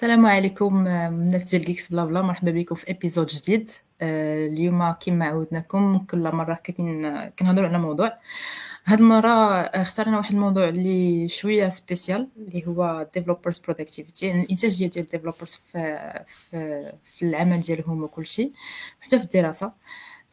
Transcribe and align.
السلام 0.00 0.26
عليكم 0.26 0.86
الناس 0.86 1.44
ديال 1.44 1.64
Geeks 1.64 1.92
Blabla. 1.92 2.22
مرحبا 2.22 2.50
بكم 2.50 2.74
في 2.74 2.90
épisode 2.90 3.26
جديد. 3.26 3.70
آه، 4.00 4.46
اليوم 4.46 4.90
كما 4.90 5.24
عودناكم 5.24 5.98
كل 5.98 6.32
مرة 6.32 6.62
كنهضروا 7.38 7.68
على 7.68 7.78
موضوع. 7.78 8.18
هاد 8.84 8.98
المرة 9.00 9.28
اختارنا 9.60 10.16
واحد 10.16 10.34
الموضوع 10.34 10.68
اللي 10.68 11.28
شوية 11.28 11.68
spécial 11.68 12.28
اللي 12.36 12.66
هو 12.66 13.08
developers 13.14 13.58
productivity 13.58 14.26
يعني 14.26 14.42
الإنتاجية 14.42 14.86
ديال 14.86 15.04
ال 15.04 15.08
developers 15.08 15.54
في, 15.72 16.24
في, 16.26 16.92
في 17.02 17.24
العمل 17.24 17.60
ديالهم 17.60 18.02
وكل 18.02 18.26
شيء 18.26 18.52
حتى 19.00 19.18
في 19.18 19.24
الدراسة. 19.24 19.66
آه، 19.66 19.72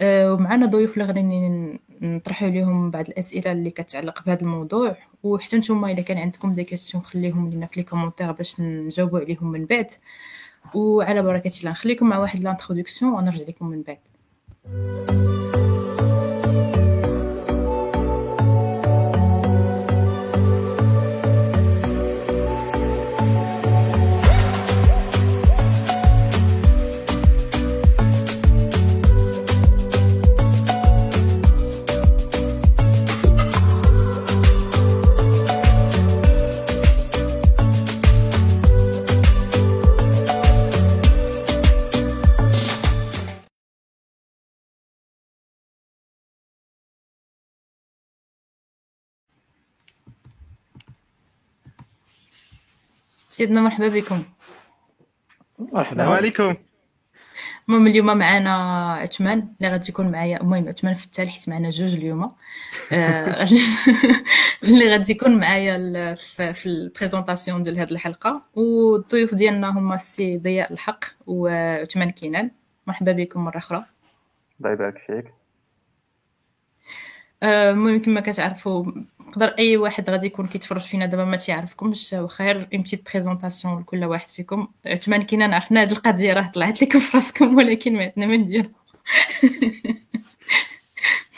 ومعنا 0.02 0.66
ضيوف 0.66 0.93
اللي 0.93 1.05
غادي 1.05 1.21
نطرحوا 2.02 2.47
عليهم 2.47 2.91
بعض 2.91 3.07
الأسئلة 3.09 3.52
اللي 3.52 3.71
كتعلق 3.71 4.23
بهذا 4.25 4.41
الموضوع. 4.41 4.97
وحتى 5.23 5.57
نتوما 5.57 5.91
إلا 5.91 6.02
كان 6.02 6.18
عندكم 6.18 6.54
des 6.54 6.63
questions 6.63 7.04
خليهم 7.04 7.50
لينا 7.50 7.66
في 7.66 7.79
les 7.79 7.83
commentaires 7.83 8.31
باش 8.32 8.60
نجاوبوا 8.60 9.20
عليهم 9.20 9.52
من 9.52 9.65
بعد. 9.65 9.88
وعلى 10.74 11.21
بركة 11.21 11.52
الله 11.60 11.71
نخليكم 11.71 12.10
مع 12.10 12.18
واحد 12.19 12.43
l'introduction 12.43 13.14
ونرجع 13.14 13.46
لكم 13.47 13.68
من 13.68 13.82
بعد. 13.82 13.97
سيدنا 53.38 53.61
مرحبا 53.61 53.88
بكم. 53.88 54.23
مرحبا. 55.59 56.03
عليكم. 56.03 56.55
المهم 57.69 57.88
اليوم 57.88 58.17
معنا 58.17 58.53
عثمان 58.93 59.53
اللي 59.57 59.71
غادي 59.71 59.89
يكون 59.89 60.11
معايا. 60.11 60.41
المهم 60.41 60.67
عثمان 60.67 60.93
في 60.93 61.05
التالي 61.05 61.30
حيت 61.30 61.49
معنا 61.49 61.69
جوج 61.69 61.95
اليوم. 61.95 62.35
آه، 62.91 63.47
اللي 64.63 64.91
غادي 64.91 65.11
يكون 65.11 65.39
معايا 65.39 66.15
في 66.53 66.65
ال 66.66 66.73
présentation 66.73 67.63
ديال 67.63 67.80
هذه 67.80 67.91
الحلقة. 67.91 68.41
والضيوف 68.55 69.33
ديالنا 69.33 69.69
هما 69.69 69.95
السي 69.95 70.38
ضياء 70.38 70.73
الحق 70.73 71.05
وعثمان 71.27 72.09
كينان. 72.09 72.52
مرحبا 72.88 73.11
بكم 73.11 73.45
مرة 73.45 73.58
أخرى. 73.58 73.85
الله 74.59 74.71
يبارك 74.71 74.97
فيك. 75.08 75.36
المهم 77.43 78.02
كما 78.02 78.19
كتعرفوا 78.19 78.85
نقدر 79.27 79.47
أي 79.47 79.77
واحد 79.77 80.09
غادي 80.09 80.27
يكون 80.27 80.47
كيتفرج 80.47 80.81
فينا 80.81 81.05
دابا 81.05 81.25
ما 81.25 81.38
تيعرفكمش 81.38 82.13
وخير 82.13 82.67
يمشي 82.71 83.03
بريزونطاسيون 83.11 83.80
لكل 83.80 84.05
واحد 84.05 84.27
فيكم. 84.27 84.67
عثمان 84.85 85.23
كينا 85.23 85.55
عرفنا 85.55 85.81
هاد 85.81 85.91
القضية 85.91 86.33
راه 86.33 86.52
طلعت 86.53 86.81
لكم 86.81 86.99
في 86.99 87.17
راسكم 87.17 87.58
ولكن 87.58 87.93
ما 87.95 88.03
عندنا 88.03 88.25
ما 88.25 88.38
نديرو. 88.38 88.69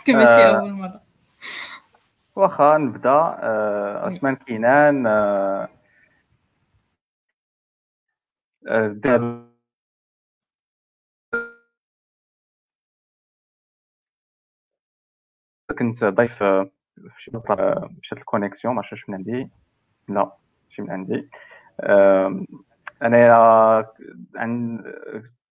ماشي 0.07 0.31
آه. 0.31 0.59
أول 0.59 0.71
مرة. 0.71 1.01
واخا 2.35 2.77
نبدا. 2.77 3.09
آه، 3.09 4.07
عثمان 4.07 4.35
كينان 4.35 5.07
آه، 5.07 5.69
كنت 15.77 16.03
ضيف 16.03 16.43
مشات 17.97 18.17
ال 18.17 18.23
connexion 18.23 18.75
ما 18.75 18.81
عرفتش 18.81 19.09
من 19.09 19.15
عندي. 19.15 19.49
لا 20.07 20.37
ماشي 20.65 20.81
من 20.81 20.91
عندي. 20.91 21.29
انايا 23.03 23.93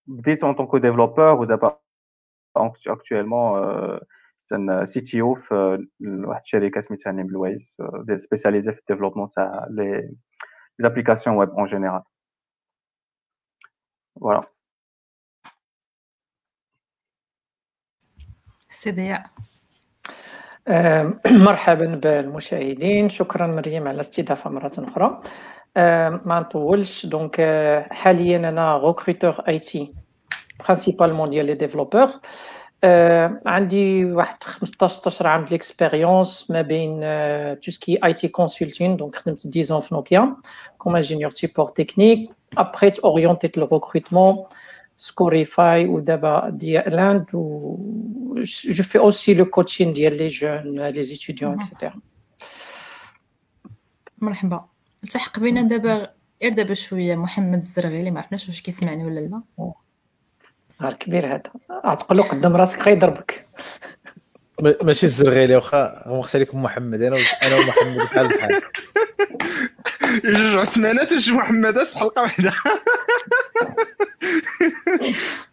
بديت 0.07 0.45
en 0.45 0.55
tant 0.55 0.68
que 0.68 0.79
développeur 0.79 1.25
ودابا 1.25 1.81
اكtuellement 2.59 4.05
سي 4.85 5.01
تي 5.01 5.21
أو 5.21 5.35
في 5.35 5.87
واحد 6.01 6.41
الشركة 6.41 6.81
سميتها 6.81 7.13
نيم 7.13 7.31
لويس 7.31 7.83
spécialisée 8.17 8.73
في 8.73 8.81
ال 8.81 8.84
développement 8.84 9.31
تاع 9.31 9.67
les 9.71 10.17
applications 10.79 11.37
web 11.37 11.51
en 11.51 11.65
général 11.65 12.03
voilà 14.21 14.43
سي 18.69 18.93
ضياء 18.93 19.31
مرحبا 21.47 21.87
بالمشاهدين. 21.87 23.09
شكرا 23.09 23.47
مريم 23.47 23.89
على 23.89 23.95
الاستضافه 23.95 24.51
مرة 24.51 24.73
أخرى. 24.79 25.21
ما 26.27 26.41
نطولش. 26.41 27.07
donc 27.07 27.37
euh, 27.37 27.93
حاليا 27.93 28.37
أنا 28.37 28.79
recruteur 28.79 29.31
IT 29.49 29.93
principalement 30.69 31.31
ديال 31.31 31.47
les 31.47 31.55
développeurs 31.55 32.09
عندي 33.47 34.05
واحد 34.05 34.43
15 34.43 35.27
عام 35.27 35.41
ديال 35.41 35.51
ال 35.51 35.60
expérience 35.60 36.51
ما 36.51 36.63
بين 36.63 37.01
tout 37.61 37.71
ce 37.71 37.82
qui 37.82 37.99
est 38.05 38.13
IT 38.13 38.29
consulting 38.29 38.97
donc 38.97 39.17
خدمت 39.17 39.59
10 39.59 39.81
في 39.81 39.95
نوكيا 39.95 40.37
comme 40.79 40.97
ingénieur 40.97 41.31
support 41.31 41.69
technique 41.69 42.31
après 42.59 42.93
orient 43.05 43.45
يت 43.45 43.59
le 43.59 43.69
recrutement 43.73 44.45
Scorify 45.07 45.79
ou 45.93 46.01
d'abord 46.01 46.43
l'Inde 46.97 47.31
où 47.33 47.47
je 48.75 48.83
fais 48.83 48.99
aussi 48.99 49.35
le 49.35 49.45
coaching 49.45 49.93
ديال 49.93 50.17
les 50.17 50.31
jeunes 50.31 50.79
les 50.97 51.13
étudiants 51.13 51.57
etc. 51.61 51.93
مرحبا. 54.19 54.65
التحق 55.05 55.39
بينا 55.39 55.63
دابا 55.63 56.11
غير 56.43 56.53
دابا 56.53 56.75
شوية 56.75 57.17
محمد 57.17 57.59
الزرغي 57.59 57.99
اللي 57.99 58.11
ما 58.11 58.21
عرفناش 58.21 58.49
واش 58.49 58.63
كيسمعني 58.63 59.05
ولا 59.05 59.21
لا. 59.21 59.43
نهار 60.81 60.95
كبير 60.95 61.35
هذا. 61.35 61.43
عتقول 61.71 62.19
له 62.19 62.25
قدام 62.25 62.57
راسك 62.57 62.83
غيضربك. 62.83 63.47
ماشي 64.61 65.07
الزرغيلي 65.07 65.55
واخا 65.55 66.03
مختلف 66.07 66.55
محمد 66.55 67.03
أنا 67.03 67.17
أنا 67.43 67.57
ومحمد 67.57 67.97
بحال 67.97 68.29
بحال. 68.29 68.61
جوج 70.25 70.57
عثمانات 70.57 71.13
وجوج 71.13 71.31
محمدات 71.31 71.91
في 71.91 71.99
حلقة 71.99 72.23
واحدة. 72.23 72.53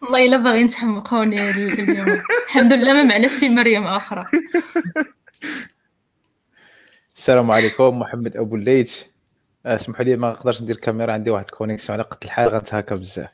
والله 0.02 0.26
إلا 0.26 0.38
باغيين 0.38 0.68
تحمقوني 0.68 1.50
اليوم. 1.50 2.22
الحمد 2.46 2.74
لله 2.74 2.94
ما 2.94 3.04
معناش 3.04 3.40
شي 3.40 3.50
مريم 3.50 3.84
أخرى 3.84 4.26
السلام 7.16 7.52
عليكم 7.52 8.00
محمد 8.00 8.38
أبو 8.38 8.56
الليث. 8.56 9.04
اسمحوا 9.66 10.06
لي 10.06 10.16
ما 10.16 10.30
نقدرش 10.30 10.62
ندير 10.62 10.76
الكاميرا 10.76 11.14
عندي 11.14 11.30
واحد 11.30 11.50
كونيكسيون 11.50 12.00
على 12.00 12.08
قد 12.10 12.24
الحال 12.24 12.50
غنتهكا 12.50 12.96
بزاف. 12.96 13.30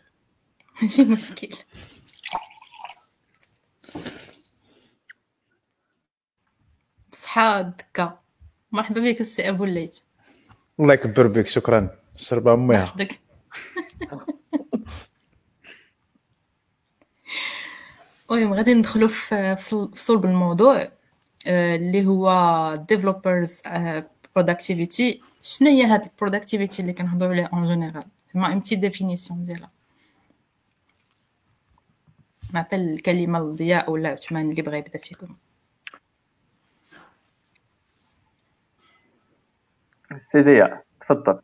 ماشي 0.81 1.03
مشكل. 1.03 1.49
d'accord 7.38 8.19
مرحبا 8.71 9.01
بك 9.01 9.21
السي 9.21 9.49
أبو 9.49 9.63
الليث. 9.63 9.99
الله 10.79 10.93
يكبر 10.93 11.27
بك 11.27 11.47
شكرا. 11.47 11.89
شربة 12.15 12.53
أمها. 12.53 12.95
المهم 18.31 18.53
غادي 18.53 18.73
ندخلوا 18.73 19.07
في 19.07 19.89
صلب 19.93 20.25
الموضوع 20.25 20.91
آه، 21.47 21.75
اللي 21.75 22.05
هو 22.05 22.75
developers 22.89 23.61
productivity 24.35 25.22
شنو 25.41 25.69
هي 25.69 25.83
هاد 25.83 26.03
ال 26.03 26.09
productivité 26.09 26.81
اللي 26.81 26.93
كنهضروا 26.93 27.31
عليها 27.31 27.49
en 27.53 27.67
général 27.67 28.05
زعما 28.34 28.53
une 28.53 28.61
petite 28.61 28.75
définition 28.75 29.46
ديالها. 29.45 29.72
نعطي 32.53 32.75
الكلمة 32.75 33.39
لضياء 33.39 33.91
ولا 33.91 34.09
عثمان 34.09 34.49
اللي 34.49 34.61
بغى 34.61 34.77
يبدا 34.77 34.99
فيكم. 34.99 35.35
سيدي 40.17 40.67
تفضل 41.02 41.40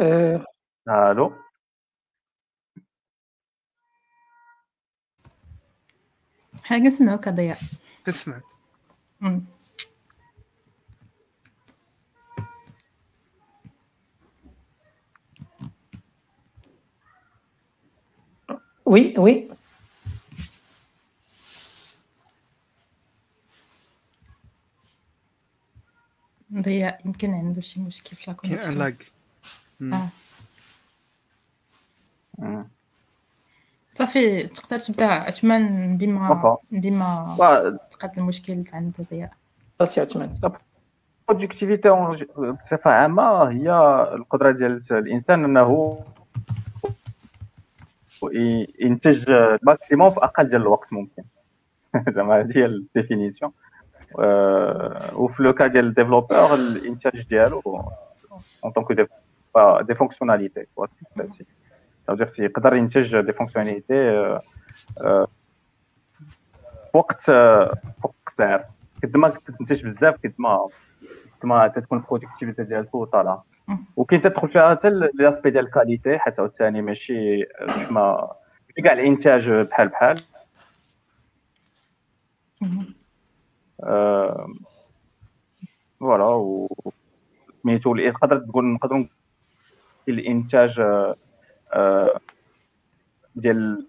euh, 0.00 0.40
ألو 0.88 1.32
حنا 6.64 6.78
كنسمعوك 6.78 7.28
ضياء 7.28 7.58
كنسمع 8.06 8.40
Oui, 18.84 19.14
oui. 19.16 19.48
ضياء 26.54 27.00
يمكن 27.04 27.34
عنده 27.34 27.60
شي 27.60 27.80
مشكل 27.80 28.16
في 28.16 28.34
كاين 28.34 28.58
ان 28.58 28.78
لاج 28.78 28.94
آه. 32.42 32.66
صافي 33.94 34.42
تقدر 34.42 34.78
تبدأ. 34.78 35.06
عثمان 35.06 35.96
بما. 35.96 36.58
بما 36.70 37.78
تقاد 37.90 38.18
المشكل 38.18 38.64
عند 38.72 38.94
ضياء 39.10 39.32
بس 39.80 39.98
يا 39.98 40.02
عثمان 40.02 40.34
البرودكتيفيتي 41.28 41.90
بصفة 42.64 42.90
عامة 42.90 43.50
هي 43.50 43.70
القدرة 44.14 44.50
ديال 44.50 44.82
الإنسان 44.90 45.44
أنه 45.44 46.00
ينتج 48.80 49.30
ال 49.30 49.40
maximum 49.40 50.10
في 50.10 50.16
أقل 50.24 50.48
ديال 50.48 50.60
الوقت 50.60 50.92
ممكن. 50.92 51.22
زعما 52.14 52.40
هذه 52.40 52.58
هي 52.58 52.64
ال 52.64 52.72
définition 52.72 53.52
وفي 55.14 55.42
le 55.42 55.52
cas 55.54 55.66
ديال 55.66 55.86
ال 55.86 55.92
développeur 55.92 56.54
الانتاج 56.54 57.28
ديالو 57.28 57.62
en 58.64 58.72
tant 58.72 58.93
que 58.93 59.08
des 59.86 59.94
fonctionnalités 59.94 60.66
في 62.26 62.42
يقدر 62.42 62.74
ينتج 62.74 63.20
des 63.20 63.32
fonctionnalités 63.32 64.38
وقت 66.94 67.28
وقت 68.02 68.14
قصير 68.26 68.64
قد 69.02 69.16
ما 69.16 69.28
تنتج 69.28 69.84
بزاف 69.84 70.14
قد 70.24 70.34
ما 70.38 70.68
قد 71.40 71.46
ما 71.46 71.68
تتكون 71.68 71.98
ال 71.98 72.03
productivité 72.03 72.64
ديالته 72.64 73.04
طالعه. 73.04 73.44
وكاين 73.96 74.20
تدخل 74.20 74.48
فيها 74.48 74.70
حتى 74.70 74.90
l'aspect 74.90 75.50
ديال 75.50 75.64
ال 75.64 75.71
qualité 75.71 76.18
حتى 76.18 76.40
عاوتاني 76.40 76.82
ماشي 76.82 77.44
كما 77.88 78.32
كاع 78.84 78.92
الانتاج 78.92 79.50
بحال 79.50 79.88
بحال 79.88 80.22
voilà 86.00 86.24
و 86.24 86.68
سميتو 87.62 87.96
تقدر 87.96 88.38
تقول 88.38 88.64
نقدروا 88.64 89.04
الإنتاج 90.08 90.80
آه، 90.80 91.16
آه، 91.72 92.20
ديال 93.34 93.86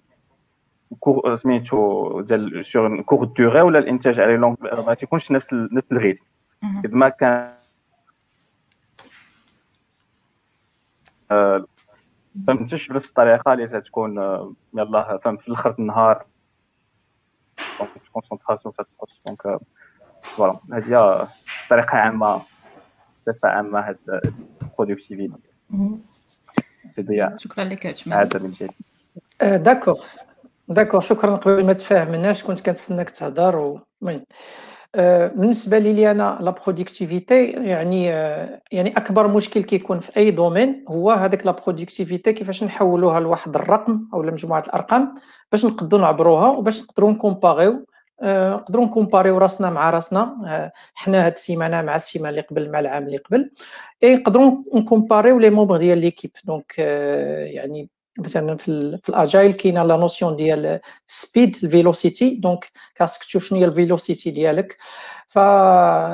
court 1.00 1.38
سميتو 1.38 2.22
ديال 2.22 2.66
sur 2.66 3.02
courte 3.02 3.26
durée 3.26 3.62
ولا 3.62 3.80
الإنتاج 3.80 4.20
على 4.20 4.38
longue 4.38 4.56
ما 4.88 4.94
تيكونش 4.94 5.32
نفس 5.32 5.54
نفس 5.54 5.92
ال 5.92 5.96
rythme. 5.96 6.26
قد 6.84 6.94
ما 6.94 7.10
كان 7.10 7.54
آه، 11.32 11.66
فهمتش 12.48 12.88
بنفس 12.88 13.10
الطريقة 13.10 13.54
اللي 13.54 13.82
تكون 13.82 14.20
آه، 14.20 14.54
يلاه 14.74 15.18
فهمت؟ 15.18 15.42
في 15.42 15.48
الآخر 15.48 15.76
النهار. 15.80 16.26
concentration 18.14 18.74
تتقص 18.74 19.22
donc 19.26 19.60
voilà 20.24 20.60
هذه 20.74 20.84
هي 20.90 21.28
طريقه 21.70 21.98
عامه 21.98 22.42
بصفه 23.28 23.50
عامه 23.50 23.80
هاد 23.80 23.98
ال 24.62 24.67
productivité 24.67 25.34
مهم. 25.70 26.00
سي 26.82 27.02
ضياء 27.02 27.38
شكرا 27.38 27.64
لك 27.64 27.86
عثمان 27.86 28.20
هذا 28.20 28.40
من 28.44 28.52
جهه 28.52 28.70
آه، 29.42 29.58
d'accord 29.58 30.02
d'accord 30.68 31.00
شكرا 31.02 31.36
قبل 31.36 31.66
ما 31.66 31.74
تفاهمناش 31.74 32.44
كنت 32.44 32.62
كنتسناك 32.62 33.10
تهضر 33.12 33.56
و- 33.58 33.80
المهم. 34.02 34.24
آه، 34.96 35.28
بالنسبة 35.28 35.78
لي 35.80 36.12
أنا 36.12 36.38
la 36.42 36.52
productivité 36.52 37.46
يعني 37.52 38.14
آه، 38.14 38.62
يعني 38.72 38.98
أكبر 38.98 39.28
مشكل 39.28 39.64
كيكون 39.64 40.00
في 40.00 40.18
أي 40.18 40.32
domaine 40.32 40.86
هو 40.88 41.12
هذاك 41.12 41.46
la 41.46 41.52
productivité 41.52 42.34
كيفاش 42.34 42.64
نحولوها 42.64 43.20
لواحد 43.20 43.56
الرقم 43.56 44.08
أو 44.14 44.24
لمجموعة 44.24 44.60
الأرقام 44.60 45.14
باش 45.52 45.66
نقدروا 45.66 46.02
نعبروها 46.02 46.48
وباش 46.50 46.82
نقدروا 46.82 47.12
ن 47.12 47.20
compar 47.20 47.69
يو 47.69 47.86
نقدروا 48.24 48.86
ن 48.86 48.92
compar 48.92 49.26
يو 49.26 49.38
راسنا 49.38 49.70
مع 49.70 49.90
راسنا. 49.90 50.38
آه، 50.48 50.72
حنا 50.94 51.26
هاد 51.26 51.32
السيمانة 51.32 51.82
مع 51.82 51.96
السيمانة 51.96 52.30
اللي 52.30 52.42
قبل 52.42 52.72
مع 52.72 52.80
العام 52.80 53.06
اللي 53.06 53.18
قبل. 53.18 53.52
إي 54.04 54.16
نقدروا 54.16 54.64
ن 54.74 54.83
compar 54.83 55.40
يو 55.40 55.44
les 55.44 55.50
membres 55.50 55.78
ديال 55.78 55.98
l'équipe. 55.98 56.32
donc 56.46 56.76
آه، 56.80 57.46
يعني 57.46 57.90
مثلا 58.20 58.58
في 58.58 59.00
في 59.04 59.10
ال 59.10 59.17
Agile 59.17 59.54
كاينة 59.54 59.84
la 59.84 59.98
notion 59.98 60.36
ديال 60.36 60.80
speed 61.08 61.58
ال 61.64 61.71
velocity 61.71 62.30
donc 62.36 62.72
خاصك 63.00 63.24
تشوف 63.24 63.46
شنو 63.46 63.60
هي 63.60 63.66
ال 63.66 63.73
velocity 63.73 64.32
ديالك. 64.32 64.78
ف 65.28 65.36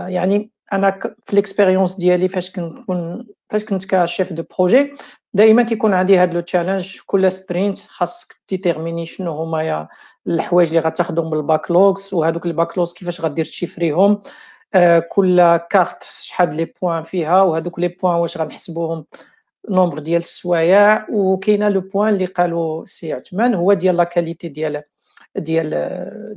يعني 0.08 0.52
أنا 0.74 1.00
في 1.24 1.34
ال 1.34 1.39
expérience 1.39 1.96
ديالي 1.96 2.28
فاش 2.30 2.52
كنكون 2.52 3.28
فاش 3.50 3.66
كنت 3.66 3.86
ك 3.96 4.03
chef 4.03 4.34
de 4.34 4.44
projet 4.58 4.94
دائما 5.34 5.64
كيكون 5.64 5.94
عندي 5.94 6.18
هاد 6.18 6.34
le 6.34 6.40
challenge 6.40 6.98
كل 7.06 7.32
sprint 7.32 7.80
خاصك 7.80 8.36
déterminer 8.50 9.06
شنو 9.06 9.32
هما 9.32 9.64
يا 9.64 9.88
الحوايج 10.28 10.68
اللي 10.68 10.80
غتاخذهم 10.80 11.30
بال 11.30 11.47
backlogs 11.47 12.14
وهذوك 12.14 12.46
ال 12.46 12.51
backlogs 12.51 12.94
كيفاش 12.94 13.22
غادي 13.22 13.46
ت 13.46 13.53
chiffr 13.53 13.94
يهم. 13.94 14.22
آه، 14.74 15.00
كل 15.00 15.58
كارت 15.58 16.04
شحال 16.04 16.56
les 16.56 16.74
points 16.82 17.04
فيها 17.04 17.42
وهذوك 17.42 17.80
les 17.80 17.88
points 17.88 18.16
واش 18.16 18.38
غنحسبوهم 18.38 19.06
nombre 19.70 20.00
ديال 20.00 20.18
السوايع. 20.18 21.06
وكاينة 21.10 21.70
le 21.70 21.82
point 21.82 22.14
اللي 22.14 22.26
قالوا 22.26 22.86
سي 22.86 23.14
عثمان 23.14 23.54
هو 23.56 23.74
ديال 23.74 23.98
la 23.98 24.04
qualité 24.04 24.48
ديال 24.48 24.84
ديال 25.36 25.70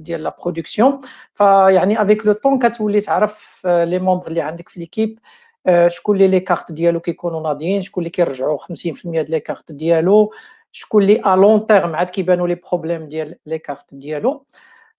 ديال 0.02 0.22
la 0.22 0.36
production. 0.42 1.00
فيعني 1.34 2.02
avec 2.02 2.26
le 2.26 2.32
temps 2.32 2.58
كتولي 2.58 3.00
تعرف 3.00 3.62
آه، 3.66 3.84
les 3.84 3.98
membres 3.98 4.28
اللي 4.28 4.40
عندك 4.40 4.68
في 4.68 4.80
l'équipe 4.80 5.18
آه، 5.66 5.88
شكون 5.88 6.16
اللي 6.16 6.28
les 6.28 6.40
cartes 6.40 6.72
ديالو 6.72 7.00
كيكونوا 7.00 7.40
ناضيين 7.42 7.82
شكون 7.82 8.00
اللي 8.02 8.10
كيرجعوا 8.10 8.58
50% 8.58 8.66
ديال 9.04 9.30
les 9.30 9.40
cartes 9.40 9.72
ديالو. 9.72 10.32
شكون 10.72 11.02
اللي 11.02 11.22
long 11.26 11.66
terme 11.66 11.96
عاد 11.96 12.10
كيبانوا 12.10 12.48
les 12.48 12.54
problèmes 12.54 13.08
ديال 13.08 13.38
les 13.46 13.58
cartes 13.58 13.94
ديالو. 13.94 14.46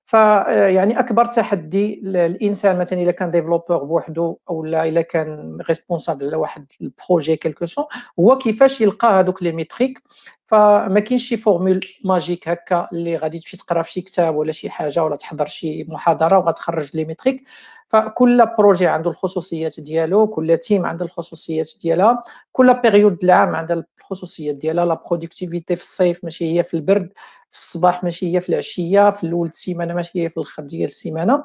فيعني 0.06 1.00
أكبر 1.00 1.26
تحدي 1.26 2.02
الإنسان 2.04 2.80
مثلا 2.80 3.02
إلا 3.02 3.12
كان 3.12 3.32
développeur 3.32 3.84
بوحدو 3.84 4.38
أو 4.50 4.66
لا 4.66 4.86
إلا 4.86 5.02
كان 5.02 5.58
responsable 5.70 6.26
على 6.28 6.36
واحد 6.36 6.66
ال 6.82 6.89
projet 6.89 7.36
quel 7.36 7.53
que 7.53 7.66
soit 7.66 7.86
هو 8.20 8.38
كيفاش 8.38 8.82
يلقى 8.82 9.08
هذوك 9.08 9.44
les 9.44 9.52
métriques 9.52 10.02
فما 10.46 11.00
كاينش 11.00 11.24
شي 11.30 11.38
formule 11.38 11.80
magique 12.04 12.50
هكا 12.50 12.88
اللي 12.94 13.18
غادي 13.18 13.40
تمشي 13.40 13.58
تقرا 13.58 13.82
في 13.82 13.92
شي 13.92 14.02
كتاب 14.02 14.36
ولا 14.36 14.52
شي 14.52 14.70
حاجة 14.70 15.04
ولا 15.04 15.16
تحضر 15.16 15.46
شي 15.46 15.84
محاضرة 15.84 16.38
وغتخرج 16.38 16.90
les 16.94 17.06
métriques 17.06 17.44
فكل 17.88 18.46
projet 18.58 18.88
عنده 18.88 19.10
الخصوصيات 19.10 19.80
ديالو 19.80 20.28
كل 20.28 20.58
team 20.58 20.86
عنده 20.86 21.06
الخصوصيات 21.06 21.70
ديالها 21.82 22.24
كل 22.52 22.74
période 22.74 23.24
العام 23.24 23.56
عندها 23.56 23.84
الخصوصيات 24.04 24.56
ديالها 24.56 24.86
la 24.86 24.94
productivité 24.94 25.76
في 25.76 25.84
الصيف 25.84 26.24
ماشي 26.24 26.60
هي 26.60 26.64
في 26.64 26.74
البرد 26.74 27.14
في 27.52 27.58
الصباح 27.58 28.04
ماشي 28.04 28.36
هي 28.36 28.42
في 28.42 28.50
العشية 28.50 29.12
في 29.12 29.24
الأول 29.24 29.48
السيمانة 29.48 29.94
ماشي 29.94 30.24
هي 30.24 30.30
في 30.30 30.38
الآخر 30.38 30.64
ديال 30.64 30.84
السيمانة. 30.84 31.44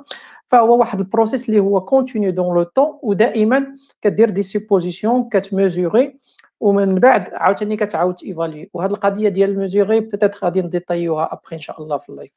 فهو 0.48 0.78
واحد 0.78 1.00
ال 1.00 1.06
process 1.06 1.48
اللي 1.48 1.60
هو 1.60 1.80
continu 1.80 2.30
dans 2.30 2.54
le 2.54 2.62
temps 2.62 2.98
ودائما 3.02 3.76
كدير 4.02 4.30
des 4.30 4.42
suppositions 4.42 5.28
كت 5.28 5.51
mesur 5.51 6.07
ي 6.07 6.18
ومن 6.60 6.94
بعد 6.94 7.34
عاوتاني 7.34 7.76
كتعاود 7.76 8.14
évaluer 8.24 8.66
وهذه 8.74 8.90
القضية 8.90 9.28
ديال 9.28 9.50
ال 9.50 9.57
mesure 9.57 10.00
peut-être 10.00 10.44
غادي 10.44 10.62
ن 10.62 10.71
détaill 10.71 11.32
يوها 11.32 11.41
après 11.41 11.56
إن 11.56 11.60
شاء 11.60 11.82
الله 11.82 11.98
في 11.98 12.08
ال 12.08 12.13
live 12.13 12.32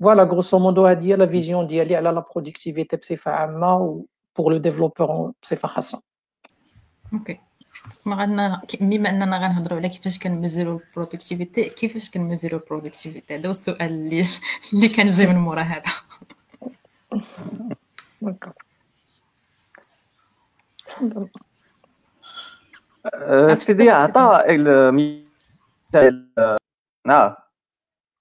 voilà 0.00 0.22
grosso 0.22 0.58
modo 0.58 0.86
هذه 0.86 1.06
هي 1.06 1.16
la 1.16 1.26
vision 1.26 1.66
ديالي 1.66 1.96
على 1.96 2.10
la 2.10 2.24
productivité 2.34 2.96
بصفة 2.96 3.30
عامة 3.30 4.02
pour 4.36 4.52
le 4.52 4.58
développeur 4.58 5.32
بصفة 5.42 5.68
خاصة. 5.68 6.02
OK 7.12 7.45
ما 8.06 8.16
غادنا 8.16 8.62
بما 8.80 9.10
أننا 9.10 9.38
غنهضروا 9.38 9.78
على 9.78 9.88
كيفاش 9.88 10.18
كن 10.18 10.36
mesur 10.36 10.80
و 10.88 10.94
ال 10.94 10.99
productivité 10.99 11.68
كيفاش 11.68 12.10
كن 12.10 12.24
mesur 12.24 12.58
و 12.58 12.63
ال 12.63 12.68
productivité؟ 12.68 13.36
هذا 13.36 13.46
هو 13.46 13.50
السؤال 13.50 13.82
اللي 13.82 14.24
اللي 14.72 14.88
كان 14.88 15.06
جاي 15.06 15.26
من 15.26 15.36
مورا 15.36 15.62
هذا. 15.62 15.92
آه، 23.14 23.54
سيدي 23.54 23.90
عطا 23.90 24.44
المثال 24.44 26.28
آه 27.08 27.36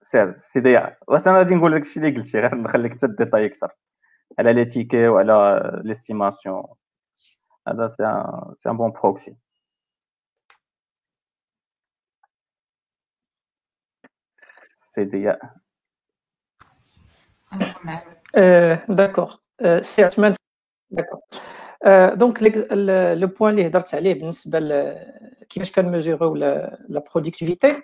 سير 0.02 0.38
سيدي 0.38 0.80
واش 1.08 1.28
أنا 1.28 1.38
غادي 1.38 1.56
نقول 1.56 1.72
لك 1.72 1.82
الشيء 1.82 2.04
اللي 2.04 2.16
قلتي 2.18 2.40
غير 2.40 2.56
نخليك 2.56 2.92
انت 2.92 3.06
détailler 3.06 3.46
أكثر. 3.46 3.72
على 4.40 4.54
les 4.54 4.66
tickets 4.66 5.08
وعلى 5.08 5.62
l'estimation. 5.84 6.64
هذا 7.68 7.88
c'est 7.88 8.04
un 8.70 8.78
bon 8.78 8.92
proxy. 8.92 9.36
سيدي 14.96 15.34
آه، 18.36 18.86
d'accord 18.90 19.36
آه، 19.62 19.82
سي 19.82 20.04
عثمان 20.04 20.36
D'accord 20.92 21.20
donc 22.14 22.44
le 23.22 23.28
point 23.28 23.54
اللي 23.54 23.68
هضرت 23.68 23.96
عليه 23.96 24.14
بالنسبة 24.14 24.60
ل- 24.60 24.98
كيفاش 25.50 25.72
كنميزوريو 25.72 26.36
la 26.36 27.04
productivité 27.14 27.82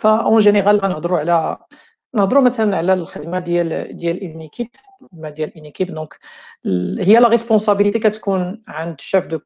ف 0.00 0.13
en 0.13 0.38
général 0.38 0.80
غنهضروا 0.80 1.18
على 1.18 1.58
نهضروا 2.14 2.42
مثلا 2.42 2.76
على 2.76 2.92
الخدمه 2.92 3.38
ديال 3.38 3.96
ديال 3.96 4.32
une 4.32 4.40
équipe 4.40 4.68
الخدمه 5.02 5.30
ديال 5.30 5.54
une 5.56 5.64
équipe 5.64 5.94
donc 5.94 6.18
ال- 6.66 7.00
هي 7.02 7.18
la 7.20 7.28
responsabilité 7.28 7.98
كتكون 7.98 8.62
عند 8.68 9.00
chef 9.00 9.26
de 9.26 9.40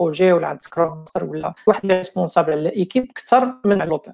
projet 0.00 0.32
ولا 0.32 0.46
عند 0.46 0.60
ماستر 0.76 1.24
ولا 1.24 1.54
واحد 1.66 1.92
responsable 1.92 2.52
على 2.52 2.60
ال 2.60 2.67
équipe 2.67 3.10
أكثر 3.10 3.54
من 3.64 3.78
developer 3.78 4.12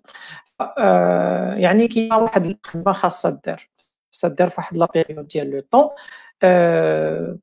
يعني 1.56 1.88
كاينة 1.88 2.18
واحد 2.18 2.46
الخدمة 2.46 2.92
خاصها 2.92 3.40
دار. 3.46 3.68
خاصها 4.12 4.30
دار 4.30 4.48
في 4.48 4.54
واحد 4.58 4.76
la 4.76 4.88
période 4.94 5.26
ديال 5.28 5.50
le 5.50 5.60
temps 5.70 5.88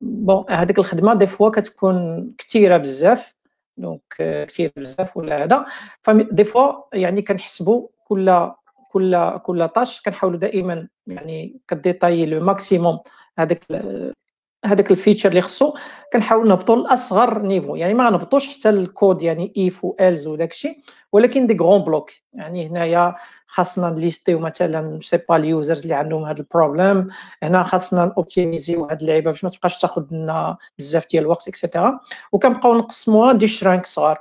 bon 0.00 0.44
هذيك 0.50 0.78
الخدمة 0.78 1.14
des 1.14 1.26
fois 1.26 1.50
كتكون 1.50 2.30
كثيره 2.38 2.76
بزاف. 2.76 3.34
donc 3.76 4.02
كثير 4.48 4.72
بزاف 4.76 5.16
ولا 5.16 5.44
هذا. 5.44 5.66
des 6.08 6.44
fois 6.44 6.72
يعني 6.92 7.22
كنحسبوا 7.22 7.88
كل 8.04 8.50
كل 8.92 9.38
كل 9.38 9.68
tâche 9.68 10.02
كنحاولوا 10.02 10.38
دائما 10.38 10.88
يعني 11.06 11.60
كديطاي 11.68 12.26
le 12.26 12.40
maximum 12.40 13.00
هذاك 13.38 13.64
هذاك 14.64 14.90
ال 14.90 14.95
feature 14.95 15.28
اللي 15.28 15.40
خصو 15.40 15.74
كنحاول 16.12 16.48
نهبطوا 16.48 16.76
لأصغر 16.76 17.42
niveau. 17.42 17.76
يعني 17.76 17.94
ما 17.94 18.06
غنهبطوش 18.06 18.48
حتى 18.48 18.70
الكود 18.70 19.22
يعني 19.22 19.52
if 19.56 19.84
و 19.84 19.96
else 20.00 20.26
وداك 20.26 20.50
الشيء 20.52 20.78
ولكن 21.12 21.46
des 21.46 21.56
grands 21.60 21.82
blocs. 21.82 22.10
يعني 22.34 22.66
هنايا 22.66 23.14
خاصنا 23.46 23.90
نليستيو 23.90 24.38
مثلا 24.38 24.98
sais 25.02 25.18
pas 25.28 25.36
ال 25.36 25.44
users 25.44 25.82
اللي 25.82 25.94
عندهم 25.94 26.24
هذا 26.24 26.40
ال 26.40 26.47
problème. 26.47 27.08
هنا 27.42 27.62
خاصنا 27.62 28.14
اوبتيميزيو 28.16 28.84
هذه 28.84 29.00
اللعيبة 29.00 29.30
باش 29.30 29.44
ما 29.44 29.50
تبقاش 29.50 29.78
تاخذ 29.78 30.04
لنا 30.10 30.56
بزاف 30.78 31.10
ديال 31.10 31.22
الوقت 31.22 31.48
et 31.48 31.61
cetera 31.61 32.00
وكنبقاو 32.32 32.74
نقسموها 32.74 33.32
des 33.32 33.48
chunks 33.48 33.86
صغار. 33.86 34.18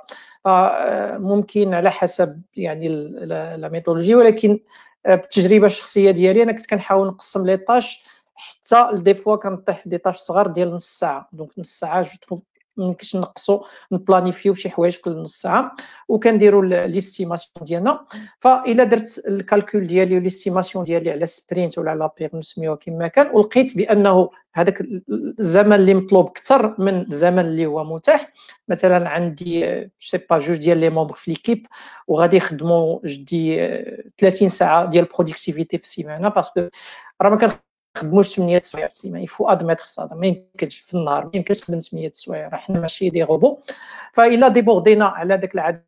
ممكن 1.17 1.73
على 1.73 1.91
حسب 1.91 2.41
يعني 2.55 2.87
la 3.57 3.69
méthodologie 3.69 4.15
ولكن 4.15 4.59
بالتجربة 5.05 5.65
الشخصية 5.65 6.11
ديالي 6.11 6.43
أنا 6.43 6.51
كنت 6.51 6.69
كنحاول 6.69 7.07
نقسم 7.07 7.45
les 7.45 7.57
tâches 7.57 8.08
حتى 8.39 8.89
des 8.93 9.13
fois 9.13 9.35
كنطيح 9.35 9.87
des 9.87 9.97
tâches 9.97 10.17
صغار 10.17 10.47
ديال 10.47 10.73
نص 10.73 10.85
ساعة. 10.85 11.29
donc 11.33 11.59
نص 11.59 11.69
ساعة 11.79 12.01
je 12.01 12.09
trouve 12.21 12.41
ميمكنش 12.77 13.15
نقصوا 13.15 13.59
نبلانيفيو 13.91 14.53
شي 14.53 14.69
حوايج 14.69 14.95
كل 14.97 15.17
نص 15.17 15.41
ساعة 15.41 15.75
وكنديروا 16.07 16.65
l'estimation 16.65 17.65
ديالنا. 17.65 18.05
فإلا 18.39 18.83
درت 18.83 19.21
ال 19.27 19.36
calcul 19.36 19.87
ديالي 19.87 20.17
و 20.17 20.22
l'estimation 20.22 20.83
ديالي 20.83 21.11
على 21.11 21.25
sprint 21.25 21.77
ولا 21.77 21.91
على 21.91 22.09
بير 22.19 22.29
نسميوها 22.33 22.75
كما 22.75 23.07
كان 23.07 23.29
ولقيت 23.33 23.77
بأنه 23.77 24.29
هذاك 24.53 24.81
الزمن 25.39 25.73
اللي 25.73 25.93
مطلوب 25.93 26.27
أكثر 26.27 26.75
من 26.81 27.01
الزمن 27.01 27.39
اللي 27.39 27.65
هو 27.65 27.83
متاح. 27.83 28.33
مثلا 28.67 29.09
عندي 29.09 29.89
sais 29.99 30.17
pas 30.29 30.39
جوج 30.39 30.57
ديال 30.57 30.77
les 30.77 30.89
membres 30.89 31.15
في 31.15 31.31
l'équipe 31.31 31.67
وغادي 32.07 32.37
يخدموا 32.37 32.99
جدي 33.05 33.57
30 34.17 34.49
ساعة 34.49 34.85
ديال 34.85 35.05
productivité 35.05 35.77
في 35.77 35.83
السيمانة 35.83 36.29
parce 36.29 36.53
que 36.53 36.67
راه 37.21 37.29
ما 37.29 37.59
خدموش 37.97 38.35
8 38.35 38.61
سوايع 38.61 38.87
في 38.87 38.93
السيمانة. 38.93 39.23
il 39.23 39.49
faut 39.49 39.61
admettre 39.61 39.85
هذا 39.99 40.15
ما 40.15 40.27
يمكنش 40.27 40.79
في 40.79 40.93
النهار 40.93 41.25
ما 41.25 41.31
يمكنش 41.33 41.59
تخدم 41.59 41.79
8 41.79 42.11
سوايع. 42.13 42.47
راه 42.47 42.57
حنا 42.57 42.79
ماشي 42.79 43.09
des 43.09 43.23
robots 43.23 43.59
فإلا 44.13 44.47
ديبوردينا 44.47 45.05
على 45.05 45.35
ذاك 45.35 45.55
العدد 45.55 45.85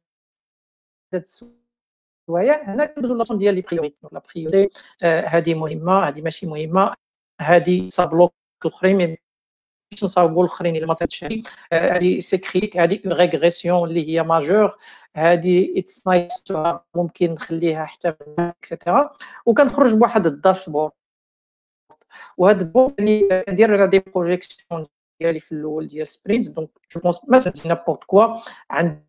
السوايع 1.13 2.63
هنا 2.63 2.85
كندوزو 2.85 3.15
لاسون 3.15 3.37
ديال 3.37 3.55
les 3.55 3.61
priorités 3.61 3.97
la 4.11 4.21
priorité 4.35 4.79
هذه 5.03 5.53
مهمة 5.53 5.99
هذه 6.07 6.21
ماشي 6.21 6.45
مهمة 6.47 6.93
هذه 7.41 7.89
ça 7.89 8.00
bloque 8.00 8.33
الاخرين 8.65 9.01
يمكنش 9.01 10.03
نصاوبوا 10.03 10.43
الأخرين 10.43 10.75
إلا 10.75 10.85
ما 10.85 10.93
طيبش 10.93 11.25
هذه 11.73 12.19
c'est 12.19 12.37
critique 12.37 12.77
هذه 12.77 12.99
une 13.05 13.13
régression 13.13 13.89
اللي 13.89 14.09
هي 14.09 14.23
majeure 14.23 14.77
هذه 15.15 15.79
it's 15.79 16.07
nice 16.07 16.43
ممكن 16.95 17.31
نخليها 17.33 17.85
حتى 17.85 18.13
et 18.39 18.58
cetera 18.58 19.15
وكنخرج 19.45 19.93
بواحد 19.93 20.25
ال 20.25 20.32
dashboard 20.32 20.91
وهذا 22.37 22.61
البون 22.61 22.93
اللي 22.99 23.43
كندير 23.47 23.85
des 23.85 23.99
projections 23.99 24.85
ديالي 25.21 25.39
في 25.39 25.51
الأول 25.51 25.87
ديال 25.87 26.07
sprint 26.07 26.49
donc 26.49 26.69
je 26.95 27.01
pense 27.01 27.29
مثلا 27.29 27.53
n'importe 27.65 28.03
quoi 28.03 28.37
عندي 28.69 29.01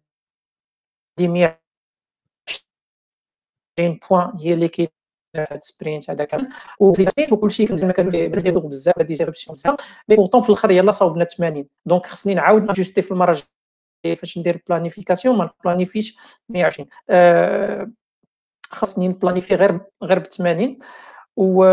120 1.20 1.58
points 4.10 4.32
هي 4.40 4.54
اللي 4.54 4.68
كاين 4.68 4.88
ال 5.52 5.61
sprint 5.61 6.10
هذا 6.10 6.24
كامل. 6.24 6.48
وزيد 6.80 7.32
وكلشي 7.32 7.72
مزيان 7.72 7.86
ما 7.88 7.92
كانوش 7.92 8.12
ديالو 8.12 8.60
بزاف. 8.60 9.02
des 9.02 9.14
interruptions 9.14 9.54
بزاف. 9.54 9.76
mais 10.08 10.16
pourtant 10.16 10.42
في 10.42 10.48
الآخر 10.48 10.70
يلاه 10.70 10.92
صاوبنا 10.92 11.24
80 11.24 11.68
donc 11.86 12.06
خصني 12.06 12.34
نعاود 12.34 12.62
نجوستي 12.70 13.02
في 13.02 13.10
المره 13.10 13.30
الجايه 14.04 14.14
فاش 14.16 14.38
ندير 14.38 14.62
planification 14.68 15.38
ما 15.38 15.50
نبلانيفيش 15.60 16.18
120 16.48 16.88
أه 17.10 17.90
خاصني 18.70 19.08
نبلانيفي 19.08 19.54
غير 19.54 19.80
غير 20.02 20.18
ب 20.18 20.22
80 20.26 20.78
و 21.36 21.64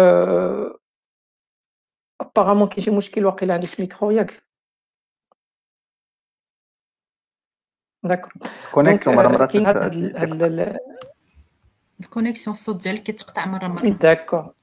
apparemment 2.22 2.70
كاين 2.70 2.82
شي 2.82 2.92
مشكل 2.92 3.26
واقيلا 3.26 3.54
عندك 3.54 3.68
في 3.68 3.80
الميكرو 3.80 4.12
ياك 4.12 4.44
d'accord 8.04 8.34
connexion 8.74 9.16
مره 9.16 9.28
مرات 9.28 9.56
ال 12.00 12.05
connexion 12.05 12.54
الصوت 12.54 12.84
ديالك 12.84 13.04
كيتقطع 13.04 13.46
مره 13.46 13.68
مره 13.68 13.90
d'accord 13.90 14.54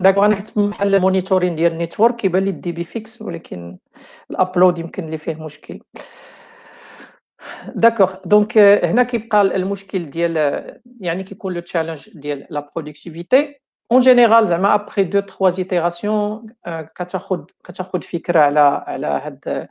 داكور 0.00 0.26
أنا 0.26 0.34
كنت 0.34 0.58
بحال 0.58 0.94
ال 0.94 0.99
monitoring 0.99 1.54
ديال 1.54 1.72
ال 1.72 1.77
network 1.77 2.16
كيبان 2.16 2.44
لي 2.44 2.50
الدي 2.50 2.72
بي 2.72 2.84
فيكس 2.84 3.22
ولكن 3.22 3.78
ال 4.30 4.37
upload 4.37 4.78
يمكن 4.78 5.04
اللي 5.04 5.18
فيه 5.18 5.34
مشكل 5.34 5.80
D'accord 7.74 8.14
donc 8.24 8.58
هنا 8.58 9.02
كيبقى 9.02 9.40
المشكل 9.42 10.10
ديال 10.10 10.36
يعني 11.00 11.22
كيكون 11.22 11.54
le 11.54 11.60
challenge 11.60 12.10
ديال 12.14 12.46
la 12.50 12.70
productivité 12.76 13.60
en 13.92 14.00
général 14.00 14.46
زعما 14.46 14.74
après 14.74 15.04
deux 15.04 15.20
trois 15.20 15.50
itérations 15.50 16.46
كتاخذ 16.96 17.44
كتاخذ 17.64 18.02
فكرة 18.02 18.40
على 18.40 18.84
على 18.86 19.06
هاد 19.06 19.68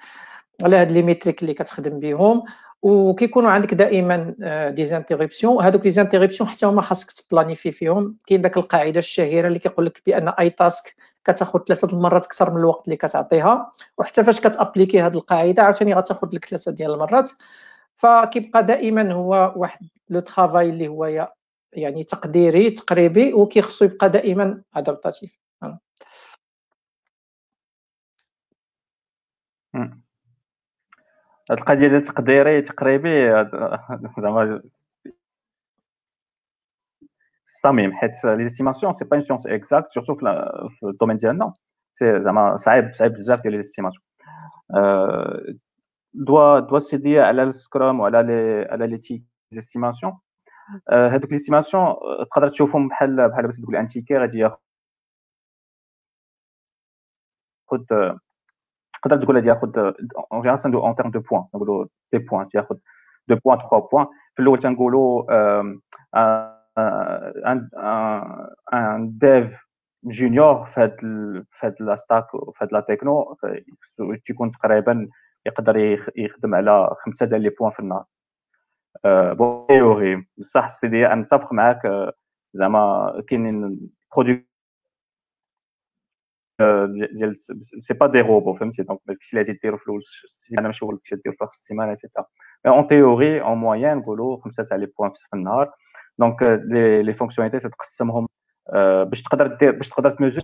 على 0.63 0.75
هاد 0.77 0.91
les 0.91 1.01
métriques 1.01 1.41
اللي 1.41 1.53
كتخدم 1.53 1.99
بهم 1.99 2.43
وكيكونوا 2.81 3.51
عندك 3.51 3.73
دائما 3.73 4.35
des 4.69 4.85
interruptions 4.85 5.63
هذوك 5.63 5.83
les 5.85 5.91
interruptions 5.91 6.49
حتى 6.49 6.65
هما 6.65 6.81
خاصك 6.81 7.11
تبلانيفي 7.11 7.71
فيهم. 7.71 8.17
كاين 8.27 8.41
داك 8.41 8.57
القاعدة 8.57 8.99
الشهيرة 8.99 9.47
اللي 9.47 9.59
كيقول 9.59 9.85
لك 9.85 10.01
بأن 10.05 10.29
أي 10.29 10.49
task 10.49 10.95
كتاخذ 11.25 11.59
ثلاثة 11.59 11.87
المرات 11.97 12.25
أكثر 12.25 12.51
من 12.51 12.57
الوقت 12.57 12.85
اللي 12.85 12.95
كتعطيها. 12.95 13.71
وحتى 13.97 14.23
فاش 14.23 14.39
كتأبليكي 14.39 15.01
هذه 15.01 15.13
القاعدة 15.13 15.63
عاوتاني 15.63 15.93
غتاخذ 15.93 16.27
لك 16.33 16.45
ثلاثة 16.45 16.71
ديال 16.71 16.93
المرات. 16.93 17.31
فكيبقى 17.95 18.63
دائما 18.65 19.13
هو 19.13 19.53
واحد 19.55 19.87
le 20.09 20.19
travail 20.19 20.69
اللي 20.69 20.87
هو 20.87 21.05
يعني 21.73 22.03
تقديري 22.03 22.69
تقريبي 22.69 23.33
وكيخصو 23.33 23.85
يبقى 23.85 24.09
دائما 24.09 24.63
adaptatif 24.75 25.39
هاد 31.51 31.59
القضية 31.59 31.87
ديال 31.87 32.01
تقديري 32.01 32.61
تقريبي 32.61 33.31
زعما 34.21 34.61
الصميم 37.45 37.93
حيت 37.93 38.25
les 38.25 38.43
estimations 38.43 38.93
c'est 38.93 39.05
pas 39.05 39.17
une 39.17 39.25
science 39.25 39.47
exacte 39.47 39.91
surtout 39.91 40.15
في 40.15 40.83
ال 40.83 40.87
domaine 40.87 41.17
ديالنا. 41.17 41.53
سي 41.93 42.23
زعما 42.23 42.57
صعيب 42.57 42.91
صعيب 42.91 43.13
بزاف 43.13 43.41
ديال 43.41 43.53
لي 43.53 43.61
زيستيماسيون 43.61 44.03
دوا 46.13 46.59
دوا 46.59 46.79
سيدي 46.79 47.19
على 47.19 47.43
السكرام 47.43 47.99
وعلى 47.99 48.23
لي 48.23 48.67
على 48.71 48.87
لي 48.87 48.97
تي 48.97 49.23
زيستيماسيون 49.51 50.17
هذوك 50.91 51.31
ليستيماسيون 51.31 51.95
تقدر 52.31 52.47
تشوفهم 52.47 52.87
بحال 52.87 53.29
بحال 53.29 53.47
باش 53.47 53.57
تقول 53.57 53.75
ان 53.75 53.87
تيكي 53.87 54.17
غادي 54.17 54.37
ياخذ 54.39 54.57
تقدر 58.93 59.17
تقول 59.21 59.35
غادي 59.35 59.49
ياخذ 59.49 59.77
اون 60.31 60.41
جينيرال 60.41 60.59
سندو 60.59 60.79
اون 60.79 60.95
تيرم 60.95 61.11
دو 61.11 61.19
بوان 61.19 61.45
نقولوا 61.55 61.85
دي 62.13 62.19
بوان 62.19 62.49
تياخذ 62.49 62.77
دو 63.27 63.35
بوان 63.35 63.57
تخوا 63.57 63.79
بوان 63.79 64.07
في 64.35 64.41
الأول 64.41 64.59
تنقولوا 64.59 65.23
un 67.51 67.69
un 68.73 69.17
dev 69.17 69.57
junior 70.03 70.65
في 70.65 70.81
هاد 70.81 70.95
في 71.51 71.67
هاد 71.67 71.75
la 71.79 71.95
في 71.95 72.63
هاد 72.63 72.73
la 72.73 72.79
techno 72.79 73.37
تيكون 74.25 74.51
تقريبا 74.51 75.07
يقدر 75.45 75.77
يخدم 76.15 76.55
على 76.55 76.89
خمسة 77.05 77.25
ديال 77.25 77.41
les 77.41 77.49
points 77.49 77.71
في 77.71 77.79
النهار. 77.79 78.05
bon 79.05 80.25
بصح 80.37 80.67
سيدي 80.69 81.07
أنا 81.07 81.21
نتفق 81.21 81.53
معاك 81.53 81.81
زعما 82.53 83.13
كاينين 83.27 83.79
برودوي 84.15 84.47
ديال 87.17 87.39
sais 87.81 87.93
pas 87.93 88.07
des 88.07 88.21
robots 88.21 88.53
فهمتي 88.53 88.83
donc 88.83 88.99
داكشي 89.07 89.37
اللي 89.37 89.47
غادي 89.49 89.59
ديرو 89.63 89.77
في 89.77 89.83
الأول 89.83 89.99
السيمانه 90.25 90.67
ماشي 90.67 90.85
هو 90.85 90.91
داكشي 90.91 91.15
اللي 91.15 91.21
ديرو 91.25 91.35
في 91.37 91.43
اخر 91.43 91.51
السيمانه 91.53 91.91
et 91.91 92.00
cetera 92.00 92.25
mais 92.65 92.71
en 92.71 92.87
théorie 92.87 93.41
en 93.41 93.57
moyenne 93.57 93.97
نقولوا 93.97 94.41
خمسه 94.43 94.63
تاع 94.63 94.77
les 94.77 94.85
points 94.85 95.11
في 95.13 95.33
النهار 95.33 95.71
donc 96.19 96.43
les 96.43 97.03
les 97.03 97.13
fonctionnalités 97.13 97.69
تتقسمهم 97.69 98.27
باش 99.09 99.21
تقدر 99.23 99.47
دير 99.47 99.71
باش 99.71 99.89
تقدر 99.89 100.09
تميزور 100.09 100.43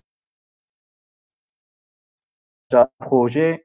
projet 3.01 3.57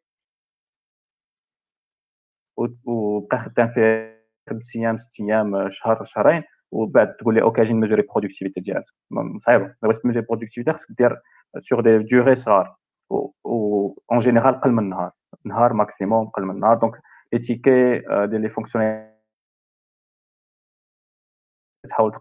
وبقى 2.87 3.39
خدام 3.39 3.69
فيه 3.69 4.12
خمس 4.51 4.77
أيام 4.77 4.99
ست 4.99 5.21
أيام 5.21 5.71
شهر 5.71 6.03
شهرين 6.03 6.43
وبعد 6.73 7.17
تقول 7.17 7.35
لي 7.35 7.43
okay 7.43 7.63
أجي 7.63 7.75
نميزوري 7.75 8.03
productivité 8.03 8.61
ديالك. 8.61 8.85
صعيبة. 9.39 9.75
بغيت 9.83 9.97
تميزوري 9.97 10.27
productivité 10.27 10.73
خصك 10.73 10.89
دير 10.99 11.21
sur 11.61 11.81
des 11.81 11.99
durées 11.99 12.35
صغار. 12.35 12.77
و 13.11 13.95
en 14.13 14.19
général 14.19 14.61
قل 14.61 14.71
من 14.73 14.89
نهار 14.89 15.13
نهار 15.45 15.73
maximum 15.73 16.29
قل 16.29 16.43
من 16.43 16.61
نهار 16.61 16.77
donc 16.79 17.03
les 17.33 17.39
tickets 17.39 17.99
ديال 17.99 18.41
les 18.43 18.49
fonctionnaires 18.51 19.13
تحاول 21.89 22.13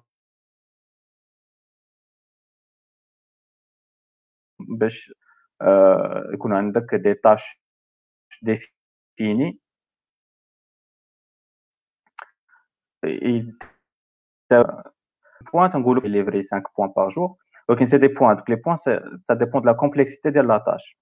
باش 4.59 5.13
آه، 5.61 6.29
يكون 6.33 6.53
عندك 6.53 6.95
des 6.95 7.13
tâches 7.13 7.61
définies 8.41 9.59
points 15.53 15.73
تنقولوا 15.73 16.01
livrer 16.01 16.43
5 16.43 16.63
points 16.63 16.93
par 16.93 17.09
jour. 17.09 17.35
ولكن 17.69 17.85
c'est 17.85 17.97
des 17.97 18.07
points 18.07 18.35
donc 18.35 18.49
les 18.49 18.55
points 18.55 18.77
ça 18.77 19.19
dépend 19.31 19.61
de 19.61 19.67
la 19.67 19.73
complexité 19.73 20.29
ديال 20.29 20.47
la 20.47 20.57
tâche 20.57 20.97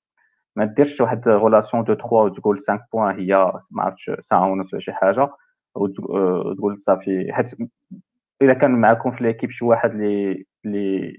ما 0.56 0.66
ديرش 0.66 1.02
واحد 1.02 1.28
relation 1.28 1.84
de 1.84 1.94
3 1.94 2.14
وتقول 2.14 2.58
5 2.58 2.86
points 2.94 3.20
هي 3.20 3.52
ما 3.72 3.84
عرفتش 3.84 4.12
ساعه 4.20 4.52
ونص 4.52 4.74
ولا 4.74 4.82
شي 4.82 4.94
حاجة 4.94 5.30
وتقول 5.76 6.80
صافي 6.80 7.34
حيت 7.34 7.56
الا 8.42 8.54
كان 8.54 8.72
معكم 8.72 9.12
في 9.12 9.24
l'équipe 9.24 9.50
شي 9.50 9.66
واحد 9.66 9.92
لي 9.94 10.46
le 10.64 11.14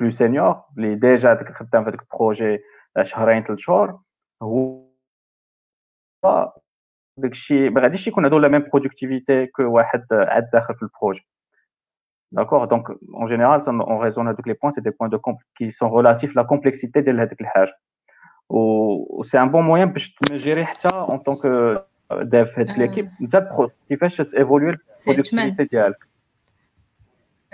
plus 0.00 0.10
senior 0.10 0.62
لي 0.76 0.94
ديجا 0.94 1.52
خدام 1.54 1.84
في 1.84 1.90
هذاك 1.90 2.02
ال 2.02 2.10
projet 2.10 2.58
شهرين 3.02 3.42
ثلاث 3.42 3.58
شهور 3.58 4.00
هو 4.42 4.86
داكشي 7.18 7.70
ما 7.70 7.80
غاديش 7.80 8.06
يكون 8.06 8.24
هادو 8.24 8.38
la 8.38 8.48
même 8.48 8.68
productivité 8.72 9.46
que 9.46 9.62
واحد 9.62 10.04
عاد 10.12 10.50
داخل 10.52 10.74
في 10.74 10.82
ال 10.82 10.88
projet 10.88 11.26
d'accord 12.32 12.64
donc 12.64 12.90
en 12.90 13.26
général 13.26 13.68
on 13.68 14.02
raisonne 14.02 14.26
هادوك 14.26 14.48
les 14.48 14.54
points 14.54 14.72
c'est 14.72 14.80
des 14.80 14.90
points 14.90 15.10
de 15.10 15.20
qui 15.56 15.70
sont 15.70 15.96
relatifs 15.96 16.36
la 16.36 16.42
complexité 16.42 17.00
ديال 17.00 17.20
هذيك 17.20 17.40
الحاجة 17.40 17.78
و 18.48 19.22
c'est 19.22 19.38
un 19.38 19.48
bon 19.48 19.64
moyen 19.64 19.84
باش 19.84 20.14
تميزوري 20.14 20.64
حتى 20.64 20.88
اون 20.88 21.18
temps 21.18 21.32
que 21.32 21.40
dev 22.12 22.54
في 22.54 22.60
هاد 22.60 22.78
l'équipe 22.78 23.10
انت 23.20 23.48
كيفاش 23.88 24.16
تيفولوي 24.16 24.76
ال 25.08 25.12
productivité 25.12 25.64
ديالك 25.64 26.06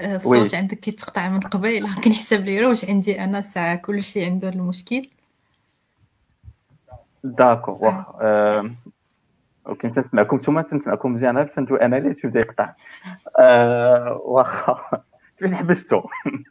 الصوت 0.00 0.54
عندك 0.54 0.78
كيتقطع 0.78 1.28
من 1.28 1.40
قبيل 1.40 1.95
كنحسب 2.04 2.40
لي 2.45 2.66
واش 2.66 2.90
عندي 2.90 3.25
أنا 3.25 3.40
ساعة 3.40 3.76
كلشي 3.76 4.25
عنده 4.25 4.49
المشكل. 4.49 5.09
d'accord 7.25 7.75
واخا 7.75 8.71
وكنت 9.66 9.97
تسمعكم 9.97 10.37
نتوما 10.37 10.62
تنسمعكم 10.62 11.12
مزيان. 11.12 11.37
غير 11.37 11.47
تنتو 11.47 11.76
أنا 11.76 11.97
اللي 11.97 12.14
تبدا 12.14 12.40
يقطع 12.40 12.75
أه 13.38 14.21
واخا. 14.25 15.02
فين 15.38 15.54
حبستو؟ 15.54 16.02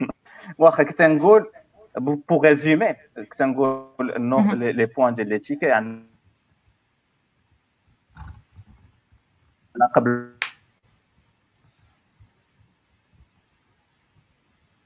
واخا 0.58 0.84
كنت 0.84 1.02
نقول 1.02 1.52
pour 1.98 2.42
résumer 2.42 2.96
كنت 3.16 3.42
نقول 3.42 4.12
إنه 4.12 4.54
les 4.54 4.86
points 4.86 5.14
ديال 5.14 5.30
les 5.30 5.40
tickets 5.40 5.66
يعني 5.66 6.06
قبل 9.96 10.32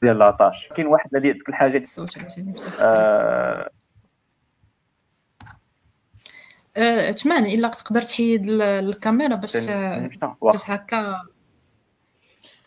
ديال 0.01 0.19
la 0.19 0.31
tâche. 0.31 0.67
كاين 0.67 0.87
واحد 0.87 1.15
اللي 1.15 1.33
ديك 1.33 1.49
الحاجة 1.49 1.83
آه 6.77 7.11
تمان 7.11 7.45
إلا 7.45 7.69
تقدر 7.69 8.01
تحيد 8.01 8.49
الكاميرا 8.49 9.35
باش 9.35 9.67
باش 10.41 10.69
هكا 10.69 11.21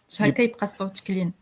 باش 0.09 0.23
هكا 0.23 0.43
يبقى 0.43 0.63
الصوت 0.63 1.01
كلين. 1.01 1.33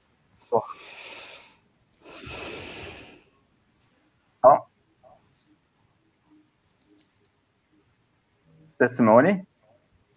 تسمعوني؟ 8.79 9.45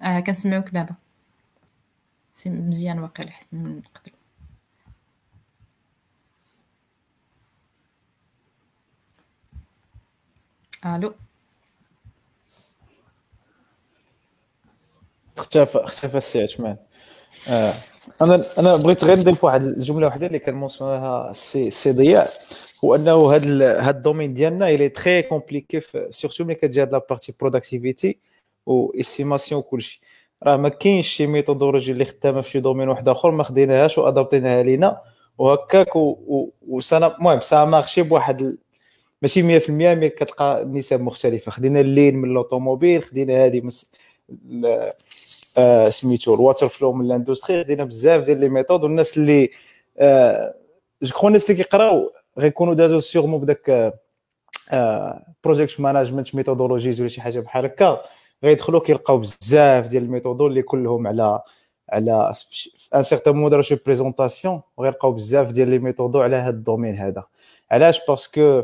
أه 0.02 0.20
كنسمعوك 0.20 0.70
دابا. 0.70 0.96
مزيان 2.46 3.00
واقيلا 3.00 3.32
حسن 3.32 3.58
من 3.58 3.82
قبل. 3.82 4.12
ألو. 10.86 11.16
اختفى 15.40 15.78
اختفى 15.78 16.18
السي 16.18 16.44
عثمان 16.44 16.78
آه. 17.50 17.72
أنا 18.22 18.44
أنا 18.60 18.76
بغيت 18.76 19.04
غير 19.04 19.18
نضيف 19.18 19.44
واحد 19.44 19.64
الجمله 19.64 20.08
واحدة 20.08 20.28
اللي 20.28 20.40
كان 20.40 20.56
موصلها 20.56 21.30
السي 21.30 21.68
السي 21.68 21.92
ضياء 21.92 22.30
هو 22.86 22.96
أنه 22.96 23.36
هذا 23.36 23.80
هذا 23.80 23.90
ال 23.90 23.95
domaine 23.95 24.34
ديالنا 24.34 24.70
il 24.70 24.90
est 24.90 25.03
très 25.03 25.22
compliqué 25.22 25.82
surtout 26.10 26.44
ملي 26.44 26.56
كتجي 26.56 26.82
هاد 26.82 26.92
la 26.92 27.02
partie 27.02 27.34
productivité 27.40 28.20
و 28.66 29.00
estimation 29.00 29.60
وكلشي. 29.60 30.02
راه 30.44 30.58
ما 30.58 30.70
كاينش 30.70 31.08
شي 31.08 31.28
méthodologie 31.28 31.92
اللي 31.92 32.06
خدامة 32.06 32.42
في 32.42 32.50
شي 32.50 32.60
domaine 32.60 32.90
واحد 32.90 33.10
آخر 33.10 33.32
ما 33.32 33.44
خديناهاش 33.44 33.98
وادابتيناها 33.98 34.64
لينا. 34.64 35.02
وهكاك 35.38 35.88
وسانا 36.68 37.18
المهم 37.18 37.42
ça 37.42 37.66
marche 37.66 38.02
بواحد 38.02 38.58
ماشي 39.22 39.60
100% 39.60 39.70
mais 39.70 40.10
كتلقى 40.10 40.66
نسب 40.66 41.02
مختلفة. 41.02 41.52
خدينا 41.52 41.80
ال 41.80 41.87
Lean 41.87 42.16
من 42.16 42.30
l'automobile 42.30 43.04
خدينا 43.04 43.46
هذه 43.46 43.70
آه 44.66 44.94
سميتو 45.90 46.34
ال 46.34 46.68
waterfall 46.68 46.94
من 46.94 47.06
ال 47.06 47.12
industrie 47.12 47.64
خدينا 47.64 47.84
بزاف 47.84 48.22
ديال 48.24 48.40
les 48.40 48.50
méthodes 48.50 48.84
والناس 48.84 49.18
اللي 49.18 49.50
آه 49.98 50.56
je 51.04 51.12
crois 51.12 51.28
الناس 51.28 51.50
اللي 51.50 51.64
كيقراو 51.64 52.12
غيكونوا 52.40 52.74
دازو 52.74 53.00
sûrement 53.00 53.42
بداك 53.42 53.94
project 55.44 55.80
management 55.80 56.36
methodologies 56.36 57.02
ولا 57.02 57.10
شي 57.10 57.22
حاجة 57.22 57.40
بحال 57.40 57.66
هكا. 57.66 58.02
غيدخلوا 58.44 58.80
كيلقاو 58.82 59.18
بزاف 59.18 59.88
ديال 59.88 60.04
ال 60.04 60.09
méthodes 60.09 60.48
اللي 60.48 60.62
كلهم 60.62 61.08
على 61.08 61.42
على 61.90 62.34
un 62.96 63.04
certain 63.04 63.36
mode 63.36 63.62
شي 63.62 63.76
présentation 63.86 64.62
وغيلقاو 64.78 65.12
بزاف 65.12 65.52
ديال 65.52 65.70
les 65.70 65.80
méthodes 65.80 66.17
و 66.17 66.22
على 66.22 66.36
هذا 66.36 66.50
ال 66.50 66.55
domaine 66.55 66.96
هذا. 66.96 67.24
علاش؟ 67.72 68.02
parce 68.08 68.43
que 68.43 68.64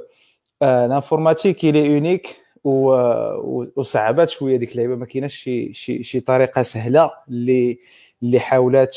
l'informatique 0.63 1.63
elle 1.63 1.95
est 1.95 2.12
unique 2.12 2.44
وصعبات 2.65 4.29
شوية 4.29 4.57
ديك 4.57 4.71
اللعيبة. 4.71 4.95
ما 4.95 5.05
كايناش 5.05 5.35
شي 5.35 5.73
شي 5.73 6.03
شي 6.03 6.19
طريقة 6.19 6.61
سهلة 6.61 7.11
اللي 7.29 7.79
اللي 8.23 8.39
حاولات 8.39 8.95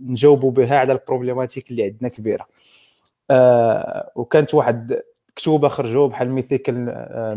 نجاوبوا 0.00 0.50
بها 0.50 0.76
على 0.78 0.92
ال 0.92 0.98
problématique 0.98 1.70
اللي 1.70 1.84
عندنا 1.84 2.08
كبيرة. 2.08 2.46
آه 3.30 4.12
وكانت 4.16 4.54
واحد 4.54 5.02
كتوبة 5.36 5.68
خرجوا 5.68 6.08
بحال 6.08 6.30
Mythical 6.30 6.74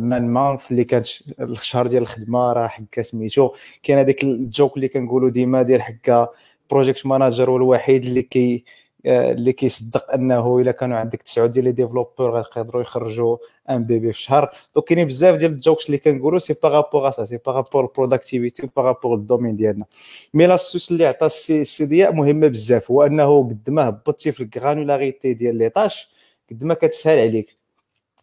Man-Month 0.02 0.72
اللي 0.72 0.84
كانت 0.84 1.08
الشهر 1.42 1.88
ديال 1.88 2.02
الخدمة 2.02 2.54
راه 2.54 2.68
حكا 2.68 3.02
سميتو. 3.02 3.52
كاين 3.84 4.00
هذيك 4.00 4.24
ال 4.24 4.34
joke 4.34 4.76
اللي 4.76 4.88
كنقولوا 4.88 5.30
ديما 5.30 5.62
ديال 5.62 5.82
حكا 5.82 6.28
project 6.70 7.06
manager 7.06 7.50
هو 7.52 7.58
الوحيد 7.58 8.06
اللي 8.06 8.22
كي 8.22 8.64
اللي 9.06 9.54
كيصدق 9.54 10.12
أنه 10.14 10.60
إلا 10.60 10.72
كانوا 10.72 10.98
عندك 10.98 11.22
تسعة 11.22 11.48
ديال 11.48 11.66
les 11.66 11.72
développeurs 11.72 12.32
غيقدروا 12.32 12.82
يخرجوا 12.82 13.38
un 13.70 13.84
bébé 13.84 14.14
في 14.14 14.20
الشهر 14.20 14.52
donc 14.76 14.88
كاينين 14.88 15.08
بزاف 15.08 15.36
ديال 15.36 15.52
ال 15.52 15.57
jokes 15.57 15.86
اللي 15.86 15.98
كنقولوا 15.98 16.40
سي 16.40 16.56
بارابور 16.64 17.12
سا 17.12 17.26
سي 17.26 17.38
بارابور 17.46 17.84
البروداكتيفيتي 17.86 18.70
بارابور 18.76 19.16
الدومين 19.16 19.56
ديالنا. 19.56 19.86
mais 20.34 20.48
l'astuce 20.48 20.92
اللي 20.92 21.06
عطى 21.06 21.26
السي 21.26 21.86
ضياء 21.86 22.14
مهمة 22.14 22.48
بزاف 22.48 22.92
هو 22.92 23.04
أنه 23.04 23.50
قد 23.50 23.70
ما 23.70 23.88
هبطتي 23.90 24.32
في 24.32 24.44
ال 24.44 24.51
granularité 24.51 25.34
ديال 25.34 25.56
les 25.58 25.70
tâches 25.70 26.10
قد 26.52 26.64
ما 26.64 26.74
كتسهل 26.74 27.20
عليك. 27.20 27.58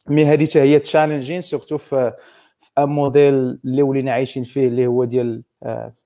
mais 0.08 0.24
هذه 0.24 0.46
حتى 0.46 0.60
هي 0.60 0.78
challenging 0.78 1.40
surtout 1.40 1.78
في 1.78 2.12
un 2.78 2.88
modèle 2.88 3.34
اللي 3.34 3.82
ولينا 3.82 4.12
عايشين 4.12 4.44
فيه 4.44 4.68
اللي 4.68 4.86
هو 4.86 5.04
ديال 5.04 5.36
آه، 5.38 5.51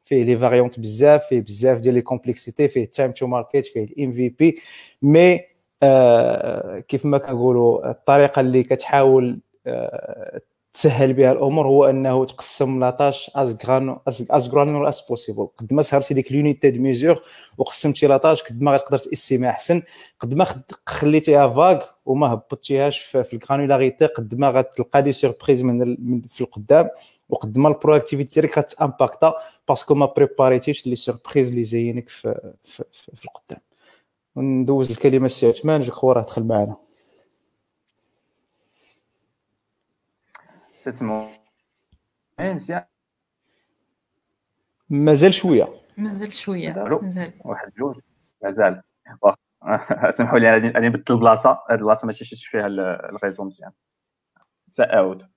فيه 0.03 0.25
les 0.25 0.39
variantes 0.39 0.81
بزاف 0.81 1.27
فيه 1.27 1.41
بزاف 1.41 1.79
ديال 1.79 1.95
les 1.95 2.01
complexités 2.01 2.69
فيه 2.69 2.85
time 2.85 3.13
to 3.13 3.27
market 3.27 3.67
فيه 3.67 3.85
ال 3.85 4.13
MVP 4.13 4.59
mais 5.03 5.41
كيف 6.89 7.07
ما 7.07 7.19
كنقولوا 7.19 7.91
الطريقة 7.91 8.41
اللي 8.41 8.63
كتحاول 8.63 9.41
آه، 9.67 10.41
تسهل 10.77 11.13
بها 11.13 11.33
الأمور 11.33 11.67
هو 11.67 11.85
أنه 11.85 12.25
تقسم 12.25 12.81
la 12.81 12.95
tâche 12.95 13.31
aux 13.35 13.59
grains 13.59 13.99
as 14.31 14.51
granular 14.51 14.87
as 14.87 15.03
possible 15.09 15.47
قد 15.59 15.75
ما 15.75 15.83
صغرتي 15.83 16.15
ديك 16.15 16.33
l'unité 16.33 16.71
de 16.71 16.83
mesure 16.83 17.23
وقسمتي 17.59 18.07
la 18.07 18.17
tâche 18.17 18.43
قد 18.43 18.63
ما 18.63 18.73
غتقدر 18.75 18.99
تاستيمي 18.99 19.49
أحسن. 19.49 19.83
قد 20.21 20.35
ما 20.35 20.47
خليتيها 20.87 21.49
vague 21.49 21.85
وما 22.07 22.33
هبطتيهاش 22.33 22.99
في 23.01 23.33
ال 23.33 23.39
granularité 23.39 24.07
قد 24.07 24.35
ما 24.35 24.51
غتلقى 24.51 25.03
des 25.03 25.13
surprises 25.13 25.63
من 25.63 26.23
في 26.29 26.41
القدام. 26.41 26.89
وقد 27.29 27.59
ما 27.59 27.69
ال 27.69 27.74
productivité 27.74 28.41
ديالك 28.41 28.59
غتامباكتا 28.59 29.35
parce 29.69 29.85
que 29.85 29.95
ما 29.95 30.07
بريباريتيش 30.07 30.87
les 30.87 30.97
surprises 30.97 31.51
اللي 31.51 31.65
زينك 31.65 32.09
في, 32.09 32.53
في, 32.65 32.85
في, 32.93 33.17
في 33.17 33.25
القدام. 33.25 33.61
ندوز 34.37 34.91
الكلمة 34.91 35.27
السي 35.27 35.49
عثمان 35.49 35.81
je 35.81 35.93
crois 35.93 36.13
راه 36.13 36.23
دخل 36.23 36.43
معنا. 36.43 36.86
مزيان 42.41 42.85
مازال 44.91 45.35
شوية. 45.35 45.69
مازال 45.97 46.33
شوية. 46.33 46.73
مازال. 47.03 47.33
واحد 47.45 47.73
جوج. 47.79 47.97
مازال. 48.43 48.83
سمحوا 50.17 50.39
لي 50.39 50.51
غادي 50.51 50.67
نبدل 50.69 51.15
البلاصة. 51.15 51.51
هاد 51.71 51.79
البلاصة 51.79 52.07
ما 52.07 52.13
شفتش 52.13 52.47
فيها 52.47 52.67
ال 52.67 52.78
réseau 52.78 53.45
مزيان. 53.45 53.71
سأعود. 54.69 55.36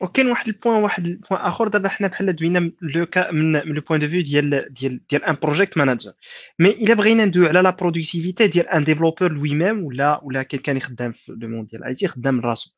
وكاين 0.00 0.26
واحد 0.26 0.48
ال 0.48 0.54
point 0.54 0.82
واحد 0.82 1.06
ال 1.06 1.12
point 1.12 1.40
آخر. 1.40 1.68
دابا 1.68 1.88
حنا 1.88 2.08
بحال 2.08 2.36
دوينا 2.36 2.70
le 2.82 3.06
cas 3.06 3.30
من 3.30 3.52
le 3.52 3.80
point 3.80 4.00
de 4.00 4.08
vue 4.08 4.22
ديال 4.22 4.74
ديال 4.74 5.00
ديال 5.10 5.24
un 5.24 5.36
project 5.42 5.78
manager 5.78 6.12
mais 6.58 6.70
إلا 6.70 6.94
بغينا 6.94 7.24
ندوي 7.24 7.48
على 7.48 7.60
la 7.60 7.70
productivité 7.70 8.46
ديال 8.46 8.68
un 8.68 8.84
développeur 8.84 9.32
lui-même 9.32 9.84
ولا 9.84 10.20
ولا 10.22 10.42
كان 10.42 10.76
يخدم 10.76 11.12
في 11.12 11.32
le 11.32 11.48
monde 11.48 11.66
ديال 11.66 11.84
IT 11.84 12.08
خدام 12.08 12.40
راسو. 12.40 12.70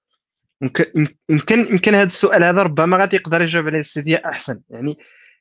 يمكن 0.62 1.66
يمكن 1.70 1.94
هذا 1.94 2.06
السؤال 2.06 2.44
هذا 2.44 2.62
ربما 2.62 2.96
غادي 2.96 3.16
يقدر 3.16 3.42
يجاوب 3.42 3.66
عليه 3.66 3.78
السي 3.78 4.01
ضياء 4.01 4.16
أحسن. 4.16 4.62
يعني 4.70 4.98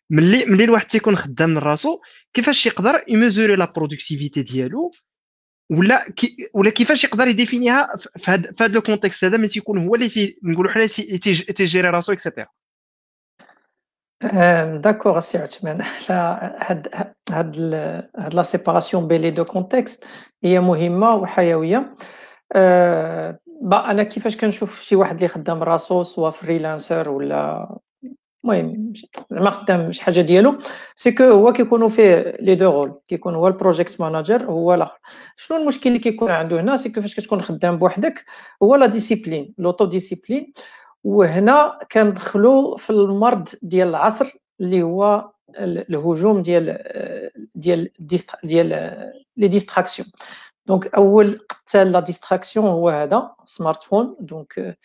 ملي 0.10 0.46
ملي 0.46 0.64
الواحد 0.64 0.86
تيكون 0.88 1.16
خدام 1.16 1.50
من 1.50 1.58
راسو 1.58 2.00
كيفاش 2.34 2.66
يقدر 2.66 3.04
يميزوري 3.08 3.56
la 3.56 3.74
productivité 3.76 4.42
ديالو 4.42 4.92
ولا 5.72 6.10
كي 6.10 6.50
ولا 6.54 6.70
كيفاش 6.70 7.04
يقدر 7.04 7.28
يديفينيها 7.28 7.96
في 8.18 8.32
هذا 8.32 8.52
في 8.52 8.64
هذا 8.64 8.74
le 8.74 8.82
contexte 8.82 9.24
هذا 9.24 9.38
ما 9.38 9.48
تيكون 9.48 9.88
هو 9.88 9.96
اللي 9.96 10.36
نقولوا 10.44 10.72
حنا 10.72 10.88
تيجيري 11.56 11.90
راسو 11.90 12.14
et 12.14 12.22
cetera 12.22 12.48
d'accord 14.78 15.20
سي 15.20 15.38
عثمان. 15.38 15.82
هاد 16.08 16.90
هاد 17.32 17.56
هاد 18.16 18.36
la 18.36 18.44
séparation 18.44 19.08
بين 19.08 19.22
les 19.22 19.32
deux 19.32 19.46
contextes 19.46 20.06
هي 20.44 20.60
مهمة 20.60 21.16
وحيوية. 21.16 21.96
bah 23.62 23.92
أنا 23.92 24.04
كيفاش 24.04 24.38
كنشوف 24.38 24.82
شي 24.82 24.96
واحد 24.96 25.16
اللي 25.16 25.28
خدام 25.28 25.64
راسو 25.64 26.04
soit 26.04 26.30
freelancer 26.30 27.10
ولا 27.10 27.70
المهم 28.44 28.94
زعما 29.32 29.50
خدام 29.50 29.92
شي 29.92 30.04
حاجة 30.04 30.22
ديالو 30.22 30.60
c'est 30.96 31.12
que 31.12 31.24
هو 31.24 31.54
كيكونوا 31.54 31.90
فيه 31.90 32.34
les 32.40 32.56
deux 32.56 32.72
rôles. 32.72 33.00
كيكون 33.08 33.36
هو 33.36 33.48
ال 33.48 33.55
project 33.55 34.02
manager 34.02 34.46
هو 34.46 34.74
الآخر 34.74 35.00
شنو 35.36 35.58
المشكل 35.58 35.90
اللي 35.90 36.00
كيكون 36.00 36.32
عنده 36.32 36.60
هنا؟ 36.60 36.78
c'est 36.78 36.90
كيفاش 36.90 37.16
كتكون 37.16 37.42
خدام 37.42 37.78
بوحدك 37.78 38.26
هو 38.64 38.76
la 38.76 38.86
discipline 38.86 39.54
l'autodiscipline 39.58 40.54
وهنا 41.04 41.80
كندخلوا 41.92 42.78
في 42.78 42.90
المرض 42.90 43.50
ديال 43.62 43.88
العصر 43.88 44.32
اللي 44.62 44.84
هو 44.84 45.32
الهجوم 45.60 46.42
ديال 46.42 46.78
ديال 47.56 47.90
ديال 48.44 48.70
les 49.38 49.48
distractions. 49.48 50.08
donc 50.66 50.96
أول 50.96 51.40
قتال 51.50 51.92
la 51.92 52.00
distraction 52.00 52.66
هو 52.66 52.90
هذا 52.90 53.32
smartphone 53.46 54.16
donc 54.20 54.78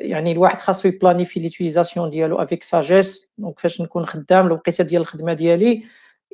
يعني 0.00 0.32
الواحد 0.32 0.60
خاصو 0.60 0.88
ي 0.88 0.93
planifier 0.93 1.40
l'utilisation 1.40 2.10
ديالو 2.10 2.42
avec 2.42 2.62
sagesse 2.62 3.32
donc 3.38 3.60
فاش 3.60 3.80
نكون 3.80 4.06
خدام 4.06 4.46
الوقيتة 4.46 4.84
ديال 4.84 5.02
الخدمة 5.02 5.32
ديالي 5.32 5.82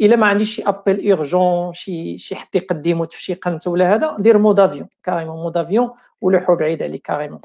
إلا 0.00 0.16
ما 0.16 0.26
عنديش 0.26 0.56
شي 0.56 0.62
appel 0.62 1.10
urgent 1.10 1.72
شي 1.72 2.18
شي 2.18 2.36
حد 2.36 2.54
يقدم 2.54 3.04
في 3.04 3.22
شي 3.22 3.34
قنت 3.34 3.66
ولا 3.66 3.94
هذا 3.94 4.16
ندير 4.20 4.38
mode 4.38 4.60
avion 4.60 4.88
carrément 5.02 5.36
mode 5.36 5.56
avion 5.56 5.90
ولوحو 6.20 6.56
بعيد 6.56 6.82
عليك 6.82 7.02
carrément 7.02 7.40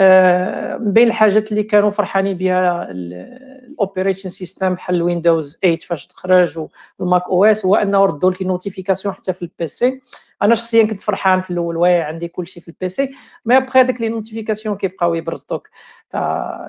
آه 0.00 0.76
بين 0.76 1.08
الحاجات 1.08 1.50
اللي 1.50 1.62
كانوا 1.62 1.90
فرحانين 1.90 2.36
بها 2.36 2.90
ال 2.90 3.04
operating 3.04 4.28
system 4.28 4.74
بحال 4.74 5.02
Windows 5.02 5.58
8 5.62 5.76
فاش 5.78 6.06
تخرج 6.06 6.58
وال 6.98 7.22
Mac 7.22 7.44
OS 7.44 7.66
هو 7.66 7.74
أنه 7.74 8.04
ردوا 8.04 8.30
لك 8.30 8.42
notifications 8.42 9.14
حتى 9.14 9.32
في 9.32 9.42
ال 9.42 9.62
PC 9.62 10.02
أنا 10.42 10.54
شخصيا 10.54 10.84
كنت 10.84 11.00
فرحان 11.00 11.40
في 11.40 11.50
الأول 11.50 11.76
واي 11.76 12.00
عندي 12.00 12.28
كل 12.28 12.46
شيء 12.46 12.62
في 12.62 12.68
ال 12.68 12.82
PC 12.82 13.10
mais 13.44 13.56
après 13.56 13.80
هذيك 13.80 14.00
les 14.00 14.08
notifications 14.08 14.76
كيبقاو 14.76 15.14
يبرزطوك. 15.14 15.68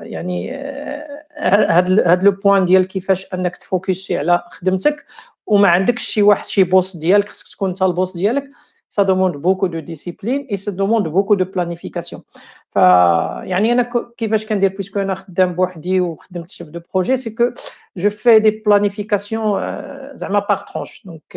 يعني 0.02 0.52
هاد 1.38 2.00
هاد 2.00 2.24
le 2.24 2.32
point 2.32 2.66
ديال 2.66 2.88
كيفاش 2.88 3.34
أنك 3.34 3.58
ت 3.58 3.65
focuser 3.65 4.18
على 4.18 4.44
خدمتك 4.52 5.06
وما 5.46 5.70
عندكش 5.70 6.04
شي 6.04 6.22
واحد 6.22 6.46
شي 6.46 6.64
boss 6.64 6.98
ديالك 6.98 7.30
خصك 7.30 7.56
تكون 7.56 7.70
انت 7.70 7.82
ال 7.82 7.89
boss 7.89 8.18
ديالك 8.18 8.44
ça 8.90 9.04
demande 9.06 9.38
beaucoup 9.38 9.68
de 9.68 9.80
discipline 9.80 10.46
et 10.50 10.58
ça 10.58 10.72
demande 10.72 11.08
beaucoup 11.08 11.36
de 11.36 11.44
planification 11.44 12.24
ف 12.72 12.76
يعني 12.76 13.72
أنا 13.72 13.92
كيفاش 14.18 14.46
كندير 14.46 14.74
puisque 14.74 15.00
أنا 15.00 15.16
خدام 15.16 15.54
بوحدي 15.54 16.02
وخدمت 16.02 16.50
chef 16.50 16.68
de 16.68 16.80
projet 16.94 17.18
c'est 17.18 17.30
que 17.30 17.44
je 17.98 18.10
fais 18.10 18.40
des 18.40 18.50
planifications 18.66 19.62
زعما 20.14 20.40
par 20.40 20.62
tranches 20.62 21.06
donc 21.06 21.36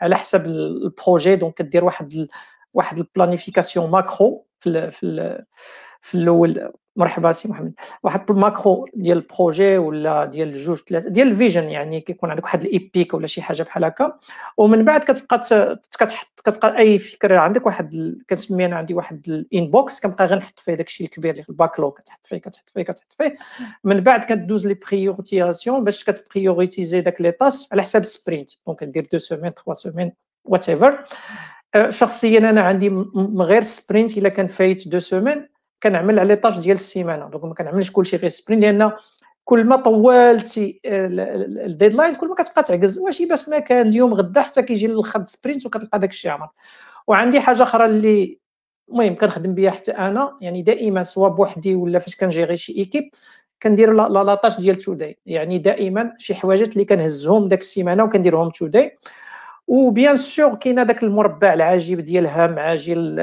على 0.00 0.16
حسب 0.16 0.46
ال 0.46 0.59
projet 0.59 1.36
donc 1.36 1.54
كدير 1.54 1.84
واحد 1.84 2.28
واحد 2.74 2.98
ال 2.98 3.05
planification 3.05 3.90
macro 3.90 4.46
في 4.60 4.90
في 4.90 5.44
في 6.00 6.14
الأول 6.14 6.72
مرحبا 6.96 7.32
سي 7.32 7.48
محمد. 7.48 7.72
واحد 8.02 8.30
ال 8.30 8.39
macro 8.39 8.86
ديال 8.94 9.18
ال 9.18 9.27
projet 9.27 9.78
ولا 9.78 10.24
ديال 10.24 10.52
جوج 10.52 10.78
ثلاثة 10.78 11.08
ديال 11.10 11.28
ال 11.28 11.33
vision 11.33 11.62
يعني 11.64 12.00
كيكون 12.00 12.30
عندك 12.30 12.44
واحد 12.44 12.62
ال 12.64 12.74
epic 12.74 13.14
ولا 13.14 13.26
شي 13.26 13.42
حاجة 13.42 13.62
بحال 13.62 13.84
هكا. 13.84 14.18
ومن 14.56 14.84
بعد 14.84 15.00
كتبقى 15.00 15.38
كتحط 15.98 16.40
كتبقى 16.44 16.78
أي 16.78 16.98
فكرة 16.98 17.38
عندك 17.38 17.66
واحد 17.66 17.94
ال... 17.94 18.18
كنسمي 18.30 18.66
أنا 18.66 18.76
عندي 18.76 18.94
واحد 18.94 19.28
ال 19.28 19.40
inbox 19.40 20.00
كنبقى 20.00 20.26
غير 20.26 20.38
نحط 20.38 20.58
فيه 20.58 20.74
داكشي 20.74 21.04
الكبير 21.04 21.30
اللي 21.30 21.44
ال 21.48 21.53
backlog 21.53 21.90
كتحط 21.90 22.26
فيه 22.26 22.36
كتحط 22.38 22.70
فيه 22.70 22.82
كتحط 22.82 23.12
فيه. 23.18 23.36
من 23.84 24.00
بعد 24.00 24.24
كدوز 24.24 24.66
les 24.66 24.74
prioritisations 24.74 25.84
باش 25.84 26.04
كت 26.04 26.19
prioritiser 26.19 27.00
داك 27.00 27.20
les 27.20 27.30
tâches 27.30 27.68
على 27.72 27.82
حساب 27.82 28.02
ال 28.02 28.09
sprint 28.09 28.50
donc 28.66 28.80
كدير 28.80 29.06
deux 29.12 29.18
semaines 29.18 29.50
3 29.50 29.72
semaines 29.72 30.12
whatever 30.44 31.04
شخصيا 31.88 32.38
أنا 32.38 32.60
عندي 32.60 32.88
غير 33.36 33.62
sprint 33.62 34.18
إلا 34.18 34.28
كان 34.28 34.46
فايت 34.46 34.88
deux 34.88 34.98
semaines 34.98 35.48
كنعمل 35.84 36.18
les 36.18 36.36
tâches 36.36 36.60
ديال 36.60 36.74
السيمانة. 36.74 37.28
donc 37.28 37.44
ما 37.44 37.54
كنعملش 37.54 37.90
كلشي 37.90 38.16
غير 38.16 38.30
sprint 38.30 38.60
لأن 38.60 38.92
كل 39.44 39.64
ما 39.64 39.76
طولتي 39.76 40.80
ال 40.84 40.98
deadline 40.98 42.14
كل 42.14 42.28
ما 42.28 42.34
كتبقى 42.34 42.62
تعكز 42.62 42.98
واش 42.98 43.22
بس 43.22 43.48
ما 43.48 43.58
كان 43.58 43.88
اليوم 43.88 44.14
غدا 44.14 44.40
حتى 44.40 44.62
كيجي 44.62 44.86
الآخر 44.86 45.24
sprint 45.24 45.66
وكتلقى 45.66 45.98
داك 45.98 46.10
الشيء 46.10 46.30
عمر 46.30 46.48
وعندي 47.06 47.40
حاجة 47.40 47.62
أخرى 47.62 47.84
اللي 47.84 48.38
المهم 48.88 49.14
كنخدم 49.14 49.54
بها 49.54 49.70
حتى 49.70 49.92
أنا 49.92 50.36
يعني 50.40 50.62
دائما 50.62 51.02
سواء 51.02 51.30
بوحدي 51.30 51.74
ولا 51.74 51.98
فاش 51.98 52.16
كن 52.16 52.27
gérer 52.27 52.56
شي 52.56 52.72
équipe 52.76 53.10
كندير 53.62 53.92
la 53.92 54.08
la 54.08 54.22
tâche 54.22 54.56
ديال 54.60 54.76
today 54.78 55.18
يعني 55.26 55.58
دائما 55.58 56.12
شي 56.18 56.34
حوايجات 56.34 56.72
اللي 56.72 56.84
كنهزهم 56.84 57.48
داك 57.48 57.60
السيمانة 57.60 58.04
وكنديرهم 58.04 58.50
today 58.50 58.98
و 59.66 59.76
bien 59.76 60.16
sûr 60.16 60.54
كاين 60.54 60.78
هذاك 60.78 61.02
المربع 61.02 61.54
العجيب 61.54 62.00
ديال 62.00 62.26
هام 62.26 62.58
عاجل 62.58 63.20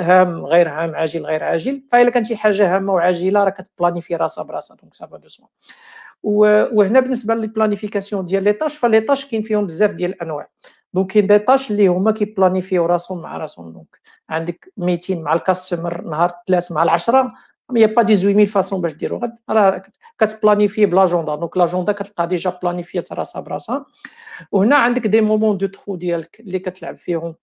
هام 0.00 0.46
غير 0.46 0.68
هام 0.68 0.94
عاجل 0.94 1.26
غير 1.26 1.44
عاجل. 1.44 1.82
فالا 1.92 2.10
كانت 2.10 2.26
شي 2.26 2.36
حاجة 2.36 2.76
هامة 2.76 2.92
وعاجلة 2.92 3.44
راه 3.44 3.50
كت 3.50 3.59
planifier 3.59 4.00
في 4.00 4.16
راسها 4.16 4.44
براسها 4.44 4.76
donc 4.76 4.94
ça 4.94 5.05
va 5.05 5.16
doucement 5.16 5.48
وهنا 6.22 7.00
بالنسبة 7.00 7.34
لل 7.34 7.46
planification 7.46 8.24
ديال 8.24 8.44
les 8.44 8.52
tâches 8.52 8.76
ف 8.76 8.82
les 8.82 9.00
tâches 9.00 9.30
كاين 9.30 9.42
فيهم 9.42 9.66
بزاف 9.66 9.90
ديال 9.90 10.10
الأنواع. 10.10 10.48
donc 10.94 11.12
كاين 11.12 11.26
des 11.26 11.38
tâches 11.38 11.70
اللي 11.70 11.86
هما 11.86 12.12
كي 12.12 12.24
planifier 12.24 12.80
و 12.80 12.86
راسهم 12.86 13.22
مع 13.22 13.36
راسهم 13.36 13.72
donc 13.72 14.00
عندك 14.28 14.72
meeting 14.76 15.22
مع 15.22 15.32
ال 15.34 15.42
customer 15.42 16.02
نهار 16.02 16.30
الثلاث 16.40 16.72
مع 16.72 16.82
العشرة 16.82 17.32
ما 17.70 17.86
با 17.86 18.02
18000 18.02 18.52
فاسون 18.52 18.80
باش 18.80 18.92
ديرو 18.92 19.18
غد 19.18 19.34
راه 19.50 19.82
كت 20.18 20.30
planifier 20.30 20.86
ب 20.86 20.91
l'agenda 20.91 21.34
donc 21.34 21.56
l'agenda 21.56 21.92
كتلقى 21.92 22.26
déjà 22.26 22.58
planifier 22.62 23.07
ات 23.07 23.12
راسها 23.12 23.40
براسها 23.40 23.86
وهنا 24.52 24.76
عندك 24.76 25.06
des 25.06 25.20
moments 25.20 25.58
de 25.58 25.66
trou 25.66 25.96
ديالك 25.96 26.40
اللي 26.40 26.58
كتلعب 26.58 26.96
فيهم 26.96 27.34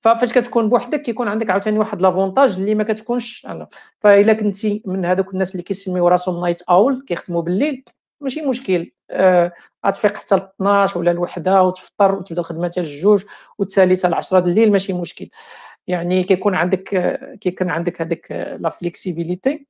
ففاش 0.00 0.32
كتكون 0.32 0.68
بوحدك 0.68 1.02
كيكون 1.02 1.28
عندك 1.28 1.50
عاوتاني 1.50 1.78
واحد 1.78 2.02
l'avantage 2.02 2.56
اللي 2.58 2.74
ما 2.74 2.84
كتكونش 2.84 3.46
أنا. 3.46 3.68
فاذا 4.00 4.32
كنتي 4.32 4.82
من 4.86 5.04
هذوك 5.04 5.32
الناس 5.32 5.52
اللي 5.52 5.62
كيسميو 5.62 6.08
راسهم 6.08 6.40
night 6.40 6.62
owl 6.62 7.04
كيخدموا 7.06 7.42
بالليل 7.42 7.84
ماشي 8.20 8.42
مشكل. 8.42 8.92
غتفيق 9.86 10.16
حتى 10.16 10.36
ل 10.36 10.38
12 10.38 10.98
ولا 10.98 11.10
الوحده 11.10 11.62
وتفطر 11.62 12.14
وتبدا 12.14 12.40
الخدمة 12.40 12.68
حتى 12.68 13.26
وتسالي 13.58 13.96
حتى 13.96 14.08
ل 14.08 14.14
10 14.14 14.38
الليل 14.38 14.72
ماشي 14.72 14.92
مشكل. 14.92 15.28
يعني 15.86 16.24
كيكون 16.24 16.54
عندك 16.54 17.18
كيكون 17.40 17.70
عندك 17.70 18.02
هذيك 18.02 18.32
la 18.32 18.70
flexibilité 18.70 19.66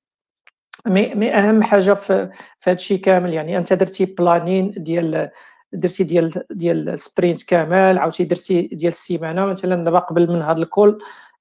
mais 0.87 1.15
mais 1.15 1.35
أهم 1.35 1.63
حاجة 1.63 1.95
في, 1.95 2.31
في 2.61 2.71
هذا 2.71 2.79
الشيء 2.79 3.01
كامل 3.01 3.35
يعني 3.35 3.59
أنت 3.59 3.73
درتي 3.73 4.05
planning 4.05 4.75
ديال 4.77 5.31
درتي 5.73 6.05
ديال 6.05 6.45
ديال 6.51 6.89
ال 6.89 6.96
sprint 6.96 7.43
كامل 7.43 7.99
عاوتاني 7.99 8.29
درتي 8.29 8.63
ديال 8.63 8.93
السيمانة. 8.93 9.47
مثلا 9.47 9.85
دابا 9.85 9.99
قبل 9.99 10.33
من 10.33 10.43
هذا 10.43 10.59
ال 10.59 10.67
call 10.67 10.99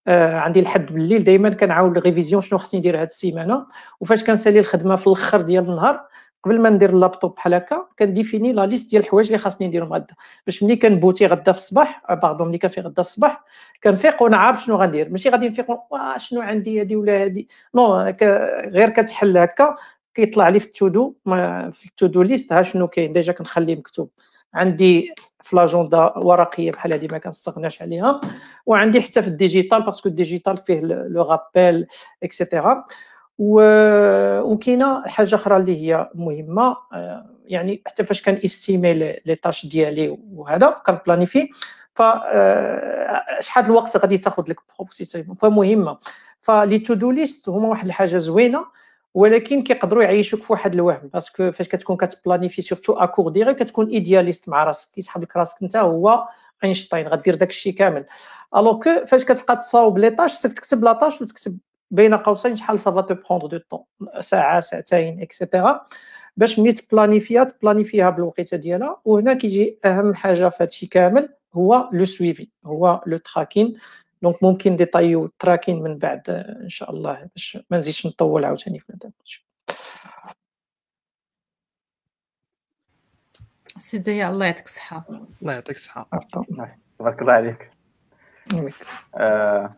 آه 0.08 0.36
عندي 0.36 0.60
الحد 0.60 0.94
بالليل 0.94 1.24
دائما 1.24 1.50
كنعاود 1.50 1.98
révision 1.98 2.42
شنو 2.42 2.60
خصني 2.60 2.80
ندير 2.80 2.98
هذه 2.98 3.08
السيمانة. 3.08 3.66
وفاش 4.00 4.24
كنسالي 4.24 4.60
الخدمة 4.60 4.96
في 4.96 5.08
الأخر 5.08 5.42
ديال 5.42 5.64
النهار 5.70 6.08
قبل 6.44 6.62
ما 6.62 6.70
ندير 6.70 6.90
اللابتوب 6.90 7.36
بحال 7.36 7.54
هكا 7.54 7.88
كن 8.00 8.12
définir 8.12 8.54
la 8.54 8.66
liste 8.66 8.90
ديال 8.90 9.04
الحوايج 9.04 9.28
اللي 9.28 9.38
خاصني 9.38 9.68
نديرهم 9.68 9.94
غدا 9.94 10.16
باش 10.46 10.64
ملي 10.64 10.76
كن 10.76 10.88
booter 10.88 11.26
غدا 11.26 11.52
في 11.52 11.58
الصباح 11.58 12.14
pardon 12.14 12.48
ملي 12.48 12.58
كنفيق 12.58 12.86
غدا 12.86 13.02
الصباح 13.02 13.44
كنفيق 13.84 14.24
وأنا 14.24 14.38
عارف 14.38 14.64
شنو 14.64 14.76
غندير. 14.76 15.10
ماشي 15.10 15.30
غادي 15.30 15.48
نفيق 15.48 15.68
شنو 16.18 16.42
عندي 16.42 16.82
هذه 16.82 16.96
ولا 16.96 17.24
هذه 17.24 17.46
non 17.76 17.96
غير 18.66 18.90
كتحل 18.90 19.38
هكا 19.38 19.76
كيطلع 20.14 20.50
لي 20.50 20.60
في 20.60 20.66
ال 20.66 20.74
to-do 20.74 21.16
في 21.72 21.86
ال 21.86 21.92
to-do 21.92 22.22
list 22.22 22.54
ها 22.54 22.62
شنو 22.62 22.88
كاين. 22.88 23.14
déjà 23.14 23.34
كنخليه 23.34 23.76
مكتوب. 23.76 24.10
عندي 24.54 25.14
في 25.44 25.56
l'agenda 25.56 26.18
ورقية 26.18 26.72
بحال 26.72 26.94
هذه 26.94 27.08
ما 27.12 27.18
كنستغناش 27.18 27.82
عليها. 27.82 28.22
وعندي 28.66 29.02
حتى 29.02 29.22
في 29.22 29.28
ال 29.28 29.35
digital 29.35 29.84
parce 29.84 30.00
que 30.00 30.10
ال 30.10 30.16
digital 30.16 30.58
فيه 30.58 30.80
le 30.82 31.24
rappel 31.24 31.88
et 32.24 32.39
cetera 32.39 32.86
وكاينة 33.40 35.08
حاجة 35.08 35.36
أخرى 35.36 35.58
اللي 35.58 35.82
هي 35.82 36.10
مهمة 36.16 36.78
آه، 36.94 37.26
يعني 37.46 37.82
حتى 37.88 38.04
فاش 38.04 38.22
كن 38.22 38.40
estimer 38.46 38.94
les 38.94 39.36
tâches 39.44 39.66
ديالي 39.66 40.18
وهذا 40.32 40.70
كن 40.70 40.84
planifier 40.84 41.50
ف 41.96 42.02
آه، 42.02 43.24
شحال 43.40 43.66
الوقت 43.66 43.98
غادي 43.98 44.18
تاخذ 44.18 44.44
لك 44.48 44.60
فمهمه 45.42 45.98
ف 46.42 46.80
les 46.80 46.94
to-do 46.94 47.12
lists 47.12 47.50
هما 47.50 47.68
واحد 47.68 47.86
الحاجة 47.86 48.18
زوينة 48.18 48.66
ولكن 49.14 49.64
كيقدروا 49.64 50.04
يعيشوك 50.04 50.44
في 50.44 50.54
واحد 50.54 50.74
الوهم. 50.74 51.10
parce 51.14 51.38
que 51.38 51.52
فاش 51.52 51.68
كتكون 51.68 51.98
كت 51.98 52.09
planifier 52.09 52.62
surtout 52.62 52.94
à 52.94 52.99
courte 52.99 53.30
durée 53.30 53.54
كتكون 53.54 53.90
idéaliste 53.90 54.50
مع 54.50 54.64
راسك. 54.64 54.96
كيسحب 54.96 55.22
لك 55.22 55.38
راسك 55.38 55.64
انت 55.64 55.76
هو 55.76 56.28
اينشتاين 56.64 57.08
غدير 57.08 57.36
داك 57.36 57.50
الشيء 57.50 57.74
كامل. 57.74 58.06
alors 58.56 58.80
que 58.84 59.06
فاش 59.06 59.26
كتبقى 59.26 59.56
تصاوب 59.56 59.98
les 59.98 60.10
tâches 60.10 60.34
خصك 60.34 60.54
تكتب 60.54 60.84
la 60.84 60.94
tâche 60.94 61.22
وتكتب 61.22 61.58
بين 61.92 62.14
قوسين 62.14 62.56
شحال 62.56 62.80
ça 62.80 62.91
va 62.91 63.02
te 63.02 63.16
prendre 63.16 63.48
de 63.48 63.58
temps 63.58 63.84
ساعة 64.22 64.60
ساعتين 64.60 65.22
et 65.22 65.38
cetera 65.38 65.86
باش 66.38 66.60
ملي 66.60 66.74
تبلانيفيها 66.74 67.44
تبلانيفيها 67.44 68.10
بالوقيته 68.10 68.58
ديالها 68.58 69.02
وهنا 69.06 69.34
كيجي 69.34 69.80
أهم 69.86 70.14
حاجة 70.16 70.50
في 70.50 70.64
هادشي 70.64 70.88
كامل 70.88 71.30
هو 71.54 71.90
le 71.94 72.06
suivi 72.06 72.50
هو 72.66 73.02
le 73.06 73.18
tracking 73.18 73.78
donc 74.22 74.44
ممكن 74.44 74.76
détailler 74.76 75.26
و 75.26 75.32
ال 75.32 75.37
tracking 75.37 75.84
من 75.84 75.98
بعد 75.98 76.30
إن 76.64 76.70
شاء 76.70 76.92
الله 76.92 77.30
باش 77.36 77.58
ما 77.70 77.78
نزيدش 77.78 78.06
نطول 78.06 78.46
عاوتاني 78.46 78.80
في 78.80 78.94
هذا 78.94 79.12
سيدي 83.78 84.28
الله 84.28 84.46
يعطيك 84.46 84.66
الصحة. 84.66 85.04
الله 85.42 85.54
يعطيك 85.54 85.76
الصحة. 85.76 86.10
تبارك 87.00 87.22
الله 87.22 87.34
عليك. 87.34 87.72
آه 89.16 89.76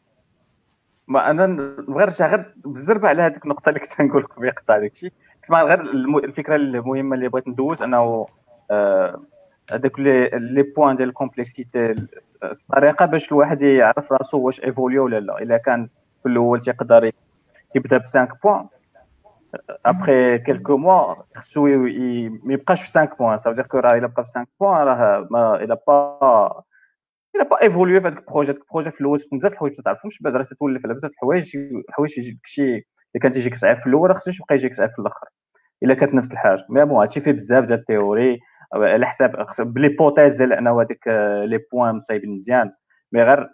ما 1.12 1.30
أنا 1.32 1.46
نرجع 1.90 2.28
غير 2.28 2.54
بزربه 2.66 3.10
على 3.10 3.22
هذيك 3.22 3.44
النقطة 3.44 3.70
اللي 3.70 3.80
كنت 3.80 4.02
نقول 4.02 4.22
لك 4.24 4.30
يقطع 4.44 4.78
داك 4.78 4.92
الشيء 4.92 5.12
كنت 5.42 5.52
غير 5.52 5.82
الفكرة 6.24 6.56
المهمة 6.56 7.16
اللي 7.16 7.30
بغيت 7.30 7.48
ندوز 7.48 7.84
أنه 7.84 8.26
آه 8.72 9.22
هذوك 9.72 10.00
les 10.00 10.64
points 10.76 10.96
ديال 10.96 11.10
ال 11.10 11.17
complexité 11.17 11.96
الطريقة 12.44 13.06
باش 13.06 13.32
الواحد 13.32 13.62
يعرف 13.62 14.12
راسو 14.12 14.38
واش 14.40 14.64
évoluer 14.64 15.00
ولا 15.00 15.20
لا. 15.20 15.42
إلا 15.42 15.58
كان 15.58 15.90
في 16.24 16.30
الأول 16.30 16.62
تيقدر 16.62 17.10
يبدأ 17.76 17.98
ب 17.98 18.02
5 18.02 18.28
points 18.44 18.66
après 19.86 20.38
quelques 20.38 20.78
mois 20.78 21.16
خصو 21.38 21.68
ما 21.68 22.54
يبقاش 22.54 22.82
في 22.84 23.00
5 23.00 23.16
points 23.20 23.38
ça 23.38 23.52
dire 23.52 23.66
que 23.68 23.78
راه 23.80 23.98
إلا 23.98 24.08
بقى 24.08 24.26
في 24.26 24.32
5 24.32 24.48
points 24.60 24.88
راه 24.88 25.56
il 25.56 25.78
a 25.88 26.07
pas 26.07 26.64
il 27.36 27.44
a 27.44 27.48
pas 27.48 27.62
évolué 27.62 28.02
في 28.02 28.08
هذاك 28.08 28.20
ال 28.20 28.24
projet 28.24 28.52
هذاك 28.52 28.62
ال 28.62 28.66
projet 28.66 28.92
في 28.92 29.02
الأول 29.02 29.20
بزاف 29.32 29.52
الحوايج 29.54 29.76
تعرفهمش 29.76 30.22
بعد 30.22 30.36
راه 30.36 30.46
تولف 30.60 30.86
على 30.86 30.94
بزاف 30.94 31.12
الحوايج 31.12 31.58
الحوايج 31.90 32.18
يجيك 32.18 32.40
شي 32.46 32.64
اللي 32.72 33.22
كان 33.22 33.32
تيجيك 33.32 33.56
صعيب 33.56 33.80
في 33.80 33.88
الأول 33.88 34.16
خصوش 34.16 34.40
يبقى 34.40 34.56
يجيك 34.56 34.76
صعيب 34.76 34.90
في 34.92 35.00
الآخر. 35.00 35.28
إلا 35.84 35.94
كانت 35.94 36.14
نفس 36.14 36.32
الحاجة. 36.32 36.66
mais 36.70 36.86
bon 36.86 36.98
هادشي 37.02 37.22
فيه 37.22 37.32
بزاف 37.32 37.66
ديال 37.66 37.80
ال 37.80 37.87
théorie 37.87 38.40
على 38.74 39.06
حساب 39.08 39.48
ب 39.74 39.79
l'hypothèse 39.79 40.38
ديال 40.38 40.54
انه 40.54 40.82
هذيك 40.82 41.08
les 41.46 41.60
points 41.72 41.96
مصايبين 41.96 42.36
مزيان. 42.38 42.72
mais 43.12 43.24
غير 43.24 43.50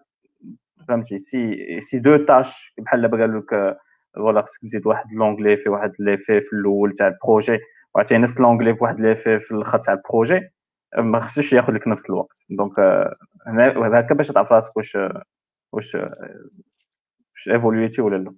فهمتي 0.87 1.17
ces 1.17 1.57
ces 1.81 1.99
deux 1.99 2.17
tâches 2.17 2.73
بحال 2.77 3.01
دابا 3.01 3.17
قالوا 3.17 3.41
لك 3.41 3.77
فوالا 4.15 4.41
خصك 4.41 4.61
تزيد 4.61 4.87
واحد 4.87 5.05
لونغلي 5.13 5.57
في 5.57 5.69
واحد 5.69 5.91
ليفي 5.99 6.41
في 6.41 6.53
الأول 6.53 6.93
تاع 6.93 7.07
البروجي 7.07 7.59
وعطيه 7.95 8.17
نفس 8.17 8.39
لونغلي 8.39 8.75
في 8.75 8.83
واحد 8.83 8.99
ليفي 8.99 9.39
في 9.39 9.51
الآخر 9.51 9.77
تاع 9.77 9.93
البروجي. 9.93 10.41
ما 10.97 11.19
خصوش 11.19 11.53
ياخذ 11.53 11.73
لك 11.73 11.87
نفس 11.87 12.05
الوقت. 12.09 12.45
دونك 12.49 12.79
هنا 13.47 13.99
هكا 13.99 14.15
باش 14.15 14.27
تعرف 14.27 14.51
راسك 14.51 14.77
واش 14.77 14.97
واش 15.71 15.95
واش 15.95 17.49
ايفولويتي 17.49 18.01
ولا 18.01 18.17
لا. 18.17 18.33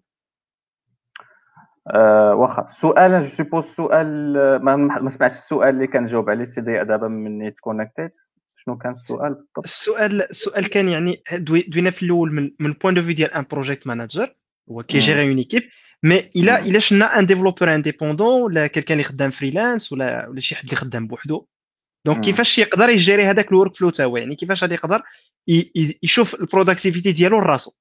أه 1.93 2.35
واخا 2.35 2.65
السؤال 2.65 3.21
جو 3.21 3.27
سوبوز 3.27 3.63
السؤال 3.65 4.33
ما, 4.63 4.75
ما 4.75 5.09
سمعتش 5.09 5.33
السؤال 5.33 5.69
اللي 5.69 5.88
كان 5.88 6.05
جاوب 6.05 6.29
عليه 6.29 6.41
السيدي 6.41 6.83
دابا 6.83 7.07
مني 7.07 7.51
تكونكتيت 7.51 8.17
شنو 8.55 8.77
كان 8.77 8.91
السؤال؟ 8.91 9.33
بالضبط 9.33 9.63
السؤال 9.65 10.29
السؤال 10.29 10.69
كان 10.69 10.89
يعني 10.89 11.23
دوينا 11.67 11.91
في 11.91 12.03
الأول 12.03 12.31
من 12.33 12.51
من 12.59 12.73
point 12.73 12.95
de 12.95 13.01
vue 13.01 13.13
ديال 13.13 13.33
un 13.33 13.45
project 13.51 13.88
manager 13.88 14.35
هو 14.71 14.83
كي 14.83 14.97
gérer 14.97 15.29
une 15.29 15.38
équipe 15.38 15.63
mais 16.03 16.29
الا 16.35 16.59
إلا 16.59 16.79
شنا 16.79 17.19
un 17.19 17.25
développeur 17.25 17.75
indépendant 17.75 18.41
ولا 18.41 18.67
quelqu'un 18.67 18.99
اللي 18.99 19.09
خدام 19.09 19.31
freelance 19.31 19.91
ولا 19.91 20.27
ولا 20.27 20.39
شي 20.39 20.55
حد 20.55 20.63
اللي 20.63 20.75
خدام 20.75 21.07
بوحدو. 21.07 21.45
donc 22.05 22.21
كيفاش 22.21 22.59
يقدر 22.59 22.89
ي 22.89 22.95
gérer 22.95 23.25
هذاك 23.25 23.51
ال 23.51 23.75
workflow 23.75 23.89
تا 23.89 24.05
هو؟ 24.05 24.17
يعني 24.17 24.35
كيفاش 24.35 24.63
غادي 24.63 24.73
يقدر 24.73 25.01
يشوف 26.03 26.35
ال 26.35 26.41
productivité 26.41 27.12
ديالو 27.12 27.39
لراسو. 27.39 27.71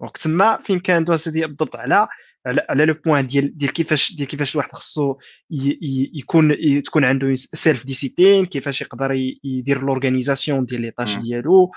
donc 0.00 0.16
تما 0.16 0.56
فين 0.56 0.80
كان 0.80 1.04
دو 1.04 1.16
سيدي 1.16 1.46
بالضبط 1.46 1.76
على 1.76 2.08
على 2.46 2.84
le 2.84 2.94
point 2.94 3.26
ديال 3.26 3.58
ديال 3.58 3.72
كيفاش 3.72 4.16
ديال 4.16 4.28
كيفاش 4.28 4.54
الواحد 4.54 4.72
خصو 4.72 5.16
يكون 5.50 6.56
تكون 6.82 7.04
عنده 7.04 7.34
self-discipline 7.34 8.46
كيفاش 8.46 8.80
يقدر 8.82 9.12
يدير 9.44 9.80
l'organisation 9.82 10.64
ديال 10.64 10.80
les 10.80 10.90
tâches 10.90 11.14
ديالو 11.16 11.72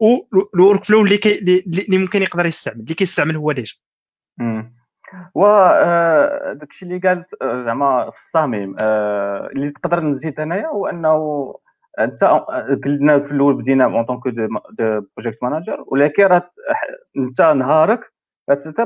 و 0.00 0.18
ال 0.54 0.84
workflow 0.84 1.02
اللي 1.04 1.20
اللي 1.26 1.98
ممكن 1.98 2.22
يقدر 2.22 2.46
يستعمل 2.46 2.80
اللي 2.80 2.94
كيستعمل 2.94 3.36
هو 3.36 3.52
ديجا. 3.52 3.74
و 5.34 5.46
داكشي 6.52 6.84
اللي 6.84 6.98
قالت 6.98 7.34
زعما 7.42 8.10
في 8.10 8.16
الصميم 8.18 8.76
اللي 9.52 9.70
تقدر 9.70 10.00
نزيد 10.00 10.40
هنايا 10.40 10.66
هو 10.66 10.86
أنه 10.86 11.54
أنت 11.98 12.24
قلنا 12.84 13.20
في 13.20 13.32
الأول 13.32 13.54
بدينا 13.54 13.84
en 13.84 14.04
tant 14.04 14.18
que 14.18 14.28
de 14.28 14.48
project 15.16 15.42
manager 15.42 15.84
ولكن 15.86 16.22
راه 16.24 16.50
أنت 17.18 17.40
نهارك 17.42 18.00
انت 18.50 18.80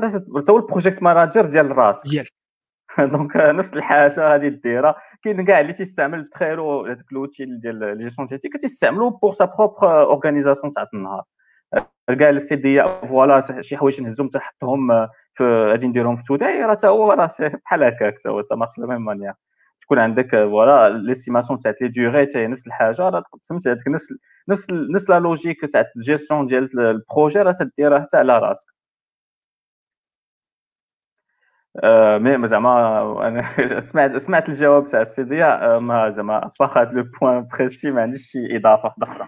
هو 0.49 0.57
ال 0.57 0.63
project 0.63 1.03
manager 1.03 1.45
ديال 1.45 1.77
راسك. 1.77 2.25
donc 2.99 3.37
نفس 3.59 3.73
الحاجة 3.73 4.35
هذه 4.35 4.47
ديرها. 4.47 4.95
كاين 5.23 5.45
كاع 5.45 5.59
اللي 5.59 5.73
تيستعمل 5.73 6.29
تخيلوا 6.29 6.87
هذاك 6.87 7.13
لوتي 7.13 7.45
ديال 7.45 7.97
جيستيون 7.97 8.27
تيتي 8.29 8.49
كتستعملوا 8.49 9.09
بور 9.09 9.31
سا 9.33 9.45
بروبر 9.45 10.01
اورغانيزاسيون 10.03 10.73
تاع 10.73 10.87
النهار. 10.93 11.23
كاع 12.19 12.29
السي 12.29 12.55
دي 12.55 12.83
فوالا 12.87 13.61
شي 13.61 13.77
حوايج 13.77 14.01
نهزهم 14.01 14.29
تحطهم 14.29 15.07
في 15.33 15.43
غادي 15.71 15.87
نديرهم 15.87 16.15
في 16.17 16.23
توداي 16.23 16.61
راه 16.65 16.71
حتى 16.71 16.87
هو 16.87 17.11
راه 17.11 17.29
بحال 17.65 17.83
هكاك 17.83 18.15
حتى 18.19 18.29
هو 18.29 18.43
مارش 18.51 18.79
لا 18.79 18.87
ميم 18.87 19.05
مانيير. 19.05 19.33
تكون 19.81 19.99
عندك 19.99 20.31
فوالا 20.31 20.89
ليستيماسيون 20.97 21.59
تاع 21.59 21.73
لي 21.81 21.87
ديغي 21.89 22.27
حتى 22.27 22.39
هي 22.39 22.47
نفس 22.47 22.67
الحاجة 22.67 23.01
راه 23.09 23.23
تقسمت 23.33 23.67
هذيك 23.67 23.87
نفس 23.87 24.07
نفس 24.49 24.67
نفس 24.95 25.09
لا 25.09 25.19
لوجيك 25.19 25.57
تاع 25.73 25.85
الجيستيون 25.97 26.47
ديال 26.47 26.79
البروجي 26.79 27.39
راه 27.41 27.53
تديرها 27.53 28.01
حتى 28.01 28.17
على 28.17 28.39
راسك. 28.39 28.67
mais 32.19 32.47
زعما 32.47 32.73
أنا 33.27 33.81
سمعت 33.81 34.17
سمعت 34.17 34.49
الجواب 34.49 34.83
تاع 34.87 35.01
السيدي 35.01 35.35
ما 35.79 36.09
زعما 36.09 36.51
فقط 36.59 36.87
le 36.93 37.03
point 37.21 37.45
précis 37.53 37.91
ما 37.91 38.01
عنديش 38.01 38.31
شي 38.31 38.57
إضافة 38.57 38.93
أخرى. 39.03 39.27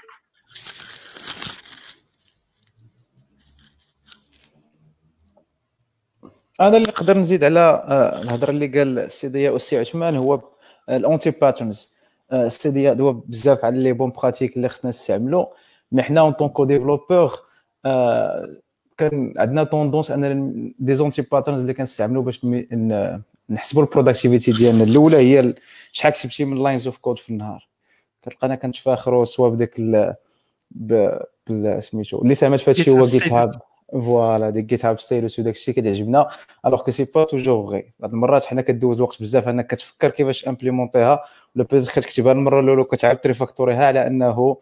أنا 6.62 6.78
اللي 6.78 6.88
نقدر 6.88 7.18
نزيد 7.18 7.44
على 7.44 7.60
آه، 7.60 8.22
الهضرة 8.22 8.52
اللي 8.52 8.68
قال 8.68 9.00
السيدي 9.00 9.50
والسي 9.50 9.78
عثمان 9.78 10.16
هو 10.16 10.42
ال 10.90 11.32
anti-patterns. 11.32 11.96
السيدي 12.34 12.94
دوا 12.94 13.12
بزاف 13.12 13.66
على 13.66 13.84
les 13.84 13.94
bonnes 13.94 14.10
pratiques 14.10 14.58
اللي 14.58 14.70
خصنا 14.70 14.90
نستعملو. 14.90 15.54
mais 15.92 16.04
حنا 16.04 16.22
en 16.22 16.32
tant 16.32 16.51
que 16.51 16.66
développeur 16.66 17.32
كان 18.98 19.34
عندنا 19.38 19.64
tendance 19.64 20.12
un 20.12 20.74
des 20.80 20.96
anti-patterns 20.96 21.62
اللي 21.62 21.74
كنستعملو 21.74 22.22
باش 22.22 22.46
نحسبوا 23.50 23.84
ال 23.84 23.89
productivité 23.89 24.52
ديالنا. 24.52 24.84
الأولى 24.84 25.18
هي 25.18 25.54
شحال 25.92 26.14
كتبتي 26.14 26.46
من 26.46 26.64
lines 26.64 26.88
of 26.88 26.98
code 26.98 27.20
في 27.20 27.30
النهار. 27.30 27.68
كتلقانا 28.22 28.56
كنتفاخروا 28.56 29.26
soit 29.26 29.50
بديك 29.50 29.76
سميتو 31.80 32.22
اللي 32.22 32.36
ساهمت 32.36 32.60
في 32.60 32.70
هادشي 32.72 32.92
هو 32.92 33.06
GitHub 33.06 33.52
voilà 34.02 34.50
ديك 34.50 34.66
GitHub 34.66 35.00
ستيلوس 35.00 35.40
وداك 35.40 35.56
الشيء 35.56 35.74
كتعجبنا 35.74 36.30
alors 36.66 36.82
que 36.82 36.92
c'est 36.92 37.06
pas 37.16 37.24
toujours 37.24 37.68
vrai 37.68 37.94
بعض 38.00 38.14
المرات 38.14 38.46
حنا 38.46 38.62
كدوز 38.62 39.02
وقت 39.02 39.22
بزاف 39.22 39.48
انك 39.48 39.68
كتفكر 39.68 40.10
كيفاش 40.10 40.48
implément 40.48 41.10
يها 41.10 41.24
و 41.56 41.59
la 41.59 41.66
base 41.72 41.90
كتكتبها 41.90 42.32
المره 42.32 42.60
الاولى 42.60 42.82
وكتعاود 42.82 43.18
ت 43.18 43.24
refactor 43.24 43.73
يها 43.73 43.86
على 43.86 44.08
انه 44.08 44.58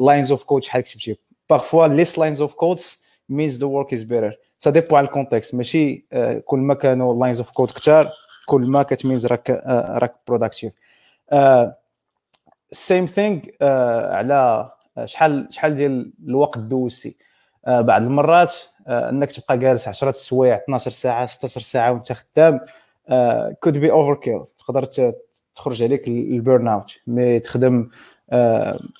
lines 0.00 0.30
of 0.30 0.44
code 0.44 0.62
شحال 0.62 0.82
كتبتي 0.82 1.18
parfois 1.50 1.86
less 1.86 2.18
lines 2.18 2.40
of 2.40 2.54
codes 2.54 3.02
means 3.32 3.54
the 3.58 3.66
work 3.66 3.98
is 3.98 4.04
better. 4.04 4.32
ça 4.58 4.70
dépend 4.70 4.96
على 4.96 5.06
ال 5.06 5.12
context 5.12 5.54
ماشي 5.54 6.06
كل 6.44 6.58
ما 6.58 6.74
كانوا 6.74 7.20
lines 7.20 7.38
of 7.38 7.50
code 7.50 7.70
كثار 7.70 8.08
كل 8.46 8.60
ما 8.60 8.82
كتميز 8.82 9.26
راك 9.26 9.50
راك 9.90 10.14
productive 10.28 10.72
same 12.72 13.06
thing 13.06 13.40
على 14.12 14.70
شحال 15.04 15.48
شحال 15.50 15.76
ديال 15.76 16.12
الوقت 16.26 16.58
دوزتي 16.58 17.16
بعض 17.66 18.02
المرات 18.02 18.54
انك 18.88 19.32
تبقى 19.32 19.58
جالس 19.58 19.88
10 19.88 20.12
سوايع 20.12 20.56
12 20.64 20.90
ساعة 20.90 21.26
16 21.26 21.60
ساعة 21.60 21.92
وانت 21.92 22.12
خدام 22.12 22.60
كود 23.60 23.78
بي 23.78 23.90
overkill 23.90 24.40
تقدر 24.58 24.84
تخرج 25.56 25.82
عليك 25.82 26.08
ال 26.08 26.68
burnout 26.68 26.98
mais 27.06 27.40
تخدم 27.40 27.90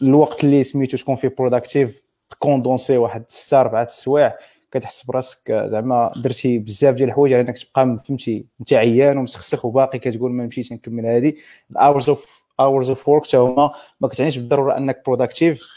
الوقت 0.02 0.44
اللي 0.44 0.64
سميتو 0.64 0.96
تكون 0.96 1.16
فيه 1.16 1.34
productif 1.38 2.02
condensé 2.38 2.96
واحد 2.96 3.24
6 3.28 3.60
4 3.60 3.86
سوايع 3.86 4.36
كتحس 4.72 5.04
براسك 5.06 5.52
زعما 5.52 6.12
درتي 6.16 6.58
بزاف 6.58 6.94
ديال 6.94 7.08
الحوايج 7.08 7.32
على 7.32 7.40
انك 7.42 7.58
تبقى 7.58 7.98
فهمتي 8.08 8.46
انت 8.60 8.72
عيان 8.72 9.18
ومسخسخ 9.18 9.64
وباقي 9.64 9.98
كتقول 9.98 10.32
ما 10.32 10.46
مشيتش 10.46 10.72
نكمل 10.72 11.06
هذه 11.06 11.32
ال 11.70 11.77
hours 11.77 12.08
of 12.08 12.44
hours 12.60 12.88
of 12.88 13.08
work 13.08 13.26
حتى 13.26 13.36
هما 13.36 13.72
ما 14.00 14.08
كتعنيش 14.08 14.38
بالضرورة 14.38 14.76
انك 14.76 15.02
productif 15.06 15.68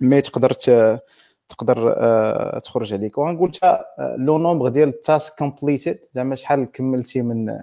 mais 0.00 0.20
تقدر 0.20 0.52
تقدر 1.48 1.94
آه، 1.96 2.58
تخرج 2.58 2.94
عليك. 2.94 3.18
وغنقول 3.18 3.52
حتى 3.54 3.78
le 3.98 4.38
nombre 4.38 4.68
ديال 4.68 4.88
ال 4.88 4.98
task 4.98 5.38
completed 5.38 5.98
زعما 6.14 6.34
شحال 6.34 6.72
كملتي 6.72 7.22
من 7.22 7.58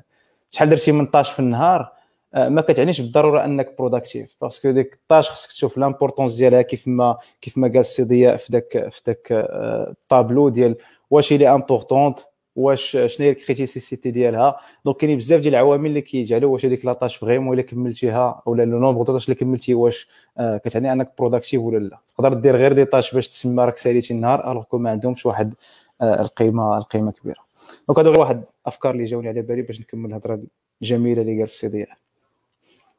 شحال 0.52 0.70
درتي 0.70 0.92
من 0.92 1.06
tâche 1.06 1.32
في 1.32 1.40
النهار 1.40 1.92
ما 2.36 2.62
كتعنيش 2.62 3.02
بالضرورة 3.02 3.46
أنك 3.46 3.78
productif 3.78 4.36
parce 4.42 4.61
que 4.61 4.72
ديك 4.72 4.94
ال 4.94 5.00
tâche 5.00 5.30
خصك 5.30 5.52
تشوف 5.52 5.78
l'importance 5.78 6.36
ديالها 6.36 6.62
كيف 6.62 6.88
ما 6.88 7.18
كيف 7.42 7.58
ما 7.58 7.68
قال 7.68 7.78
السي 7.78 8.04
ضياء 8.04 8.38
في 8.38 8.52
ذاك 8.52 8.90
في 8.90 9.02
ذاك 9.08 9.28
الطابلو 9.32 10.50
ديال 10.50 10.76
واش 11.10 11.34
هي 11.34 11.50
importante 11.50 12.20
واش 12.56 12.92
شنو 12.92 13.26
هي 13.26 13.30
ال 13.30 13.38
criticité 13.38 14.12
ديالها. 14.12 14.60
donc 14.86 14.98
كاينين 14.98 15.18
بزاف 15.18 15.42
ديال 15.42 15.54
العوامل 15.54 15.86
اللي 15.90 16.02
كيجعلوا 16.02 16.54
واش 16.54 16.66
هذيك 16.66 16.86
la 16.86 16.94
tâche 16.94 17.16
vraiment 17.16 17.54
إلا 17.54 17.62
كملتيها 17.62 18.42
ولا 18.46 18.66
le 18.66 18.80
nombre 18.80 19.04
de 19.04 19.18
اللي 19.18 19.36
كملتي 19.36 19.74
واش 19.74 20.10
آه 20.38 20.58
كتعني 20.58 20.92
أنك 20.94 21.12
productif 21.20 21.62
ولا 21.62 21.78
لا. 21.78 22.00
تقدر 22.08 22.34
دير 22.34 22.56
غير 22.56 22.74
des 22.74 22.86
tâches 22.86 23.14
باش 23.16 23.30
تسمى 23.30 23.64
راك 23.64 23.78
ساليتي 23.78 24.14
النهار 24.14 24.52
alors 24.52 24.64
ما 24.74 24.90
عندهمش 24.90 25.26
واحد 25.26 25.54
آه 26.02 26.22
القيمة 26.22 26.78
القيمة 26.78 27.12
كبيرة. 27.12 27.40
donc 27.88 28.00
هادو 28.00 28.10
غير 28.10 28.20
واحد 28.20 28.44
الأفكار 28.62 28.92
اللي 28.92 29.06
جاوني 29.06 29.28
على 29.28 29.42
بالي 29.42 29.62
باش 29.62 29.82
نكمل 29.82 30.10
الهضرة 30.10 30.40
الجميله 30.82 31.22
اللي 31.22 31.34
قال 31.34 31.44
السي 31.44 31.68
ضياء 31.68 31.90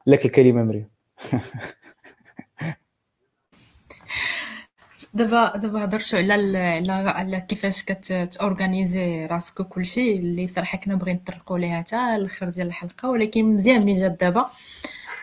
لك 0.06 0.24
الكلمة 0.24 0.62
مريم. 0.62 0.88
دابا 5.16 5.56
دابا 5.56 5.84
هضرتو 5.84 6.16
على 6.16 6.92
على 6.92 7.40
كيفاش 7.40 7.84
كت 7.84 8.10
organiser 8.10 9.26
راسك 9.26 9.60
وكلشي 9.60 10.12
اللي 10.16 10.46
صراحة 10.46 10.78
كنا 10.78 10.94
بغينا 10.94 11.18
نطرقوا 11.18 11.58
ليها 11.58 11.78
حتى 11.82 11.96
الأخر 12.16 12.48
ديال 12.48 12.66
الحلقة 12.66 13.10
ولكن 13.10 13.44
مزيان 13.44 13.80
ملي 13.80 13.92
جات 14.00 14.20
دابا. 14.20 14.46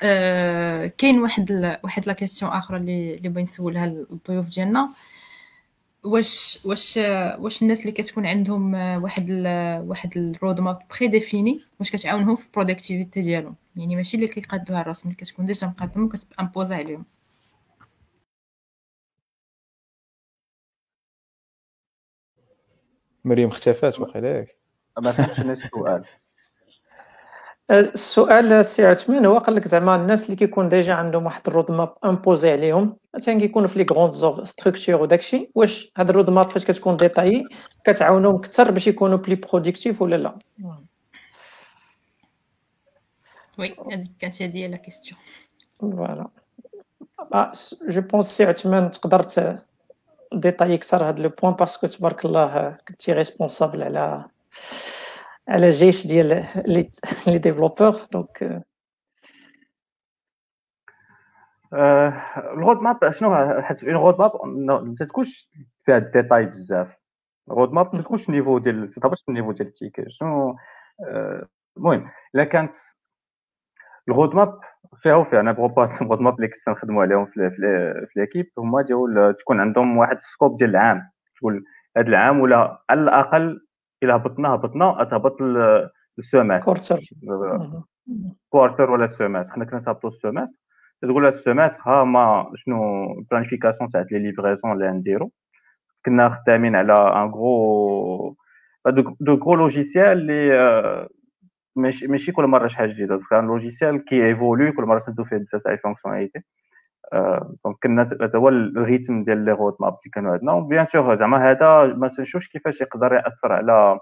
أه 0.04 0.88
كاين 0.88 1.22
واحد 1.22 1.52
ال... 1.52 1.78
واحد 1.84 2.08
la 2.08 2.14
question 2.14 2.52
أخرى 2.52 2.78
اللي 2.78 3.16
اللي 3.16 3.30
بغيت 3.30 3.48
نسولها 3.48 3.88
للضيوف 3.88 4.48
ديالنا. 4.48 4.90
واش 6.04 6.60
واش 6.66 6.98
واش 7.40 7.62
الناس 7.62 7.82
اللي 7.82 7.92
كتكون 7.92 8.26
عندهم 8.26 8.74
واحد 9.04 9.28
ال... 9.30 9.48
واحد 9.88 10.18
ال 10.18 10.60
roadmap 10.60 10.80
prédéfinie 10.92 11.62
واش 11.80 11.92
كتعاونهم 11.92 12.36
في 12.36 12.46
ال 12.46 12.52
productivité 12.52 13.22
ديالهم؟ 13.22 13.56
يعني 13.76 13.96
ماشي 13.96 14.18
اللي 14.18 14.28
كيقادوها 14.28 14.82
راسهم 14.82 15.12
اللي 15.12 15.16
كتكون 15.16 15.46
ديجا 15.46 15.68
مقادم 15.68 16.04
وكت 16.04 16.25
impose 16.25 16.69
ا 16.69 16.76
عليهم. 16.76 17.06
مريم 23.26 23.50
اختفات 23.50 24.00
واخا 24.00 24.20
ياك 24.20 24.58
ما 25.02 25.12
فهمتش 25.12 25.66
السؤال. 25.66 26.04
السؤال 27.72 28.66
سي 28.66 28.86
عثمان 28.86 29.26
هو 29.26 29.38
قال 29.38 29.56
لك 29.56 29.68
زعما 29.68 29.96
الناس 29.96 30.26
اللي 30.26 30.36
كيكون 30.36 30.70
ديجا 30.70 30.94
عندهم 30.94 31.26
واحد 31.26 31.42
ال 31.48 31.72
roadmap 31.72 31.94
imposée 32.06 32.52
عليهم 32.52 32.98
مثلا 33.16 33.40
كيكونوا 33.40 33.68
في 33.68 33.80
les 33.80 33.86
grandes 33.92 34.44
structures 34.44 34.96
وداكشي 34.96 35.52
واش 35.56 35.92
هاد 35.98 36.10
ال 36.10 36.30
roadmap 36.30 36.50
فاش 36.50 36.66
كتكون 36.66 36.98
détaillée 36.98 37.44
كتعاونهم 37.86 38.36
أكثر 38.36 38.72
باش 38.72 38.88
يكونوا 38.88 39.18
plus 39.18 39.36
productifs 39.36 40.02
ولا 40.02 40.16
لا؟ 40.16 40.40
oui 43.60 43.76
هذيك 43.92 44.12
كانت 44.20 44.42
هي 44.42 44.68
la 44.68 44.78
question 44.78 45.20
voilà 45.82 46.28
je 47.90 48.02
pense 48.02 48.38
سي 48.38 48.44
عثمان 48.44 48.92
تقدر 48.92 49.24
détailler 50.34 50.76
أكثر 50.76 51.10
هذا 51.10 51.24
le 51.24 51.30
point 51.30 51.54
parce 51.54 51.75
que 51.75 51.88
تبارك 51.88 52.26
الله 52.26 52.78
كنتي 52.88 53.14
responsable 53.14 53.84
على 53.84 54.26
على 55.48 55.70
جيش 55.70 56.08
ديال 56.08 56.28
les 57.28 57.38
développeurs 57.38 58.08
donc 58.12 58.64
ال 61.74 62.78
roadmap 62.78 63.12
شنو 63.12 63.62
حيت 63.62 63.84
une 63.84 63.94
roadmap 63.94 64.32
ما 64.46 64.96
تكونش 65.00 65.50
فيها 65.86 65.98
الديتاي 65.98 66.46
بزاف 66.46 66.98
الـ 67.50 67.72
roadmap 67.72 67.96
ما 67.96 68.02
تكونش 68.02 68.30
niveau 68.30 68.58
ديال 68.58 68.80
ما 68.80 68.88
تهضرش 68.88 69.24
الـ 69.30 69.33
niveau 69.33 69.52
ديال 69.52 69.68
الـ 69.68 69.73
ticket 69.73 70.06
شنو 70.10 70.58
المهم 71.78 72.12
الا 72.36 72.44
كانت 72.44 72.76
الـ 74.10 74.36
roadmap 74.36 74.60
فيها 75.04 75.16
وفيها. 75.16 75.40
أنا 75.40 75.52
بروبا 75.52 75.86
الـ 76.02 76.22
roadmap 76.22 76.36
اللي 76.36 76.48
كنت 76.48 76.70
نخدموا 76.70 77.02
عليهم 77.02 77.26
في 77.26 77.50
في 77.50 78.20
l'équipe 78.20 78.52
هما 78.58 78.82
ديال 78.82 79.36
تكون 79.40 79.60
عندهم 79.60 79.98
واحد 79.98 80.18
الـ 80.18 80.24
scope 80.24 80.58
ديال 80.58 80.70
العام. 80.70 81.10
تقول 81.38 81.64
هذا 81.98 82.08
العام 82.08 82.40
ولا 82.40 82.84
على 82.90 83.02
الأقل 83.02 83.66
إلا 84.04 84.16
هبطنا 84.16 84.50
هبطنا 84.50 85.04
تهبط 85.04 85.38
السوماس 86.18 86.66
quarter 86.66 87.00
quarter 88.50 88.92
ولا 88.92 89.06
السوماس. 89.06 89.52
حنا 89.52 89.66
كنا 89.66 89.82
نهبطوا 89.88 90.10
السوماس 90.10 90.56
تقول 91.02 91.26
السوماس 91.26 91.80
ها 91.88 92.04
ما 92.04 92.52
شنو 92.56 93.06
الـ 93.20 93.25
planification 93.25 93.90
تاع 93.90 94.06
les 94.12 94.20
livraisons 94.20 94.72
اللي 94.72 94.92
نديرو 94.92 95.32
كنا 96.06 96.30
خدامين 96.30 96.76
على 96.76 96.94
un 96.94 97.32
gros 97.32 98.36
de 99.20 99.34
gros 99.34 99.56
logiciel 99.56 100.18
اللي 100.18 101.08
ماشي 101.76 102.08
ماشي 102.08 102.32
كل 102.32 102.48
مرة 102.48 102.68
شحال 102.68 102.90
جديده 102.90 103.20
كان 103.30 103.48
logiciel 103.48 104.06
كي 104.06 104.26
évoluer 104.26 104.72
كل 104.72 104.84
مرة 104.84 105.00
سدو 105.00 105.24
فيه 105.24 105.38
بزاف 105.38 105.62
تاع 105.64 105.74
الـ 105.74 105.78
fonctionnalités. 105.78 106.40
donc 107.66 107.78
كنا 107.84 108.02
هذا 108.22 108.40
هو 108.40 108.50
الـ 108.50 108.60
rythme 108.60 109.24
ديال 109.24 109.46
les 109.46 109.52
roadmaps 109.52 109.94
اللي 109.94 110.12
كانوا 110.14 110.32
عندنا. 110.34 110.54
و 110.54 110.60
bien 110.60 110.86
sûr 110.86 111.16
زعما 111.16 111.52
هذا 111.52 111.94
ما 111.96 112.08
تنشوفش 112.08 112.48
كيفاش 112.50 112.82
يقدر 112.82 113.14
يأثر 113.14 113.52
على 113.54 114.00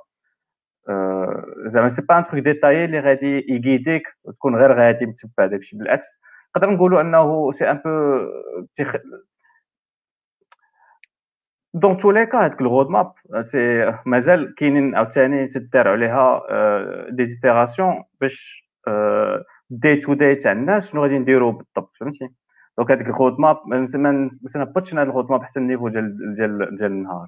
زعما 1.68 1.90
c'est 1.90 2.02
pas 2.02 2.18
un 2.20 2.26
truc 2.28 2.44
détaillé 2.44 2.86
اللي 2.86 3.00
غادي 3.00 3.46
يغيديك 3.50 4.04
وتكون 4.24 4.56
غير 4.56 4.74
غادي 4.74 5.06
متبع 5.06 5.46
داكشي. 5.46 5.78
بالعكس 5.78 6.20
نقدر 6.56 6.70
نقولوا 6.70 7.02
أنه 7.02 7.52
c'est 7.52 7.72
un 7.72 7.78
peu 7.86 8.20
dans 11.74 11.98
tous 11.98 12.12
les 12.12 12.26
cas 12.26 12.46
هذيك 12.46 12.62
الـ 12.62 12.90
roadmap 12.90 13.14
c'est 13.44 13.94
مازال 14.06 14.56
كاينين 14.56 14.96
عاوتاني 14.96 15.48
تدار 15.48 15.88
عليها 15.88 16.42
des 17.10 17.26
itérations 17.26 18.04
باش 18.22 18.68
day 19.70 19.96
to 19.96 20.14
day 20.14 20.36
تاع 20.36 20.52
الناس 20.52 20.92
شنو 20.92 21.02
غادي 21.02 21.20
نديرو 21.20 21.52
بالضبط 21.52 21.96
فهمتي؟ 22.00 22.30
donc 22.78 22.92
هذيك 22.92 23.08
الـ 23.08 23.40
roadmap 23.40 23.58
ما 23.66 24.30
نهبطش 24.56 24.94
هذا 24.94 25.04
الـ 25.04 25.32
roadmap 25.32 25.44
حتى 25.44 25.60
الـ 25.60 25.64
niveau 25.64 25.88
ديال 25.88 26.36
ديال 26.36 26.76
ديال 26.76 26.92
النهار. 26.92 27.28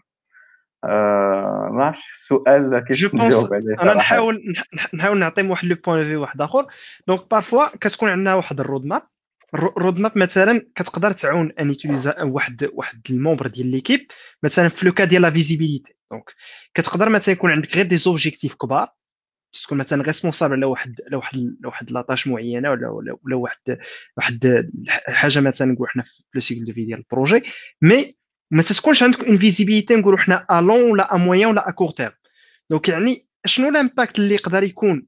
ما 1.71 1.85
عرفتش 1.85 2.13
السؤال 2.13 2.79
كيف 2.79 3.15
نجاوب 3.15 3.53
عليه 3.53 3.75
أنا 3.81 3.93
نحاول 3.93 4.53
نحاول 4.93 5.17
نعطي 5.17 5.49
واحد 5.49 5.67
le 5.67 5.75
point 5.85 6.03
في 6.03 6.15
واحد 6.15 6.41
آخر. 6.41 6.65
donc 7.07 7.21
parfois 7.31 7.67
كتكون 7.81 8.09
عندنا 8.09 8.35
واحد 8.35 8.59
الـ 8.59 8.85
roadmap 8.85 9.01
الـ 9.55 9.99
roadmap 9.99 10.17
مثلا 10.17 10.71
كتقدر 10.75 11.11
تعاون 11.11 11.51
un 11.59 11.67
utilisateur 11.69 12.21
واحد 12.23 12.69
واحد 12.73 13.01
الـ 13.09 13.14
membre 13.14 13.47
ديال 13.47 13.67
l'équipe 13.71 14.07
مثلا 14.43 14.69
في 14.69 14.85
le 14.85 14.93
cas 14.93 15.05
ديال 15.05 15.21
la 15.21 15.29
visibilité 15.29 15.95
donc 16.11 16.33
كتقدر 16.73 17.09
مثلا 17.09 17.33
يكون 17.33 17.51
عندك 17.51 17.75
غير 17.75 17.85
des 17.85 17.97
objectifs 17.97 18.55
كبار. 18.55 18.89
تكون 19.63 19.77
مثلا 19.77 20.03
responsable 20.03 20.53
على 20.53 20.65
واحد 20.65 21.01
على 21.07 21.15
واحد 21.15 21.37
على 21.37 21.55
واحد 21.65 21.91
la 21.91 22.01
tâche 22.01 22.27
معينة 22.27 22.71
ولا 22.71 22.89
ولا, 22.89 23.35
واحد 23.35 23.77
واحد 24.17 24.69
حاجة 25.07 25.39
مثلا 25.39 25.71
نقول 25.71 25.89
حنا 25.89 26.03
في 26.03 26.23
le 26.33 26.41
cycle 26.41 26.65
de 26.65 26.73
vie 26.73 26.85
ديال 26.85 26.99
الـ 26.99 27.05
projet. 27.05 27.43
mais 27.81 28.17
ما 28.51 28.63
تكونش 28.63 29.03
عندك 29.03 29.19
une 29.23 29.37
visibilité 29.37 29.95
نقولوا 29.95 30.19
حنا 30.19 30.45
à 30.51 30.61
long 30.61 30.91
ولا 30.91 31.15
à 31.15 31.17
moyen 31.17 31.45
ولا 31.45 31.69
à 31.69 31.71
court 31.71 31.89
terme 31.89 32.11
donc 32.69 32.89
يعني 32.89 33.27
شنو 33.45 33.69
الـ 33.69 33.76
impact 33.76 34.19
اللي 34.19 34.35
يقدر 34.35 34.63
يكون؟ 34.63 35.07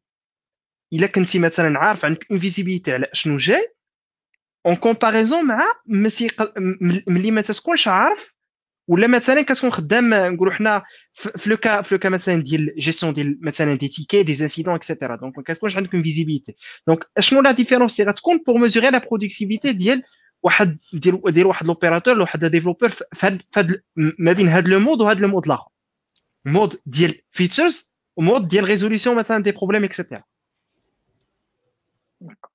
إلا 0.94 1.08
كنتي 1.08 1.40
مثلا 1.40 1.80
عارف 1.80 2.06
عندك 2.06 2.32
une 2.32 2.40
visibilité 2.40 2.94
على 2.94 3.08
شنو 3.14 3.38
جاي 3.38 3.75
en 4.66 4.76
comparaison 4.76 5.46
مع 5.46 5.62
ملي 7.08 7.32
ما 7.32 7.42
تكونش 7.42 7.88
عارف 7.88 8.36
ولا 8.88 9.08
مثلا 9.08 9.42
كتكون 9.42 9.72
خدام 9.72 10.14
نقولوا 10.14 10.54
حنا 10.54 10.84
في 11.14 11.50
le 11.50 11.62
cas 11.62 11.82
في 11.82 11.96
le 11.96 12.01
cas 12.01 12.10
مثلا 12.10 12.36
ديال 12.36 12.76
جيستيون 12.78 13.14
ديال 13.14 13.40
مثلا 13.42 13.76
des 13.76 13.88
tickets 13.88 14.24
des 14.24 14.32
incidents 14.44 14.76
et 14.76 14.86
cetera 14.86 15.16
donc 15.16 15.38
ما 15.38 15.44
كتكونش 15.44 15.78
عندك 15.78 15.90
visibilité 15.90 16.56
donc 16.88 17.10
شنو 17.20 17.42
la 17.42 17.52
différence 17.52 18.00
اللي 18.00 18.12
غتكون 18.12 18.38
pour 18.48 18.58
mesurer 18.58 18.90
la 18.90 18.98
productivité 18.98 19.74
ديال 19.74 20.04
واحد 20.44 20.78
ديال 20.94 21.22
ديال 21.26 21.46
واحد 21.46 21.66
l'opérateur 21.66 22.22
واحد 22.22 22.46
développeur 22.46 22.90
في 22.90 23.40
هاد 23.58 23.82
ما 23.96 24.32
بين 24.32 24.48
هاد 24.48 24.68
le 24.68 24.80
mode 24.80 25.02
وهاد 25.02 25.20
le 25.20 25.28
mode 25.28 25.46
الآخر 25.46 25.70
mode 26.46 26.82
ديال 26.86 27.22
features 27.32 27.96
و 28.18 28.24
mode 28.24 28.48
ديال 28.48 28.66
résolution 28.66 29.16
مثلا 29.16 29.44
des 29.44 29.52
problèmes 29.52 29.84
et 29.84 29.94
cetera 29.94 30.24
vas-y 32.22 32.22
سيدي 32.22 32.22
على 32.22 32.22
من 32.22 32.30
اسير 32.30 32.30
داكور 32.30 32.55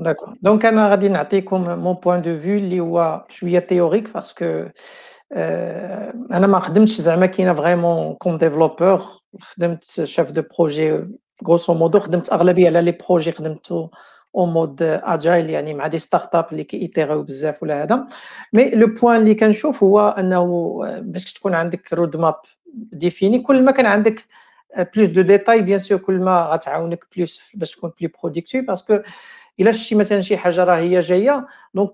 d'accord 0.00 0.34
donc 0.42 0.66
أنا 0.66 0.88
غادي 0.88 1.08
نعطيكم 1.08 1.78
mon 1.78 1.94
point 1.94 2.22
de 2.22 2.38
vue 2.38 2.56
اللي 2.56 2.80
هو 2.80 3.24
شوية 3.28 3.58
théorique 3.58 4.14
parce 4.14 4.48
que 4.48 4.68
أنا 6.32 6.46
ما 6.46 6.60
خدمتش 6.60 7.00
زعما 7.00 7.26
كاينة 7.26 7.54
vraiment 7.54 8.14
comme 8.14 8.38
développeur 8.38 9.02
خدمت 9.40 9.84
chef 10.04 10.30
de 10.30 10.42
projet 10.58 11.04
grosso 11.46 11.74
modo 11.74 12.00
خدمت 12.00 12.32
اغلبيه 12.32 12.66
على 12.66 12.82
les 12.82 12.98
projets 13.08 13.32
خدمتو 13.32 13.88
au 14.36 14.46
mode 14.46 14.82
agile 14.82 15.50
يعني 15.50 15.74
مع 15.74 15.86
des 15.86 15.98
startups 15.98 16.46
اللي 16.52 16.64
كي 16.64 16.76
itérer 16.76 17.10
يو 17.10 17.22
بزاف 17.22 17.62
ولا 17.62 17.82
هذا 17.82 18.06
mais 18.52 18.70
le 18.70 18.86
point 18.86 19.16
اللي 19.16 19.34
كنشوف 19.34 19.82
هو 19.82 20.08
انه 20.18 20.78
باش 21.00 21.32
تكون 21.32 21.54
عندك 21.54 21.92
roadmap 21.92 22.34
définie 22.74 23.38
كل 23.38 23.64
ما 23.64 23.72
كان 23.72 23.86
عندك 23.86 24.24
plus 24.78 25.08
de 25.08 25.22
détails 25.22 25.62
bien 25.62 25.78
sûr 25.78 25.98
كل 25.98 26.18
ما 26.18 26.42
غتعاونك 26.52 27.04
plus 27.16 27.42
باش 27.54 27.76
تكون 27.76 27.92
plus 28.00 28.10
productif 28.22 28.66
parce 28.66 28.86
que 28.86 28.98
الا 29.60 29.72
شتي 29.72 29.94
مثلا 29.94 30.20
شي 30.20 30.36
حاجة 30.36 30.64
راه 30.64 30.76
هي 30.76 31.00
جاية 31.00 31.46
donc 31.74 31.90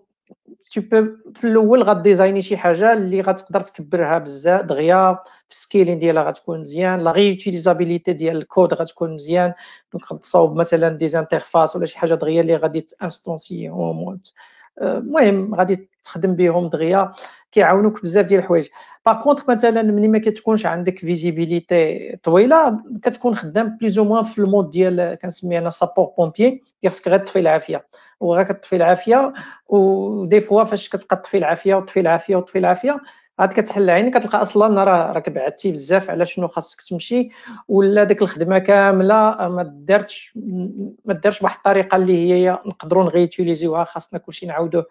peut 0.79 1.07
في 1.35 1.45
الأول 1.45 1.83
غ 1.83 1.90
designer 1.90 2.43
شي 2.43 2.57
حاجة 2.57 2.93
اللي 2.93 3.21
غتقدر 3.21 3.61
تكبرها 3.61 4.19
بزاف 4.19 4.63
دغيا 4.63 5.19
في 5.49 5.51
الـ 5.51 5.57
scaling 5.57 5.99
ديالها 5.99 6.23
غتكون 6.23 6.61
مزيان 6.61 7.01
la 7.01 7.13
réutilisabilité 7.13 8.13
ديال 8.13 8.37
الكود 8.37 8.75
غتكون 8.75 9.15
مزيان 9.15 9.53
donc 9.93 10.13
غتصاوب 10.13 10.57
مثلا 10.57 10.89
des 10.89 11.09
interfaces 11.09 11.77
ولا 11.77 11.87
شي 11.87 11.99
حاجة 11.99 12.15
دغيا 12.15 12.41
اللي 12.41 12.57
غادي 12.57 12.81
ت 12.81 12.91
instancier 12.91 13.98
هم 13.98 14.19
المهم 14.83 15.55
غادي 15.55 15.91
تخدم 16.05 16.35
بهم 16.35 16.69
دغيا 16.69 17.13
كيعاونوك 17.53 18.03
بزاف 18.03 18.27
ديال 18.27 18.41
الحوايج. 18.41 18.69
par 19.07 19.23
contre 19.23 19.51
مثلا 19.51 19.83
ملي 19.83 20.09
ما 20.09 20.19
كتكونش 20.19 20.67
عندك 20.67 20.99
visibilité 20.99 22.17
طويلة 22.23 22.81
كتكون 23.03 23.35
خدام 23.35 23.77
plus 23.81 23.99
ou 23.99 24.05
moins 24.05 24.25
في 24.25 24.39
الـ 24.39 24.45
mode 24.45 24.71
ديال 24.71 25.15
كنسميه 25.23 25.59
أنا 25.59 25.71
sapeur-pompier 25.71 26.63
خصك 26.87 27.09
غير 27.09 27.19
تطفي 27.19 27.39
العافية. 27.39 27.87
وغا 28.21 28.43
كتطفي 28.43 28.77
العافية 28.77 29.33
و 29.69 29.87
des 29.87 30.41
fois 30.41 30.65
فاش 30.65 30.89
كتبقى 30.89 31.17
تطفي 31.17 31.39
العافية 31.39 31.75
وتطفي 31.75 32.01
العافية 32.01 32.37
وتطفي 32.37 32.59
العافية 32.59 33.01
عاد 33.41 33.53
كتحل 33.53 33.91
عينك 33.91 34.19
كتلقى 34.19 34.43
أصلا 34.43 34.85
راه 34.85 35.13
راك 35.13 35.31
بعدتي 35.31 35.73
بزاف 35.73 36.11
على 36.11 36.27
شنو 36.27 36.49
خاصك 36.49 36.83
تمشي 36.83 37.31
ولا 37.69 38.05
ديك 38.05 38.23
الخدمة 38.23 38.59
كاملة 38.59 39.49
ما 39.49 39.63
دارتش 39.63 40.33
ما 41.05 41.15
دارش 41.15 41.41
بواحد 41.41 41.57
الطريقة 41.57 41.97
اللي 41.97 42.33
هي 42.33 42.59
نقدروا 42.67 43.05
نغيتيليزيوها 43.05 43.85
خاصنا 43.85 44.19
كلشي 44.19 44.47
نعاودوه 44.47 44.87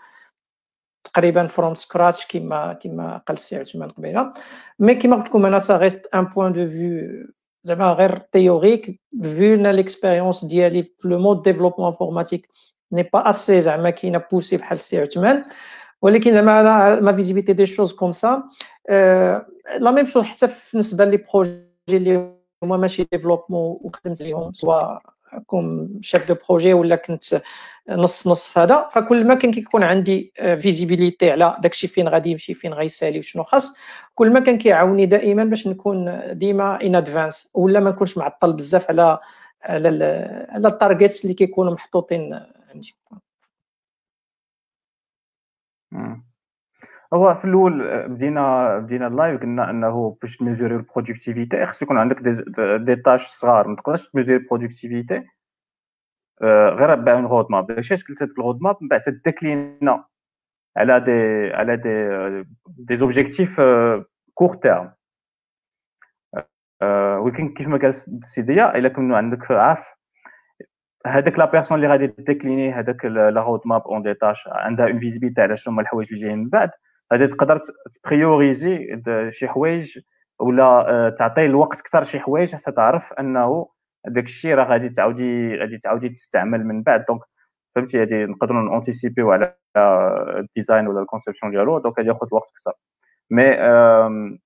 تقريبا 1.04 1.47
فروم 1.47 1.76
سكراتش 1.76 2.28
كما 2.28 2.74
كما 2.74 3.18
قال 3.18 3.38
السي 3.38 3.56
عثمان 3.58 3.89
قبيلة. 3.89 4.34
مي 4.80 4.95
كما 4.95 5.16
قلت 5.16 5.28
لكم 5.28 5.45
أنا 5.45 5.60
سا 5.60 5.78
غيست 5.78 6.16
ان 6.16 6.26
بوين 6.26 6.54
دو 6.54 6.68
فيو 6.68 7.28
زعما 7.64 7.91
غير 7.91 8.18
تيوريك 8.18 9.02
فينا 9.22 9.72
ليكسبيريونس 9.74 10.45
ديالي 10.45 10.84
في 10.84 11.08
لو 11.08 11.20
مود 11.20 11.43
ديفلوبمون 11.43 11.88
انفورماتيك 11.89 12.50
ني 12.91 13.04
با 13.04 13.30
اسي 13.30 13.62
زعما 13.62 13.89
كاينة 13.89 14.24
بوسي 14.32 14.58
بحال 14.58 14.76
السي 14.76 15.00
عثمان. 15.02 15.43
ولكن 16.02 16.34
زعما 16.34 16.60
أنا 16.60 17.00
ما 17.00 17.14
فيزيبيتي 17.14 17.54
دي 17.54 17.66
شوز 17.66 17.93
كوم 17.93 18.12
سا 18.12 18.43
la 19.80 19.92
même 19.92 20.06
chose 20.06 20.24
حتى 20.24 20.50
بالنسبة 20.74 21.06
les 21.06 21.18
projets 21.34 21.60
اللي 21.89 22.34
هما 22.64 22.78
ماشي 22.78 23.08
développement 23.12 23.80
وخدمت 23.82 24.22
عليهم 24.22 24.54
سواء 24.54 25.02
comme 25.46 25.90
chef 26.02 26.28
de 26.28 26.36
projet 26.50 26.74
ولا 26.74 26.95
كنت 26.95 27.41
نص 27.89 28.28
نص 28.28 28.58
هذا. 28.58 28.89
فكل 28.93 29.28
ما 29.28 29.36
كان 29.36 29.52
كيكون 29.54 29.84
عندي 29.84 30.34
visibilité 30.36 31.32
على 31.32 31.58
داكشي 31.60 31.88
فين 31.88 32.08
غادي 32.08 32.32
يمشي 32.32 32.54
فين 32.54 32.74
غيسالي 32.74 33.20
وشنو 33.20 33.43
خاص 33.43 33.76
كل 34.16 34.30
ما 34.30 34.39
كان 34.39 34.58
كيعاوني 34.58 35.06
دائما 35.06 35.43
باش 35.43 35.68
نكون 35.68 36.22
ديما 36.38 36.82
en 36.84 36.96
avance 36.96 37.52
ولا 37.54 37.80
ما 37.80 37.89
نكونش 37.89 38.18
معطل 38.18 38.54
بزاف 38.54 38.89
على 38.89 39.20
على 39.64 39.88
على 40.50 40.68
الـ 40.68 40.75
targets 40.75 41.24
اللي 41.24 41.34
كيكونوا 41.34 41.74
محطوطين 41.74 42.39
عندي. 42.74 42.95
هو 47.14 47.34
في 47.34 47.46
الأول 47.46 48.08
بدينا 48.08 48.78
بدينا 48.78 49.08
الـ 49.08 49.14
live 49.14 49.42
قلنا 49.42 49.70
إنه 49.70 50.18
باش 50.22 50.38
ت 50.38 50.42
mesurer 50.42 50.76
الـ 50.76 50.82
productivité 50.82 51.66
خص 51.66 51.82
يكون 51.82 51.98
عندك 51.98 52.18
des, 52.86 52.96
tâches 52.96 53.28
صغار. 53.28 53.68
ما 53.68 53.76
تقدرش 53.76 54.10
ت 54.10 54.13
mesurer 54.13 54.38
الـ 54.38 54.44
productivité 54.44 55.26
غير 56.42 56.96
ب 56.96 57.26
un 57.26 57.46
roadmap. 57.50 57.72
علاش 57.72 58.04
قلت 58.04 58.22
الـ 58.22 58.62
roadmap؟ 58.62 58.78
من 58.82 58.88
بعد 58.88 59.02
ت 59.02 59.12
décliner 59.12 59.95
نا 59.95 60.06
على 60.78 61.00
des 61.00 61.54
على 61.54 61.78
des 61.78 62.46
des 62.68 62.98
objectifs 62.98 63.62
court 64.34 64.56
terme. 64.56 64.94
ولكن 67.24 67.54
كيف 67.54 67.68
ما 67.68 67.78
قال 67.78 67.90
السي 67.90 68.42
ضياء 68.42 68.78
إلا 68.78 68.90
كنت 68.90 69.14
عندك 69.14 69.52
عارف 69.52 69.99
هذاك 71.08 71.39
la 71.40 71.46
personne 71.46 71.78
اللي 71.78 71.88
غادي 71.88 72.08
ت 72.08 72.15
décliner 72.15 72.74
هذاك 72.74 73.06
la 73.06 73.42
roadmap 73.42 73.82
en 73.82 74.02
des 74.02 74.14
tâches 74.14 74.48
عندها 74.47 74.88
une 74.88 75.00
visibilité 75.00 75.42
على 75.41 75.58
شنو 75.58 75.74
هما 75.74 75.82
الحوايج 75.82 76.08
اللي 76.08 76.22
جايين 76.22 76.38
من 76.38 76.50
بعد. 76.50 76.70
غادي 77.14 77.28
تقدر 77.28 77.62
ت 78.04 78.13
prioriser 78.13 79.02
شي 79.30 79.47
حوايج 79.47 80.00
ولا 80.39 81.16
تعطي 81.20 81.45
الوقت 81.45 81.80
أكثر 81.80 82.04
شي 82.04 82.20
حوايج 82.20 82.56
حتى 82.56 82.72
تعرف 82.72 83.14
أنه 83.14 83.68
داك 84.08 84.24
الشيء 84.24 84.54
راه 84.56 84.64
غادي 84.64 84.89
تعاودي 84.89 85.56
غادي 85.56 85.78
تعاودي 85.78 86.10
تستعمل 86.10 86.66
من 86.66 86.84
بعد. 86.84 87.06
donc 87.08 87.22
فهمتي؟ 87.76 88.02
هادي 88.02 88.26
نقدروا 88.26 88.62
ن 88.62 88.67
anticiper 88.67 89.20
يو 89.20 89.32
على 89.32 89.56
الـ 90.40 90.46
design 90.46 90.88
ولا 90.88 91.02
الـ 91.02 91.06
conception 91.06 91.52
ديالو 91.52 91.80
donc 91.80 91.98
غادي 91.97 92.10
ياخذ 92.10 92.28
وقت 92.32 92.50
أكثر. 92.52 92.74
mais 93.32 93.56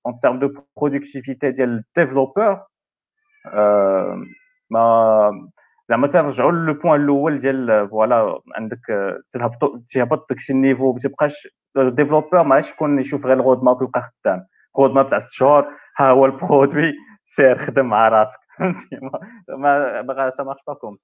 en 0.06 0.20
termes 0.22 0.38
de 0.38 0.64
productivité 0.76 1.50
ديال 1.50 1.84
الـ 1.98 2.03
développeur 2.03 2.60
ما 4.70 5.48
زعما 5.88 6.06
ترجعوا 6.08 6.52
le 6.52 6.74
point 6.74 7.00
الأول 7.00 7.38
ديال 7.38 7.88
voilà 7.88 8.40
عندك 8.54 8.80
تهبط 9.32 9.82
تهبط 9.90 10.26
داك 10.28 10.38
الشيء 10.38 10.56
ال 10.56 10.61
niveau 10.61 10.92
ما 10.92 10.98
تبقاش 10.98 11.48
ال 11.76 11.82
développeur 11.82 12.42
ما 12.42 12.58
يكون 12.58 12.98
يشوف 12.98 13.26
غير 13.26 13.40
ال 13.40 13.62
roadmap 13.62 13.82
ويبقى 13.82 14.02
خدام. 14.02 14.46
ال 14.78 14.90
roadmap 14.90 15.08
تاع 15.08 15.18
6 15.18 15.28
شهور 15.30 15.66
ها 15.98 16.10
هو 16.10 16.26
ال 16.26 16.34
produit 16.34 16.92
سير 17.24 17.66
خدم 17.66 17.86
مع 17.86 18.08
راسك. 18.08 18.38
mais 19.48 20.02
mais 20.02 20.30
ça 20.30 20.42
marche 20.42 20.60
pas 20.66 20.74
comme 20.74 20.96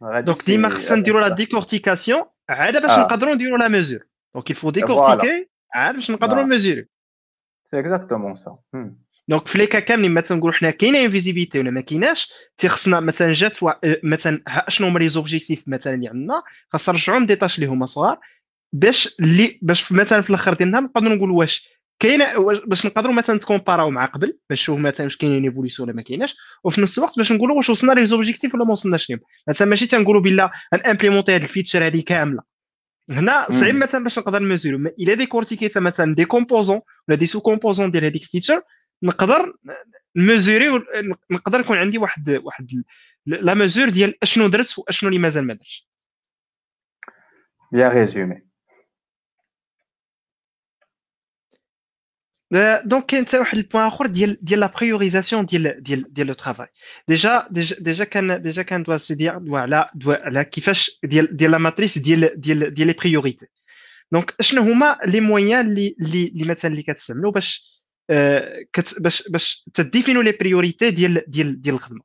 donc 0.00 0.44
ديما 0.46 0.68
خصنا 0.68 0.98
نديرو 0.98 1.18
la 1.18 1.28
décortication 1.34 2.22
عاد 2.48 2.82
باش 2.82 2.98
نقدروا 2.98 3.34
نديرو 3.34 3.56
la 3.56 3.68
mesure 3.68 4.00
donc 4.34 4.50
il 4.50 4.57
faut 4.57 4.70
décortiquer 4.70 5.48
عاد 5.74 5.94
باش 5.94 6.10
نقدروا 6.10 6.42
mesurer 6.44 6.86
c'est 7.70 7.78
exactement 7.80 8.34
ça 8.34 8.58
donc 9.28 9.48
في 9.48 9.58
les 9.58 9.66
cas 9.66 9.78
كاملين 9.78 10.14
مثلا 10.14 10.38
نقولوا 10.38 10.56
حنا 10.56 10.70
كاينة 10.70 11.04
une 11.04 11.16
visibilité 11.16 11.58
ولا 11.58 11.70
ما 11.70 11.80
كايناش 11.80 12.32
تيخصنا 12.58 13.00
مثلا 13.00 13.32
جات 13.32 13.56
مثلا 14.02 14.42
شنو 14.68 14.88
هما 14.88 14.98
les 14.98 15.08
objectifs 15.08 15.62
مثلا 15.66 15.94
اللي 15.94 16.08
عندنا 16.08 16.42
خاص 16.72 16.88
نرجعوا 16.88 17.26
des 17.26 17.36
tâches 17.36 17.56
اللي 17.56 17.66
هما 17.66 17.86
صغار 17.86 18.18
باش 18.72 19.16
اللي 19.20 19.58
باش 19.62 19.92
مثلا 19.92 20.20
في 20.20 20.30
الآخر 20.30 20.54
ديال 20.54 20.68
النهار 20.68 20.82
نقدروا 20.82 21.14
نقولوا 21.14 21.38
واش 21.38 21.68
كاينة 22.00 22.24
باش 22.66 22.86
نقدروا 22.86 23.14
مثلا 23.14 23.36
نت 23.36 23.47
comparaو 23.47 23.90
مع 23.90 24.04
قبل 24.04 24.38
باش 24.50 24.60
نشوف 24.62 24.78
مثلا 24.78 25.04
واش 25.06 25.16
كاينين 25.16 25.44
évolution 25.44 25.88
ولا 25.88 25.96
ما 25.96 26.02
كايناش 26.02 26.36
وفي 26.64 26.80
نفس 26.80 26.98
الوقت 26.98 27.16
باش 27.16 27.32
نقولوا 27.32 27.56
واش 27.56 27.70
وصلنا 27.70 27.92
les 27.92 28.06
objectifs 28.06 28.54
ولا 28.54 28.64
ما 28.64 28.72
وصلناش 28.72 29.10
لهم 29.10 29.20
مثلا 29.48 29.68
ماشي 29.68 29.86
تنقولوا 29.86 30.20
بلا 30.20 30.50
implémenter 30.86 31.36
هذه 31.36 31.42
ال 31.42 31.47
feature 31.47 31.86
هذه 31.86 32.00
كاملة. 32.00 32.42
هنا 33.10 33.46
صعيب 33.50 33.74
مثلا 33.74 34.02
باش 34.02 34.18
نقدر 34.18 34.38
ن 34.38 34.42
mesureرو 34.42 34.76
إلا 34.76 35.14
décortiquéتها 35.14 35.80
مثلا 35.80 36.14
des 36.14 36.24
composants 36.24 36.80
ولا 37.08 37.16
des 37.16 37.26
sous-composants 37.26 37.90
ديال 37.90 38.04
هذيك 38.04 38.22
ال 38.22 38.27
feature 38.27 38.62
نقدر 39.02 39.54
ن 40.16 40.22
mesurer 40.22 40.68
نقدر 41.30 41.60
يكون 41.60 41.78
عندي 41.78 41.98
واحد 41.98 42.30
واحد 42.30 42.84
la 43.26 43.54
mesure 43.54 43.88
ديال 43.88 44.22
أشنو 44.22 44.48
درت 44.48 44.78
واشنو 44.78 45.08
اللي 45.08 45.20
مازال 45.20 45.46
ما 45.46 45.54
درتش. 45.54 45.88
bien 47.72 47.90
résumé 47.90 48.48
donc 52.84 53.06
كاين 53.06 53.26
حتى 53.26 53.38
واحد 53.38 53.58
ال 53.58 53.63
point 53.63 53.86
اخر 53.86 54.06
ديال 54.06 54.38
ديال 54.42 54.60
la 54.60 54.72
priorisation 54.80 55.46
ديال 55.46 55.82
ديال 55.82 56.14
ديال 56.14 56.26
le 56.26 56.34
travail 56.34 56.66
déjà 57.08 57.48
déjà 57.50 58.04
كان 58.04 58.42
déjà 58.42 58.62
كان 58.62 58.82
دوا 58.82 58.98
سي 58.98 59.14
ديال 59.14 59.44
دوا 59.44 59.58
على 59.58 59.90
دوا 59.94 60.14
على 60.14 60.44
كيفاش 60.44 61.00
ديال 61.04 61.36
ديال 61.36 61.50
la 61.50 61.58
matrice 61.58 61.98
ديال 61.98 62.40
ديال 62.40 62.74
ديال 62.74 62.86
les 62.86 62.92
priorités 62.92 63.46
donc 64.12 64.34
أشنو 64.40 64.62
هما 64.62 64.98
les 65.06 65.20
moyens 65.20 65.66
اللي 65.66 65.96
اللي 65.98 66.44
مثلا 66.50 66.70
اللي 66.70 66.82
كتستعملوا 66.82 67.32
باش 67.32 67.58
كت 67.60 67.77
باش 69.02 69.28
باش 69.30 69.70
ت 69.74 69.80
définiو 69.80 70.20
les 70.20 70.32
priorités 70.40 70.90
ديال 70.90 71.24
ديال 71.28 71.62
ديال 71.62 71.74
الخدمة. 71.74 72.00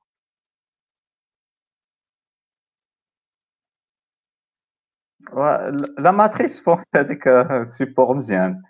la 6.00 6.12
matrice 6.12 6.84
هذيك 6.96 7.24
c'est 7.64 7.93
pour 7.93 8.16
مزيان 8.16 8.64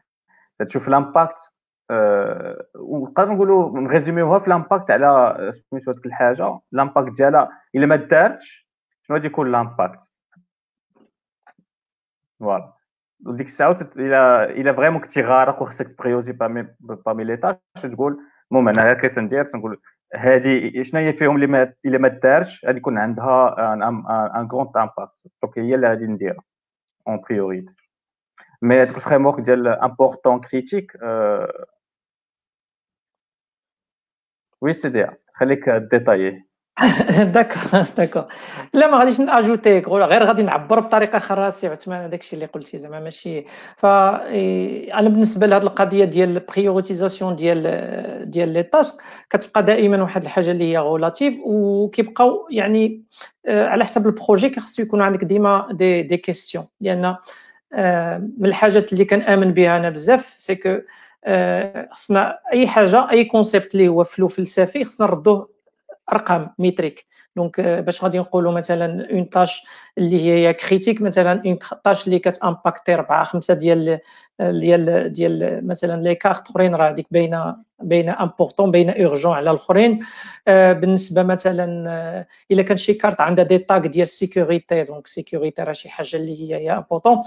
تشوف 0.67 0.87
l'impact 0.87 1.35
ونقدر 2.75 3.29
نقولوا 3.33 3.79
ن 3.79 3.85
résumerيوها 3.85 4.39
في 4.39 4.49
l'impact 4.49 4.91
على 4.91 5.51
سميتو 5.51 5.91
هذيك 5.91 6.05
الحاجة 6.05 6.59
l'impact 6.71 7.15
ديالها 7.17 7.61
الا 7.75 7.85
ما 7.85 7.95
دارتش 7.95 8.67
شنو 9.03 9.17
غادي 9.17 9.27
يكون 9.27 9.51
l'impact 9.51 9.99
voilà 12.39 12.72
ديك 13.25 13.47
الساعة 13.47 13.77
الا 13.95 14.49
الا 14.49 14.73
vraiment 14.73 15.01
كنتي 15.01 15.21
غارق 15.21 15.61
وخصك 15.61 15.87
ت 15.87 15.92
prioriser 15.92 16.31
parmi 16.31 16.67
parmi 16.79 17.23
les 17.23 17.37
tâches 17.37 17.57
تقول 17.81 18.19
المهم 18.51 18.69
أنا 18.69 18.91
هكا 18.91 19.07
تندير 19.07 19.45
تنقول 19.45 19.81
هذه 20.15 20.81
شنو 20.83 21.01
هي 21.01 21.13
فيهم 21.13 21.35
اللي 21.35 21.47
ما 21.47 21.73
الا 21.85 21.97
ما 21.97 22.07
دارش 22.07 22.65
غادي 22.65 22.77
يكون 22.77 22.97
عندها 22.97 23.73
un 24.39 24.47
grand 24.47 24.71
impact 24.75 25.11
donc 25.43 25.59
هي 25.59 25.75
اللي 25.75 25.87
غادي 25.87 26.05
نديرها 26.07 26.43
en 27.07 27.21
priorité 27.29 27.89
mais 28.61 28.81
هذاك 28.81 28.95
ال 28.95 29.25
framework 29.25 29.39
ديال 29.41 29.67
important 29.67 30.41
critique 30.41 30.97
oui 34.61 34.73
c'est 34.73 34.89
déjà 34.89 35.07
خليك 35.33 35.69
détaillé 35.69 36.45
d'accord 37.33 37.85
d'accord 37.97 38.25
لا 38.73 38.87
ما 38.87 38.97
غاديش 38.97 39.19
ن 39.19 39.27
ajouter 39.27 39.79
غير 39.79 40.23
غادي 40.23 40.43
نعبر 40.43 40.79
بطريقة 40.79 41.17
أخرى 41.17 41.51
سي 41.51 41.67
عثمان 41.67 42.03
هذاك 42.03 42.19
الشيء 42.19 42.33
اللي 42.33 42.45
قلتي 42.45 42.77
زعما 42.79 42.99
ماشي. 42.99 43.45
ف 43.77 43.85
أنا 43.85 45.09
بالنسبة 45.09 45.47
لهذه 45.47 45.63
القضية 45.63 46.05
ديال 46.05 46.29
ال 46.29 46.36
prioritisation 46.36 47.35
ديال 47.35 48.31
ديال 48.31 48.49
les 48.49 48.63
tasks 48.63 49.01
كتبقى 49.29 49.63
دائما 49.63 50.01
واحد 50.01 50.23
الحاجة 50.23 50.51
اللي 50.51 50.71
هي 50.71 50.77
relative 50.77 51.33
وكيبقاو 51.45 52.47
يعني 52.51 53.03
آه، 53.45 53.67
على 53.67 53.83
حسب 53.83 54.07
ال 54.07 54.15
projet 54.15 54.59
خصو 54.59 54.81
يكون 54.81 55.01
عندك 55.01 55.23
ديما 55.23 55.67
دي 55.71 56.03
دي 56.03 56.17
كيستيون 56.17 56.67
لأن 56.81 57.15
آه، 57.73 58.17
من 58.37 58.45
الحاجات 58.45 58.93
اللي 58.93 59.05
كنآمن 59.05 59.53
بها 59.53 59.77
أنا 59.77 59.89
بزاف 59.89 60.35
c'est 60.37 60.55
que 60.55 60.77
آه، 61.25 61.89
خصنا 61.91 62.39
أي 62.53 62.67
حاجة 62.67 63.11
أي 63.11 63.25
concept 63.25 63.73
اللي 63.75 63.87
هو 63.87 64.03
flou 64.03 64.27
فلسفي 64.27 64.85
خصنا 64.85 65.07
نردوه 65.07 65.53
أرقام 66.11 66.49
métriques 66.59 67.05
donc 67.35 67.61
باش 67.61 68.03
غادي 68.03 68.19
نقولوا 68.19 68.51
مثلا 68.51 69.11
une 69.11 69.29
tâche 69.29 69.65
اللي 69.97 70.25
هي 70.25 70.53
critique 70.53 71.01
مثلا 71.01 71.41
une 71.45 71.59
tâche 71.83 72.05
اللي 72.07 72.19
كت 72.19 72.34
impacter 72.34 72.93
4 72.93 73.23
5 73.23 73.53
ديال 73.53 73.99
ديال 74.39 75.13
ديال 75.13 75.67
مثلا 75.67 76.03
les 76.03 76.15
cartes 76.15 76.49
أخرين 76.49 76.75
راه 76.75 76.89
هذيك 76.89 77.07
باينة 77.11 77.55
باينة 77.79 78.23
important 78.23 78.71
باينة 78.71 78.91
urgent 78.91 79.33
على 79.33 79.51
الأخرين. 79.51 79.99
بالنسبة 80.47 81.23
مثلا 81.23 82.25
إلا 82.51 82.63
كان 82.63 82.77
شي 82.77 82.93
كارت 82.93 83.21
عندها 83.21 83.45
des 83.45 83.57
tags 83.57 83.87
ديال 83.87 84.03
ال 84.03 84.12
sécurité 84.12 84.83
donc 84.83 85.07
sécurité 85.07 85.63
راه 85.63 85.73
شي 85.73 85.89
حاجة 85.89 86.15
اللي 86.15 86.41
هي 86.41 86.55
هي 86.55 86.71
important 86.71 87.23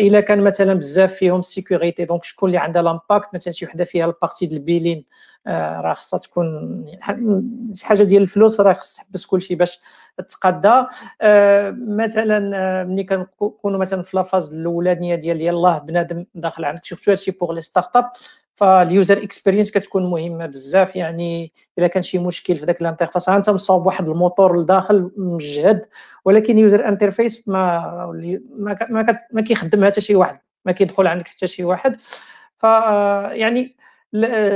إلا 0.00 0.20
كان 0.20 0.40
مثلا 0.40 0.74
بزاف 0.74 1.12
فيهم 1.12 1.42
sécurité 1.42 2.04
donc 2.04 2.24
شكون 2.24 2.48
اللي 2.48 2.58
عندها 2.58 2.82
l'impact 2.82 3.34
مثلا 3.34 3.52
شي 3.52 3.66
وحدة 3.66 3.84
فيها 3.84 4.06
ال 4.06 4.12
partie 4.12 4.46
ديال 4.46 4.60
ال 4.60 4.65
billing. 4.65 5.04
آه، 5.46 5.80
راه 5.80 5.94
خصها 5.94 6.18
تكون 6.18 6.84
شي 7.74 7.86
حاجة 7.86 8.02
ديال 8.02 8.22
الفلوس 8.22 8.60
راه 8.60 8.72
خص 8.72 8.96
تحبس 8.96 9.26
كلشي 9.26 9.54
باش 9.54 9.80
تقادى 10.28 10.86
آه، 11.20 11.76
مثلا 11.88 12.56
آه، 12.56 12.84
ملي 12.84 13.04
كنكونوا 13.04 13.78
مثلا 13.78 14.02
في 14.02 14.16
la 14.16 14.27
phase 14.27 14.54
الأولانية 14.54 15.14
ديال 15.14 15.40
يلاه 15.40 15.78
بنادم 15.78 16.03
داخل 16.34 16.64
عندك. 16.64 16.84
شفتوا 16.84 17.12
هادشي 17.12 17.30
pour 17.30 17.52
les 17.52 17.60
start-up 17.60 18.10
فال 18.56 18.78
user 18.78 19.22
experience 19.22 19.70
كتكون 19.70 20.10
مهمة 20.10 20.46
بزاف. 20.46 20.96
يعني 20.96 21.52
إلا 21.78 21.86
كان 21.86 22.02
شي 22.02 22.18
مشكل 22.18 22.56
في 22.56 22.64
ذاك 22.64 22.80
ال 22.80 22.85
interface 22.85 23.28
انت 23.28 23.50
مصاوب 23.50 23.86
واحد 23.86 24.08
الموتور 24.08 24.60
لداخل 24.62 25.10
مجهد 25.16 25.86
ولكن 26.24 26.58
user 26.58 26.88
interface 26.88 27.48
ما 27.48 27.80
ما 28.58 28.76
ما, 28.90 29.16
ما 29.32 29.42
كيخدمها 29.42 29.90
حتى 29.90 30.00
شي 30.00 30.14
واحد 30.14 30.38
ما 30.64 30.72
كيدخل 30.72 31.06
عندك 31.06 31.28
حتى 31.28 31.46
شي 31.46 31.64
واحد. 31.64 31.96
ف 32.56 32.62
يعني 33.32 33.76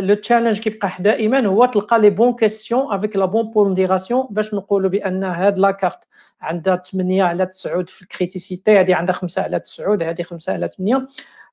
le 0.01 0.15
challenge 0.15 0.61
كيبقى 0.61 0.91
دائما 1.01 1.47
هو 1.47 1.67
تلقى 1.67 1.99
les 1.99 2.11
bonnes 2.11 2.37
questions 2.37 2.93
avec 2.93 3.17
la 3.17 3.25
bonne 3.25 3.51
pondération 3.51 4.27
باش 4.31 4.55
نقولوا 4.55 4.91
بأن 4.91 5.25
هاد 5.25 5.59
la 5.59 5.71
carte 5.71 5.99
عندها 6.41 6.77
8 6.77 7.23
على 7.25 7.47
9 7.47 7.85
في 7.85 8.03
ال 8.03 8.11
criticité 8.11 8.81
هذه 8.81 8.95
عندها 8.95 9.15
5 9.15 9.43
على 9.43 9.61
9 9.61 9.95
هذه 10.03 10.23
5 10.23 10.53
على 10.53 10.69
8 10.69 11.07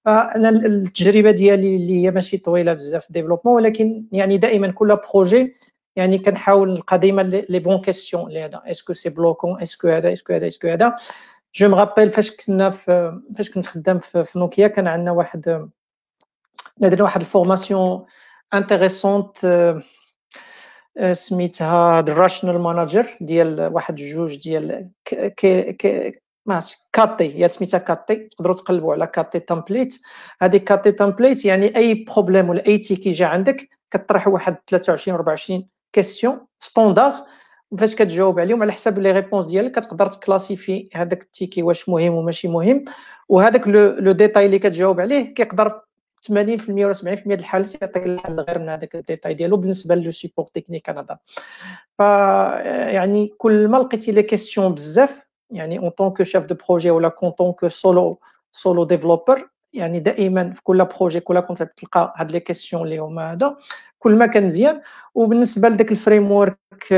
أنا 0.08 0.50
التجربة 0.50 1.32
ديالي 1.32 1.76
اللي 1.76 2.04
هي 2.04 2.12
ماشي 2.12 2.38
طويلة 2.38 2.74
بزاف 2.74 3.06
في 3.06 3.14
développement 3.14 3.56
ولكن 3.56 4.06
يعني 4.12 4.38
دائما 4.38 4.72
كل 4.72 4.98
projet 5.14 5.54
يعني 5.96 6.18
كنحاول 6.18 6.70
نلقى 6.74 7.00
ديما 7.00 7.22
les 7.22 7.60
bonnes 7.60 7.82
questions 7.82 8.32
لهذا 8.32 8.62
est-ce 8.66 8.84
que 8.84 8.94
c'est 8.94 9.10
bloquant 9.10 9.62
est-ce 9.62 9.79
que 9.79 9.88
هذا 9.88 10.14
est-ce 10.14 10.27
que 10.27 10.34
هذا 10.34 10.48
est-ce 10.48 10.61
que 10.61 10.68
هذا. 10.68 10.96
je 11.56 11.70
me 11.70 11.78
rappelle 11.78 12.12
فاش 12.12 12.32
كنا 12.32 12.70
فاش 13.36 13.52
كنت 13.54 13.66
خدام 13.66 14.00
في 14.00 14.40
نوكيا 14.40 14.68
كان 14.68 14.88
عندنا 14.88 15.12
واحد 15.12 15.70
درنا 16.78 17.04
واحد 17.04 17.22
ال 17.22 17.30
formation 17.30 18.06
intéressante 18.54 19.38
سميتها 21.14 22.02
The 22.02 22.14
Rational 22.14 22.60
Manager 22.60 23.18
ديال 23.22 23.62
واحد 23.74 23.96
جوج 23.96 24.44
ديال 24.44 24.92
KT 26.94 27.44
هي 27.44 27.48
سميتها 27.48 27.78
KT 27.78 28.16
تقدروا 28.16 28.56
تقلبوا 28.56 28.94
على 28.94 29.08
KT 29.08 29.40
template 29.40 30.02
هذه 30.42 30.58
KT 30.58 30.92
template 30.92 31.46
يعني 31.46 31.78
أي 31.78 31.94
problème 31.94 32.50
ولا 32.50 32.68
أي 32.68 32.78
ticket 32.78 33.10
جا 33.10 33.26
عندك 33.26 33.70
كطرح 33.92 34.28
واحد 34.28 34.56
23 34.70 35.16
24 35.16 35.68
questions 35.94 36.40
standard 36.60 37.14
فاش 37.80 37.96
كتجاوب 37.96 38.40
عليهم 38.40 38.62
على 38.62 38.72
حسب 38.72 39.00
les 39.00 39.12
réponses 39.12 39.46
ديالك 39.46 39.80
كتقدر 39.80 40.08
ت 40.08 40.15
classifier 40.15 40.90
هذاك 40.94 41.22
ال 41.22 41.28
ticket 41.28 41.64
واش 41.64 41.90
مهم 41.90 42.14
وماشي 42.14 42.48
مهم. 42.48 42.86
وهذاك 43.30 43.68
le 43.68 44.12
détail 44.12 44.46
اللي 44.46 44.60
كتجاوب 44.60 45.02
عليه 45.02 45.34
كيقدر 45.34 45.82
80% 46.32 46.32
ولا 46.70 46.94
70% 46.94 47.04
ديال 47.04 47.40
الحالات 47.40 47.82
يعطيك 47.82 48.06
الحل 48.06 48.40
غير 48.40 48.60
من 48.60 48.70
هذاك 48.70 48.96
ال 48.96 49.01
détail 49.01 49.34
ديالو 49.34 49.58
بالنسبة 49.58 49.96
le 49.96 50.12
support 50.12 50.46
technique 50.46 50.90
أنا 50.90 51.18
ف 51.98 52.00
يعني 52.94 53.34
كل 53.38 53.68
ما 53.68 53.78
لقيتي 53.78 54.12
les 54.12 54.24
questions 54.24 54.74
بزاف 54.74 55.25
يعني 55.50 55.80
en 55.80 55.90
tant 55.90 56.14
que 56.14 56.24
chef 56.24 56.46
de 56.46 56.56
projet 56.68 56.92
ولا 56.92 57.10
en 57.10 57.17
tant 57.17 57.32
que 57.32 57.70
solo 57.70 58.20
solo 58.52 58.84
developer 58.84 59.50
يعني 59.74 60.00
دائما 60.00 60.54
في 60.54 60.64
كل 60.64 60.86
projet 60.86 61.20
كل 61.20 61.40
concept 61.40 61.78
تلقى 61.78 62.14
هاد 62.18 62.32
les 62.32 62.40
questions 62.40 62.84
اللي 62.84 62.98
هما 62.98 63.32
هذا 63.32 63.58
كل 64.00 64.16
ما 64.16 64.26
كان 64.26 64.46
مزيان. 64.46 64.82
وبالنسبة 65.16 65.70
لذاك 65.70 65.92
ال 65.92 66.32
framework 66.32 66.94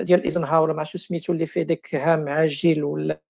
ديال 0.00 0.24
ايزنهاور 0.24 0.72
مع 0.74 0.82
شو 0.82 0.98
سميتو 0.98 1.32
اللي 1.32 1.46
فيه 1.46 1.62
داك 1.62 1.94
هام 1.94 2.28
عاجل 2.28 2.84
ولا 2.84 3.20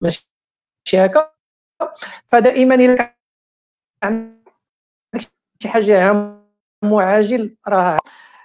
ماشي 0.00 0.26
هكا. 0.94 1.32
فدائما 2.26 2.76
كان 2.76 3.14
عندك 4.02 5.30
شي 5.62 5.68
حاجة 5.68 6.10
هام 6.10 6.44
وعاجل 6.84 7.56
راه 7.68 7.98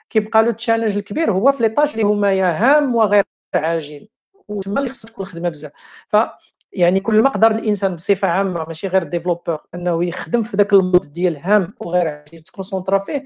كيبقى 0.10 0.44
له 0.44 0.50
ال 0.50 0.55
challenge 0.55 0.98
الكبير. 0.98 1.32
هو 1.32 1.52
في 1.52 1.64
les 1.64 1.70
tâches 1.70 1.92
اللي 1.94 2.04
هما 2.04 2.34
يا 2.34 2.46
هام 2.46 2.96
وغير 2.96 3.24
عاجل. 3.56 4.08
وتما 4.48 4.80
اللي 4.80 4.90
خصك 4.90 5.10
تكون 5.10 5.26
الخدمه 5.26 5.50
بزاف. 5.50 5.72
ف 6.08 6.18
يعني 6.74 7.00
كل 7.00 7.22
ما 7.22 7.30
قدر 7.30 7.52
الإنسان 7.52 7.96
بصفة 7.96 8.28
عامة 8.28 8.66
ماشي 8.66 8.88
غير 8.88 9.04
développeur 9.04 9.60
إنه 9.76 10.06
يخدم 10.06 10.44
في 10.44 10.58
ذاك 10.58 10.74
ال 10.74 10.82
mode 10.82 11.14
ديال 11.14 11.38
هام 11.38 11.74
وغير 11.80 12.08
عاجل 12.08 12.38
يت 12.38 12.49
concentra 12.49 13.00
فيه. 13.00 13.26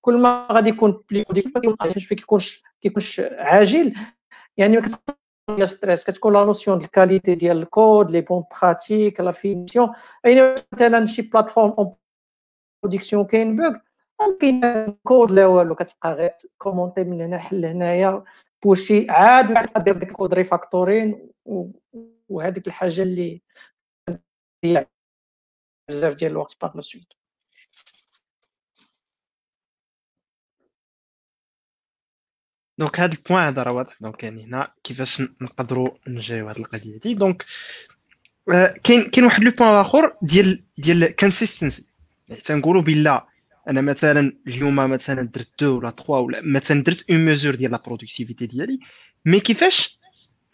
كل 0.00 0.18
ما 0.18 0.48
غادي 0.52 0.70
يكون 0.70 1.04
بلي 1.10 1.24
كيكونش 2.08 2.62
كيكونش 2.80 3.20
عاجل. 3.20 3.94
يعني 4.56 4.82
ديال 5.50 5.68
ستريس 5.68 6.04
كتكون 6.04 6.32
لا 6.32 6.44
نوسيون 6.44 6.78
ديال 6.78 6.86
الكاليتي 6.86 7.34
ديال 7.34 7.56
الكود 7.62 8.10
لي 8.10 8.20
بون 8.20 8.44
براتيك 8.62 9.20
لا 9.20 9.32
فينيسيون 9.32 9.92
يعني 10.24 10.54
مثلا 10.72 11.04
شي 11.04 11.22
بلاتفورم 11.22 11.70
اون 11.78 11.94
برودكسيون 12.82 13.24
كاين 13.24 13.56
بوغ 13.56 13.76
كاين 14.40 14.60
كود 15.02 15.30
لا 15.30 15.46
والو 15.46 15.74
كتبقى 15.74 16.12
غير 16.14 16.30
كومونتي 16.58 17.04
من 17.04 17.20
هنا 17.20 17.38
حل 17.38 17.64
هنايا 17.64 18.24
بوشي 18.64 19.10
عاد 19.10 19.84
دير 19.84 19.98
ديك 19.98 20.08
الكود 20.08 20.34
ريفاكتورين 20.34 21.30
وهذيك 22.28 22.66
الحاجة 22.66 23.02
اللي 23.02 23.42
بزاف 25.88 26.14
ديال 26.14 26.30
الوقت 26.30 26.56
par 26.62 26.76
la 26.76 26.80
suite 26.80 27.12
donc 32.78 33.00
هذا 33.00 33.12
ال 33.12 33.18
point 33.18 33.46
هذا 33.46 33.62
راه 33.62 33.72
واضح. 33.72 33.96
donc 34.00 34.22
يعني 34.22 34.44
هنا 34.44 34.74
كيفاش 34.84 35.20
نقدروا 35.20 35.90
نجريو 36.08 36.48
هذه 36.48 36.58
القضية 36.58 37.00
هذه 37.04 37.14
donc 37.14 37.44
آه، 38.54 38.74
كاين 38.84 39.10
كاين 39.10 39.26
واحد 39.26 39.42
le 39.42 39.50
point 39.50 39.80
آخر 39.80 40.16
ديال 40.22 40.64
ديال 40.78 41.16
consistency 41.16 41.92
يعني 42.28 42.40
تنقولوا 42.40 42.82
بلا 42.82 43.26
أنا 43.68 43.80
مثلا 43.80 44.32
اليوم 44.46 44.76
مثلا 44.76 45.22
درت 45.22 45.48
deux 45.60 45.78
ولا 45.78 45.90
تخوا 45.90 46.18
ولا 46.18 46.40
مثلا 46.44 46.82
درت 46.82 47.10
une 47.10 47.24
mesure 47.24 47.54
ديال 47.54 47.70
la 47.70 47.82
productivité 47.86 48.46
ديالي 48.46 48.78
mais 49.24 49.40
كيفاش 49.40 49.98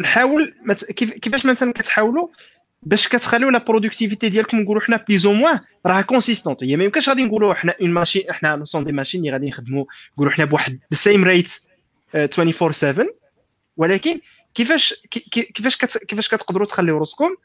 نحاول 0.00 0.54
كيفاش 0.96 1.46
مثلا 1.46 1.72
كتحاولوا 1.72 2.28
باش 2.82 3.08
كتخليو 3.08 3.50
la 3.50 3.58
productivité 3.58 4.28
ديالكم 4.28 4.61
نقولوا 4.61 4.82
حنا 4.82 4.96
plus 5.08 5.26
ou 5.26 5.32
moins 5.32 5.61
راه 5.86 6.00
consistante 6.00 6.64
هي 6.64 6.76
ما 6.76 6.84
يمكنش 6.84 7.08
غادي 7.08 7.24
نقولوا 7.24 7.54
حنا 7.54 7.74
une 7.80 7.90
machine 7.90 8.32
حنا 8.32 8.64
sont 8.64 8.84
des 8.84 8.92
machines 8.92 9.20
اللي 9.20 9.32
غادي 9.32 9.48
نخدموا 9.48 9.84
نقولوا 10.14 10.32
حنا 10.32 10.44
بواحد 10.44 10.78
ال 10.92 10.99
same 10.99 11.24
rate 11.24 11.54
24 12.14 12.72
7 12.72 13.06
ولكن 13.76 14.20
كيفاش 14.54 14.94
كيفاش 15.54 15.76
كيفاش 15.76 16.28
كتقدروا 16.28 16.66
تخليو 16.66 16.98
راسكم 16.98 17.36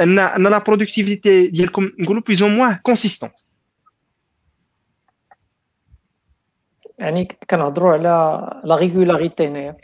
ان 0.00 0.18
أن 0.18 0.42
la 0.42 0.58
productivité 0.58 1.46
ديالكم 1.46 1.90
نقولوا 1.98 2.22
plus 2.22 2.42
ou 2.42 2.48
moins 2.48 2.74
consistant 2.74 3.30
يعني 6.98 7.38
كنهضروا 7.50 7.92
على 7.92 8.60
la 8.64 8.76
régularité 8.76 9.46
هنايا 9.46 9.74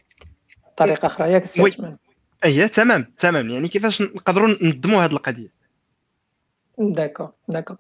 بطريقه 0.73 1.07
أخرى 1.07 1.33
ياك 1.33 1.45
سي 1.45 1.77
اي 2.45 2.69
تمام 2.69 3.07
تمام. 3.19 3.51
يعني 3.51 3.69
كيفاش 3.69 4.03
نقدروا 4.03 4.49
ننظموا 4.63 5.05
هذه 5.05 5.13
القضية؟ 5.13 5.49
d'accord 6.79 7.31
d'accord 7.49 7.77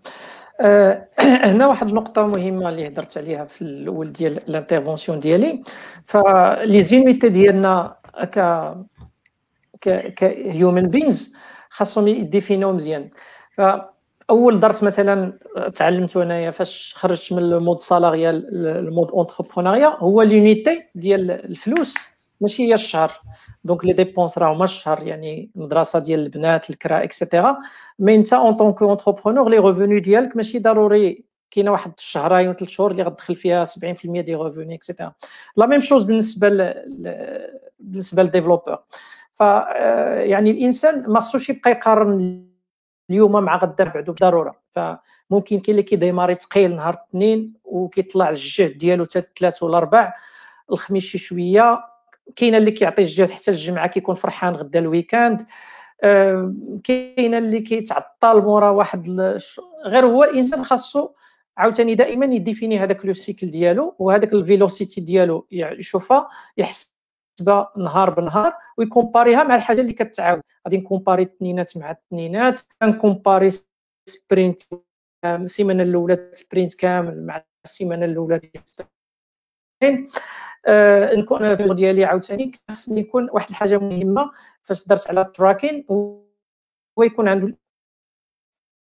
آه، 0.60 1.08
هنا 1.50 1.66
واحد 1.66 1.88
النقطه 1.88 2.26
مهمة 2.26 2.68
اللي 2.68 2.88
هضرت 2.88 3.18
عليها 3.18 3.44
في 3.44 3.62
الأول 3.62 4.12
ديال 4.12 4.48
ال 4.48 4.54
intervention 4.54 5.20
ديالي. 5.20 5.64
ف 6.06 6.82
les 6.82 6.98
unités 6.98 7.28
ديالنا 7.28 7.96
ك 8.16 8.38
ك 10.16 10.24
human 10.24 10.88
beings 10.88 11.36
خاصهم 11.70 12.08
يdéfiniو 12.08 12.72
مزيان. 12.72 13.10
ف 13.50 13.60
أول 14.30 14.60
درس 14.60 14.82
مثلا 14.82 15.38
تعلمته 15.74 16.22
أنايا 16.22 16.50
فاش 16.50 16.94
خرجت 16.96 17.32
من 17.32 17.38
ال 17.38 17.47
mode 17.47 17.80
salarial 17.80 18.66
ال 18.66 18.75
mode 18.75 19.10
entrepreneuriat 19.10 19.88
هو 19.98 20.22
l'unité 20.22 20.82
ديال 20.94 21.30
الفلوس 21.30 21.94
ماشي 22.40 22.62
هي 22.68 22.74
الشهر. 22.74 23.12
donc 23.64 23.84
les 23.84 23.92
dépenses 23.92 24.38
راه 24.38 24.52
هما 24.52 24.64
الشهر 24.64 25.02
يعني 25.06 25.50
المدرسة 25.56 25.98
ديال 25.98 26.20
البنات 26.20 26.70
الكرا 26.70 27.04
et 27.04 27.17
cetera 27.17 27.56
mais 27.98 28.14
انت 28.14 28.32
en 28.32 28.54
tant 28.54 28.82
qu'entrepreneur 28.82 29.48
les 29.48 29.58
revenus 29.58 30.00
ديالك 30.00 30.36
ماشي 30.36 30.58
ضروري. 30.58 31.24
كاينة 31.50 31.70
واحد 31.72 31.92
الشهرين 31.98 32.48
وثلاث 32.48 32.68
شهور 32.70 32.90
اللي 32.90 33.02
غتدخل 33.02 33.34
فيها 33.34 33.64
70% 33.64 33.70
des 34.04 34.34
revenus 34.34 34.74
et 34.74 34.84
cetera 34.84 35.12
la 35.56 35.66
même 35.66 35.80
chose 35.80 36.02
بالنسبة 36.02 36.48
ل... 36.48 36.74
بالنسبة 37.78 38.22
لل 38.22 38.31
développeur 38.31 38.78
ف 39.34 39.40
يعني 39.40 40.50
الإنسان 40.50 41.04
ما 41.08 41.20
خصوش 41.20 41.50
يبقى 41.50 41.70
يقارن 41.70 42.44
اليوم 43.10 43.32
مع 43.32 43.56
غدا 43.56 43.84
بعدو 43.84 44.12
بالضرورة. 44.12 44.60
فممكن 44.74 45.60
كاين 45.60 45.60
اللي 45.68 45.82
كي 45.82 45.93
démarrer 45.93 46.34
ثقيل 46.34 46.76
نهار 46.76 46.94
الاثنين 46.94 47.52
وكيطلع 47.64 48.30
الجهد 48.30 48.78
ديالو 48.78 49.04
حتى 49.04 49.18
الثلاث 49.18 49.62
ولا 49.62 49.78
الاربع 49.78 50.14
الخميس 50.72 51.02
شي 51.02 51.18
شوية. 51.18 51.84
كاينة 52.36 52.58
اللي 52.58 52.70
كيعطي 52.70 53.02
الجهد 53.02 53.30
حتى 53.30 53.50
الجمعة 53.50 53.86
كيكون 53.86 54.14
فرحان 54.14 54.54
غدا 54.54 54.78
ال 54.78 54.85
week-end. 54.85 55.46
كاينة 56.84 57.38
اللي 57.38 57.60
كيتعطل 57.60 58.42
مورا 58.42 58.70
واحد 58.70 59.10
غير 59.86 60.06
هو 60.06 60.24
الإنسان 60.24 60.64
خاصو 60.64 61.08
عاوتاني 61.56 61.94
دائما 61.94 62.26
ي 62.26 62.33
définir 62.33 62.78
هذاك 62.78 63.06
le 63.06 63.12
cycle 63.12 63.50
ديالو 63.50 63.94
وهذاك 63.98 64.32
ال 64.32 64.40
vélocité 64.40 65.00
ديالو 65.00 65.46
يشوفها 65.50 66.28
يحسبها 66.56 67.72
نهار 67.76 68.10
بنهار 68.10 68.52
وي 68.78 68.90
compareيها 68.90 69.42
مع 69.42 69.54
الحاجة 69.54 69.80
اللي 69.80 69.92
كتعاود. 69.92 70.42
غادي 70.66 70.76
ن 70.76 70.82
comparer 70.82 71.22
التنينات 71.22 71.76
مع 71.76 71.90
التنينات 71.90 72.60
كن 72.82 72.96
comparer 72.96 73.50
sprint 74.08 74.60
السيمانة 75.24 75.82
الأولى 75.82 76.30
sprint 76.32 76.74
كامل 76.74 77.26
مع 77.26 77.44
السيمانة 77.64 78.04
الأولى 78.04 78.38
ديال 78.38 80.08
آه 80.66 81.14
نكون 81.14 81.56
في 81.56 81.74
ديالي 81.74 82.04
عاوتاني 82.04 82.52
خصني 82.70 83.00
يكون 83.00 83.30
واحد 83.30 83.48
الحاجة 83.48 83.78
مهمة 83.78 84.30
فاش 84.62 84.88
درت 84.88 85.08
على 85.10 85.20
ال 85.20 85.28
tracking 85.28 85.86
هو 85.90 87.02
يكون 87.02 87.28
عنده 87.28 87.56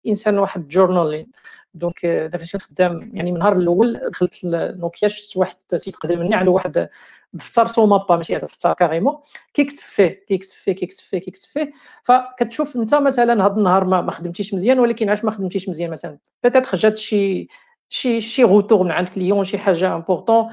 الإنسان 0.05 0.37
واحد 0.39 0.67
journaling 0.67 1.31
donc 1.73 2.05
أنا 2.05 2.37
فاش 2.37 2.55
خدام 2.55 3.11
يعني 3.13 3.31
من 3.31 3.37
النهار 3.37 3.53
الأول 3.57 4.09
دخلت 4.09 4.39
نوكيا 4.43 5.07
شفت 5.07 5.37
واحد 5.37 5.55
السيت 5.73 5.95
قدام 5.95 6.19
مني 6.19 6.35
عنده 6.35 6.51
واحد 6.51 6.89
دفتر 7.33 7.67
ça 7.67 7.85
m'a 7.85 8.00
pas 8.00 8.15
ماشي 8.15 8.35
هذا 8.35 8.45
دفتر 8.45 8.73
carrément 8.73 9.17
كيكتب 9.53 9.83
فيه 9.83 10.25
كيكتب 10.27 10.53
فيه 10.53 10.71
كيكتب 10.71 11.03
فيه 11.03 11.17
كيكتب 11.17 11.49
فيه 11.49 11.71
فكتشوف 12.03 12.75
أنت 12.75 12.95
مثلا 12.95 13.45
هذا 13.45 13.53
النهار 13.53 13.83
ما 13.85 14.11
خدمتيش 14.11 14.53
مزيان 14.53 14.79
ولكن 14.79 15.09
علاش 15.09 15.25
ما 15.25 15.31
خدمتيش 15.31 15.69
مزيان 15.69 15.91
مثلا؟ 15.91 16.17
peut-être 16.43 16.77
جات 16.77 16.97
شي 16.97 17.47
شي 17.89 18.21
شي 18.21 18.43
retour 18.43 18.83
من 18.83 18.91
عند 18.91 19.09
client 19.09 19.45
شي 19.45 19.57
حاجة 19.57 19.95
importante 19.95 20.49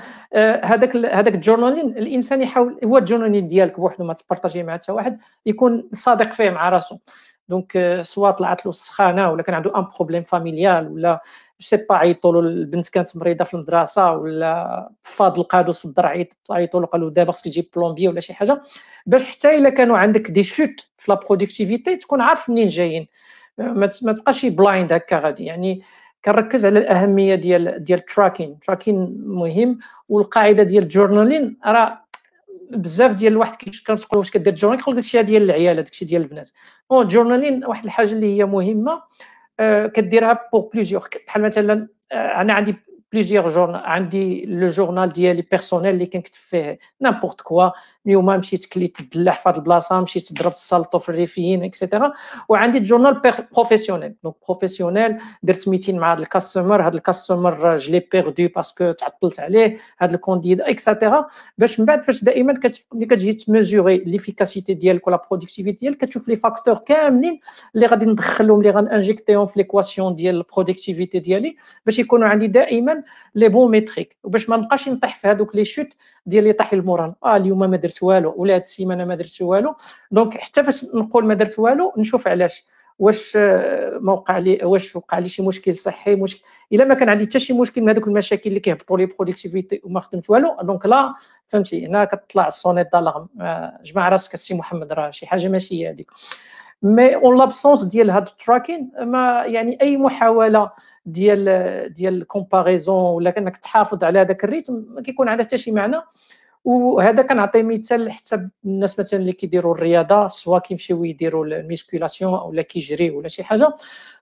هذاك 0.64 0.96
هذاك 0.96 1.34
ال 1.34 1.39
journaling 1.39 1.86
الإنسان 1.98 2.42
يحاول 2.42 2.80
هو 2.84 2.98
ال 2.98 3.02
journaling 3.02 3.46
ديالك 3.46 3.80
بوحدو 3.80 4.04
ما 4.04 4.14
ت 4.14 4.19
partagerه 4.19 4.62
مع 4.62 4.74
حتى 4.74 4.92
واحد 4.92 5.18
يكون 5.46 5.88
صادق 5.92 6.32
فيه 6.32 6.50
مع 6.50 6.68
راسو. 6.68 6.98
donc 7.50 8.00
soit 8.02 8.30
طلعت 8.30 8.66
له 8.66 8.70
السخانه 8.70 9.30
ولا 9.30 9.42
كان 9.42 9.54
عنده 9.54 9.78
un 9.78 9.86
problème 9.96 10.22
familial 10.22 10.88
ولا 10.92 11.22
c'est 11.58 11.76
pas 11.88 11.96
عيطوا 11.96 12.32
له 12.32 12.40
البنت 12.40 12.88
كانت 12.88 13.16
مريضه 13.16 13.44
في 13.44 13.54
المدرسة 13.54 14.12
ولا 14.12 14.90
فاض 15.02 15.38
القادوس 15.38 15.78
في 15.78 15.84
الدرع 15.84 16.24
عيطوا 16.50 16.80
له 16.80 16.86
قالوا 16.86 17.10
دابا 17.10 17.32
خصك 17.32 17.44
تجيب 17.44 17.66
plombier 17.76 18.08
ولا 18.08 18.20
شي 18.20 18.34
حاجة 18.34 18.62
باش 19.06 19.22
حتى 19.24 19.58
الا 19.58 19.70
كانوا 19.70 19.98
عندك 19.98 20.30
des 20.30 20.42
chutes 20.44 20.88
في 20.98 21.12
la 21.12 21.20
productivité 21.28 21.96
تكون 21.96 22.20
عارف 22.20 22.50
منين 22.50 22.68
جايين 22.68 23.08
ما 23.58 23.86
تبقاش 23.86 24.46
blind 24.46 24.92
هكا 24.92 25.18
غادي 25.18 25.44
يعني 25.44 25.82
كنركز 26.24 26.66
على 26.66 26.78
الاهميه 26.78 27.34
ديال 27.34 27.84
ديال 27.84 27.98
ال 27.98 28.04
tracking 28.04 28.50
ال 28.50 28.57
tracking 28.57 29.16
مهم 29.26 29.78
والقاعده 30.08 30.62
ديال 30.62 30.82
ال 30.82 30.89
journaling 30.89 31.58
راه 31.66 32.04
بزاف 32.70 33.12
ديال 33.12 33.32
الواحد 33.32 33.56
كنسولو 33.86 34.20
واش 34.22 34.30
كدير 34.30 34.54
journal 34.54 34.78
كيقول 34.78 34.94
داكشي 34.94 35.22
ديال 35.22 35.42
العيال 35.42 35.76
داكشي 35.76 36.04
ديال 36.04 36.22
البنات. 36.22 36.50
bon 36.90 37.06
journaling 37.06 37.64
واحد 37.64 37.84
الحاجة 37.84 38.12
اللي 38.12 38.36
هي 38.38 38.44
مهمة 38.44 39.02
آه 39.60 39.86
كديرها 39.86 40.48
pour 40.52 40.70
plusieurs 40.74 41.08
بحال 41.26 41.42
مثلا 41.42 41.88
آه 42.12 42.40
أنا 42.40 42.52
عندي 42.52 42.74
plusieurs 43.12 43.48
journals 43.50 43.80
عندي 43.84 44.46
le 44.46 44.68
journal 44.68 45.08
ديالي 45.12 45.42
personnel 45.42 45.94
اللي 45.94 46.06
كنكتب 46.06 46.38
فيه 46.40 46.78
n'importe 47.00 47.40
quoi 47.40 47.70
اليوم 48.06 48.26
مشيت 48.26 48.66
كليت 48.66 49.00
الدلاح 49.00 49.42
في 49.42 49.48
هذه 49.48 49.56
البلاصة 49.56 50.00
مشيت 50.00 50.32
ضربت 50.32 50.56
السلطو 50.56 50.98
في 50.98 51.08
الريفيين 51.08 51.64
et 51.64 51.76
cetera 51.76 52.12
وعندي 52.48 52.78
journal 52.78 53.20
professionnel 53.52 54.14
donc 54.24 54.34
professionnel 54.48 55.16
درت 55.42 55.68
meeting 55.68 55.98
مع 55.98 56.14
هذا 56.14 56.22
ال 56.22 56.29
customer 56.29 56.88
هذا 56.88 56.96
ال 56.96 57.05
customer 57.05 57.76
je 57.76 57.84
l'ai 57.84 58.00
perdu 58.12 58.48
parce 58.56 58.77
que 58.77 58.90
تعطلت 58.90 59.40
عليه 59.40 59.76
هذا 59.98 60.14
ال 60.14 60.20
candidat 60.20 60.70
et 60.70 60.84
cetera 60.84 61.26
باش 61.58 61.80
من 61.80 61.86
بعد 61.86 62.02
فاش 62.02 62.24
دائما 62.24 62.52
ملي 62.94 63.06
كتجي 63.06 63.32
ت 63.32 63.40
mesurer 63.40 63.98
l'efficacité 63.98 64.74
ديالك 64.74 65.06
و 65.06 65.11
la 65.11 65.22
productivité 65.30 65.80
ديالك 65.80 65.96
كتشوف 65.96 66.28
les 66.28 66.36
facteurs 66.36 66.74
كاملين 66.74 67.40
اللي 67.74 67.86
غادي 67.86 68.06
ندخلهم 68.06 68.58
اللي 68.58 68.70
غن 68.70 68.82
injecterيهم 68.82 69.46
في 69.46 69.52
l'équation 69.56 70.14
ديال 70.14 70.36
ال 70.36 70.42
productivité 70.42 71.18
ديالي 71.18 71.56
باش 71.86 71.98
يكونوا 71.98 72.28
عندي 72.28 72.46
دائما 72.46 73.02
les 73.34 73.48
bonnes 73.48 73.70
métriques 73.70 74.16
وباش 74.24 74.48
ما 74.48 74.56
نبقاش 74.56 74.88
نطيح 74.88 75.16
في 75.16 75.28
هذوك 75.28 75.56
les 75.56 75.64
chutes 75.64 75.88
ديال 76.30 76.42
اللي 76.42 76.52
طاح 76.52 76.72
المورال. 76.72 77.14
آه 77.24 77.36
اليوم 77.36 77.58
ما 77.58 77.76
درت 77.76 78.02
والو. 78.02 78.34
ولا 78.36 78.54
هاد 78.54 78.60
السيمانة 78.60 79.04
ما 79.04 79.14
درت 79.14 79.42
والو. 79.42 79.74
donc 80.10 80.38
حتى 80.38 80.64
فاش 80.64 80.84
نقول 80.94 81.26
ما 81.26 81.34
درت 81.34 81.58
والو 81.58 81.92
نشوف 81.98 82.28
علاش. 82.28 82.64
واش 82.98 83.36
آه، 83.36 83.98
ما 84.00 84.12
وقع 84.12 84.38
لي 84.38 84.58
واش 84.62 84.96
وقع 84.96 85.18
لي 85.18 85.28
شي 85.28 85.42
مشكل 85.42 85.74
صحي 85.74 86.14
مشكل 86.14 86.44
إلا 86.72 86.84
ما 86.84 86.94
كان 86.94 87.08
عندي 87.08 87.24
حتى 87.24 87.38
شي 87.38 87.52
مشكل 87.52 87.80
من 87.82 87.88
هذوك 87.88 88.06
المشاكل 88.06 88.50
اللي 88.50 88.60
كيهبطوا 88.60 88.98
les 88.98 89.06
productivités 89.06 89.80
وما 89.84 90.00
خدمت 90.00 90.30
والو. 90.30 90.56
donc 90.62 90.86
لا 90.86 91.12
فهمتي 91.48 91.86
هنا 91.86 92.04
كتطلع 92.04 92.48
ال 92.48 92.52
sonnette 92.52 92.88
d'alarme. 92.92 93.28
آه، 93.40 93.80
جمع 93.84 94.08
راسك 94.08 94.34
السي 94.34 94.54
محمد 94.54 94.92
راه 94.92 95.10
شي 95.10 95.26
حاجة 95.26 95.48
ماشي 95.48 95.88
هذيك 95.88 96.10
mais 96.82 97.14
en 97.16 97.38
l'absence 97.38 97.84
ديال 97.84 98.10
هاد 98.10 98.28
ال 98.28 98.35
tracking 98.35 98.90
ما 99.00 99.44
يعني 99.46 99.78
أي 99.82 99.96
محاولة 99.96 100.70
ديال 101.06 101.92
ديال 101.92 102.14
ال 102.14 102.22
comparaison 102.22 103.14
ولا 103.14 103.30
كأنك 103.30 103.56
تحافظ 103.56 104.04
على 104.04 104.18
هذاك 104.18 104.44
ال 104.44 104.50
rythme 104.50 104.84
ما 104.88 105.02
كيكون 105.02 105.28
عندها 105.28 105.46
حتى 105.46 105.58
شي 105.58 105.70
معنى. 105.72 105.96
وهذا 106.64 107.22
كنعطي 107.22 107.62
مثال 107.62 108.12
حتى 108.12 108.48
الناس 108.64 109.00
مثلا 109.00 109.20
اللي 109.20 109.32
كيديروا 109.32 109.74
الرياضة 109.74 110.28
سواء 110.28 110.60
كيمشيو 110.60 111.04
يديروا 111.04 111.46
الميسكولاسيون 111.46 112.32
ولا 112.32 112.62
كيجري 112.62 113.10
ولا 113.10 113.28
شي 113.28 113.44
حاجة. 113.44 113.74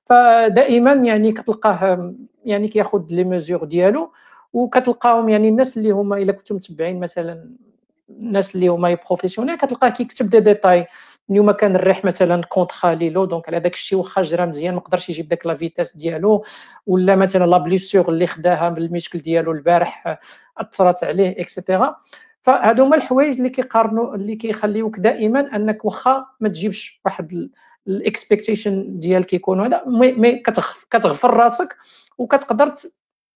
فدائما 0.04 0.92
يعني 0.92 1.32
كتلقاه 1.32 2.14
يعني 2.44 2.68
كياخذ 2.68 3.02
لي 3.11 3.24
ميزور 3.24 3.64
ديالو 3.64 4.12
وكتلقاهم 4.52 5.28
يعني 5.28 5.48
الناس 5.48 5.76
اللي 5.78 5.90
هما 5.90 6.16
إلا 6.16 6.32
كنتم 6.32 6.54
متبعين 6.54 7.00
مثلا 7.00 7.50
الناس 8.11 8.54
اللي 8.54 8.68
هما 8.68 8.98
بروفيسيونيل 9.09 9.56
كتلقاه 9.59 9.88
كيكتب 9.88 10.30
دي 10.30 10.40
ديتاي 10.40 10.86
اليوم 11.31 11.51
كان 11.51 11.76
الريح 11.76 12.05
مثلا 12.05 12.43
كونت 12.43 12.72
خاليلو 12.72 13.24
دونك 13.24 13.49
على 13.49 13.61
داك 13.61 13.74
الشيء 13.74 13.99
واخا 13.99 14.22
جرى 14.22 14.47
مزيان 14.47 14.74
ما 14.74 14.81
قدرش 14.81 15.09
يجيب 15.09 15.29
داك 15.29 15.47
لا 15.47 15.55
فيتاس 15.55 15.97
ديالو 15.97 16.45
ولا 16.87 17.16
مثلا 17.16 17.45
لا 17.47 17.59
بليسيور 17.59 18.09
اللي 18.09 18.26
خداها 18.26 18.68
بالميشكل 18.68 19.18
ديالو 19.18 19.53
البارح 19.53 20.18
أثرت 20.59 21.05
عليه 21.05 21.41
et 21.40 21.55
cetera 21.55 21.96
فهادو 22.43 22.85
هما 22.85 22.97
الحوايج 22.97 23.37
اللي 23.37 23.51
كيقارنوا 23.51 24.14
اللي 24.14 24.37
كيخليوك 24.37 24.99
دائما 25.01 25.57
أنك 25.57 25.85
واخا 25.85 26.26
ما 26.41 26.49
تجيبش 26.49 27.01
واحد 27.05 27.51
ال 27.88 27.98
expectation 27.98 28.99
ديالك 28.99 29.33
يكون 29.33 29.61
هذا 29.61 29.83
مي 29.87 30.39
كتغفر 30.91 31.35
راسك 31.35 31.76
وكتقدر 32.18 32.74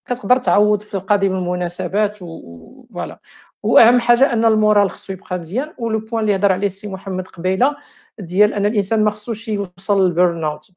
كتقدر 0.07 0.37
تعوض 0.37 0.81
في 0.81 0.95
القادم 0.95 1.33
المناسبات 1.33 2.19
و 2.21 2.37
voilà 2.37 3.21
وأهم 3.63 4.01
حاجة 4.01 4.33
أن 4.33 4.45
ال 4.45 4.52
moral 4.52 4.91
خصو 4.91 5.13
يبقى 5.13 5.39
مزيان 5.39 5.73
و 5.79 5.85
le 5.85 5.99
point 5.99 6.23
اللي 6.23 6.37
هضر 6.37 6.53
عليه 6.53 6.67
السي 6.67 6.89
محمد 6.89 7.29
قبيلة 7.29 7.77
ديال 8.19 8.55
أن 8.55 8.67
الإنسان 8.67 9.05
ما 9.05 9.11
خصوش 9.11 9.49
يوصل 9.49 10.07
لل 10.07 10.19
burn 10.19 10.45
out 10.45 10.69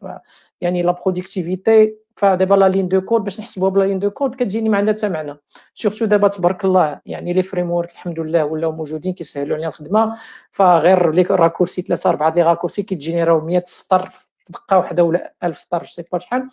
يعني 0.61 0.83
la 0.83 0.91
productivité 0.91 1.95
فدابا 2.17 2.55
la 2.55 2.69
ligne 2.69 2.87
de 2.87 3.01
code 3.01 3.23
باش 3.23 3.39
نحسبوها 3.39 3.69
ب 3.71 3.75
la 3.75 3.83
ligne 3.83 3.99
de 3.99 4.09
code 4.09 4.35
كتجيني 4.35 4.69
ما 4.69 4.77
عندها 4.77 4.93
حتى 4.93 5.09
معنى. 5.09 5.37
surtout 5.73 6.05
دابا 6.05 6.27
تبارك 6.27 6.65
الله 6.65 7.01
يعني 7.05 7.33
les 7.33 7.43
frameworks 7.43 7.91
الحمد 7.91 8.19
لله 8.19 8.45
ولاو 8.45 8.71
موجودين 8.71 9.13
كيسهلوا 9.13 9.55
علينا 9.55 9.69
الخدمة. 9.69 10.17
فغير 10.51 11.11
les 11.11 11.21
raccourcis 11.21 11.81
ثلاثة 11.81 12.09
أربعة 12.09 12.33
les 12.35 12.43
raccourcis 12.43 12.83
كيتجينيراو 12.83 13.39
100 13.41 13.63
سطر 13.67 14.09
في 14.09 14.53
دقة 14.53 14.77
واحدة 14.77 15.03
ولا 15.03 15.33
1000 15.43 15.57
سطر 15.59 15.83
c'est 15.83 16.03
pas 16.11 16.17
شحال. 16.17 16.43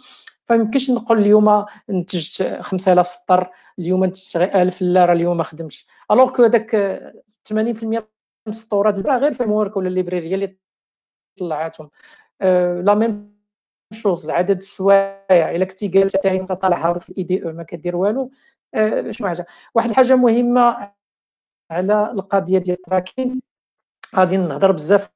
فميمكنش 0.53 0.90
نقول 0.90 1.18
اليوم 1.18 1.64
نتجت 1.90 2.59
5000 2.61 3.09
سطر 3.09 3.50
اليوم 3.78 4.05
نتجت 4.05 4.36
1000 4.36 4.82
لا 4.82 5.05
راه 5.05 5.12
اليوم 5.12 5.36
ما 5.36 5.44
خدمتش 5.44 5.86
alors 6.11 6.37
que 6.37 6.43
هذاك 6.42 6.76
80% 7.48 7.84
من 7.84 8.03
السطورات 8.48 9.07
غير 9.07 9.32
framework 9.33 9.76
ولا 9.76 9.88
librairie 9.89 10.35
اللي 10.34 10.57
طلعاتهم. 11.38 11.90
la 12.85 12.95
même 12.95 13.37
chose 13.93 14.30
عدد 14.30 14.57
السوايع 14.57 15.50
إلا 15.50 15.64
كنتي 15.64 15.88
جالس 15.88 16.26
انت 16.26 16.53
طالع 16.53 16.88
هابط 16.88 17.03
في 17.03 17.11
ال 17.11 17.22
IDE 17.22 17.45
أو 17.44 17.53
ما 17.53 17.62
كدير 17.62 17.96
والو. 17.96 18.30
آه، 18.74 19.11
شنو 19.11 19.28
حاجة؟ 19.28 19.46
واحد 19.74 19.90
الحاجة 19.90 20.16
مهمة 20.16 20.92
على 21.70 22.11
القضية 22.11 22.59
ديال 22.59 22.76
ال 22.76 22.84
tracking 22.84 23.41
غادي 24.16 24.36
نهضر 24.36 24.72
بزاف 24.72 25.11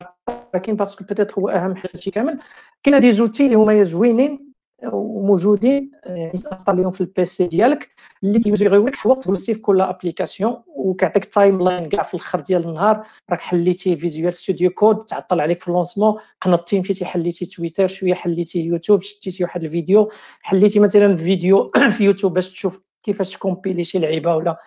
لكن 0.54 0.76
parce 0.76 0.94
que 0.94 1.04
peut-être 1.04 1.38
هو 1.38 1.48
أهم 1.48 1.76
حاجة 1.76 2.10
كامل. 2.10 2.38
كاين 2.82 3.00
des 3.00 3.12
outils 3.12 3.46
اللي 3.46 3.56
هما 3.56 3.82
زوينين. 3.82 4.45
وموجودين 4.84 5.90
يعني 6.06 6.30
تانستاليهم 6.30 6.90
في 6.90 7.00
ال 7.00 7.16
PC 7.16 7.46
ديالك 7.46 7.88
اللي 8.24 8.38
كي 8.38 8.47
mesurer 8.47 8.78
يو 8.78 8.86
لك 8.86 9.06
وقت 9.06 9.28
جلستي 9.28 9.54
في 9.54 9.60
كل 9.60 9.80
application 9.80 10.62
وكيعطيك 10.66 11.24
timeline 11.24 11.88
كاع 11.88 12.02
في 12.02 12.14
الآخر 12.14 12.40
ديال 12.40 12.68
النهار. 12.68 13.06
راك 13.30 13.40
حليتي 13.40 13.96
Visual 13.96 14.34
Studio 14.34 14.70
Code 14.70 15.04
تعطل 15.04 15.40
عليك 15.40 15.62
في 15.62 15.68
ال 15.68 15.73
lancement 15.73 16.14
قنطتي 16.40 16.80
مشيتي 16.80 17.04
حليتي 17.04 17.46
تويتر 17.46 17.88
شوية 17.88 18.14
حليتي 18.14 18.60
يوتيوب 18.60 19.02
شتيتي 19.02 19.44
واحد 19.44 19.64
الفيديو. 19.64 20.10
حليتي 20.42 20.80
مثلا 20.80 21.16
فيديو 21.16 21.70
في 21.96 22.04
يوتيوب 22.04 22.34
باش 22.34 22.50
تشوف 22.50 22.86
كيفاش 23.02 23.30
تكومبيلي 23.30 23.84
شي 23.84 23.98
لعيبة 23.98 24.36
ولا 24.36 24.58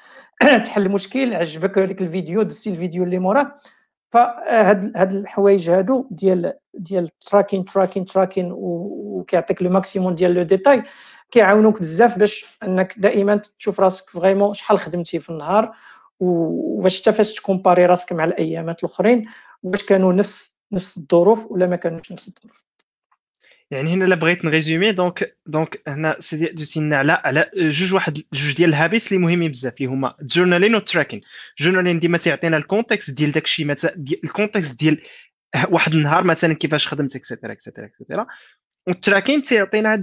تحل 0.66 0.90
مشكل. 0.90 1.34
عجبك 1.34 1.78
هذاك 1.78 2.02
الفيديو 2.02 2.42
دزتي 2.42 2.70
الفيديو 2.70 3.04
اللي 3.04 3.20
موراه 3.20 3.56
فهاد 4.12 4.98
هاد 4.98 5.14
الحوايج 5.14 5.70
هادو 5.70 6.08
ديال 6.12 6.54
ديال 6.74 7.10
tracking 7.20 7.66
tracking 7.66 8.06
tracking 8.06 8.50
وكيعطيك 8.52 9.62
le 9.62 9.70
maximum 9.70 10.16
ديال 10.16 10.34
le 10.34 10.44
détail 10.44 10.84
كيعاونوك 11.32 11.80
بزاف 11.80 12.18
باش 12.20 12.58
انك 12.64 13.00
دائما 13.00 13.36
تشوف 13.60 13.80
راسك 13.80 14.10
vraiment 14.10 14.54
شحال 14.54 14.80
خدمتي 14.80 15.20
في 15.20 15.30
النهار 15.30 15.76
وباش 16.20 17.02
حتى 17.02 17.14
فاش 17.14 17.34
ت 17.36 17.41
comparer 17.41 17.86
راسك 17.86 18.14
مع 18.14 18.24
الأيامات 18.24 18.84
الأخرين 18.84 19.26
واش 19.64 19.86
كانوا 19.86 20.14
نفس 20.14 20.58
نفس 20.72 20.98
الظروف 20.98 21.52
ولا 21.52 21.68
ما 21.68 21.76
كانوش 21.76 22.12
نفس 22.12 22.28
الظروف. 22.28 22.69
يعني 23.72 23.94
هنا 23.94 24.06
إلا 24.06 24.16
بغيت 24.16 24.46
ن 24.46 24.51
résumer 24.52 24.92
donc 24.92 25.38
donc 25.46 25.82
هنا 25.88 26.16
سيدي 26.20 26.46
دوزينا 26.46 26.98
على 26.98 27.12
على 27.12 27.52
جوج 27.56 27.94
واحد 27.94 28.14
جوج 28.34 28.56
ديال 28.56 28.70
ال 28.70 28.76
habits 28.76 29.14
اللي 29.14 29.24
مهمين 29.26 29.52
بزاف 29.52 29.74
اللي 29.78 29.86
هما 29.86 30.16
journaling 30.22 30.76
وال 30.76 30.85
tracking 30.85 31.22
journaling 31.60 32.00
ديما 32.00 32.18
تيعطينا 32.18 32.58
ال 32.58 32.64
context 32.65 33.12
ديال 33.12 33.32
داكشي 33.32 33.66
مثلا 33.66 34.06
ال 34.24 34.31
context 34.31 34.80
ديال 34.80 35.02
واحد 35.70 35.94
النهار 35.94 36.24
مثلا 36.24 36.54
كيفاش 36.54 36.88
خدمت 36.88 37.16
اكسيتيرا 37.16 37.52
اكسيتيرا 37.52 37.86
اكسيتيرا 37.86 38.28
والتراكين 38.88 39.44
تيعطينا 39.44 40.02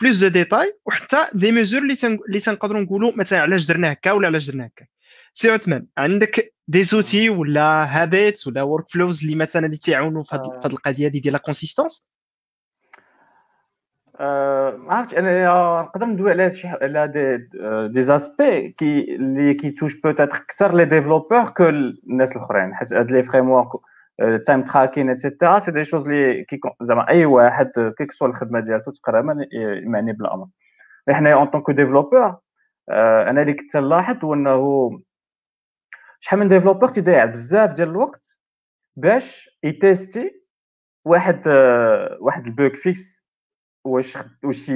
plus 0.00 0.16
de 0.16 0.28
détails 0.28 0.78
وحتى 0.86 1.26
des 1.34 1.52
mesures 1.52 1.82
اللي 1.82 1.96
اللي 2.28 2.40
تنقدروا 2.40 2.80
نقولوا 2.80 3.12
مثلا 3.16 3.40
علاش 3.40 3.66
درنا 3.66 3.92
هكا 3.92 4.12
ولا 4.12 4.26
علاش 4.26 4.50
درنا 4.50 4.66
هكا. 4.66 4.86
سي 5.32 5.50
عثمان 5.50 5.86
عندك 5.98 6.54
des 6.68 6.84
outils 6.84 7.28
ولا 7.28 7.62
habits 8.02 8.46
ولا 8.46 8.62
workflows 8.62 9.22
اللي 9.22 9.34
مثلا 9.36 9.66
اللي 9.66 9.76
تيعاونوا 9.76 10.24
في 10.24 10.34
هذه 10.36 10.60
القضية 10.66 11.08
دي 11.08 11.20
ديال 11.20 11.32
la 11.32 11.38
consistance 11.38 12.08
ما 14.20 14.94
عرفتش 14.94 15.14
أنا 15.14 15.82
نقدر 15.82 16.06
ندوي 16.06 16.30
على 16.30 16.52
شي 16.52 16.68
على 16.68 17.08
des 17.08 17.48
des 17.92 18.02
aspects 18.02 18.68
qui 18.68 19.14
اللي 19.16 19.54
كي 19.54 19.66
touche 19.66 20.00
peut-être 20.00 20.36
أكثر 20.36 20.74
les 20.74 20.84
développeurs 20.84 21.50
que 21.50 21.68
الناس 21.68 22.36
الأخرين 22.36 22.74
حيت 22.74 22.92
هاد 22.92 23.10
les 23.10 23.22
frameworks 23.22 23.50
time 23.50 23.68
tracking 24.46 24.62
et 24.64 25.10
cetera 25.10 25.58
c'est 25.58 25.72
des 25.72 25.84
choses 25.84 26.02
اللي 26.06 26.46
زعما 26.82 27.08
أي 27.08 27.24
واحد 27.24 27.92
كيك 27.98 28.12
سوا 28.12 28.28
الخدمة 28.28 28.60
ديالو 28.60 28.82
تقريبا 28.82 29.46
معني 29.84 30.12
بالأمر. 30.12 30.46
حنا 31.10 31.32
en 31.32 31.46
tant 31.46 31.60
que 31.60 31.70
développeurs 31.70 32.36
أنا 33.28 33.42
اللي 33.42 33.52
كنت 33.54 33.76
نلاحظ 33.76 34.24
هو 34.24 34.34
إنه 34.34 34.90
شحال 36.20 36.38
من 36.40 36.48
développeur 36.48 36.88
تيضيع 36.88 37.24
بزاف 37.24 37.74
ديال 37.74 37.88
الوقت 37.88 38.38
باش 38.96 39.58
ي 39.62 39.73
tester 39.73 40.42
واحد 41.04 41.48
واحد 42.20 42.46
ال 42.46 42.53
bug 42.53 42.76
fix 42.76 43.19
واش 43.84 44.18
واش 44.44 44.66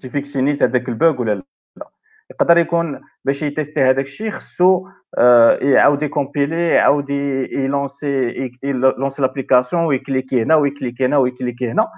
تيفيكسي 0.00 0.40
نيت 0.42 0.62
هذاك 0.62 0.88
ال 0.88 0.96
bug 0.96 1.20
ولا 1.20 1.34
لا. 1.76 1.90
يقدر 2.30 2.58
يكون 2.58 3.00
باش 3.24 3.42
ي 3.42 3.47
tester 3.47 3.80
هذاك 3.80 4.04
الشيء 4.04 4.30
خصو 4.30 4.88
آه، 5.18 5.58
يعاود 5.58 6.02
ي 6.02 6.09
compiler 6.09 6.68
يعاود 6.68 7.10
ي 7.10 7.30
lancer 7.30 8.50
ي 8.62 8.71
lancer 8.71 9.22
l'application 9.22 9.84
وي 9.84 9.97
cliquer 9.97 10.42
هنا 10.42 10.56
وي 10.56 10.67
cliquer 10.67 11.06
هنا 11.06 11.16
وي 11.18 11.30
cliquer 11.30 11.70
هنا. 11.70 11.88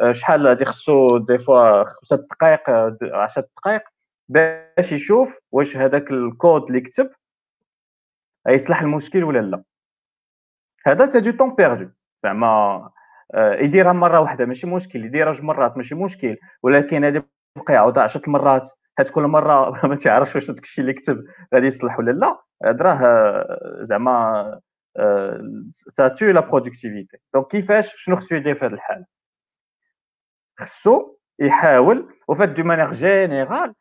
آه، 0.00 0.12
شحال 0.12 0.46
غادي 0.46 0.64
خصو 0.64 1.18
des 1.18 1.38
fois 1.38 1.84
خمسة 1.84 2.16
دقائق 2.16 2.70
10 3.14 3.48
دقائق 3.56 3.82
باش 4.28 4.92
يشوف 4.92 5.38
واش 5.52 5.76
هذاك 5.76 6.10
الكود 6.10 6.62
اللي 6.62 6.80
كتب 6.80 7.10
يصلح 8.48 8.80
المشكل 8.82 9.24
ولا 9.24 9.38
لا. 9.38 9.62
هذا 10.86 11.06
c'est 11.06 11.20
du 11.20 11.30
temps 11.30 11.54
perdu 11.54 11.90
زعما 12.24 12.91
يديرها 13.34 13.92
مرة 13.92 14.20
واحدة 14.20 14.46
ماشي 14.46 14.66
مشكل 14.66 15.04
يديرها 15.04 15.32
جوج 15.32 15.42
مرات 15.42 15.76
ماشي 15.76 15.94
مشكل 15.94 16.36
ولكن 16.62 17.04
هذه 17.04 17.24
بقى 17.56 17.74
يعاودها 17.74 18.02
10 18.02 18.30
مرات 18.30 18.70
حيت 18.98 19.10
كل 19.10 19.22
مرة 19.22 19.70
ما 19.88 19.96
تعرفش 19.96 20.34
واش 20.34 20.50
داك 20.50 20.64
الشيء 20.64 20.82
اللي 20.82 20.94
كتب 20.94 21.24
غادي 21.54 21.66
يصلح 21.66 21.98
ولا 21.98 22.10
لا؟ 22.10 22.42
هذا 22.64 22.84
راه 22.84 23.46
زعما 23.82 24.60
ça 25.70 26.08
tue 26.08 26.26
la 26.26 26.40
productivité 26.40 27.18
donc 27.34 27.46
كيفاش؟ 27.46 27.94
شنو 27.96 28.16
خصو 28.16 28.34
يدير 28.34 28.54
في 28.54 28.66
هذه 28.66 28.72
الحالة؟ 28.72 29.04
خصو 30.60 31.16
يحاول 31.38 32.14
وفات 32.28 32.48
de 32.48 32.62
manière 32.62 32.90
générale 32.90 33.74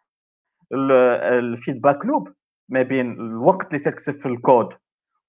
ال 0.74 0.89
feedback 0.89 2.06
loop 2.06 2.34
ما 2.70 2.82
بين 2.82 3.12
الوقت 3.12 3.74
اللي 3.74 3.84
تكتب 3.84 4.20
في 4.20 4.26
الكود 4.26 4.70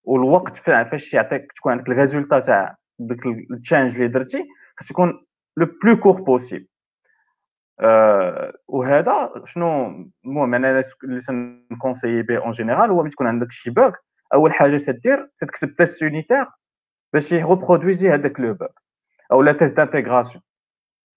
والوقت 0.04 0.56
فاش 0.56 1.14
يعطيك 1.14 1.52
تكون 1.52 1.72
عندك 1.72 1.88
ال 1.88 1.94
résultat 1.94 2.40
تاع 2.40 2.76
داك 2.98 3.26
ال 3.26 3.36
change 3.36 3.94
اللي 3.94 4.08
درتي 4.08 4.44
خاص 4.76 4.90
يكون 4.90 5.26
le 5.56 5.66
plus 5.84 5.96
court 5.96 6.20
possible 6.22 6.66
وهذا 8.68 9.32
شنو 9.44 9.86
المهم 10.24 10.54
أنا 10.54 10.82
اللي 11.04 11.18
سن 11.18 11.35
conseiller 11.35 12.22
به 12.22 12.38
en 12.38 12.50
général 12.50 12.90
هو 12.90 13.02
ملي 13.02 13.10
تكون 13.10 13.26
عندك 13.26 13.52
شي 13.52 13.70
bug 13.70 13.92
أول 14.34 14.52
حاجة 14.52 14.76
تدير 14.76 15.30
تكتب 15.36 15.76
test 15.76 16.02
unitaire 16.02 16.46
باش 17.12 17.32
ي 17.32 17.39
reproduire 17.39 18.10
هذاك 18.10 18.40
le 18.40 18.54
bug 18.54 18.68
أو 19.32 19.42
لا 19.42 19.52
test 19.52 19.76
d'intégration 19.76 20.42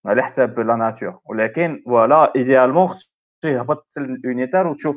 على 0.05 0.23
حساب 0.23 0.59
la 0.59 0.76
nature 0.76 1.20
ولكن 1.26 1.84
voilà 1.86 2.36
idéalement 2.36 2.88
خصو 2.88 3.09
يهبط 3.45 3.88
ال 3.97 4.05
unitaire 4.05 4.68
وتشوف 4.67 4.95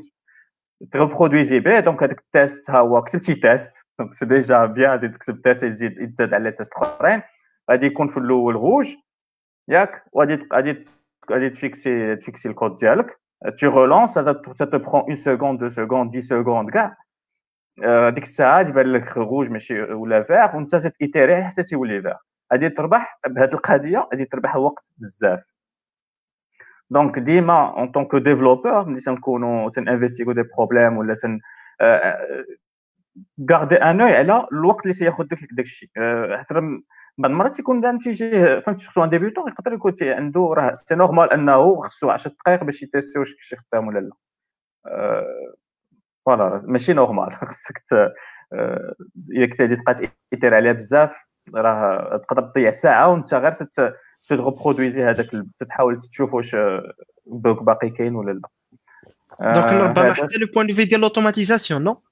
ت 0.93 0.99
reproduire 0.99 1.61
به 1.61 1.81
donc 1.81 2.03
هذاك 2.03 2.19
ال 2.19 2.29
test 2.29 2.71
ها 2.71 2.79
هو 2.79 3.03
كتبتي 3.03 3.35
test 3.35 3.87
donc 3.99 4.13
c'est 4.15 4.27
déjà 4.27 4.65
bien 4.65 4.91
غادي 4.91 5.09
تكتب 5.09 5.43
test 5.43 5.63
يزيد 5.63 5.99
يتزاد 5.99 6.35
على 6.35 6.53
test 6.53 6.73
اخرين 6.75 7.23
غادي 7.71 7.87
يكون 7.87 8.07
في 8.07 8.17
الأول 8.17 8.57
غوج 8.57 8.95
ياك 9.69 10.03
وغادي 10.13 10.49
غادي 10.53 10.85
غادي 11.31 11.51
ت 11.51 11.62
fixer 11.62 12.17
ت 12.17 12.22
fixer 12.22 12.49
ال 12.49 12.54
code 12.54 12.77
ديالك 12.77 13.21
tu 13.61 13.69
relances 13.69 14.15
ça 14.61 14.67
te 14.67 14.77
prend 14.77 15.05
une 15.07 15.17
seconde 15.17 15.59
deux 15.59 15.71
secondes 15.71 16.11
dix 16.11 16.23
secondes 16.23 16.71
كاع 16.71 16.97
ديك 18.11 18.23
الساعة 18.23 18.63
تبان 18.63 18.93
لك 18.93 19.17
روج 19.17 19.51
ماشي 19.51 19.83
ولا 19.83 20.23
فيغ 20.23 20.57
وانت 20.57 20.77
تي 20.77 20.94
itérer 20.94 21.45
حتى 21.45 21.63
تيولي 21.63 22.03
فيغ 22.03 22.17
غادي 22.53 22.69
تربح 22.69 23.21
بهذه 23.27 23.55
القضية 23.55 24.09
غادي 24.13 24.25
تربح 24.25 24.57
وقت 24.57 24.93
بزاف 24.99 25.41
donc 26.91 27.19
ديما 27.19 27.79
en 27.79 27.93
tant 27.93 28.05
que 28.05 28.15
développeurs 28.17 28.85
ملي 28.85 29.01
تنكونوا 29.01 29.71
تن 29.71 29.80
investiguer 29.80 30.33
و 30.33 30.35
des 30.35 30.43
problèmes 30.57 30.97
ولا 30.97 31.15
تن 31.15 31.41
garder 33.51 33.77
un 33.77 34.01
œil 34.01 34.17
على 34.17 34.47
الوقت 34.53 34.83
اللي 34.83 34.93
سياخذ 34.95 35.25
داك 35.25 35.39
الشيء 35.59 35.89
حتى 36.39 36.55
بعض 36.55 37.31
المرات 37.31 37.57
تيكون 37.57 37.87
عند 37.87 38.03
شي 38.03 38.61
فهمتي 38.61 38.85
surtout 38.85 39.05
un 39.05 39.09
débutant 39.11 39.49
يقدر 39.49 39.73
يكون 39.73 39.93
عنده 40.03 40.41
راه 40.57 40.73
c'est 40.73 40.95
normal 40.95 41.33
انه 41.33 41.81
خصو 41.83 42.11
10 42.11 42.31
دقائق 42.33 42.65
باش 42.65 42.83
ي 42.83 42.88
tester 42.88 43.19
واش 43.19 43.37
شي 43.41 43.57
خدام 43.57 43.89
ولا 43.89 43.99
لا 43.99 44.13
voilà 46.27 46.63
ماشي 46.65 46.93
normal 46.93 47.33
خصك 47.33 47.83
الا 48.53 49.47
كنت 49.47 49.61
غادي 49.63 49.77
تبقى 49.77 49.95
ت 50.31 50.34
itérer 50.34 50.55
عليها 50.55 50.73
بزاف 50.73 51.17
راه 51.55 52.17
تقدر 52.17 52.43
تضيع 52.43 52.71
ساعه 52.71 53.09
وانت 53.09 53.35
غير 53.35 53.51
ت 54.29 54.36
reproduire 54.36 55.03
هذاك 55.03 55.31
تحاول 55.69 56.01
تشوف 56.01 56.35
واش 56.35 56.57
ال 57.27 57.36
bug 57.36 57.63
باقي 57.63 57.91
كاين 57.91 58.15
ولا 58.15 58.33
لا. 58.33 58.41
donc 59.55 59.67
ربما 59.67 60.15
حتى 60.15 60.39
le 60.39 60.47
point 60.55 60.67
de 60.67 60.75
vue 60.75 60.85
ديال 60.85 61.01
l'automatisation 61.01 61.85
non 61.85 62.03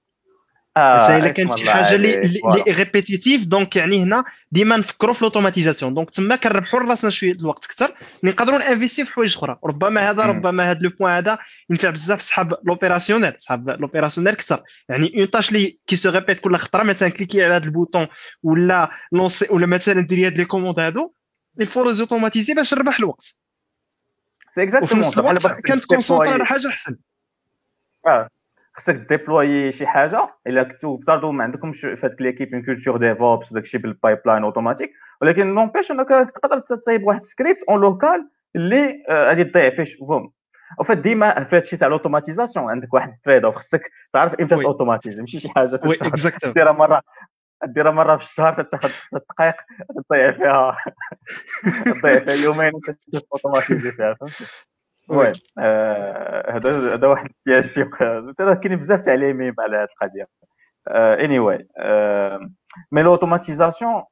آه 0.77 1.17
الا 1.17 1.29
كانت 1.29 1.59
شي 1.59 1.71
حاجة 1.71 1.95
اللي 1.95 2.41
répétitive 2.69 3.45
donc 3.45 3.77
يعني 3.77 4.03
هنا 4.03 4.25
ديما 4.53 4.77
نفكروا 4.77 5.15
في 5.15 5.25
l'automatisation 5.25 5.95
donc 5.95 6.11
تما 6.11 6.37
كنربحوا 6.37 6.81
راسنا 6.81 7.11
شوية 7.11 7.33
الوقت 7.33 7.65
أكثر. 7.65 7.95
نقدروا 8.25 8.59
ن 8.59 8.64
investir 8.64 9.05
في 9.05 9.13
حوايج 9.13 9.37
أخرى. 9.37 9.59
ربما 9.65 10.11
هذا 10.11 10.23
ربما 10.23 10.71
هذا 10.71 10.79
le 10.81 10.91
point 11.01 11.13
هذا 11.13 11.39
ينفع 11.71 11.91
بزاف 11.91 12.21
صحاب 12.21 12.55
l'opérationnel 12.65 13.33
صحاب 13.39 13.71
l'opérationnel 13.71 14.33
أكثر. 14.33 14.63
يعني 14.89 15.21
une 15.21 15.31
tâche 15.31 15.49
اللي 15.49 15.79
qui 15.87 15.97
se 15.97 16.11
répète 16.11 16.41
كل 16.41 16.57
خطرة. 16.57 16.83
مثلا 16.83 17.09
cliquer 17.09 17.45
على 17.45 17.55
هذا 17.55 17.65
ال 17.65 17.71
bouton 17.71 18.07
ولا 18.43 18.91
lancer 19.13 19.47
ولا 19.51 19.67
مثلا 19.67 20.01
ديري 20.01 20.27
هاد 20.27 20.37
les 20.37 20.45
commandes 20.45 20.81
هادو. 20.81 21.13
il 21.61 21.70
faut 21.70 21.89
automatiser 21.89 22.55
باش 22.55 22.75
نربح 22.75 22.99
الوقت. 22.99 23.35
c'est 24.51 24.63
exactement 24.63 25.05
كنت 25.67 25.85
concentré 25.85 26.29
على 26.29 26.47
حاجة 26.47 26.69
أحسن. 26.69 26.97
آه. 28.07 28.29
خصك 28.75 28.95
déployer 28.95 29.73
شي 29.73 29.87
حاجة. 29.87 30.35
إلا 30.47 30.63
كنا 30.63 30.95
نفترضوا 30.95 31.33
ما 31.33 31.45
عندكمش 31.45 31.81
في 31.81 32.07
هذيك 32.07 32.21
l'équipe 32.21 32.55
une 32.55 32.63
culture 32.63 32.97
DevOps 32.97 33.53
وداك 33.53 33.65
الشيء 33.65 33.81
بال 33.81 34.19
pipeline 34.27 34.45
automatique 34.45 34.93
ولكن 35.23 35.55
n'empêche 35.55 35.91
إنك 35.91 36.09
تقدر 36.09 36.59
تصايب 36.59 37.03
واحد 37.03 37.21
ال 37.21 37.27
script 37.27 37.63
en 37.69 37.81
local 37.81 38.31
اللي 38.57 39.05
غادي 39.11 39.45
تضيع 39.45 39.71
فيه 39.71 39.85
بوم 40.01 40.33
وفات 40.79 40.99
ديما 40.99 41.45
في 41.45 41.57
هادشي 41.57 41.77
تاع 41.77 41.89
الاوتوماتيزاسيون 41.89 42.71
عندك 42.71 42.95
واحد 42.95 43.09
التريد 43.09 43.45
اوف 43.45 43.57
خصك 43.57 43.91
تعرف 44.13 44.35
إمتى 44.35 44.55
اوتوماتيز 44.55 45.21
ماشي 45.21 45.41
شي 45.41 45.49
حاجة 45.49 45.75
اكزاكتومون 45.85 46.55
ديرها 46.55 46.73
مرة. 46.73 47.03
ديرها 47.65 47.91
مرة 47.91 48.17
في 48.17 48.25
الشهر 48.25 48.63
تاخذ 48.63 48.89
ست 48.89 49.25
دقائق 49.31 49.55
تضيع 50.09 50.33
فيها 50.33 50.77
تضيع 52.01 52.25
فيها 52.25 52.35
يومين 52.35 52.73
اوتوماتيزي 53.33 53.93
فيها 53.93 54.15
فهمتي 54.15 54.45
المهم 55.11 55.33
آه، 55.59 56.57
هذا 56.57 56.95
هذا 56.95 57.07
واحد 57.07 57.31
البياج 57.47 57.79
كاين 58.63 58.77
بزاف 58.77 59.01
تعليمين 59.01 59.55
على 59.59 59.77
هذه 59.77 59.89
القضية. 60.03 60.27
اني 61.25 61.39
واي 61.39 61.69
مي 62.93 63.03
لوتوماتيزاسيون 63.03 64.03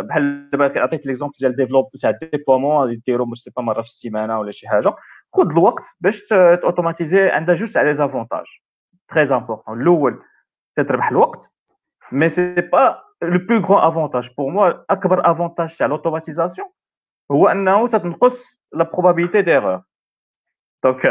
بحال 0.00 0.50
دابا 0.50 0.80
عطيت 0.80 1.06
l'exemple 1.06 1.34
ديال 1.40 1.56
ديفلوب 1.56 1.90
تاع 2.00 2.10
ال 2.10 2.17
déploiement 2.17 2.92
يديروا 2.92 3.26
pas 3.56 3.62
مرة 3.62 3.82
في 3.82 3.88
السيمانة 3.88 4.40
ولا 4.40 4.50
شي 4.50 4.68
حاجة. 4.68 4.94
خذ 5.32 5.50
الوقت 5.50 5.84
باش 6.00 6.32
automatiser 6.32 7.30
عندها 7.30 7.54
جوج 7.54 7.78
على 7.78 7.88
les 7.88 7.94
avantages 7.94 8.44
très 9.08 9.22
importants 9.22 9.80
الأول 9.80 10.22
تتربح 10.76 11.10
الوقت. 11.10 11.53
mais 12.14 12.28
c'est 12.28 12.54
pas 12.54 13.02
le 13.22 13.38
plus 13.38 13.58
grand 13.58 13.88
avantage 13.88 14.30
pour 14.38 14.52
moi 14.52 14.84
اكبر 14.90 15.30
avantage 15.30 15.76
تاع 15.76 15.86
l'automatisation 15.86 16.68
هو 17.32 17.48
انه 17.48 17.88
تنقص 17.88 18.58
la 18.72 18.84
probabilité 18.84 19.42
d'erreur 19.42 19.82
donc 20.84 21.02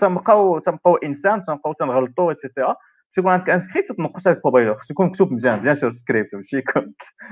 تنبقاو 0.00 0.58
تنبقاو 0.58 0.96
انسان 0.96 1.44
تنبقاو 1.44 1.72
تنغلطوا 1.72 2.30
et 2.30 2.41
cetera 2.41 2.76
تكون 3.12 3.32
عندك 3.32 3.50
un 3.50 3.58
script 3.58 3.92
تنقص 3.92 4.26
هذاك 4.26 4.36
ال 4.36 4.40
probabilité 4.40 4.80
خصو 4.80 4.92
يكون 4.92 5.06
مكتوب 5.06 5.32
مزيان 5.32 5.58
bien 5.58 5.74
sûr 5.74 5.90
script 5.90 6.34
ماشي 6.34 6.62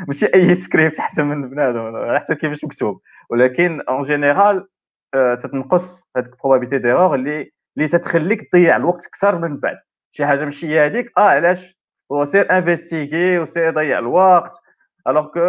ماشي 0.07 0.27
اي 0.35 0.55
سكريبت 0.55 0.99
احسن 0.99 1.25
من 1.25 1.51
بنادم 1.51 1.79
على 1.79 2.19
حسب 2.19 2.35
كيفاش 2.35 2.65
مكتوب 2.65 3.01
ولكن 3.31 3.81
en 3.89 4.03
général 4.03 4.69
تتنقص 5.13 6.09
هذيك 6.17 6.33
ال 6.33 6.37
probabilité 6.37 6.79
d'erreur 6.79 7.15
اللي 7.15 7.51
اللي 7.77 7.89
تتخليك 7.89 8.51
تضيع 8.51 8.77
الوقت 8.77 9.07
أكثر 9.07 9.39
من 9.39 9.57
بعد 9.57 9.77
شي 10.11 10.27
حاجة 10.27 10.45
ماشي 10.45 10.67
هي 10.69 10.87
هذيك 10.87 11.13
آه 11.19 11.21
علاش 11.21 11.78
هو 12.13 12.25
سير 12.25 12.59
investiguer 12.59 13.39
وسير 13.39 13.75
ضيع 13.75 13.99
الوقت 13.99 14.61
alors 15.09 15.27
que 15.27 15.41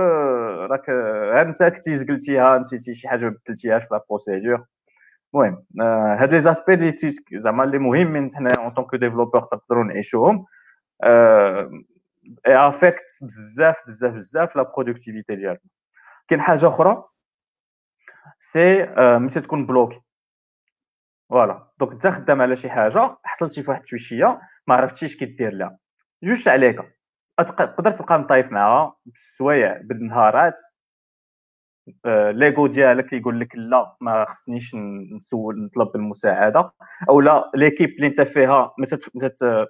راك 0.72 0.89
غير 0.89 1.41
انت 1.41 1.64
كنتي 1.64 1.97
زقلتيها 1.97 2.57
نسيتي 2.57 2.93
شي 2.93 3.07
حاجة 3.07 3.26
ما 3.26 3.36
بدلتيهاش 3.45 3.84
في 3.84 3.88
لا 3.91 4.66
المهم 5.34 5.66
هاد 6.20 6.34
les 6.34 6.40
aspects 6.40 6.74
اللي 6.74 6.93
زعما 7.34 7.64
اللي 7.64 7.78
مهمين 7.78 8.36
حنا 8.36 8.53
en 8.58 8.70
tant 8.70 8.84
que 8.84 8.96
développeur 8.96 9.42
تقدروا 9.41 9.84
نعيشوهم 9.84 10.45
اي 12.47 12.55
affectent 12.68 13.06
بزاف 13.22 13.76
بزاف 13.88 14.14
بزاف 14.14 14.55
la 14.56 14.64
productivité 14.64 15.36
ديالنا 15.36 15.60
كاين 16.28 16.41
حاجة 16.41 16.68
أخرى 16.68 17.03
c'est 18.40 18.86
ملي 18.97 19.30
تكون 19.30 19.66
bloqué 19.66 20.02
voilà 21.30 21.68
donc 21.80 21.92
انت 21.91 22.07
خدام 22.07 22.41
على 22.41 22.55
شي 22.55 22.70
حاجة 22.70 23.18
حصلتي 23.24 23.64
في 23.64 23.72
واحد 23.72 23.82
التويشيه 23.82 24.41
ما 24.68 24.76
عرفتيش 24.76 25.18
كي 25.18 25.26
دير 25.26 25.53
لها 25.53 25.78
جوج 26.24 26.50
عليك. 26.50 26.82
تقدر 27.38 27.92
تبقى 27.92 28.20
مطايف 28.20 28.52
معاها 28.52 28.96
بالسوايع 29.06 29.82
بالنهارات. 29.84 30.62
l'ego 32.06 32.68
ديالك 32.68 33.06
كيقول 33.06 33.40
لك 33.40 33.56
لا 33.56 33.96
ما 34.02 34.26
خصنيش 34.26 34.76
نسول 35.16 35.66
نطلب 35.66 35.96
المساعدة. 35.96 36.72
أو 37.10 37.22
لا 37.22 37.52
l'équipe 37.56 37.90
اللي 37.90 38.08
أنت 38.08 38.22
فيها 38.22 38.74
ما 38.78 38.86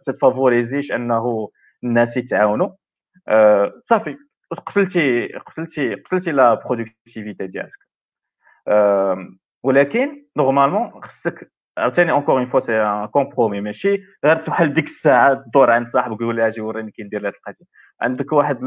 تت 0.06 0.19
favoriser 0.19 0.78
ش 0.78 0.92
أنه 0.92 1.50
الناس 1.84 2.18
يتعاونوا. 2.18 2.70
صافي. 3.86 4.18
قفلتي 4.52 5.28
قفلتي 5.28 5.96
قفلتي 5.96 6.32
la 6.32 6.54
productivité 6.54 7.48
ديالك. 7.48 7.90
ولكن 9.64 10.26
normalement 10.38 11.04
خصك 11.04 11.52
عاوتاني 11.80 12.12
encore 12.12 12.38
une 12.38 12.46
fois 12.46 12.60
c'est 12.60 12.82
un 12.82 13.06
compromis 13.08 13.62
ماشي؟ 13.62 14.04
غير 14.26 14.36
تحل 14.36 14.74
ديك 14.74 14.86
الساعة 14.86 15.34
تدور 15.34 15.72
عند 15.72 15.88
صاحبك 15.88 16.22
يقول 16.22 16.38
له 16.38 16.48
أجي 16.48 16.62
وريني 16.62 16.92
كي 16.92 17.04
ندير 17.04 17.22
هذه 17.22 17.34
القضية. 17.34 17.66
عندك 18.02 18.32
واحد 18.34 18.60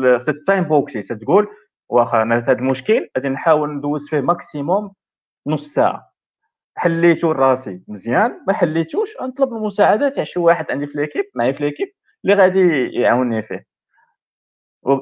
time 0.47 0.65
boxé 0.65 1.03
تقول 1.03 1.49
واخا 1.89 2.23
أنا 2.23 2.37
هذا 2.37 2.53
المشكل 2.53 3.09
غادي 3.17 3.29
نحاول 3.29 3.71
ندوز 3.77 4.09
فيه 4.09 4.21
maximum 4.21 4.93
نص 5.47 5.75
ساعة. 5.75 6.13
حليتو 6.77 7.33
راسي 7.33 7.83
مزيان 7.89 8.41
ما 8.49 8.53
حليتوش 8.53 9.11
نطلب 9.23 9.53
المساعدة 9.53 10.09
تاع 10.09 10.25
شي 10.25 10.41
واحد 10.41 10.71
عندي 10.71 10.87
في 10.87 10.99
l'équipe 10.99 11.25
معايا 11.35 11.53
في 11.53 11.65
l'équipe 11.65 11.89
اللي 12.25 12.35
غادي 12.35 12.89
يعاونني 12.93 13.43
فيه. 13.43 13.67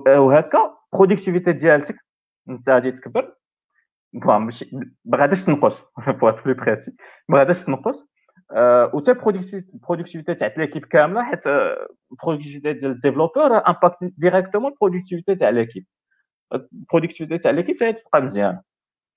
وهكا 0.09 0.77
productivité 0.93 1.53
ديالتك 1.53 1.97
انت 2.49 2.71
غادي 2.71 2.91
تكبر. 2.91 3.35
voilà 4.23 4.39
ماشي 4.39 4.71
ما 5.05 5.19
غاديش 5.19 5.43
تنقص 5.45 5.87
peut-être 6.09 6.45
plus 6.45 6.55
précis 6.55 6.93
ما 7.29 7.39
غاديش 7.39 7.65
تنقص 7.65 8.07
و 8.95 9.01
حتى 9.01 9.65
ال 9.75 9.79
productivité 9.79 10.35
تاع 10.35 10.55
l'équipe 10.57 10.85
كامله 10.85 11.25
حيت 11.25 11.47
البرودكتيفيتي 12.13 12.73
ديال 12.73 12.91
الديفلوبور 12.91 13.69
امباكت 13.69 13.97
ديريكتومون 14.03 14.73
البرودكتيفيتي 14.73 15.35
تاع 15.35 15.49
ليكيب 15.51 15.87
البرودكتيفيتي 16.55 17.39
تاع 17.39 17.51
ليكيب 17.51 17.77
تبقى 17.77 18.23
مزيانه 18.23 18.63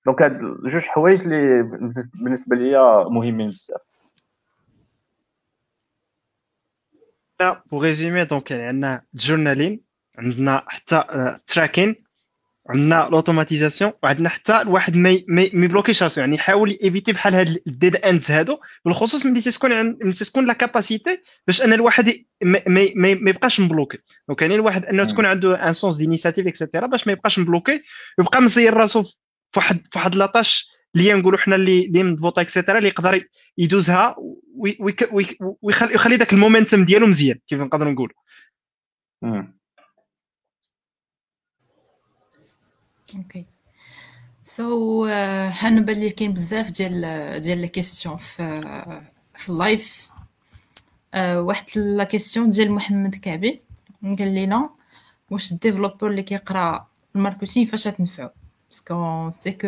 donc 0.06 0.22
هاد 0.22 0.40
جوج 0.66 0.82
حوايج 0.86 1.22
اللي 1.22 1.64
بالنسبة 2.14 2.56
ليا 2.56 3.10
مهمين 3.10 3.48
بزاف 7.40 7.64
pour 7.72 7.82
résumer 7.84 8.26
donc 8.26 8.52
عندنا 8.52 9.02
journaling 9.14 9.82
عندنا 10.18 10.64
حتى 10.68 11.04
tracking 11.48 11.96
عندنا 12.70 13.08
l'automatisation 13.12 13.92
وعندنا 14.04 14.30
حتى 14.30 14.62
الواحد 14.62 14.96
ما 14.96 15.20
ما 15.28 15.42
يbloquer 15.42 15.91
ش 15.91 16.04
راسو 16.04 16.22
يعني 16.22 16.36
يحاول 16.36 16.78
éviter 16.84 17.12
بحال 17.14 17.36
هاد 17.36 17.62
ال 17.68 17.73
dead 17.73 17.96
ends 17.96 18.32
هادو 18.32 18.58
بالخصوص 18.86 19.26
ملي 19.26 19.42
تكون 19.42 19.72
ملي 19.86 20.14
تكون 20.14 20.46
la 20.48 20.54
capacité 20.54 21.22
باش 21.48 21.62
أن 21.62 21.74
الواحد 21.74 22.14
ما, 22.44 22.62
ما, 22.68 22.88
ما 22.96 23.30
يبقاش 23.30 23.60
مbloqué. 23.60 23.98
donc 24.28 24.42
يعني 24.42 24.56
الواحد 24.56 24.86
أنه 24.86 25.06
تكون 25.06 25.26
عنده 25.26 25.68
un 25.68 25.74
sens 25.74 25.96
d'initiative 25.98 26.48
et 26.48 26.58
cetera 26.58 26.88
باش 26.88 27.08
ما 27.08 27.14
يبقاش 27.14 27.40
مbloqué 27.40 27.84
يبقى 28.20 28.42
مزير 28.42 28.74
راسو 28.74 29.04
في 29.04 29.12
واحد 29.60 29.78
في 29.92 30.00
واحد 30.00 30.16
la 30.16 30.31
tâche 30.31 30.70
اللي 30.96 31.14
نقولوا 31.14 31.40
حنا 31.40 31.56
اللي 31.56 31.86
اللي 31.86 32.04
مضبوطة 32.04 32.42
et 32.42 32.51
cetera 32.51 32.78
اللي 32.78 32.90
يقدر 32.90 33.28
يدوزها 33.58 34.16
ويخلي 35.62 35.94
يخلي 35.94 36.16
ذاك 36.16 36.34
ال 36.34 36.39
momentum 36.39 36.86
ديالو 36.86 37.08
مزيان 37.08 37.40
كيف 37.48 37.60
نقدروا 37.60 37.92
نقولوا 37.92 38.16
OK 43.16 43.46
so 44.44 45.08
حنا 45.50 45.82
بالي 45.82 46.10
كاين 46.10 46.34
بزاف 46.34 46.72
ديال 46.72 47.42
ديال 47.42 47.58
les 47.58 47.68
questions 47.68 48.18
في 48.18 48.62
في 49.36 49.50
ال 49.50 49.62
live 49.62 50.10
واحد 51.16 51.66
la 51.76 52.04
question 52.04 52.50
ديال 52.50 52.72
محمد 52.72 53.16
كعبي. 53.16 53.62
قال 54.04 54.36
لنا 54.36 54.70
واش 55.32 55.52
ال 55.52 55.56
développeur 55.56 56.08
اللي 56.08 56.24
كيقرا 56.24 56.88
ال 57.16 57.21
marketing 57.21 57.68
فاش 57.68 57.84
تنفعو؟ 57.84 58.30
parce 58.70 59.07
que 59.07 59.30
c'est 59.32 59.52
que 59.52 59.68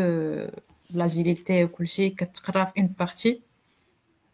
l'agilité 0.94 1.64
وكلشي 1.64 2.10
كتقرا 2.10 2.66
في 2.66 2.80
en 2.80 2.96
partie 3.00 3.42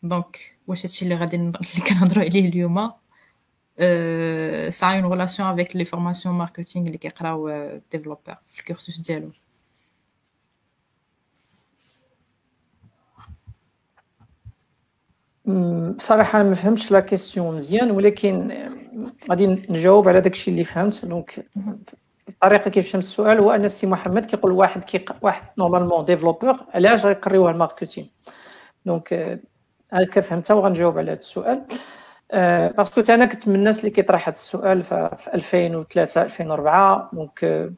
donc 0.03 0.57
واش 0.67 0.85
هادشي 0.85 1.05
اللي 1.05 1.15
غادي 1.15 1.35
اللي 1.37 1.53
كنهضروا 1.87 2.23
عليه 2.23 2.49
اليوم؟ 2.49 2.91
Ça 3.81 4.87
a 4.89 4.95
une 4.95 5.05
relation 5.05 5.45
avec 5.47 5.73
les 5.73 5.85
formations 5.85 6.33
marketing 6.33 6.77
اللي 6.85 6.97
كيقراو 6.97 7.49
développeur 7.95 8.35
في 8.49 8.59
ال 8.59 8.65
cursus 8.65 8.99
ديالو 8.99 9.31
بصراحه 15.97 16.41
أنا 16.41 16.49
ما 16.49 16.55
فهمتش 16.55 16.91
la 16.91 16.99
question 16.99 17.55
مزيان 17.55 17.91
ولكن 17.91 18.67
غادي 19.29 19.47
نجاوب 19.47 20.09
على 20.09 20.21
داكشي 20.21 20.51
اللي 20.51 20.63
فهمت. 20.63 21.05
donc 21.05 21.45
الطريقة 22.29 22.69
كيف 22.69 22.91
فهمت 22.91 23.03
السؤال 23.03 23.39
هو 23.39 23.51
أن 23.51 23.65
السي 23.65 23.87
محمد 23.87 24.25
كيقول 24.25 24.51
واحد 24.51 24.83
كي 24.83 25.05
واحد 25.21 25.49
normalement 25.57 26.05
développeur 26.05 26.59
علاش 26.73 27.05
غيقريوه 27.05 27.51
ال 27.51 27.57
marketing؟ 27.57 28.07
donc 28.85 29.39
هكا 29.93 30.21
فهمتها 30.21 30.53
وغنجاوب 30.53 30.97
على 30.97 31.11
هذا 31.11 31.19
السؤال. 31.19 31.65
parce 32.77 33.00
que 33.00 33.13
أنا 33.13 33.25
كنت 33.25 33.47
من 33.47 33.55
الناس 33.55 33.79
اللي 33.79 33.89
كيطرح 33.89 34.27
هذا 34.27 34.37
السؤال 34.37 34.83
في 34.83 35.29
2003 35.33 36.21
2004 36.21 37.09
donc 37.13 37.71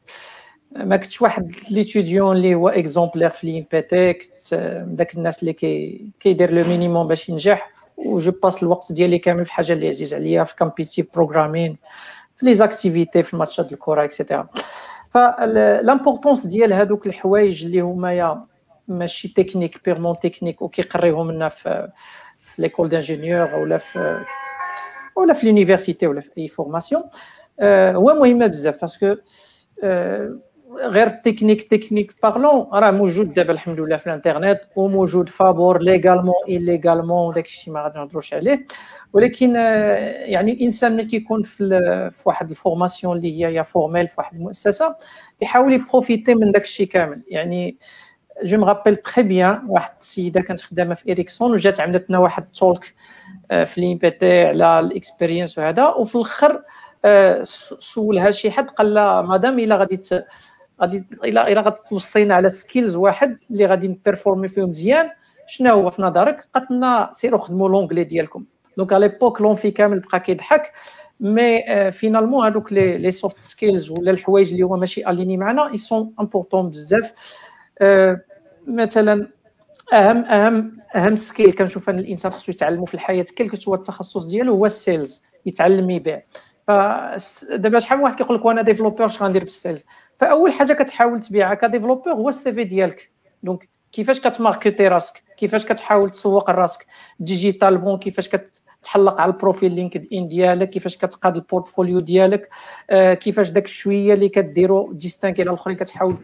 ما 0.76 0.96
كنتش 0.96 1.22
واحد 1.22 1.52
l'étudiant 1.70 2.36
اللي 2.36 2.54
هو 2.54 2.68
exemplaire 2.68 3.30
في 3.30 3.46
ليمبيتي 3.46 4.12
كنت 4.12 4.54
داك 4.88 5.14
الناس 5.14 5.40
اللي 5.40 5.52
كي 5.52 6.04
كيدير 6.20 6.50
le 6.50 6.64
minimum 6.68 7.08
باش 7.08 7.28
ينجح 7.28 7.68
و 8.06 8.15
je 8.15 8.32
passe 8.42 8.62
الوقت 8.62 8.92
ديالي 8.92 9.18
كامل 9.18 9.46
في 9.46 9.52
حاجة 9.52 9.72
اللي 9.72 9.88
عزيز 9.88 10.14
عليا 10.14 10.44
في 10.44 10.56
competitive 10.56 11.08
programming 11.14 11.76
في 12.36 12.46
les 12.46 12.54
activités 12.54 13.22
في 13.22 13.34
الماتشات 13.34 13.72
الكره 13.72 14.04
et 14.04 14.15
cetera 14.15 14.48
ف 15.10 15.21
l'importance 15.21 16.46
ديال 16.46 16.72
هذوك 16.72 17.06
الحوايج 17.06 17.64
اللي 17.64 17.80
هما 17.80 18.46
ماشي 18.88 19.28
technique 19.28 19.84
purement 19.84 20.18
technique 20.18 20.62
وكيقريهم 20.62 21.30
لنا 21.30 21.48
في 21.48 21.88
l'école 22.58 22.88
d'ingénieurs 22.88 23.54
ولا 23.54 23.78
في 23.78 24.24
ولا 25.16 25.34
في 25.34 25.46
l'université 25.46 26.06
ولا 26.06 26.20
في 26.20 26.30
اي 26.38 26.48
formation 26.48 27.02
هو 27.94 28.14
مهمه 28.14 28.46
بزاف 28.46 28.80
parce 28.80 29.03
que 29.03 29.16
غير 30.82 31.06
ال 31.06 31.12
technique 31.12 31.62
technique 31.62 32.14
parlant 32.22 32.66
راه 32.72 32.90
موجود 32.90 33.34
دابا 33.34 33.52
الحمد 33.52 33.80
لله 33.80 33.96
في 33.96 34.06
الانترنت 34.06 34.60
وموجود 34.76 35.28
فابور 35.28 35.82
légalement 35.82 36.25
et 36.25 36.34
illégalement 36.48 37.34
داك 37.34 37.44
الشيء 37.46 37.74
ما 37.74 37.82
غادي 37.82 37.98
نهضروش 37.98 38.34
عليه 38.34 38.66
ولكن 39.12 39.54
يعني 39.54 40.52
الانسان 40.52 40.92
ملي 40.92 41.04
كيكون 41.04 41.42
في, 41.42 41.68
في 42.12 42.22
واحد 42.26 42.50
ال 42.50 42.57
formation 42.57 43.16
اللي 43.16 43.44
هي 43.46 43.64
formelle 43.64 44.08
في 44.08 44.14
واحد 44.18 44.34
المؤسسه 44.36 44.96
يحاول 45.42 45.72
ي 45.72 45.79
profiter 45.79 46.34
من 46.34 46.52
داك 46.52 46.62
الشيء 46.62 46.86
كامل 46.86 47.22
يعني 47.28 47.78
je 48.42 48.58
me 48.58 48.66
rappelle 48.66 48.96
très 48.96 49.22
bien 49.22 49.62
واحد 49.68 49.90
السيدة 50.00 50.40
كانت 50.40 50.60
خدامة 50.60 50.94
في 50.94 51.12
إريكسون 51.12 51.52
وجات 51.52 51.80
عملت 51.80 52.10
لنا 52.10 52.18
واحد 52.18 52.44
talk 52.52 52.94
آه، 53.50 53.64
في 53.64 53.80
ل 53.80 53.98
INPT 53.98 54.44
على 54.46 54.80
ال 54.80 54.87
experience 54.87 55.58
وهذا 55.58 55.86
وفي 55.88 56.14
الآخر 56.14 56.62
آه، 57.04 57.42
سولها 57.78 58.30
شي 58.30 58.50
حد 58.50 58.68
قال 58.70 58.94
لها 58.94 59.22
مادام 59.22 59.58
إلا 59.58 59.76
غادي 59.76 60.00
غادي 60.80 61.04
إلا 61.24 61.52
إلا 61.52 61.60
غتوصينا 61.60 62.34
على 62.34 62.48
skills 62.48 62.96
واحد 62.96 63.38
اللي 63.50 63.66
غادي 63.66 63.88
ن 63.88 63.94
performer 63.94 64.48
فيهم 64.48 64.68
مزيان 64.68 65.10
شنو 65.46 65.70
هو 65.72 65.90
في 65.90 66.02
نظرك؟ 66.02 66.48
قالت 66.54 66.70
لنا 66.70 67.10
سيروا 67.14 67.40
خدموا 67.40 67.68
l'anglais 67.68 68.04
ديالكم. 68.04 68.44
donc 68.76 68.92
على 68.92 69.08
l'époque 69.08 69.40
l'amphi 69.40 69.70
كامل 69.70 70.00
بقى 70.00 70.20
كيضحك 70.20 70.72
mais 71.20 71.62
finalement 71.92 72.46
هذوك 72.46 72.72
les 72.72 72.98
les 72.98 73.10
soft 73.10 73.38
skills 73.38 73.90
ولا 73.90 74.10
الحوايج 74.10 74.50
اللي 74.52 74.62
هما 74.62 74.76
ماشي 74.76 75.10
alignés 75.10 75.36
معنا 75.36 75.70
ils 75.72 75.78
sont 75.78 76.14
importants 76.20 76.70
بزاف. 76.70 77.12
مثلا 78.66 79.28
اهم 79.92 80.24
اهم 80.24 80.76
أهم 80.96 81.16
skill 81.16 81.52
كنشوف 81.52 81.90
أن 81.90 81.98
الإنسان 81.98 82.32
خصو 82.32 82.52
يتعلمو 82.52 82.84
في 82.84 82.94
الحياة 82.94 83.26
كل 83.38 83.50
هو 83.68 83.74
التخصص 83.74 84.26
ديالو 84.26 84.54
هو 84.54 84.66
ال 84.66 84.76
sales 84.76 85.24
يتعلم 85.46 85.90
يبيع. 85.90 86.22
دابا 87.50 87.78
شحال 87.78 87.98
من 87.98 88.04
واحد 88.04 88.14
كيقول 88.16 88.38
لك 88.38 88.44
وأنا 88.44 88.62
développeur 88.62 89.06
اش 89.06 89.22
غندير 89.22 89.44
ب 89.44 89.49
ال 89.49 89.54
sales؟ 89.54 89.84
فأول 90.18 90.52
حاجة 90.52 90.72
كتحاول 90.72 91.20
تبيعها 91.20 91.54
ك 91.54 91.59
développeur 91.59 92.12
هو 92.12 92.28
ال 92.28 92.52
CV 92.52 92.64
ديالك. 92.64 93.10
donc 93.42 93.68
كيفاش 93.92 94.20
كت 94.20 94.34
marketer 94.34 94.88
راسك؟ 94.88 95.22
كيفاش 95.36 95.66
كتحاول 95.66 96.10
تسوق 96.10 96.50
لراسك 96.50 96.86
digitalement 97.20 97.98
كيفاش 97.98 98.28
كتخلق 98.28 99.20
على 99.20 99.32
ال 99.32 99.72
profil 99.72 100.06
LinkedIn 100.12 100.28
ديالك؟ 100.28 100.70
كيفاش 100.70 100.96
كتقاد 100.96 101.36
ال 101.36 101.42
portfolio 101.42 102.00
ديالك؟ 102.00 102.48
آه 102.90 103.14
كيفاش 103.14 103.50
داك 103.50 103.64
الشوية 103.64 104.14
اللي 104.14 104.28
كديرو 104.28 104.92
distinguer 104.92 105.42
على 105.42 105.50
الآخرين 105.50 105.76
كتحاول 105.76 106.16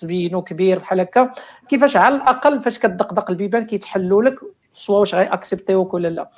تبينو 0.00 0.42
كبير 0.42 0.78
بحال 0.78 1.00
هكا. 1.00 1.32
كيفاش 1.68 1.96
على 1.96 2.16
الأقل 2.16 2.62
فاش 2.62 2.78
كتدقدق 2.78 3.30
البيبان 3.30 3.66
كيتحلوا 3.66 4.22
لك 4.22 4.34
soit 4.70 4.98
واش 4.98 5.14
غي 5.14 5.24
accepter 5.24 5.80
وك 5.80 5.94
ولا 5.94 6.08
لا. 6.08 6.30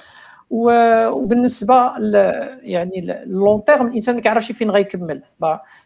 وبالنسبة 0.50 1.98
ل 1.98 2.14
يعني 2.62 3.22
long 3.26 3.64
terme 3.64 3.86
الإنسان 3.86 4.14
ما 4.14 4.20
كيعرفش 4.20 4.52
فين 4.52 4.70
غيكمل. 4.70 5.22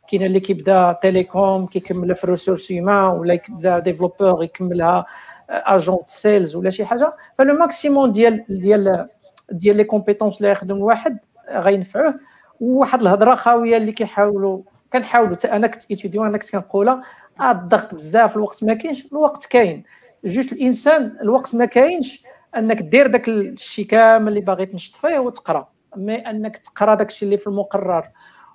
كاين 0.09 0.23
اللي 0.23 0.41
كيبدا 0.41 0.99
télécom 1.03 1.67
كيكمل 1.67 2.15
في 2.15 2.27
ressources 2.27 2.73
humaines 2.73 3.11
ولا 3.11 3.35
كيبدا 3.35 3.79
développeur 3.79 4.45
يكملها 4.45 5.07
agent 5.49 6.07
sales 6.07 6.57
ولا 6.57 6.71
شي 6.71 6.85
حاجة. 6.85 7.17
ف 7.35 7.41
le 7.41 7.55
maximum 7.55 8.11
ديال 8.13 8.45
ديال 8.49 9.09
ديال 9.51 9.77
les 9.77 9.85
compétences 9.85 10.37
اللي 10.37 10.51
يخدم 10.51 10.77
الواحد 10.77 11.19
غينفعوه. 11.53 12.15
وواحد 12.61 13.01
الهضرة 13.01 13.35
خاوية 13.35 13.77
اللي 13.77 13.93
كيحاولوا 13.93 14.63
كنحاولوا 14.93 15.35
حتى 15.37 15.53
أنا 15.53 15.67
كنت 15.67 15.83
étudiant 15.91 16.27
أنا 16.27 16.39
كنت 16.39 16.51
كنقولها 16.51 16.95
آه 16.95 17.03
الضغط 17.41 17.95
بزاف 17.95 18.37
الوقت 18.37 18.65
ما 18.65 18.75
كاينش 18.75 19.07
الوقت 19.07 19.47
كاين. 19.47 19.85
juste 20.25 20.53
الإنسان 20.53 21.17
الوقت 21.23 21.55
ما 21.55 21.65
كاينش 21.65 22.25
أنك 22.57 22.83
دير 22.83 23.07
داك 23.07 23.29
الشيء 23.29 23.87
كامل 23.87 24.29
اللي 24.29 24.41
باغي 24.41 24.67
تنشط 24.67 24.97
فيه 24.97 25.19
وتقرأ. 25.19 25.69
mais 25.97 26.15
أنك 26.15 26.59
تقرأ 26.59 26.95
داك 26.95 27.09
الشيء 27.09 27.27
اللي 27.27 27.39
في 27.39 27.47
المقرر 27.47 28.09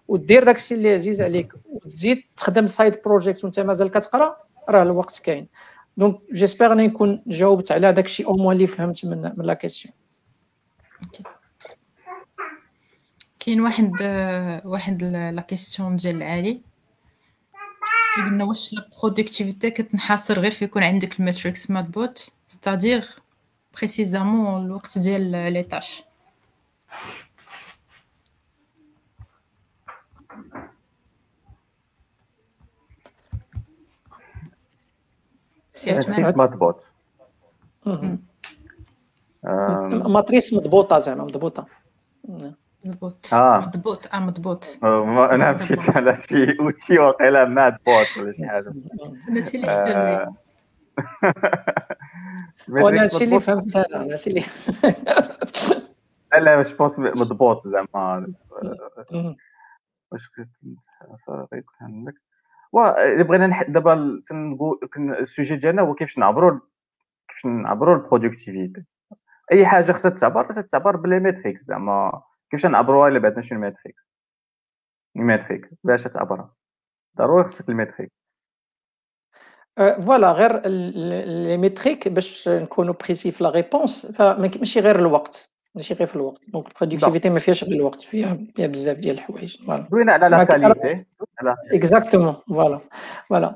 ودير 0.08 0.44
داك 0.44 0.56
الشيء 0.56 0.78
اللي 0.78 0.94
عزيز 0.94 1.22
عليك 1.22 1.54
وتزيد 1.66 2.24
تخدم 2.38 2.68
side 2.68 3.02
project 3.06 3.44
وأنت 3.44 3.60
مازال 3.60 3.92
كتقرأ 3.92 4.38
راه 4.70 4.84
الوقت 4.84 5.20
كاين. 5.20 5.48
donc 5.98 6.20
j'espère 6.34 6.74
أني 6.74 6.88
نكون 6.88 7.24
جاوبت 7.28 7.72
على 7.72 7.94
داك 7.94 8.06
الشيء 8.06 8.28
au 8.28 8.38
moins 8.38 8.56
اللي 8.56 8.68
فهمت 8.68 9.06
من 9.06 9.22
من 9.38 9.46
la 9.46 9.54
question 9.54 9.94
كاين 13.40 13.62
واحد 13.62 13.92
واحد 14.66 15.04
لا 15.04 15.42
كيسيون 15.42 15.96
ديال 15.96 16.24
علي. 16.24 16.69
كيقولنا 18.16 18.44
واش 18.44 18.74
لا 18.74 18.90
برودكتيفيتي 19.02 19.72
كتنحصر 19.72 20.40
غير 20.40 20.52
في 20.52 20.66
يكون 20.66 20.84
عندك 20.84 21.20
الماتريكس 21.20 21.72
ماتبوت 21.72 22.34
ستادير 22.48 23.06
بريسيزامون 23.78 24.66
الوقت 24.66 24.98
ديال 24.98 25.32
لي 25.54 25.64
طاش 25.64 26.04
سي 35.74 35.92
عثمان 35.92 36.34
مضبوط 36.38 36.84
ماتريس 40.08 40.54
مضبوطه 40.54 41.00
زعما 41.00 41.24
مضبوطه 41.24 41.66
مضبوط 42.86 43.34
آه 43.34 43.60
مضبوط 43.60 44.10
آه 44.14 44.20
مضبوط 44.20 44.80
أنا 44.84 45.52
مشيت 45.52 45.90
على 45.90 46.16
شي 46.16 46.60
اوتشي 46.60 47.00
واقيلا 47.00 47.46
ماد 47.46 47.78
بوت 47.86 48.18
ولا 48.18 48.32
شي 48.32 48.48
حاجة 48.48 48.74
هادشي 49.30 49.58
اللي 49.58 50.28
وأنا 52.70 53.04
هادشي 53.04 53.24
اللي 53.24 53.40
فهمت 53.40 53.76
أنا 53.76 54.04
هادشي 54.04 54.30
اللي 54.30 54.44
لا 56.34 56.40
لا 56.40 56.62
جو 56.62 56.78
بونس 56.78 57.00
مضبوط 57.00 57.68
زعما 57.68 58.34
واش 60.12 60.30
كنت 60.30 60.50
صراحة 61.16 61.58
يكون 61.58 61.76
عندك 61.82 62.14
اللي 63.14 63.24
بغينا 63.24 63.64
دابا 63.64 64.22
تنقول 64.28 64.80
السوجي 64.98 65.56
ديالنا 65.56 65.82
هو 65.82 65.94
كيفاش 65.94 66.18
نعبروا 66.18 66.60
كيفاش 67.28 67.46
نعبروا 67.46 67.96
ال 67.96 68.03
productivité 68.03 68.84
اي 69.52 69.66
حاجة 69.66 69.92
خصها 69.92 70.12
تعبر 70.12 70.62
تعبر 70.62 70.96
ب 70.96 71.02
les 71.02 71.20
métriques 71.20 71.62
زعما 71.62 72.22
كيفاش 72.52 72.66
نعبروها 72.66 73.10
إلا 73.10 73.20
بعدنا 73.20 73.42
شنو 73.42 73.60
ال 73.60 73.66
metrics 73.66 74.10
ال 75.16 75.22
métrique 75.22 75.70
باش 75.84 76.04
تعبرها. 76.04 76.56
ضروري 77.18 77.44
خصك 77.44 77.70
ال 77.70 77.74
métrique 77.74 78.12
voilà 79.78 80.32
غير 80.32 80.68
les 80.68 81.58
métriques 81.58 82.08
باش 82.08 82.50
نكونوا 82.50 82.94
précis 82.94 83.32
في 83.32 83.44
la 83.44 83.50
réponse 83.50 84.12
فماشي 84.12 84.80
غير 84.80 85.00
الوقت. 85.00 85.50
ماشي 85.76 85.94
غير 85.94 86.08
في 86.08 86.16
الوقت. 86.16 86.50
donc 86.50 86.68
ال 86.82 86.85
productivité 86.85 87.30
ما 87.30 87.40
فيهاش 87.40 87.64
غير 87.64 87.74
الوقت 87.74 88.02
فيها 88.02 88.38
فيها 88.56 88.68
بزاف 88.68 88.98
ديال 88.98 89.16
الحوايج. 89.16 89.58
voilà 89.92 90.14
على 90.14 90.30
la 90.30 90.44
qualité 90.44 91.06
exactement 91.72 92.36
voilà 92.50 92.80
voilà 93.26 93.56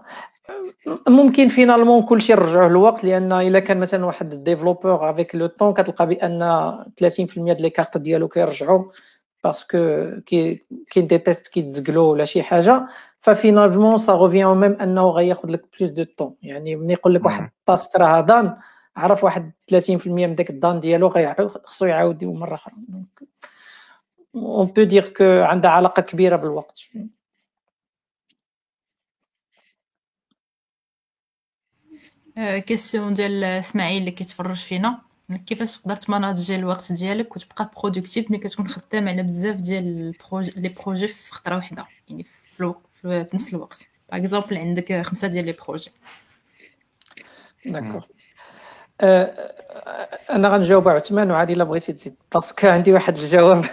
ممكن 1.08 1.48
finalement 1.48 2.04
كلشي 2.04 2.34
نرجعوه 2.34 2.68
للوقت 2.70 3.04
لأن 3.04 3.32
إلا 3.32 3.60
كان 3.60 3.78
مثلا 3.80 4.06
واحد 4.06 4.34
ال 4.34 4.40
développeur 4.40 5.10
avec 5.10 5.36
le 5.36 5.48
temps 5.48 5.74
كتلقى 5.74 6.08
بأن 6.08 6.74
30% 7.02 7.34
ديال 7.36 7.62
les 7.62 7.70
cartes 7.70 7.98
ديالو 7.98 8.28
كيرجعوا 8.28 8.84
parce 9.44 9.65
que 9.65 9.78
كاين 10.26 11.08
des 11.08 11.18
tests 11.18 11.48
كيتزقلوا 11.48 12.12
ولا 12.12 12.26
شي 12.26 12.44
حاجة 12.44 12.88
ف 13.22 13.29
finalement 13.29 13.98
ça 13.98 14.14
revient 14.14 14.58
même 14.58 14.74
أنه 14.82 15.10
غياخذ 15.10 15.52
لك 15.52 15.66
plus 15.80 15.92
de 15.92 16.04
temps 16.18 16.36
يعني 16.42 16.76
ملي 16.76 16.94
يقول 16.94 17.16
لك 17.16 17.26
واحد 17.26 17.50
ال 17.60 17.67
task 17.67 17.96
راه 17.96 18.22
done 18.22 18.58
عرف 18.96 19.24
واحد 19.24 19.52
30% 19.72 20.08
من 20.08 20.36
داك 20.36 20.50
ال 20.50 20.56
done 20.56 20.80
ديالو 20.80 21.10
خصو 21.66 21.86
يعاود 21.86 22.24
مرة 22.24 22.56
أخرى. 22.56 22.74
on 24.36 24.66
peut 24.68 24.84
dire 24.84 25.08
que 25.08 25.24
عندها 25.24 25.72
علاقة 25.72 26.02
كبيرة 26.02 26.36
بالوقت. 26.36 26.80
question 32.38 33.14
ديال 33.14 33.44
إسماعيل 33.44 34.00
اللي 34.00 34.12
كيتفرج 34.12 34.56
فينا. 34.56 35.02
كيفاش 35.46 35.78
تقدر 35.78 35.96
ت 35.96 36.03
manager 36.03 36.56
الوقت 36.56 36.92
ديالك 36.92 37.36
وتبقى 37.36 37.72
productif 37.78 38.32
ملي 38.32 38.40
كتكون 38.40 38.68
خدام 38.68 39.10
على 39.10 39.24
بزاف 39.24 39.56
ديال 39.56 40.14
les 40.56 40.70
projets 40.70 41.08
في 41.08 41.34
خطرة 41.34 41.56
واحدة 41.56 41.86
يعني 42.10 42.24
في, 42.24 42.74
في 43.02 43.30
نفس 43.34 43.54
الوقت. 43.54 43.92
par 44.12 44.20
exemple 44.22 44.58
عندك 44.58 45.02
خمسة 45.02 45.28
ديال 45.28 45.46
les 45.46 45.56
projets 45.68 45.92
d'accord 47.66 48.08
أنا 50.30 50.50
غنجاوب 50.50 50.88
عثمان 50.88 51.32
وعادي 51.32 51.54
إلا 51.54 51.64
بغيتي 51.64 51.94
تزيد 51.94 52.16
parce 52.34 52.55
que 52.55 52.68
عندي 52.68 52.94
واحد 52.94 53.18
الجواب. 53.18 53.66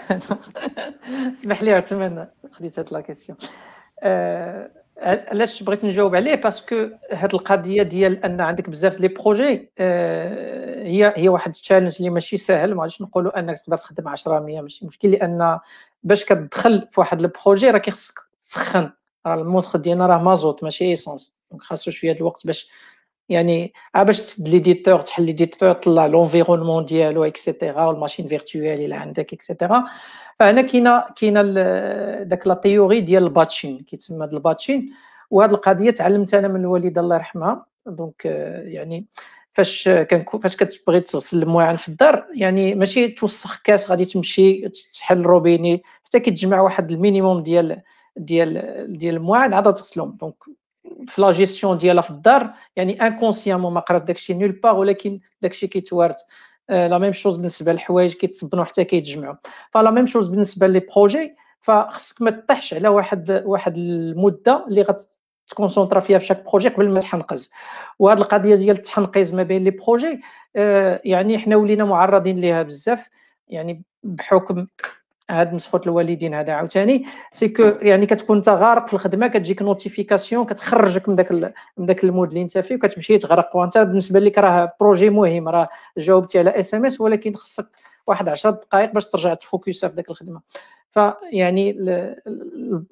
اسمح 1.39 1.63
لي 1.63 1.73
عثمان 1.73 2.27
خديت 2.53 2.79
هاد 2.79 2.93
la 2.93 3.01
question. 3.01 3.39
علاش 5.03 5.63
بغيت 5.63 5.85
نجاوب 5.85 6.15
عليه؟ 6.15 6.35
parce 6.35 6.68
que 6.69 6.89
هاد 7.13 7.35
القضية 7.35 7.83
ديال 7.83 8.25
أن 8.25 8.41
عندك 8.41 8.71
بزاف 8.71 9.01
les 9.01 9.09
projets 9.09 9.73
هي 9.79 11.13
هي 11.17 11.29
واحد 11.29 11.51
ال 11.51 11.55
challenge 11.55 11.97
اللي 11.99 12.11
ماشي 12.11 12.37
ساهل. 12.37 12.75
ما 12.75 12.83
غاديش 12.83 13.03
نقولوا 13.03 13.39
أنك 13.39 13.61
تقدر 13.61 13.77
تخدم 13.77 14.09
10 14.09 14.41
100 14.41 14.61
ماشي 14.61 14.87
مشكل 14.87 15.11
لأن 15.11 15.59
باش 16.03 16.25
كتدخل 16.25 16.89
في 16.91 17.01
واحد 17.01 17.21
ال 17.21 17.28
projet 17.28 17.71
راه 17.71 17.79
كيخصك 17.79 18.15
تسخن. 18.39 18.91
راه 19.27 19.35
الموتور 19.41 19.81
ديالنا 19.81 20.07
راه 20.07 20.19
مازوت 20.19 20.65
ماشي 20.65 20.85
essence 20.85 21.41
donc 21.51 21.63
خاصو 21.63 21.91
شوية 21.91 22.13
الوقت 22.13 22.47
باش 22.47 22.71
يعني 23.31 23.73
باش 23.95 24.19
تسد 24.21 24.49
l'éditeur 24.49 25.01
تحل 25.01 25.25
l'éditeur 25.25 25.73
طلع 25.73 26.07
l'environnement 26.07 26.85
ديالو 26.85 27.25
et 27.25 27.40
cetera 27.40 27.85
وال 27.85 27.95
machine 27.95 28.29
virtuelle 28.29 28.81
اللي 28.81 28.95
عندك 28.95 29.33
et 29.33 29.46
cetera 29.46 29.85
فهنا 30.39 30.63
كاينة 30.63 31.05
كاينة 31.17 31.43
داك 32.23 32.47
la 32.47 32.55
théorie 32.55 33.01
ديال 33.01 33.23
ال 33.23 33.29
batching 33.29 33.79
كيتسمى 33.79 34.25
ال 34.25 34.32
batching. 34.32 34.93
وهذه 35.31 35.51
القضية 35.51 35.91
تعلمت 35.91 36.35
أنا 36.35 36.49
من 36.49 36.61
الوالدة 36.61 37.01
الله 37.01 37.17
يرحمها. 37.17 37.67
donc 37.87 38.25
يعني 38.65 39.07
فاش 39.53 39.89
كان 39.89 40.25
فاش 40.43 40.57
كتبغي 40.57 41.01
تغسل 41.01 41.43
المواعن 41.43 41.77
في 41.77 41.89
الدار 41.89 42.27
يعني 42.35 42.75
ماشي 42.75 43.09
توسخ 43.09 43.63
كاس 43.63 43.91
غادي 43.91 44.05
تمشي 44.05 44.69
تحل 44.69 45.23
روبيني. 45.23 45.83
حتى 46.05 46.21
كتجمع 46.21 46.61
واحد 46.61 46.91
ال 46.91 46.97
minimum 46.97 47.43
ديال 47.43 47.83
ديال 48.17 48.87
ديال 48.99 49.17
المواعن 49.17 49.55
عاد 49.55 49.75
تغسلهم. 49.75 50.19
donc 50.21 50.35
في 51.09 51.23
لا 51.23 51.33
جيستيون 51.33 51.79
ديالها 51.79 52.03
في 52.03 52.11
الدار 52.11 52.51
يعني 52.77 53.07
inconsciemment 53.07 53.73
ما 53.73 53.81
قرات 53.81 54.03
داكشي 54.03 54.35
nulle 54.35 54.53
part 54.53 54.79
ولكن 54.79 55.21
داكشي 55.43 55.67
كيتوارد 55.67 56.15
la 56.71 56.99
même 56.99 57.13
chose 57.13 57.37
بالنسبة 57.37 57.73
للحوايج 57.73 58.15
كيتصبنوا 58.15 58.65
حتى 58.65 58.85
كيتجمعوا. 58.85 59.35
ف 59.71 59.77
la 59.77 59.91
même 59.91 60.07
chose 60.07 60.29
بالنسبة 60.29 60.67
les 60.67 60.81
projets 60.81 61.37
فخصك 61.61 62.23
ما 62.23 62.31
تطيحش 62.31 62.75
على 62.75 62.89
واحد 62.89 63.43
واحد 63.45 63.77
المدة 63.77 64.67
اللي 64.69 64.83
غت 64.83 65.02
concentrer 65.02 66.01
فيها 66.01 66.19
في 66.19 66.27
chaque 66.27 66.45
projet 66.45 66.69
قبل 66.69 66.93
ما 66.93 67.01
تحنقز. 67.01 67.51
وهذه 67.99 68.19
القضية 68.19 68.55
ديال 68.55 68.77
التحنقيز 68.77 69.35
ما 69.35 69.43
بين 69.43 69.65
les 69.65 69.71
projets 69.71 70.21
آه 70.57 71.01
يعني 71.05 71.39
حنا 71.39 71.57
ولينا 71.57 71.85
معرضين 71.85 72.41
ليها 72.41 72.63
بزاف. 72.63 73.09
يعني 73.49 73.85
بحكم 74.03 74.65
هاد 75.31 75.55
مسخوط 75.55 75.87
الوالدين 75.87 76.35
هذا 76.35 76.53
عاوتاني؟ 76.53 77.05
c'est 77.33 77.49
que 77.49 77.63
يعني 77.63 78.07
كتكون 78.07 78.37
انت 78.37 78.49
غارق 78.49 78.87
في 78.87 78.95
الخدمة 78.95 79.29
كتجيك 79.29 79.63
notification 79.63 80.45
كتخرجك 80.45 81.09
من 81.09 81.15
داك 81.15 81.33
من 81.79 81.87
داك 81.87 82.05
ال 82.05 82.10
mode 82.10 82.29
اللي 82.29 82.43
انت 82.43 82.59
فيه 82.59 82.75
وكتمشي 82.75 83.19
تغرق. 83.19 83.57
وانت 83.57 83.79
بالنسبة 83.79 84.21
لك 84.21 84.39
راه 84.39 84.73
projet 84.81 85.11
مهم 85.11 85.49
راه 85.49 85.69
جاوبتي 85.99 86.39
على 86.39 86.51
SMS 86.61 87.01
ولكن 87.01 87.35
خصك 87.35 87.67
واحد 88.07 88.29
10 88.29 88.51
دقائق 88.51 88.93
باش 88.93 89.05
ترجع 89.09 89.35
ت 89.35 89.43
focus 89.43 89.85
في 89.85 89.97
داك 89.97 90.11
الخدمة. 90.11 90.41
فيعني 90.91 91.71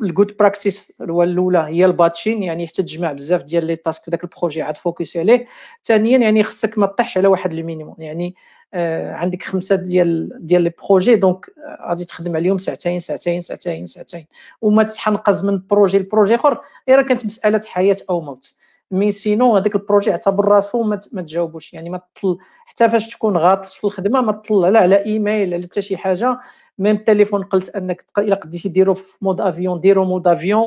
ال 0.03 0.09
good 0.09 0.37
practice 0.39 1.01
الأولى 1.01 1.59
هي 1.59 1.85
ال 1.85 1.91
batching 1.91 2.43
يعني 2.43 2.67
حتى 2.67 2.83
تجمع 2.83 3.13
بزاف 3.13 3.43
ديال 3.43 3.65
les 3.65 3.77
tasks 3.77 4.05
في 4.05 4.11
داك 4.11 4.25
ال 4.25 4.30
projet 4.30 4.63
عاد 4.63 4.77
focus 4.77 5.17
عليه. 5.17 5.47
ثانيا 5.85 6.19
يعني 6.19 6.43
خصك 6.43 6.79
ما 6.79 6.87
تطيحش 6.87 7.19
على 7.19 7.29
واحد 7.29 7.53
ال 7.53 7.58
minimum 7.58 7.97
يعني 7.99 8.35
آه 8.75 9.13
عندك 9.15 9.43
خمسة 9.43 9.77
ديال 9.77 10.31
ديال 10.47 10.63
les 10.63 10.73
projets 10.89 11.17
donc 11.17 11.47
غادي 11.89 12.05
تخدم 12.05 12.37
عليهم 12.37 12.59
ساعتين 12.59 13.01
ساعتين 13.01 13.41
ساعتين 13.41 13.87
ساعتين. 13.87 14.27
وما 14.63 14.83
تحنقز 14.83 15.45
من 15.45 15.63
projet 15.71 15.99
ل 15.99 16.04
projet 16.04 16.35
أخر 16.35 16.61
إلا 16.89 17.03
كانت 17.03 17.25
مسألة 17.27 17.61
حياة 17.67 17.97
أو 18.11 18.21
موت. 18.21 18.55
mais 18.91 19.11
sinon 19.11 19.57
هذاك 19.57 19.75
ال 19.75 19.80
projet 19.80 20.11
اعتبر 20.11 20.45
راسو 20.45 20.83
ما, 20.83 20.97
تجاوبوش 20.97 21.75
يعني 21.75 21.91
ما 21.91 22.01
تطل 22.15 22.39
حتى 22.67 22.89
فاش 22.89 23.09
تكون 23.15 23.37
غاطس 23.37 23.75
في 23.75 23.85
الخدمة 23.85 24.21
ما 24.21 24.33
تطلع 24.33 24.69
لا 24.69 24.81
على 24.81 25.05
ايميل 25.05 25.51
لا 25.51 25.67
حتى 25.67 25.83
شي 25.83 25.97
حاجة. 25.97 26.39
même 26.79 26.97
التليفون 26.97 27.43
قلت 27.45 27.69
أنك 27.69 28.05
إلا 28.19 28.35
قديتي 28.35 28.69
ديرو 28.69 28.95
في 28.95 29.25
mode 29.25 29.41
avion 29.41 29.81
ديرو 29.81 30.05
mode 30.05 30.29
avion 30.29 30.67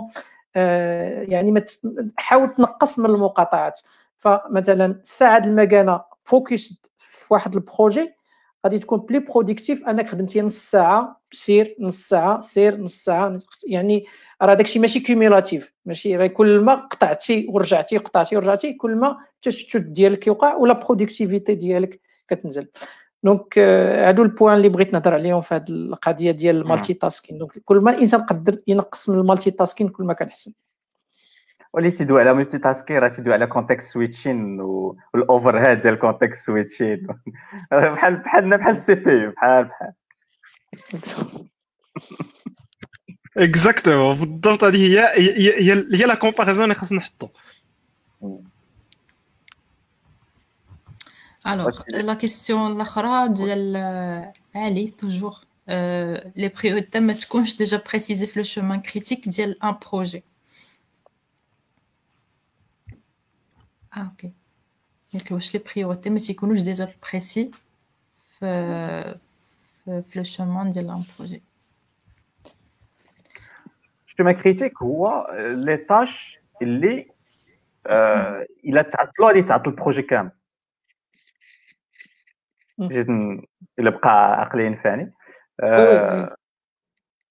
آه 0.55 1.21
يعني 1.21 1.63
حاول 2.17 2.49
تنقص 2.49 2.99
من 2.99 3.05
المقاطعات. 3.05 3.79
فمثلا 4.17 4.85
الساعة 4.85 5.37
المكانة 5.37 6.01
focus 6.19 6.81
في 6.97 7.33
واحد 7.33 7.55
ال 7.55 7.64
projet 7.64 8.13
غادي 8.65 8.79
تكون 8.79 8.99
plus 8.99 9.19
productive 9.19 9.87
أنك 9.87 10.09
خدمتي 10.09 10.41
نص 10.41 10.57
ساعة 10.57 11.21
سير 11.31 11.75
نص 11.79 12.07
ساعة 12.07 12.41
سير 12.41 12.77
نص 12.77 13.03
ساعة 13.03 13.39
يعني 13.67 14.05
راه 14.41 14.53
داكشي 14.53 14.79
ماشي 14.79 14.99
cumulatif 14.99 15.73
ماشي 15.85 16.17
غير 16.17 16.27
كل 16.29 16.59
ما 16.59 16.75
قطعتي 16.75 17.47
ورجعتي 17.49 17.97
قطعتي 17.97 18.37
ورجعتي 18.37 18.73
كل 18.73 18.95
ما 18.95 19.17
التشتت 19.35 19.81
ديالك 19.81 20.27
يوقع 20.27 20.55
و 20.55 20.61
la 20.61 20.73
productivité 20.73 21.55
ديالك 21.55 22.01
كتنزل. 22.27 22.67
donc 23.23 23.59
هادو 23.59 24.23
ال 24.23 24.28
points 24.28 24.57
اللي 24.57 24.69
بغيت 24.69 24.93
نهضر 24.93 25.13
عليهم 25.13 25.41
في 25.41 25.55
هذه 25.55 25.69
القضية 25.69 26.31
ديال 26.31 26.55
ال 26.55 26.93
multitasking 26.93 27.37
donc 27.37 27.51
كل 27.65 27.77
ما 27.77 27.91
الإنسان 27.91 28.21
قدر 28.21 28.57
ينقص 28.67 29.09
من 29.09 29.19
ال 29.19 29.51
multitasking 29.51 29.89
كل 29.89 30.03
ما 30.03 30.13
كان 30.13 30.27
احسن 30.27 30.53
ولي 31.73 31.91
تيدوي 31.91 32.21
على 32.21 32.33
multitasking 32.33 32.97
راه 32.97 33.07
تيدوي 33.07 33.33
على 33.33 33.47
context 33.47 33.93
switching 33.93 34.61
وال 34.61 35.67
overhead 35.67 35.81
ديال 35.81 35.99
context 35.99 36.45
switching 36.45 37.07
بحال 37.71 38.15
بحالنا 38.15 38.57
بحال 38.57 38.75
ال 38.75 38.95
CPU 38.95 39.27
بحال 39.27 39.63
بحال. 39.63 39.93
exactement 43.37 44.17
بالضبط 44.17 44.63
هذه 44.63 44.75
هي 44.75 44.99
هي 45.17 45.71
هي 45.73 46.05
la 46.05 46.15
comparaison 46.15 46.63
اللي 46.63 46.75
خاصنا 46.75 46.97
نحطو. 46.97 47.27
alors 51.47 51.81
la 51.89 52.13
question 52.13 52.71
الاخرى 52.71 53.29
ديال 53.33 53.77
علي 54.55 54.87
toujours 54.87 55.35
les 56.35 56.51
priorités 56.61 56.99
ما 56.99 57.13
تكونش 57.13 57.57
déjà 57.57 57.81
précisées 57.89 58.27
في 58.27 58.39
le 58.39 58.45
chemin 58.45 58.81
critique 58.81 59.29
ديال 59.29 59.63
un 59.63 59.75
projet 59.91 60.23
آه 63.97 63.99
okay 63.99 64.31
ياك 65.13 65.31
واش 65.31 65.53
les 65.53 65.63
priorités 65.75 66.09
ما 66.09 66.19
تيكونوش 66.19 66.61
déjà 66.61 66.87
précisées 67.09 67.51
في 68.15 69.19
في 69.85 70.03
le 70.15 70.23
chemin 70.23 70.71
ديال 70.71 70.89
un 70.89 71.03
projet 71.19 71.43
chemin 74.07 74.35
critique 74.41 74.81
هو 74.81 75.27
les 75.39 75.77
tâches 75.77 76.39
اللي 76.61 77.07
الا 78.65 78.81
تعطلوا 78.81 79.27
غادي 79.27 79.41
تعطل 79.41 79.71
ال 79.71 79.76
projet 79.76 80.01
كامل 80.01 80.31
جيت 82.81 83.07
الا 83.79 83.89
بقى 83.89 84.41
عقلي 84.41 84.65
ينفعني 84.65 85.13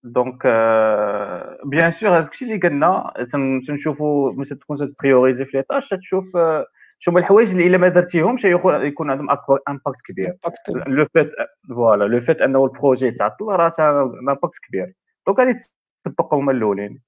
donc 0.05 0.47
bien 1.65 1.91
sûr 1.91 2.17
هذاك 2.17 2.33
الشيء 2.33 2.49
اللي 2.49 2.69
قلنا 2.69 3.13
تنشوفوا 3.67 4.33
ملي 4.37 4.45
تكون 4.45 4.77
ت 4.77 4.84
prioriser 4.84 5.45
في 5.45 5.57
les 5.57 5.63
tâches 5.63 5.89
تشوف 5.89 6.39
شنو 6.99 7.19
الحوايج 7.19 7.51
اللي 7.51 7.67
إلا 7.67 7.79
ما 7.79 7.89
درتيهمش 7.89 8.45
يكون 8.45 9.11
عندهم 9.11 9.31
impact 9.69 10.01
كبير. 10.05 10.37
le 10.69 11.05
fait 11.05 11.33
voilà 11.69 12.05
le 12.05 12.21
fait 12.21 12.41
أنه 12.41 12.65
ال 12.65 12.71
projet 12.71 13.07
يتعطل 13.07 13.45
راه 13.47 13.71
impact 14.29 14.59
كبير. 14.69 14.93
donc 15.27 15.39
غادي 15.39 15.59
تطبقوا 16.05 16.41
هما 16.41 16.53
الأولين. 16.53 17.01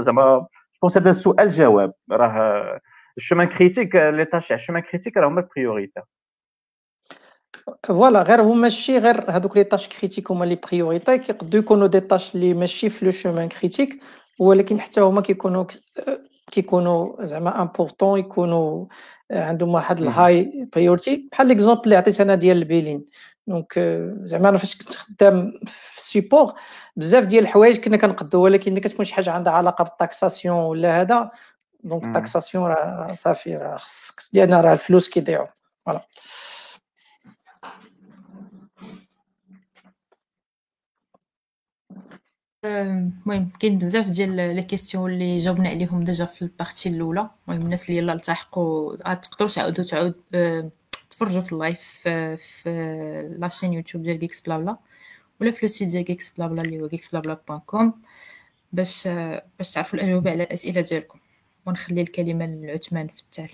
زعما 0.00 0.46
بونس 0.82 0.98
هذا 0.98 1.10
السؤال 1.10 1.48
جواب. 1.48 1.92
راه 2.10 2.80
ال 3.16 3.21
chemin 3.21 3.48
critique 3.48 3.96
les 3.96 4.24
tâches 4.24 4.48
تاع 4.48 4.54
ال 4.54 4.58
chemin 4.58 4.82
critique 4.82 5.16
راه 5.16 5.28
هما 5.28 5.40
ال 5.40 5.46
priorités 5.46 6.00
voilà 7.84 8.22
غير 8.22 8.42
هما 8.42 8.54
ماشي 8.54 8.98
غير 8.98 9.30
هذوك 9.30 9.56
les 9.56 9.64
tâches 9.64 9.88
critiques 9.88 10.30
هما 10.30 10.44
les 10.44 10.54
priorités 10.54 11.18
كيقدروا 11.18 11.62
يكونوا 11.62 11.86
des 11.86 12.00
tâches 12.00 12.34
اللي 12.34 12.54
ماشي 12.54 12.90
في 12.90 13.04
le 13.04 13.10
chemin 13.10 13.48
critique 13.48 14.00
ولكن 14.38 14.80
حتى 14.80 15.00
هما 15.00 15.20
كيكونوا 15.20 15.64
كيكونوا 16.50 17.26
زعما 17.26 17.62
importants 17.62 18.18
يكونوا 18.18 18.86
عندهم 19.30 19.74
واحد 19.74 20.02
ال 20.02 20.68
high 20.72 20.91
priority 20.91 21.28
بحال 21.32 21.46
l'exemple 21.46 21.82
اللي 21.84 21.96
عطيت 21.96 22.20
أنا 22.20 22.34
ديال 22.34 22.56
ال 22.56 22.62
billing. 22.62 23.06
donc 23.46 23.78
زعما 24.24 24.48
أنا 24.48 24.58
فاش 24.58 24.78
كنت 24.78 24.94
خدام 24.94 25.50
في 25.66 25.98
السيبور 25.98 26.52
بزاف 26.96 27.24
ديال 27.24 27.42
الحوايج 27.44 27.76
كنا 27.76 27.96
كنقدو 27.96 28.40
ولكن 28.42 28.72
ملي 28.72 28.80
كتكون 28.80 29.04
شي 29.04 29.14
حاجة 29.14 29.30
عندها 29.30 29.52
علاقة 29.52 29.84
بال 29.84 29.98
taxation 29.98 30.56
ولا 30.56 31.00
هذا. 31.00 31.30
donc 31.84 32.04
ال 32.04 32.11
taxation 32.11 32.64
راه 32.64 33.08
صافي 33.14 33.56
راه 33.56 33.76
خصك 33.76 34.14
لأن 34.32 34.54
راه 34.54 34.72
الفلوس 34.72 35.08
كيضيعوا. 35.08 35.46
voilà 35.86 36.00
المهم 42.64 43.50
كاين 43.60 43.78
بزاف 43.78 44.10
ديال 44.10 44.36
les 44.36 44.62
questions 44.62 45.12
اللي 45.12 45.38
جاوبنا 45.38 45.68
عليهم 45.68 46.04
déjà 46.04 46.24
في 46.24 46.42
ال 46.42 46.49
partie 46.49 46.88
الأولى. 46.88 47.30
المهم 47.48 47.62
الناس 47.62 47.88
اللي 47.88 47.98
يلاه 47.98 48.14
التحقوا 48.14 48.96
تقدروا 49.14 49.50
تعاودوا 49.50 49.84
تعاود 49.84 50.14
تفرجوا 51.10 51.42
في 51.42 51.52
ال 51.52 51.63
live 51.63 52.08
في 52.36 53.36
la 53.38 53.46
chaîne 53.46 53.72
YouTube 53.72 54.02
ديال 54.04 54.18
GeeksBlabla 54.18 54.76
ولا 55.40 55.50
في 55.50 55.58
le 55.62 55.68
site 55.68 55.88
ديال 55.88 56.04
GeeksBlabla 56.04 56.62
اللي 56.62 56.80
هو 56.80 56.88
geeksblabla.com 56.88 57.90
باش 58.72 59.08
باش 59.58 59.72
تعرفوا 59.72 59.98
الأجوبة 59.98 60.30
على 60.30 60.42
الأسئلة 60.42 60.80
ديالكم. 60.80 61.18
ونخلي 61.66 62.02
الكلمة 62.02 62.46
لعثمان 62.46 63.08
في 63.08 63.20
ال 63.22 63.28
talk 63.28 63.50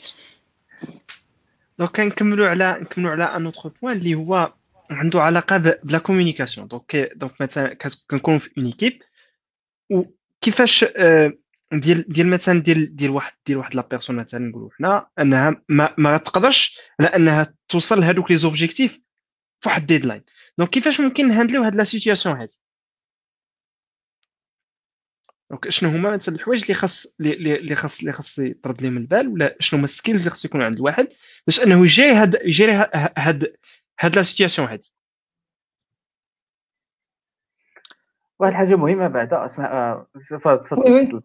donc 1.79 1.97
كنكملوا 1.97 2.47
على 2.47 2.79
نكملوا 2.81 3.11
على 3.11 3.25
un 3.25 3.45
autre 3.47 3.73
point 3.83 3.97
اللي 3.97 4.15
هو 4.15 4.53
عنده 4.91 5.23
علاقة 5.23 5.57
ب 5.59 5.72
la 5.72 5.99
communication 5.99 6.69
donc 6.69 6.97
donc 6.97 7.41
مثلا 7.41 7.75
كنكون 8.11 8.39
في 8.39 8.51
une 8.59 8.67
équipe 8.67 9.03
وكيفاش 9.91 10.85
ديال 11.73 12.09
ديال 12.09 12.31
مثلا 12.31 12.61
ديال 12.61 12.97
ديال 12.97 13.11
واحد 13.11 13.33
ديال 13.47 13.59
واحد 13.59 13.75
la 13.75 13.89
personne 13.91 14.17
مثلا 14.17 14.41
نقولوا 14.41 14.71
حنا 14.79 15.09
أنها 15.19 15.63
ما 15.69 15.95
ما 15.99 16.17
تقدرش 16.17 16.79
على 17.01 17.09
أنها 17.09 17.55
توصل 17.69 18.01
لهذوك 18.01 18.31
les 18.31 18.37
objectifs 18.37 19.01
في 19.61 19.69
واحد 19.69 19.87
deadline 19.87 20.25
donc 20.59 20.71
كيفاش 20.71 21.01
ممكن 21.01 21.29
ن 21.29 21.32
handle 21.32 21.55
يو 21.55 21.63
هاد 21.63 21.75
la 21.75 21.85
situation 21.85 22.37
هادي؟ 22.37 22.61
donc 25.51 25.69
شنو 25.69 25.91
هما 25.91 26.11
مثلا 26.11 26.35
الحوايج 26.35 26.63
اللي 26.63 26.75
خاص 26.75 27.17
اللي 27.21 27.75
خاص 27.75 28.01
اللي 28.01 28.13
خاص 28.13 28.39
يطرد 28.39 28.83
ليه 28.83 28.91
من 28.91 28.97
البال 28.97 29.29
ولا 29.29 29.57
شنو 29.61 29.79
هما 29.79 29.85
ال 29.85 29.90
skills 29.90 30.21
اللي 30.21 30.31
خاص 30.31 30.45
يكون 30.45 30.63
عند 30.63 30.77
الواحد 30.77 31.09
باش 31.47 31.63
أنه 31.63 31.85
يجي 31.85 32.11
هاد 32.11 32.39
يجري 32.45 32.73
هاد 33.17 33.57
هاد 34.01 34.17
la 34.17 34.23
situation 34.23 34.69
هادي. 34.69 34.93
واحد 38.39 38.53
الحاجة 38.53 38.77
مهمة 38.77 39.09
بعدا 39.09 39.45
اسمع 39.45 40.05
تفضل 40.45 41.21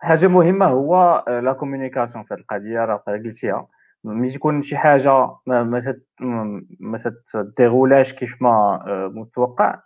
حاجة 0.00 0.28
مهمة 0.28 0.66
هو 0.66 1.24
la 1.28 1.52
communication 1.52 2.24
في 2.24 2.34
هذه 2.34 2.40
القضية 2.40 2.78
راه 2.84 2.96
قلتيها. 2.96 3.68
ملي 4.04 4.32
تكون 4.32 4.62
شي 4.62 4.76
حاجة 4.76 5.10
ما 5.46 5.62
ما 5.62 6.00
ما 6.80 6.98
تديرولاش 7.32 8.14
كيف 8.14 8.42
ما 8.42 8.84
متوقع 9.14 9.82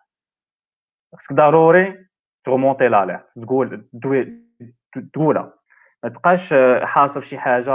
خصك 1.15 1.33
ضروري 1.33 2.09
ت 2.45 2.50
remonter 2.50 2.89
l'alerte 2.89 3.39
تقول 3.39 3.89
تقولها. 5.13 5.55
ما 6.03 6.09
تبقاش 6.09 6.55
حاصل 6.83 7.25
شي 7.25 7.39
حاجة 7.39 7.73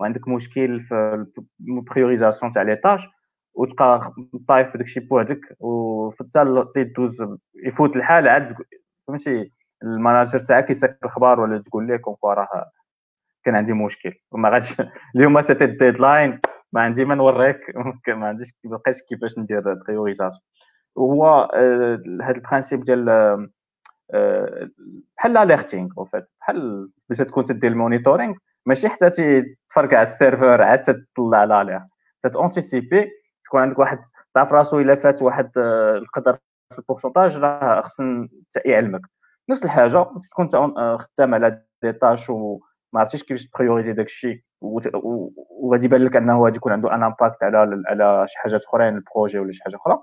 وعندك 0.00 0.28
مشكل 0.28 0.80
في 0.80 1.26
ال 1.60 1.67
priorisation 1.67 2.52
تاع 2.52 2.62
les 2.62 2.76
tâches 2.76 3.08
وتبقى 3.54 4.14
طايف 4.48 4.68
بداك 4.68 4.80
الشيء 4.80 5.02
بوحدك 5.02 5.40
وفي 5.60 6.24
حتى 6.24 6.64
تيدوز 6.74 7.22
يفوت 7.64 7.96
الحال 7.96 8.28
عاد 8.28 8.56
فهمتي؟ 9.08 9.52
ال 9.82 9.89
manager 9.89 10.38
تاعك 10.38 10.70
يسك 10.70 10.98
الخبار 11.04 11.40
ولا 11.40 11.62
تقول 11.62 11.88
لكم 11.88 12.16
راه 12.24 12.70
كان 13.44 13.54
عندي 13.54 13.72
مشكل. 13.72 14.14
وما 14.32 14.50
غاديش 14.50 14.76
اليوم 15.16 15.42
سيتي 15.42 15.64
الديدلاين 15.64 16.40
ما 16.72 16.80
عندي 16.80 17.04
ما 17.04 17.14
نوريك 17.14 17.60
ما 18.08 18.26
عنديش 18.28 18.52
بقيتش 18.64 19.02
كيفاش 19.02 19.38
ندير 19.38 19.74
بريوريزاسيون 19.74 20.40
هو 20.98 21.50
هذا 22.22 22.36
البرانسيب 22.36 22.84
ديال 22.84 23.04
بحال 25.16 25.36
اليرتينغ 25.36 25.88
بحال 26.40 26.90
باش 27.08 27.18
تكون 27.18 27.44
تدير 27.44 27.72
المونيتورينغ 27.72 28.34
ماشي 28.68 28.88
حتى 28.88 29.10
تفرقع 29.70 30.02
السيرفر 30.02 30.62
عاد 30.62 30.82
تطلع 30.82 31.44
الاليرت 31.44 31.90
تانتيسيبي 32.22 33.10
تكون 33.44 33.60
عندك 33.60 33.78
واحد 33.78 33.98
تعرف 34.34 34.52
راسو 34.52 34.80
إلا 34.80 34.94
فات 34.94 35.22
واحد 35.22 35.50
آه، 35.58 35.96
القدر 35.96 36.38
في 36.72 36.78
البورسونتاج 36.78 37.38
راه 37.38 37.82
خص 37.82 37.96
يعلمك. 38.64 39.00
نفس 39.50 39.64
الحاجة 39.64 40.06
تكون 40.30 40.48
آه، 40.54 40.98
خدام 40.98 41.34
على 41.34 41.62
des 41.82 41.92
tâches 41.92 42.30
وما 42.30 42.60
عرفتيش 42.94 43.22
كيفاش 43.22 43.46
ت 43.46 43.51
prioriser 43.51 43.92
داك 43.92 44.06
الشيء 44.06 44.42
وغادي 44.60 45.86
يبان 45.86 46.04
لك 46.04 46.16
أنه 46.16 46.44
غادي 46.44 46.56
يكون 46.56 46.72
عنده 46.72 46.94
un 46.94 47.02
impact 47.02 47.42
على 47.42 47.82
على 47.86 48.26
شي 48.28 48.38
حاجات 48.38 48.62
أخرين 48.64 48.96
ال 48.96 49.02
projet 49.02 49.38
ولا 49.38 49.52
شي 49.52 49.62
حاجة 49.64 49.76
أخرى. 49.76 50.02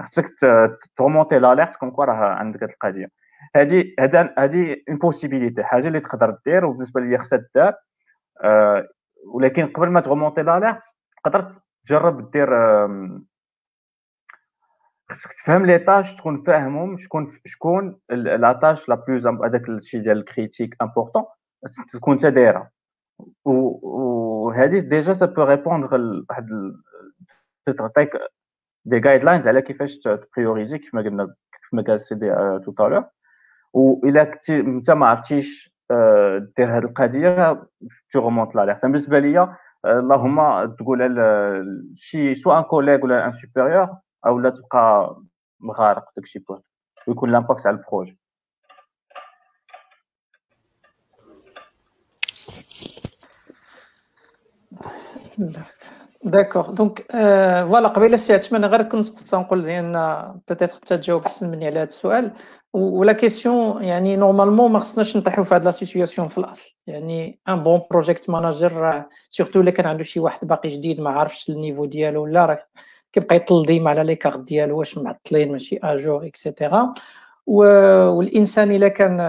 خصك 0.00 0.28
ت 0.96 1.01
remonter 1.01 1.38
l'alerte 1.38 1.76
quoi 1.76 2.04
راه 2.04 2.34
عندك 2.34 2.62
هذه 2.62 2.72
القضية. 2.72 3.21
هذه 3.56 3.94
هذا 4.00 4.34
هذه 4.38 4.76
une 4.88 4.98
possibilité 4.98 5.62
حاجة 5.64 5.88
اللي 5.88 6.00
تقدر 6.00 6.38
دير 6.46 6.64
وبالنسبة 6.64 7.00
لي 7.00 7.18
خصها 7.18 7.46
دار 7.54 7.74
أه 8.44 8.88
ولكن 9.34 9.66
قبل 9.66 9.88
ما 9.88 10.00
ت 10.00 10.05
remonter 10.05 10.42
l'alerte 10.42 10.82
تقدر 11.24 11.48
تجرب 11.86 12.30
دير 12.30 12.48
خصك 15.10 15.32
تفهم 15.32 15.66
لي 15.66 15.78
تاش 15.78 16.14
تكون 16.14 16.42
فاهمهم 16.42 16.98
شكون 16.98 17.28
شكون 17.46 18.00
لا 18.10 18.52
تاش 18.52 18.88
لا 18.88 18.94
بلوز 18.94 19.26
هذاك 19.26 19.68
الشيء 19.68 20.00
ديال 20.02 20.18
الكريتيك 20.18 20.76
امبورطون 20.82 21.24
تكون 21.92 22.12
انت 22.14 22.26
دايرها 22.26 22.70
وهذه 23.44 24.78
ديجا 24.78 25.12
سا 25.12 25.26
بو 25.26 25.42
ريبوندر 25.42 25.96
لواحد 25.96 26.48
تعطيك 27.78 28.10
دي 28.84 29.00
جايد 29.00 29.24
لاينز 29.24 29.48
على 29.48 29.62
كيفاش 29.62 29.98
تبريوريزي 29.98 30.78
كيف 30.78 30.94
ما 30.94 31.02
قلنا 31.02 31.24
كيف 31.26 31.74
ما 31.74 31.82
قال 31.82 32.00
سيدي 32.00 32.30
تو 32.64 32.72
تالور 32.72 33.04
وإلا 33.72 34.24
كنتي 34.24 34.60
أنت 34.60 34.90
ما 34.90 35.06
عرفتيش 35.06 35.72
دير 36.56 36.76
هذه 36.76 36.78
القضية 36.84 37.62
تو 38.10 38.20
رومونت 38.20 38.54
لاليرت 38.54 38.82
بالنسبة 38.82 39.18
ليا 39.18 39.56
اللهم 39.86 40.64
تقول 40.74 41.00
شي 41.94 42.34
سواء 42.34 42.58
un 42.58 42.62
collègue 42.62 43.04
ولا 43.04 43.26
un 43.26 43.32
supérieur 43.32 43.88
أو 44.26 44.38
لا 44.38 44.50
تبقى 44.50 45.16
مغارق 45.60 46.04
داكشي 46.16 46.38
بوحدك 46.38 46.64
ويكون 47.08 47.30
l'impact 47.30 47.66
على 47.66 47.76
ال 47.76 47.81
projet. 47.81 48.18
d'accord 56.24 56.70
donc 56.70 57.12
voilà 57.12 57.88
قبيلة 57.88 58.14
السي 58.14 58.34
عثمان 58.34 58.64
غير 58.64 58.82
كنت 58.82 59.34
نقول 59.34 59.62
زين 59.62 59.92
peut-être 60.48 60.78
تجاوب 60.78 61.24
أحسن 61.24 61.50
مني 61.50 61.66
على 61.66 61.78
هذا 61.78 61.86
السؤال. 61.86 62.32
ولا 62.72 63.12
question 63.12 63.84
يعني 63.84 64.16
normalement 64.16 64.72
ما 64.72 64.78
خصناش 64.80 65.16
نطيحوا 65.16 65.44
في 65.44 65.54
هذه 65.54 65.62
la 65.62 65.70
situation 65.70 66.28
في 66.28 66.38
الأصل. 66.38 66.76
يعني 66.86 67.40
un 67.48 67.62
bon 67.62 67.80
project 67.90 68.30
manager 68.30 69.04
surtout 69.28 69.60
إلا 69.60 69.70
كان 69.70 69.86
عنده 69.86 70.04
شي 70.04 70.20
واحد 70.20 70.46
باقي 70.46 70.68
جديد 70.68 71.00
ما 71.00 71.10
عارفش 71.10 71.50
ال 71.50 71.55
niveau 71.55 71.84
ديالو 71.84 72.22
ولا 72.22 72.46
راه 72.46 72.66
كيبقى 73.12 73.36
يطل 73.36 73.66
ديما 73.66 73.90
على 73.90 74.04
les 74.04 74.16
cartes 74.16 74.40
ديالو 74.40 74.78
واش 74.78 74.98
معطلين 74.98 75.52
ماشي 75.52 75.78
à 75.82 75.91
jour 75.91 76.26
et 76.26 76.43
cetera 76.43 76.94
والإنسان 77.46 78.70
إلا 78.70 78.88
كان 78.88 79.20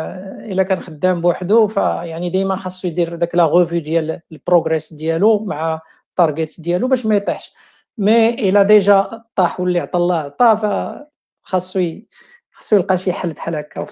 إلا 0.52 0.64
كان 0.64 0.80
خدام 0.80 1.22
بوحدو 1.22 1.68
فيعني 1.68 2.30
ديما 2.30 2.56
خاصو 2.56 2.88
يدير 2.88 3.16
داك 3.16 3.36
la 3.36 3.58
review 3.60 3.80
ديال 3.82 4.20
ال 4.32 4.39
progress 4.39 4.94
ديالو 4.94 5.46
مع 5.46 5.80
ال 6.10 6.17
target 6.17 6.62
ديالو 6.62 6.88
باش 6.88 7.06
ما 7.06 7.16
يطيحش. 7.16 7.54
mais 7.98 8.50
الا 8.50 8.64
déjà 8.64 9.24
طاح 9.36 9.60
واللي 9.60 9.80
عطى 9.80 9.98
الله 9.98 10.16
عطا 10.16 10.56
فخاصو 11.46 11.80
خاصو 12.64 12.76
يلقى 12.76 12.98
شي 12.98 13.14
حل 13.14 13.34
بحال 13.34 13.56
هكا 13.56 13.88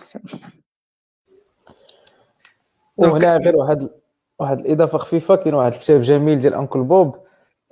وهنا 2.97 3.37
غير 3.37 3.55
واحد 3.55 3.89
واحد 4.39 4.59
الإضافة 4.59 4.97
خفيفة 4.97 5.35
كاين 5.35 5.53
واحد 5.53 5.73
الكتاب 5.73 6.01
جميل 6.01 6.39
ديال 6.39 6.53
Uncle 6.53 6.83
Bob 6.83 7.15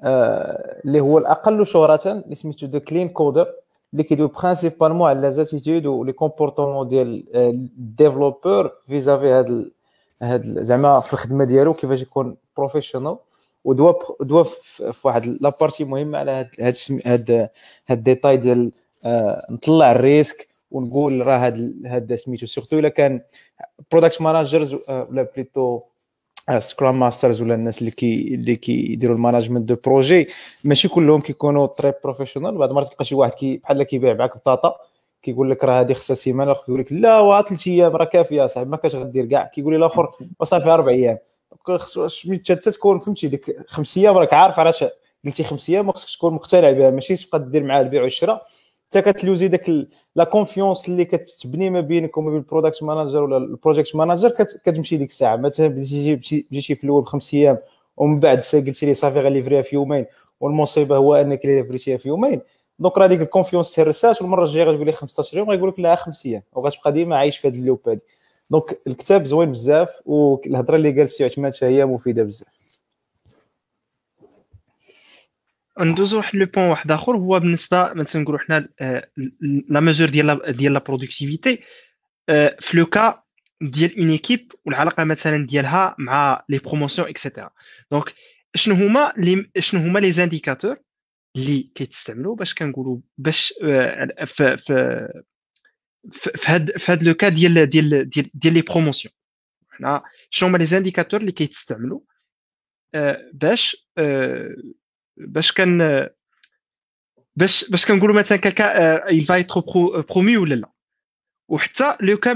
آه 0.03 0.81
اللي 0.85 0.99
هو 0.99 1.17
الأقل 1.17 1.65
شهرة 1.65 2.11
اللي 2.11 2.35
سميتو 2.35 2.67
The 2.67 2.79
Clean 2.79 3.09
Coder 3.09 3.53
اللي 3.93 4.03
كيدوي 4.03 4.27
principalement 4.27 5.09
على 5.09 5.31
les 5.31 5.45
attitudes 5.45 5.85
و 5.85 5.92
les 5.92 6.13
comportements 6.13 6.87
ديال 6.87 7.35
ال 7.35 7.47
développeur 7.47 8.71
vis-à-vis 8.87 9.27
هاد 9.27 9.71
هاد 10.21 10.41
زعما 10.43 10.99
في 10.99 11.13
الخدمة 11.13 11.45
ديالو 11.45 11.73
كيفاش 11.73 12.01
يكون 12.01 12.37
professionnel 12.57 13.17
ودوا 13.63 13.93
دوا 14.21 14.43
في 14.43 15.07
واحد 15.07 15.25
la 15.25 15.40
partie 15.40 15.83
مهمة 15.83 16.17
على 16.17 16.31
هاد 16.31 16.49
هاد 16.59 16.75
هاد 17.05 17.31
هاد 17.87 17.97
ال 17.97 18.03
détail 18.03 18.37
ديال 18.37 18.71
آه 19.05 19.45
نطلع 19.51 19.91
ال 19.91 19.99
risque 19.99 20.48
ونقول 20.71 21.27
راه 21.27 21.37
هاد 21.37 21.73
هاد 21.85 22.15
سميتو. 22.15 22.45
surtout 22.45 22.79
إلا 22.79 22.89
كان 22.89 23.21
product 23.91 24.21
managers 24.21 24.73
ولا 24.89 25.27
plutôt 25.35 25.79
scrum 26.57 26.99
masters 26.99 27.41
ولا 27.41 27.55
الناس 27.55 27.79
اللي 27.79 27.91
كي 27.91 28.35
اللي 28.35 28.55
كيديروا 28.55 29.15
ال 29.15 29.20
management 29.20 29.69
de 29.69 29.75
projet. 29.85 30.27
ماشي 30.63 30.87
كلهم 30.87 31.21
كيكونوا 31.21 31.67
très 31.67 31.93
professionnels 32.03 32.57
بعض 32.57 32.69
المرات 32.69 32.89
تلقى 32.89 33.05
شي 33.05 33.15
واحد 33.15 33.31
كي 33.31 33.57
بحال 33.57 33.83
كيبيع 33.83 34.13
معاك 34.13 34.37
بطاطا 34.37 34.75
كيقول 35.23 35.51
لك 35.51 35.63
راه 35.63 35.81
هذه 35.81 35.93
خصها 35.93 36.15
سيمانة 36.15 36.51
الأخر 36.51 36.65
كيقول 36.65 36.79
لك 36.79 36.91
لا 36.91 37.19
واه 37.19 37.41
ثلاث 37.41 37.67
إيام 37.67 37.95
راه 37.95 38.05
كافية 38.05 38.45
صاحبي 38.45 38.69
ما 38.69 38.77
كاش 38.77 38.95
غدير 38.95 39.25
كاع. 39.25 39.43
كيقول 39.43 39.73
لي 39.73 39.77
الأخر 39.77 40.11
وصافي 40.39 40.69
أربع 40.69 40.91
أيام. 40.91 41.17
خص 41.65 42.25
حتى 42.49 42.55
تكون 42.55 42.99
فهمتي 42.99 43.27
ديك 43.27 43.55
خمس 43.67 43.97
أيام 43.97 44.17
راك 44.17 44.33
عارف 44.33 44.59
علاش 44.59 44.85
قلتي 45.25 45.43
خمس 45.43 45.69
أيام 45.69 45.91
خصك 45.91 46.17
تكون 46.17 46.33
مقتنع 46.33 46.71
بها. 46.71 46.89
ماشي 46.89 47.15
تبقى 47.15 47.49
دير 47.49 47.63
معاه 47.63 47.81
البيع 47.81 48.03
والشراء. 48.03 48.47
حتى 48.89 49.01
كت 49.01 49.14
loser 49.14 49.47
داك 49.47 49.71
la 50.15 50.23
confiance 50.23 50.89
اللي 50.89 51.05
كتبني 51.05 51.69
ما 51.69 51.81
بينك 51.81 52.17
وما 52.17 52.29
بين 52.29 52.39
ال 52.39 52.45
product 52.45 52.83
manager 52.83 53.23
ولا 53.23 53.37
ال 53.37 53.44
project 53.45 53.95
manager 53.95 54.29
كتمشي 54.65 54.97
ديك 54.97 55.09
الساعة. 55.09 55.35
مثلا 55.35 55.67
بديتي 55.67 56.15
بديتي 56.51 56.75
في 56.75 56.83
الأول 56.83 57.01
بخمس 57.01 57.33
أيام 57.33 57.57
ومن 57.97 58.19
بعد 58.19 58.37
قلتي 58.37 58.85
لي 58.85 58.93
صافي 58.93 59.19
غن 59.19 59.28
livrer 59.28 59.53
يها 59.53 59.61
في 59.61 59.75
يومين 59.75 60.05
والمصيبة 60.39 60.97
هو 60.97 61.15
أنك 61.15 61.45
livrer 61.45 61.80
تيها 61.80 61.97
في 61.97 62.07
يومين. 62.07 62.41
donc 62.79 62.97
راه 62.97 63.07
ديك 63.07 63.21
ال 63.21 63.27
confiance 63.27 63.75
تهرسات 63.75 64.21
والمرة 64.21 64.43
الجاية 64.43 64.63
غتقول 64.63 64.85
لي 64.85 64.91
15 64.91 65.37
يوم 65.37 65.49
غيقول 65.49 65.69
لك 65.69 65.79
لا 65.79 65.95
خمس 65.95 66.25
أيام 66.25 66.41
وغتبقى 66.53 66.91
ديما 66.91 67.17
عايش 67.17 67.37
في 67.37 67.47
هذه 67.47 67.55
ال 67.55 67.62
loop 67.62 67.89
هذه 67.89 67.99
donc 68.51 68.63
الكتاب 68.87 69.25
زوين 69.25 69.51
بزاف 69.51 69.89
والهضره 70.05 70.75
اللي 70.75 70.91
قال 70.91 71.01
السي 71.01 71.25
عثمان 71.25 71.51
هي 71.61 71.85
مفيدة 71.85 72.23
بزاف. 72.23 72.68
ندوزو 75.79 76.17
واحد 76.17 76.35
le 76.35 76.45
point 76.45 76.67
واحد 76.67 76.91
آخر. 76.91 77.17
هو 77.17 77.39
بالنسبة 77.39 77.93
مثلا 77.93 78.21
نقولوا 78.21 78.39
حنا 78.39 78.69
la 79.69 79.79
mesure 79.79 80.09
ديال 80.09 80.41
ديال 80.57 80.73
la 80.73 80.79
productivité 80.79 81.59
في 82.59 82.77
le 82.77 82.85
cas 82.85 83.23
ديال 83.61 83.99
une 83.99 84.09
équipe 84.09 84.51
والعلاقه 84.65 85.03
مثلا 85.03 85.45
ديالها 85.45 85.95
مع 85.97 86.45
les 86.49 86.57
promotions 86.57 87.07
et 87.07 87.18
cetera 87.18 87.49
donc 87.91 88.13
شنو 88.55 88.75
هما 88.75 89.13
les 89.17 89.49
شنو 89.59 89.81
هما 89.81 89.99
les 89.99 90.11
indicateurs 90.11 90.77
اللي 91.35 91.71
كيتستعملوا 91.75 92.35
باش 92.35 92.53
كنقولوا 92.53 92.97
باش 93.17 93.53
في 94.25 94.57
في 94.57 94.57
في 96.11 96.41
هاد 96.45 96.77
في 96.77 96.91
هاد 96.91 97.03
le 97.03 97.13
cas 97.13 97.29
ديال 97.29 97.65
ديال 97.65 98.09
ديال 98.09 98.29
ديال 98.33 98.53
les 98.53 98.61
promotions 98.61 99.13
حنا 99.69 100.03
شنو 100.29 100.49
هما 100.49 100.57
les 100.57 100.65
indicateurs 100.65 101.21
اللي 101.21 101.31
كيتستعملوا 101.31 101.99
باش 103.33 103.89
باش 105.19 105.51
كان 105.51 106.07
باش 107.35 107.69
باش 107.69 107.85
كنقولوا 107.85 108.15
مثلا 108.15 108.37
كاكا 108.37 108.99
il 109.07 109.25
va 109.25 109.39
être 109.39 109.61
promu 110.13 110.37
ولا 110.37 110.55
لا. 110.55 110.71
وحتى 111.47 111.97
le 112.01 112.17
cas 112.17 112.31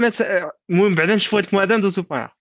المهم 0.70 0.94
بعدا 0.94 1.14
نشوفوا 1.14 1.38
هذيك 1.38 1.52
المعادلة 1.52 1.76
ندوزو 1.76 2.04
معاها. 2.10 2.36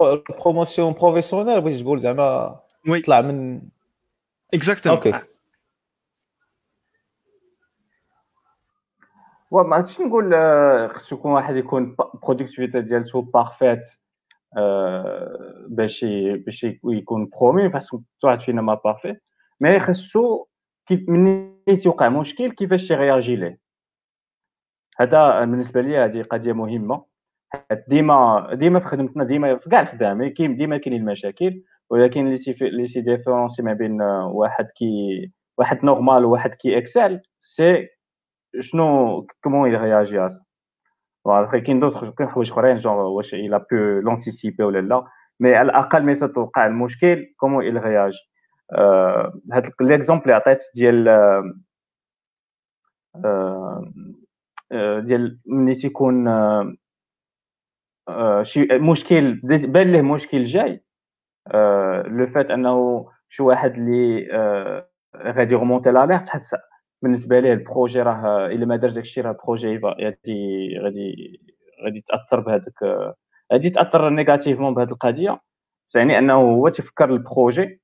promotion 0.00 0.92
professionnelle 0.92 1.60
بغيتي 1.60 1.82
تقول 1.82 2.00
زعما 2.00 2.60
طلع 3.06 3.20
من 3.20 3.62
exactement 4.54 4.98
OK 4.98 5.10
ما 9.52 9.76
عرفتش 9.76 10.00
نقول 10.00 10.34
خصو 10.94 11.16
يكون 11.16 11.32
واحد 11.32 11.56
يكون 11.56 11.96
برودكتيفيتي 12.22 12.80
ديالته 12.80 13.22
بارفيت 13.22 13.80
باش 15.68 16.04
باش 16.46 16.64
يكون 16.84 17.30
برومي 17.40 17.68
كل 17.68 18.00
واحد 18.24 18.40
فينا 18.40 18.62
ما 18.62 18.74
بارفي 18.74 19.16
مي 19.60 19.80
خصو 19.80 20.46
كيف 20.86 21.08
ملي 21.08 21.76
تيوقع 21.82 22.08
مشكل 22.08 22.52
كيفاش 22.52 22.90
يغياجي 22.90 23.36
ليه 23.36 23.58
هذا 25.00 25.40
بالنسبة 25.40 25.80
لي 25.80 25.98
هذه 25.98 26.22
قضيه 26.22 26.52
مهمه 26.52 27.04
ديما 27.88 28.48
ديما 28.54 28.80
في 28.80 28.88
خدمتنا 28.88 29.24
ديما 29.24 29.56
في 29.56 29.70
كاع 29.70 29.80
الخدام 29.80 30.28
كاين 30.28 30.56
ديما 30.56 30.78
كاينين 30.78 31.00
المشاكل 31.00 31.62
ولكن 31.90 32.26
اللي 32.26 32.36
سي 32.36 32.56
اللي 32.62 32.86
سي 32.86 33.00
ديفيرونسي 33.00 33.62
ما 33.62 33.72
بين 33.72 34.02
واحد 34.02 34.66
كي 34.76 35.32
واحد 35.58 35.84
نورمال 35.84 36.24
وواحد 36.24 36.54
كي 36.54 36.78
اكسل 36.78 37.20
سي 37.40 37.88
شنو 38.60 39.26
كومون 39.44 39.70
يغياجي 39.70 40.26
فوالا 41.28 41.46
كاين 41.46 41.80
دوطخ 41.80 42.14
كاين 42.14 42.30
حوايج 42.30 42.52
اخرين 42.52 42.76
جونغ 42.76 43.06
واش 43.06 43.34
إلى 43.34 43.58
بو 43.58 43.76
لونتيسيبي 43.76 44.64
ولا 44.64 44.78
لا 44.78 45.06
مي 45.40 45.54
على 45.54 45.70
الاقل 45.70 46.02
ملي 46.02 46.28
توقع 46.28 46.66
المشكل 46.66 47.34
كومون 47.36 47.64
il 47.64 47.78
réagit? 47.78 48.28
هاد 49.52 49.70
ليكزومبل 49.80 50.22
اللي 50.22 50.34
عطيت 50.34 50.62
ديال 50.74 51.04
ديال 55.06 55.40
ملي 55.46 55.74
تيكون 55.74 56.24
شي 58.42 58.68
مشكل 58.72 59.40
بان 59.44 59.92
له 59.92 60.02
مشكل 60.02 60.44
جاي 60.44 60.84
لو 62.06 62.26
فات 62.26 62.50
انه 62.50 63.06
شي 63.28 63.42
واحد 63.42 63.74
اللي 63.74 64.28
غادي 65.16 65.54
ي 65.54 65.58
remonter 65.58 65.90
l'alerte 65.90 66.28
بالنسبة 67.02 67.40
ليه 67.40 67.52
ال 67.52 67.59
projet 67.59 68.02
راه 68.02 68.46
إلا 68.46 68.66
ما 68.66 68.76
دارش 68.76 68.92
داكشي 68.92 69.20
راه 69.20 69.30
ال 69.30 69.37
projet 69.37 69.78
غادي 69.78 70.78
غادي 70.82 71.40
غادي 71.84 72.00
تأثر 72.08 72.40
بهذاك 72.40 72.74
غادي 73.52 73.70
تأثر 73.70 74.08
négativement 74.10 74.74
بهذه 74.74 74.90
القضية. 74.92 75.40
يعني 75.94 76.18
أنه 76.18 76.34
هو 76.34 76.68
تفكر 76.68 77.10
ال 77.10 77.20
projet 77.20 77.80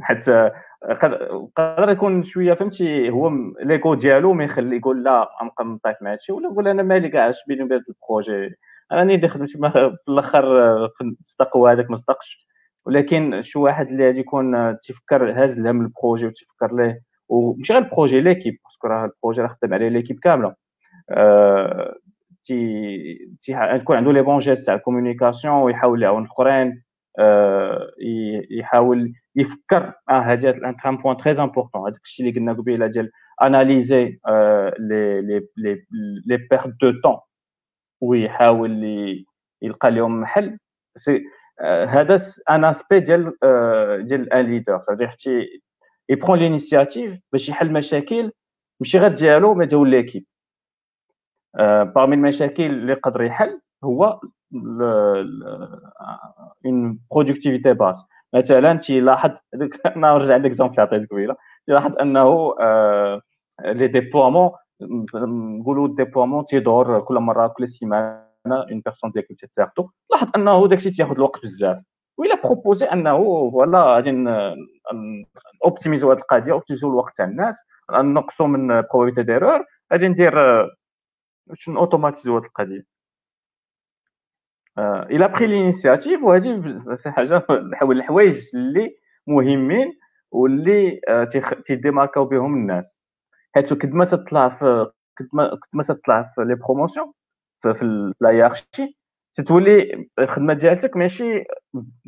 حتى 0.00 0.50
قدر 1.56 1.90
يكون 1.90 2.22
شوية 2.24 2.54
فهمتي 2.54 3.10
هو 3.10 3.30
l'ego 3.62 3.94
ديالو 3.94 4.32
ما 4.32 4.44
يخلي 4.44 4.76
يقول 4.76 5.04
لا 5.04 5.28
غنبقى 5.42 5.64
نطيح 5.64 6.02
مع 6.02 6.12
هادشي 6.12 6.32
ولا 6.32 6.48
يقول 6.48 6.68
أنا 6.68 6.82
مالي 6.82 7.08
كاع 7.08 7.30
اش 7.30 7.36
بيني 7.48 7.62
وبين 7.62 7.80
ال 7.88 7.96
projet. 7.96 8.56
أنا 8.92 9.04
نيدي 9.04 9.28
خدمت 9.28 9.50
في 9.50 10.08
الأخر 10.08 10.44
صدق 11.24 11.56
هذاك 11.56 11.90
ما 11.90 11.96
صدقش 11.96 12.48
ولكن 12.86 13.42
شي 13.42 13.58
واحد 13.58 13.88
اللي 13.90 14.06
غادي 14.06 14.20
يكون 14.20 14.78
تيفكر 14.80 15.42
هاز 15.42 15.60
الهم 15.60 15.80
ال 15.80 15.87
projet 15.87 16.26
وتيفكر 16.26 16.76
ليه 16.76 17.00
وماشي 17.28 17.72
غير 17.72 17.82
ال 17.82 17.87
projet 17.87 18.20
l'équipe 18.20 18.58
parce 18.64 18.79
que 18.79 18.88
راه 18.88 19.04
ال 19.04 19.09
projet 19.09 19.42
راه 19.42 19.48
خدام 19.48 19.74
عليه 19.74 19.88
l'équipe 19.88 20.18
كاملة. 20.18 20.54
أه 21.10 21.94
تي 22.44 23.28
تكون 23.80 23.96
عنده 23.96 24.12
les 24.12 24.22
bons 24.22 24.38
gestes 24.38 24.66
تاع 24.66 24.74
ال 24.74 24.80
communication 24.80 25.54
ويحاول 25.54 26.02
يعاون 26.02 26.24
الأخرين 26.24 26.82
أه 27.18 27.90
يحاول 28.50 29.12
يفكر 29.36 29.92
آه 30.10 30.20
هذه 30.20 30.50
un 30.86 30.96
point 30.96 31.16
très 31.16 31.32
important 31.42 31.88
هذاك 31.88 32.00
الشيء 32.04 32.28
اللي 32.28 32.40
قلنا 32.40 32.52
قبيلة 32.52 32.86
ديال 32.86 33.10
analyser 33.42 34.04
les 34.78 35.20
les 35.22 35.48
les 35.56 35.84
les 36.26 36.36
pertes 36.36 36.76
de 36.80 37.00
temps 37.00 37.16
ويحاول 38.00 38.84
يلقى 39.62 39.90
لهم 39.90 40.20
محل 40.20 40.58
c'est 40.96 41.24
هذا 41.88 42.16
un 42.50 42.64
aspect 42.64 43.00
ديال 43.00 43.32
ديال 44.06 44.32
un 44.32 44.46
leader 44.46 44.80
صافي 44.80 45.06
حتى 45.08 45.46
ي 46.08 46.13
prend 46.13 46.38
l'initiative 46.38 47.20
باش 47.32 47.48
يحل 47.48 47.72
مشاكل 47.72 48.32
ماشي 48.80 48.98
غير 48.98 49.12
ديالو 49.12 49.54
mais 49.54 49.66
ديال 49.66 49.88
l'équipe 49.88 50.24
parmi 51.94 52.16
المشاكل 52.16 52.62
اللي 52.62 52.92
يقدر 52.92 53.22
يحل 53.22 53.60
هو 53.84 54.20
une 56.66 56.98
productivité 57.10 57.72
basse 57.72 58.04
مثلا 58.34 58.74
تيلاحظ 58.74 59.30
أنا 59.86 60.12
نرجع 60.12 60.36
l'exemple 60.36 60.72
اللي 60.72 60.82
عطيت 60.82 61.10
قبيله 61.10 61.36
تيلاحظ 61.66 61.98
أنه 62.00 62.54
les 63.64 63.86
déploiements 63.86 64.50
نقولوا 65.60 65.86
ال 65.88 65.93
déploiement 65.93 66.44
تيدور 66.44 67.00
كل 67.00 67.14
مرة 67.14 67.46
كل 67.46 67.68
سيمانة 67.68 68.24
une 68.46 68.80
personne 68.84 69.10
ديال 69.10 69.26
كنت 69.28 69.44
تاخذو 69.44 69.90
لاحظ 70.10 70.28
أنه 70.36 70.68
داكشي 70.68 70.90
تياخذ 70.90 71.12
الوقت 71.12 71.42
بزاف. 71.42 71.82
وإلا 72.18 72.42
proposer 72.44 72.86
أنه 72.86 73.16
voilà 73.50 73.94
غادي 73.94 74.10
اوبتيميزو 75.64 76.12
هذه 76.12 76.18
القضية 76.18 76.52
أوبتيميزو 76.52 76.88
الوقت 76.88 77.16
تاع 77.16 77.24
الناس 77.24 77.60
نقصوا 77.92 78.46
من 78.46 78.68
probabilité 78.68 79.22
d'erreur 79.22 79.64
غادي 79.92 80.08
ندير 80.08 80.34
باش 81.46 81.68
اوتوماتيزو 81.68 82.36
هذه 82.38 82.44
القضية. 82.44 82.84
إلى 85.10 85.28
pris 85.28 85.46
l'initiative 85.46 86.22
وهذه 86.22 86.82
شي 86.96 87.10
حاجة 87.10 87.46
الحوايج 87.82 88.50
اللي 88.54 88.96
مهمين 89.26 89.92
واللي 90.30 91.00
تيديماركاو 91.66 92.24
بهم 92.24 92.54
الناس. 92.54 92.98
حيت 93.54 93.74
كنت 93.74 93.92
ما 93.94 94.04
تطلع 94.04 94.48
في 94.48 94.90
كنت 95.18 95.34
ما 95.34 95.58
ما 95.72 95.82
تطلع 95.82 96.22
في 96.22 96.44
les 96.44 96.54
promotions 96.54 97.12
في 97.60 98.12
la 98.20 98.33
hiérarchie 98.33 98.98
تتولي 99.34 100.08
الخدمه 100.18 100.54
ديالتك 100.54 100.96
ماشي 100.96 101.44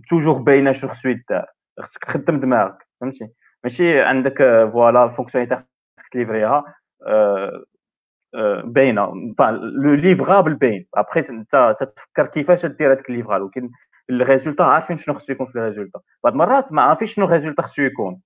toujours 0.09 0.39
باينة 0.43 0.73
شو 0.73 0.89
خصو 0.89 1.09
يدار 1.09 1.47
خصك 1.81 2.05
تخدم 2.05 2.41
دماغك 2.41 2.87
فهمتي؟ 3.01 3.29
ماشي 3.65 4.01
عندك 4.01 4.39
voilà 4.73 5.05
ال 5.05 5.08
fonctionnalité 5.08 5.57
خصك 5.57 6.09
تليفريها 6.13 6.65
باينة 8.65 9.13
le 9.83 9.95
livrable 9.95 10.55
باين. 10.55 10.87
ابخي 10.95 11.21
انت 11.31 11.75
تتفكر 11.81 12.27
كيفاش 12.27 12.67
دير 12.67 12.93
هذاك 12.93 13.11
ال 13.11 13.14
livrable 13.14 13.45
ولكن 13.45 13.71
ال 14.11 14.16
résultat 14.16 14.63
عارفين 14.63 14.97
شنو 14.97 15.15
خصو 15.15 15.33
يكون 15.33 15.47
في 15.47 15.57
ال 15.59 15.63
résultat. 15.63 16.01
بعض 16.25 16.33
المرات 16.33 16.73
ما 16.73 16.83
عارفين 16.83 17.09
شنو 17.09 17.25
ال 17.25 17.29
résultat 17.29 17.63
خصو 17.63 17.83
يكون. 17.83 18.21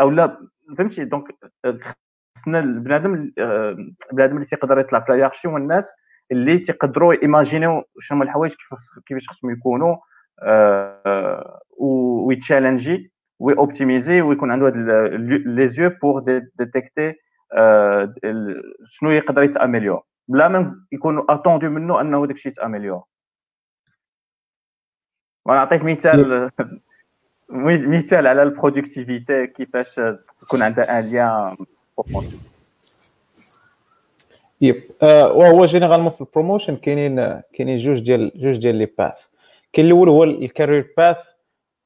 أو 0.00 0.10
لا 0.10 0.48
فهمتي؟ 0.78 1.04
donc 1.04 1.24
خصنا 2.38 2.58
البنادم 2.58 3.32
البنادم 4.10 4.34
اللي 4.34 4.44
تيقدر 4.44 4.78
يطلع 4.78 5.04
la 5.08 5.15
hiérarchie 5.15 5.48
هو 5.48 5.56
الناس 5.56 5.94
اللي 6.32 6.58
تيقدروا 6.58 7.22
ايماجينيو 7.22 7.82
شنو 8.00 8.16
هما 8.16 8.24
الحوايج 8.24 8.54
كيفاش 9.06 9.28
خصهم 9.28 9.50
يكونوا 9.50 9.96
وي 11.78 12.00
challenger 12.00 13.12
وي 13.38 13.53
optimiser 13.53 14.20
ويكون 14.20 14.50
عنده 14.50 14.66
هاد 14.66 14.76
les 15.46 15.66
yeux 15.66 15.90
pour 16.02 16.40
détecter 16.58 17.14
شنو 18.84 19.10
يقدر 19.10 19.42
يت 19.42 19.54
améliore 19.54 20.02
بلا 20.28 20.48
ما 20.48 20.80
يكون 20.92 21.26
attendu 21.28 21.68
منه 21.68 22.00
أنه 22.00 22.26
داكشي 22.26 22.48
يت 22.48 22.59
améliore 22.59 23.02
وأنا 25.46 25.60
عطيت 25.60 25.84
مثال 25.84 26.50
مثال 27.50 28.26
على 28.26 28.42
ال 28.42 28.50
productivité 28.50 29.46
كيفاش 29.46 30.00
تكون 30.40 30.62
عندها 30.62 30.98
un 30.98 31.04
lien 31.04 31.56
yep 34.60 34.82
وهو 35.02 35.64
généralement 35.64 36.10
في 36.10 36.20
ال 36.20 36.26
promotion 36.26 36.76
كاينين 36.76 37.40
كاينين 37.52 37.78
جوج 37.78 38.00
ديال 38.00 38.32
جوج 38.34 38.56
ديال 38.56 38.74
les 38.74 38.86
path 38.98 39.26
كاين 39.72 39.86
الأول 39.86 40.08
هو 40.08 40.24
ال 40.24 40.34
career 40.34 40.94
path 40.96 41.18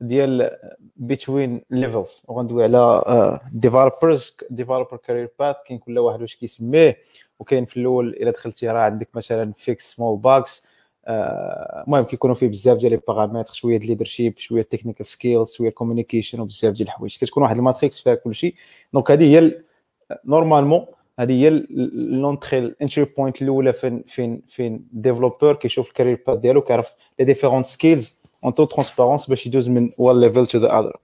ديال 0.00 0.50
between 0.96 1.62
levels 1.70 2.24
وغندوي 2.28 2.64
على 2.64 3.40
developers 3.52 4.36
developer 4.50 4.96
career 4.96 5.30
path 5.38 5.56
كاين 5.66 5.78
كل 5.78 5.98
واحد 5.98 6.20
واش 6.20 6.36
كيسميه. 6.36 6.96
وكاين 7.40 7.64
في 7.64 7.76
الأول 7.76 8.08
إلا 8.08 8.30
دخلتي 8.30 8.68
راه 8.68 8.80
عندك 8.80 9.08
مثلا 9.14 9.52
fix 9.56 9.94
small 9.94 10.18
bugs 10.18 10.68
المهم 11.08 12.04
كيكونوا 12.04 12.34
فيه 12.34 12.48
بزاف 12.48 12.78
ديال 12.78 12.92
les 12.92 13.00
paramètres 13.08 13.52
شوية 13.52 13.78
د 13.78 13.84
leadership 13.84 14.38
شوية 14.38 14.62
technical 14.62 15.06
skills 15.06 15.54
شوية 15.54 15.70
communication 15.70 16.40
وبزاف 16.40 16.74
ديال 16.74 16.88
الحوايج. 16.88 17.18
كتكون 17.18 17.42
واحد 17.42 17.56
ال 17.56 17.63
matrix 17.63 18.00
فيها 18.00 18.14
كلشي. 18.14 18.54
donc 18.92 19.10
هذه 19.10 19.36
هي 19.36 19.62
normalement 20.24 20.86
هذه 21.18 21.32
هي 21.32 21.66
l'entrée 21.70 22.58
ال 22.58 22.66
entry 22.66 23.06
point 23.18 23.42
الأولى 23.42 23.72
فين 23.72 24.04
فين 24.08 24.42
فين 24.48 24.88
développeur 24.92 25.54
كيشوف 25.54 25.88
ال 25.88 25.93
career 25.93 26.22
path 26.26 26.38
ديالو 26.38 26.62
كيعرف 26.62 26.92
les 27.18 27.24
différents 27.24 27.66
skills 27.66 28.22
en 28.44 28.54
toute 28.54 28.64
transparence 28.64 29.26
باش 29.26 29.46
يدوز 29.46 29.68
من 29.68 29.88
one 29.98 30.20
level 30.20 30.46
to 30.46 30.58
the 30.58 30.78
other 30.78 30.96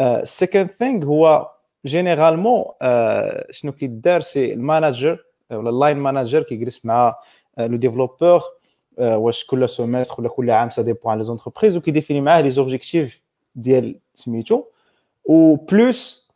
ال 0.00 0.10
second 0.10 0.70
thing 0.78 1.04
هو 1.04 1.50
généralement 1.86 2.64
شنو 3.50 3.72
كيدار 3.72 4.20
c'est 4.20 4.52
ال 4.52 4.61
manager 4.61 5.24
ولا 5.50 5.70
ال 5.70 5.75
line 5.75 5.96
manager 5.96 6.42
كيجلس 6.42 6.86
مع 6.86 7.14
le 7.58 7.76
développeur 7.76 8.42
واش 8.98 9.44
كل 9.44 9.68
semestre 9.68 10.14
ولا 10.18 10.28
كل 10.28 10.50
عام 10.50 10.70
ça 10.70 10.82
dépend 10.82 11.12
على 11.12 11.18
les 11.18 11.24
entreprises 11.24 11.76
وكي 11.76 11.89
définir 11.89 12.20
معاه 12.20 12.40
les 12.40 12.50
objectifs 12.50 13.20
ديال 13.54 13.98
سميتو. 14.14 14.64
و 15.24 15.54
plus 15.54 16.30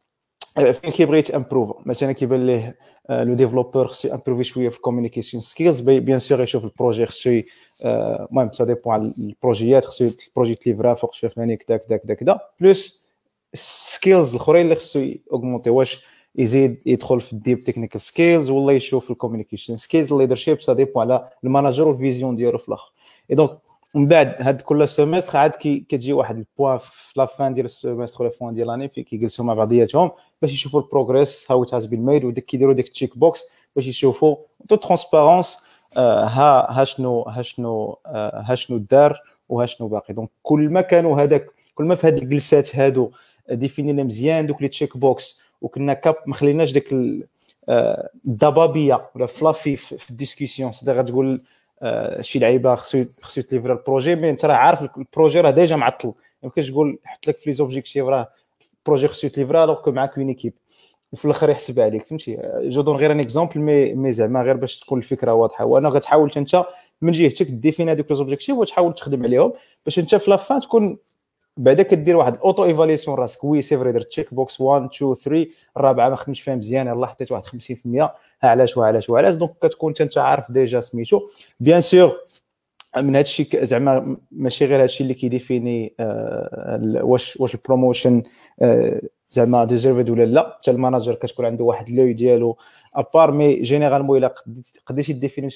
فين 0.54 0.90
كيبغي 0.90 1.18
يت 1.18 1.33
improve 1.33 1.86
مثلا 1.86 2.12
كيبان 2.12 2.46
ليه 2.46 2.76
le 3.10 3.34
développeur 3.34 3.86
خصو 3.86 4.08
improver 4.14 4.44
شوية 4.44 4.68
في 4.68 4.76
ال 4.76 4.81
communication 4.81 5.40
skills 5.40 5.80
bien 5.80 6.18
sûr 6.18 6.42
يشوف 6.42 6.64
ال 6.64 6.70
projet 6.70 7.06
خصو 7.06 7.38
المهم 7.84 8.52
ça 8.52 8.64
dépend 8.64 8.92
على 8.92 9.12
البروجيات 9.18 9.84
خصو 9.84 10.08
ال 10.28 10.32
projet 10.32 10.54
تليفرا 10.54 10.94
فوق 10.94 11.14
شوية 11.14 11.30
فلاني 11.30 11.56
كدا 11.56 11.76
كدا 11.76 11.96
كدا 11.96 12.14
كدا 12.14 12.38
plus 12.60 13.04
skills 13.54 14.34
الاخرين 14.34 14.62
اللي 14.64 14.74
خصو 14.74 15.06
augmenter 15.32 15.70
واش 15.70 16.04
يزيد 16.36 16.78
يدخل 16.86 17.20
في 17.20 17.32
ال 17.32 17.39
deep 17.39 17.64
technical 17.64 18.00
skills 18.00 18.50
ولا 18.50 18.72
يشوف 18.72 19.10
ال 19.10 19.15
communication 19.15 19.76
skills 19.76 20.12
ال 20.12 20.16
leadership 20.16 20.60
ça 20.62 20.72
dépend 20.72 21.02
على 21.02 21.28
ال 21.44 21.50
manager 21.50 21.88
وال 21.88 22.00
vision 22.00 22.36
ديالو 22.36 22.58
في 22.58 22.68
الآخر 22.68 22.92
et 23.30 23.36
donc 23.36 23.58
من 23.94 24.08
بعد 24.08 24.36
هاد 24.40 24.60
كل 24.60 24.88
semestre 24.88 25.38
عاد 25.38 25.50
كي 25.50 25.80
كتجي 25.88 26.12
واحد 26.12 26.36
ال 26.36 26.43
point 26.43 26.78
في 26.78 27.12
la 27.16 27.26
fin 27.26 27.52
ديال 27.52 27.64
ال 27.64 27.70
semestre 27.70 28.22
ولا 28.22 28.30
fin 28.30 28.54
ديال 28.54 28.66
l'année 28.66 28.88
في 28.88 29.02
كيجلسوا 29.02 29.44
مع 29.44 29.54
بعضياتهم 29.54 30.10
باش 30.42 30.52
يشوفوا 30.52 30.80
ال 30.80 30.88
progress 30.88 31.52
how 31.52 31.62
it 31.64 31.74
has 31.74 31.86
been 31.86 32.04
made 32.04 32.24
وديك 32.24 32.44
كيديروا 32.44 32.74
ديك 32.74 32.86
ال 32.86 32.91
check 32.91 33.18
box 33.18 33.44
باش 33.76 33.86
يشوفوا 33.86 34.36
toute 34.68 34.76
transparence 34.76 35.58
ها 35.98 36.80
ها 36.80 36.84
شنو 36.84 37.22
ها 37.22 37.42
شنو 37.42 37.98
ها 38.06 38.54
شنو 38.54 38.78
دار 38.78 39.20
وها 39.48 39.66
شنو 39.66 39.88
باقي. 39.88 40.14
donc 40.14 40.30
كل 40.42 40.68
ما 40.68 40.80
كانوا 40.80 41.22
هذاك 41.22 41.46
كل 41.74 41.84
ما 41.84 41.94
في 41.94 42.06
هاد 42.06 42.18
الجلسات 42.18 42.76
هادو 42.76 43.10
ديفينينا 43.50 44.02
مزيان 44.02 44.46
دوك 44.46 44.62
les 44.62 44.68
check 44.68 44.96
box 44.96 45.40
وكنا 45.62 45.94
كاب 45.94 46.16
ما 46.26 46.34
خليناش 46.34 46.72
ديك 46.72 46.94
الضبابية 48.26 49.10
ولا 49.14 49.26
fluffy 49.26 49.76
في 49.76 50.10
ال 50.10 50.16
discussion 50.16 50.72
سيدي 50.72 50.92
غتقول 50.92 51.40
شي 52.20 52.38
لعيبة 52.38 52.74
خصو 52.74 53.04
خصو 53.22 53.42
تليفرا 53.42 53.72
ال 53.72 53.78
projet 53.78 54.14
mais 54.14 54.30
أنت 54.30 54.44
راه 54.44 54.54
عارف 54.54 54.82
ال 54.82 54.90
projet 54.90 55.40
راه 55.40 55.50
déjà 55.50 55.76
معطل. 55.76 56.08
ما 56.08 56.14
يمكنش 56.42 56.70
تقول 56.70 56.98
حط 57.04 57.28
لك 57.28 57.38
في 57.38 57.50
les 57.50 57.52
objectifs 57.52 58.06
راه 58.06 58.28
ال 58.78 58.82
projet 58.82 59.08
خصو 59.08 59.28
تليفرا 59.28 59.64
alors 59.64 59.80
que 59.80 59.90
معاك 59.90 60.18
une 60.18 60.28
équipe. 60.28 60.52
وفي 61.12 61.24
الآخر 61.24 61.50
يحسب 61.50 61.80
عليك 61.80 62.06
فهمتي؟ 62.06 62.38
je 62.62 62.82
donne 62.82 62.96
غير 62.96 63.12
un 63.12 63.20
exemple 63.20 63.60
mais 63.60 63.94
mais 63.94 64.12
زعما 64.12 64.42
غير 64.42 64.56
باش 64.56 64.78
تكون 64.78 64.98
الفكرة 64.98 65.32
واضحة. 65.32 65.64
وأنا 65.64 65.88
غتحاول 65.88 66.32
انت 66.36 66.64
من 67.02 67.12
جهتك 67.12 67.46
définir 67.46 67.92
هذوك 67.92 68.10
les 68.10 68.16
objectifs 68.16 68.56
وتحاول 68.56 68.94
تخدم 68.94 69.24
عليهم 69.24 69.52
باش 69.84 69.98
أنت 69.98 70.14
في 70.14 70.30
la 70.30 70.42
fin 70.42 70.60
تكون 70.60 70.98
بعدا 71.56 71.82
كدير 71.82 72.16
واحد 72.16 72.34
ال 72.34 72.64
auto-évaluation 72.64 73.16
راسك. 73.16 73.44
oui 73.44 73.62
c'est 73.62 73.76
vrai 73.76 73.92
درت 73.92 74.06
check 74.06 74.34
box 74.34 74.60
1 74.60 74.88
2 74.94 75.14
3 75.14 75.46
الرابعة 75.76 76.08
ما 76.08 76.16
خدمتش 76.16 76.40
فيها 76.40 76.54
مزيان 76.54 76.86
يلاه 76.86 77.06
حطيت 77.06 77.32
واحد 77.32 77.44
50% 77.46 77.50
ها 77.92 78.14
علاش 78.42 78.76
وعلاش 78.76 79.10
وعلاش. 79.10 79.34
donc 79.34 79.52
كتكون 79.62 79.94
انت 80.00 80.18
عارف 80.18 80.50
déjà 80.50 80.80
سميتو. 80.80 81.20
bien 81.60 81.80
sûr 81.80 82.10
من 82.96 83.10
هذا 83.16 83.20
الشيء 83.20 83.64
زعما 83.64 84.16
ماشي 84.32 84.64
غير 84.64 84.76
هذا 84.76 84.84
الشيء 84.84 85.02
اللي 85.02 85.14
كي 85.14 85.32
définir 85.32 85.94
آه 86.00 87.00
واش 87.02 87.36
واش 87.40 87.54
ال 87.54 87.61
promotion 87.61 88.22
آه 88.60 89.00
زعما 89.34 89.64
deserved 89.64 90.10
ولا 90.10 90.24
لا 90.24 90.56
حتى 90.58 90.70
ال 90.70 90.76
manager 90.76 91.14
كتكون 91.14 91.46
عنده 91.46 91.64
واحد 91.64 91.90
لوي 91.90 92.12
ديالو. 92.12 92.56
à 92.96 93.03
part 93.03 93.30
mais 93.32 93.62
généralement 93.62 94.18
إلا 94.18 94.34
قديتي 94.86 95.12
définir 95.12 95.48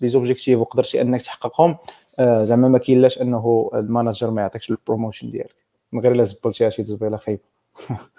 les 0.00 0.08
objectifs 0.08 0.58
وقدرتي 0.58 1.00
أنك 1.02 1.22
تحققهم 1.22 1.76
آه 2.20 2.44
زعما 2.44 2.68
ما 2.68 2.78
كاينلاش 2.78 3.22
أنه 3.22 3.70
ال 3.74 3.81
manager 3.81 4.30
ما 4.30 4.40
يعطيكش 4.42 4.70
ال 4.70 4.76
promotion 4.76 5.30
ديالك. 5.30 5.56
من 5.92 6.00
غير 6.00 6.12
إلا 6.12 6.22
زبلتيها 6.22 6.70
شي 6.70 6.84
زبيله 6.84 7.16
خايبه 7.16 7.42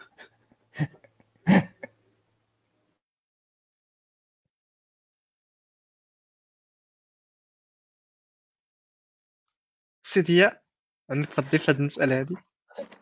سيدي 10.04 10.50
عندك 11.10 11.30
تضيف 11.30 11.70
هذه 11.70 11.78
المساله 11.78 12.22
هذه 12.22 12.38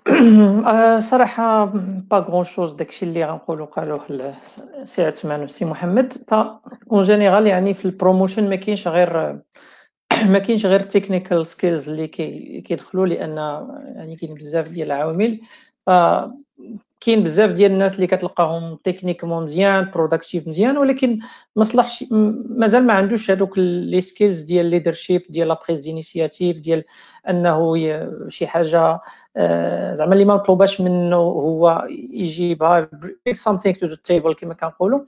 آه، 0.68 1.00
صراحة 1.00 1.66
pas 2.12 2.18
grand-chose 2.20 2.74
داكشي 2.74 3.06
اللي 3.06 3.26
غنقولو 3.26 3.66
قالوه 3.66 4.34
سي 4.84 5.06
عثمان 5.06 5.44
وسي 5.44 5.66
محمد. 5.66 6.14
en 6.92 7.02
général 7.02 7.48
يعني 7.48 7.74
في 7.74 7.86
ال 7.86 7.92
promotion 7.92 8.50
ما 8.50 8.56
كاينش 8.56 8.88
غير 8.88 9.42
ما 10.34 10.40
كاينش 10.40 10.66
غير 10.66 10.80
technical 10.80 11.48
skills 11.48 11.90
اللي 11.90 12.08
كيدخلوا 12.08 13.08
لأن 13.08 13.38
يعني 13.96 14.16
كاين 14.16 14.34
بزاف 14.34 14.70
ديال 14.70 14.92
العوامل. 14.92 15.40
كاين 17.00 17.24
بزاف 17.24 17.52
ديال 17.52 17.72
الناس 17.72 17.96
اللي 17.96 18.08
كتلقاهم 18.08 18.76
techniquement 18.84 19.44
مزيان 19.44 19.92
productif 19.92 20.48
مزيان 20.48 20.78
ولكن 20.78 21.20
ما 21.56 21.64
صلحش 21.64 22.06
مازال 22.50 22.84
ما 22.84 22.94
عندوش 22.94 23.32
هذوك 23.32 23.58
les 23.58 24.02
skills 24.02 24.42
ديال 24.42 24.66
leadership 24.66 25.22
ديال 25.30 25.48
la 25.48 25.60
prise 25.66 25.80
d'initiative 25.80 26.60
ديال 26.60 26.84
أنه 27.30 27.76
شي 28.30 28.48
حاجة 28.48 29.00
آه، 29.38 29.94
زعما 29.94 30.14
اللي 30.14 30.26
ما 30.26 30.36
مطلوباش 30.36 30.82
منه 30.82 31.16
هو 31.16 31.88
يجيبها 31.90 32.90
something 33.30 33.74
to 33.74 33.88
the 33.88 33.98
table 34.12 34.32
كما 34.32 34.54
كنقولوا. 34.54 35.02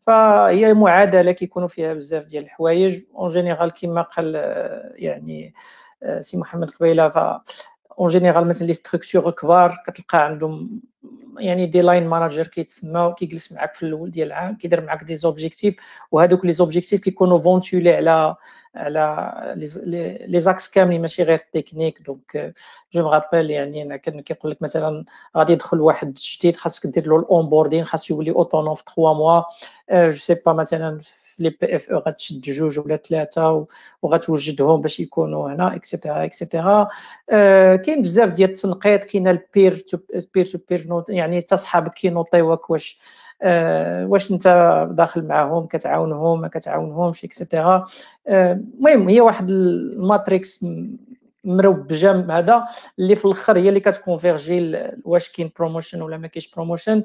فهي 0.00 0.74
معادلة 0.74 1.32
كيكونوا 1.32 1.68
فيها 1.68 1.94
بزاف 1.94 2.24
ديال 2.24 2.44
الحوايج. 2.44 3.02
en 3.14 3.28
général 3.28 3.70
كما 3.70 4.02
قال 4.02 4.32
آه، 4.36 4.92
يعني 4.96 5.54
آه، 6.02 6.20
سي 6.20 6.36
محمد 6.38 6.70
قبيلة 6.70 7.08
ف 7.08 7.18
en 7.98 8.08
général 8.08 8.48
مثلا 8.48 8.66
les 8.66 8.72
structures 8.72 9.30
كبار 9.30 9.76
كتلقى 9.86 10.24
عندهم 10.24 10.80
يعني 11.38 11.66
des 11.66 11.80
line 11.80 12.06
managers 12.08 12.46
كيتسمى 12.46 13.14
كيجلس 13.18 13.52
معاك 13.52 13.74
في 13.74 13.82
الأول 13.82 14.10
ديال 14.10 14.26
العام 14.26 14.56
كيدير 14.56 14.84
معاك 14.84 15.04
des 15.04 15.16
objectifs 15.16 15.74
وهذوك 16.12 16.44
les 16.44 16.52
objectifs 16.52 17.00
كيكونوا 17.00 17.38
ventilés 17.38 17.94
على 17.94 18.36
على 18.74 19.56
les 20.26 20.40
axes 20.40 20.70
كاملين 20.70 21.00
ماشي 21.00 21.22
غير 21.22 21.38
technique 21.38 22.02
donc 22.02 22.54
je 22.92 23.02
me 23.02 23.12
rappelle 23.12 23.50
يعني 23.50 23.82
أنا 23.82 23.96
كان 23.96 24.20
كيقول 24.20 24.52
لك 24.52 24.62
مثلا 24.62 25.04
غادي 25.36 25.52
يدخل 25.52 25.80
واحد 25.80 26.14
جديد 26.14 26.56
خاصك 26.56 26.86
دير 26.86 27.06
له 27.08 27.16
ال 27.18 27.24
onboarding 27.24 27.84
خاصو 27.84 28.14
يولي 28.14 28.30
autonome 28.30 28.74
في 28.74 28.82
3 28.96 29.12
mois 29.12 29.42
je 29.92 30.10
sais 30.10 30.34
pas 30.46 30.52
مثلا 30.52 31.00
les 31.38 31.50
PFE 31.50 31.98
غتشد 31.98 32.40
جوج 32.40 32.78
ولا 32.78 32.96
ثلاثة 32.96 33.66
وغتوجدهم 34.02 34.80
باش 34.80 35.00
يكونوا 35.00 35.50
هنا 35.52 35.74
et 35.76 35.88
cetera 35.88 36.24
et 36.24 36.40
cetera 36.40 36.88
كاين 37.76 38.02
بزاف 38.02 38.30
ديال 38.30 38.50
التنقيط 38.50 39.04
كاين 39.04 39.28
ال 39.28 39.38
peer 39.38 39.76
to 39.76 39.98
peer 40.34 40.46
to 40.46 40.58
peer 40.70 41.04
يعني 41.08 41.40
حتى 41.40 41.56
صحابك 41.56 41.94
كينوطيوك 41.94 42.70
واش 42.70 43.00
آه 43.42 44.06
واش 44.06 44.30
انت 44.30 44.48
داخل 44.90 45.24
معاهم 45.24 45.66
كتعاونهم 45.66 46.40
ما 46.40 46.48
كتعاونهمش 46.48 47.24
et 47.24 47.40
cetera 47.40 47.86
المهم 48.28 49.08
هي 49.08 49.20
واحد 49.20 49.50
ال 49.50 49.66
matrix 49.66 50.64
مروبجه 51.44 52.38
هذا 52.38 52.68
اللي 52.98 53.16
في 53.16 53.24
الأخر 53.24 53.58
هي 53.58 53.68
اللي 53.68 53.80
كتكونفيرجي 53.80 54.78
واش 55.04 55.30
كاين 55.30 55.50
promotion 55.58 56.02
ولا 56.02 56.16
ما 56.16 56.26
كاينش 56.26 56.50
promotion 56.54 56.98
آه، 56.98 57.04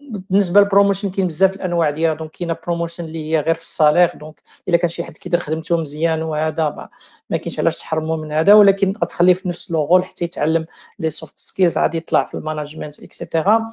بالنسبة 0.00 0.60
لل 0.60 0.69
promotion 0.69 1.10
كاين 1.10 1.26
بزاف 1.26 1.54
الأنواع 1.54 1.90
ديالها. 1.90 2.14
donc 2.14 2.30
كاينة 2.30 2.56
promotion 2.66 3.04
اللي 3.04 3.30
هي 3.30 3.40
غير 3.40 3.54
في 3.54 3.62
ال 3.62 3.67
salaire. 3.67 4.10
donc 4.14 4.42
إلا 4.68 4.76
كان 4.76 4.88
شي 4.88 5.04
حد 5.04 5.18
كيدير 5.18 5.40
خدمته 5.40 5.76
مزيان 5.76 6.22
وهذا 6.22 6.64
ما, 6.64 6.88
ما 7.30 7.36
كاينش 7.36 7.58
علاش 7.60 7.78
تحرموا 7.78 8.16
من 8.16 8.32
هذا. 8.32 8.54
ولكن 8.54 8.92
غتخليه 9.02 9.34
في 9.34 9.48
نفس 9.48 9.70
لو 9.70 10.02
حتى 10.02 10.24
يتعلم 10.24 10.66
les 10.98 11.10
soft 11.10 11.38
skills 11.38 11.78
عاد 11.78 11.94
يطلع 11.94 12.24
في 12.24 12.34
ال 12.34 12.40
management 12.40 13.00
et 13.02 13.19
cetera 13.19 13.70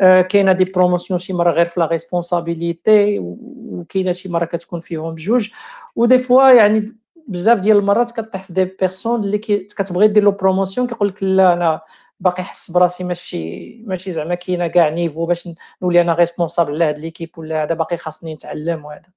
آه، 0.00 0.22
كاينة 0.22 0.52
des 0.52 0.64
promotions 0.64 1.18
شي 1.18 1.32
مرة 1.32 1.52
غير 1.52 1.66
في 1.66 1.80
la 1.80 1.86
responsabilité 1.86 3.18
وكاينة 3.18 4.12
شي 4.12 4.28
مرة 4.28 4.44
كتكون 4.44 4.80
فيهم 4.80 5.14
بجوج. 5.14 5.50
و 5.96 6.01
des 6.01 6.18
fois 6.18 6.50
يعني 6.50 6.96
بزاف 7.28 7.58
ديال 7.58 7.76
المرات 7.76 8.20
كطيح 8.20 8.42
في 8.42 8.52
des 8.52 8.64
personnes 8.64 9.24
اللي 9.24 9.38
كتبغي 9.38 10.08
دير 10.08 10.24
له 10.24 10.30
promotion 10.30 10.86
كيقول 10.86 11.08
لك 11.08 11.22
لا 11.22 11.52
أنا 11.52 11.80
باقي 12.20 12.42
حس 12.42 12.70
براسي 12.70 13.04
ماشي 13.04 13.76
ماشي 13.82 14.12
زعما 14.12 14.34
كاينة 14.34 14.66
كاع 14.66 14.88
niveau 14.88 15.26
باش 15.26 15.48
نولي 15.82 16.00
أنا 16.00 16.14
responsable 16.14 16.74
على 16.74 16.84
هاد 16.84 16.98
l'équipe 16.98 17.30
ولا 17.38 17.62
هذا 17.62 17.74
باقي 17.74 17.96
خاصني 17.96 18.34
نتعلم 18.34 18.84
وهذا. 18.84 19.08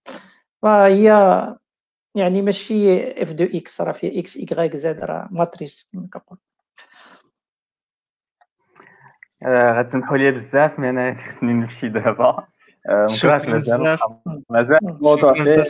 فهي 0.61 1.05
يعني 2.15 2.41
ماشي 2.41 3.11
f 3.21 3.31
de 3.33 3.43
x 3.43 3.81
راه 3.81 3.91
فيه 3.91 4.19
إكس 4.19 4.37
ايكغيك 4.37 4.75
زاد 4.75 4.99
راه 5.03 5.27
matrice 5.31 5.89
كما 5.93 6.07
كنقول 6.13 6.37
آه، 9.45 9.79
غتسمحوا 9.79 10.17
لي 10.17 10.31
بزاف 10.31 10.79
mais 10.79 10.89
أنا 10.89 11.13
خصني 11.27 11.53
نمشي 11.53 11.89
دابا. 11.89 12.47
آه، 12.89 13.07
شكرا 13.07 13.49
مازال. 13.49 13.97
مازال 14.49 14.79
الموضوع 14.83 15.33
شكرا 15.33 15.43
بزاف 15.43 15.67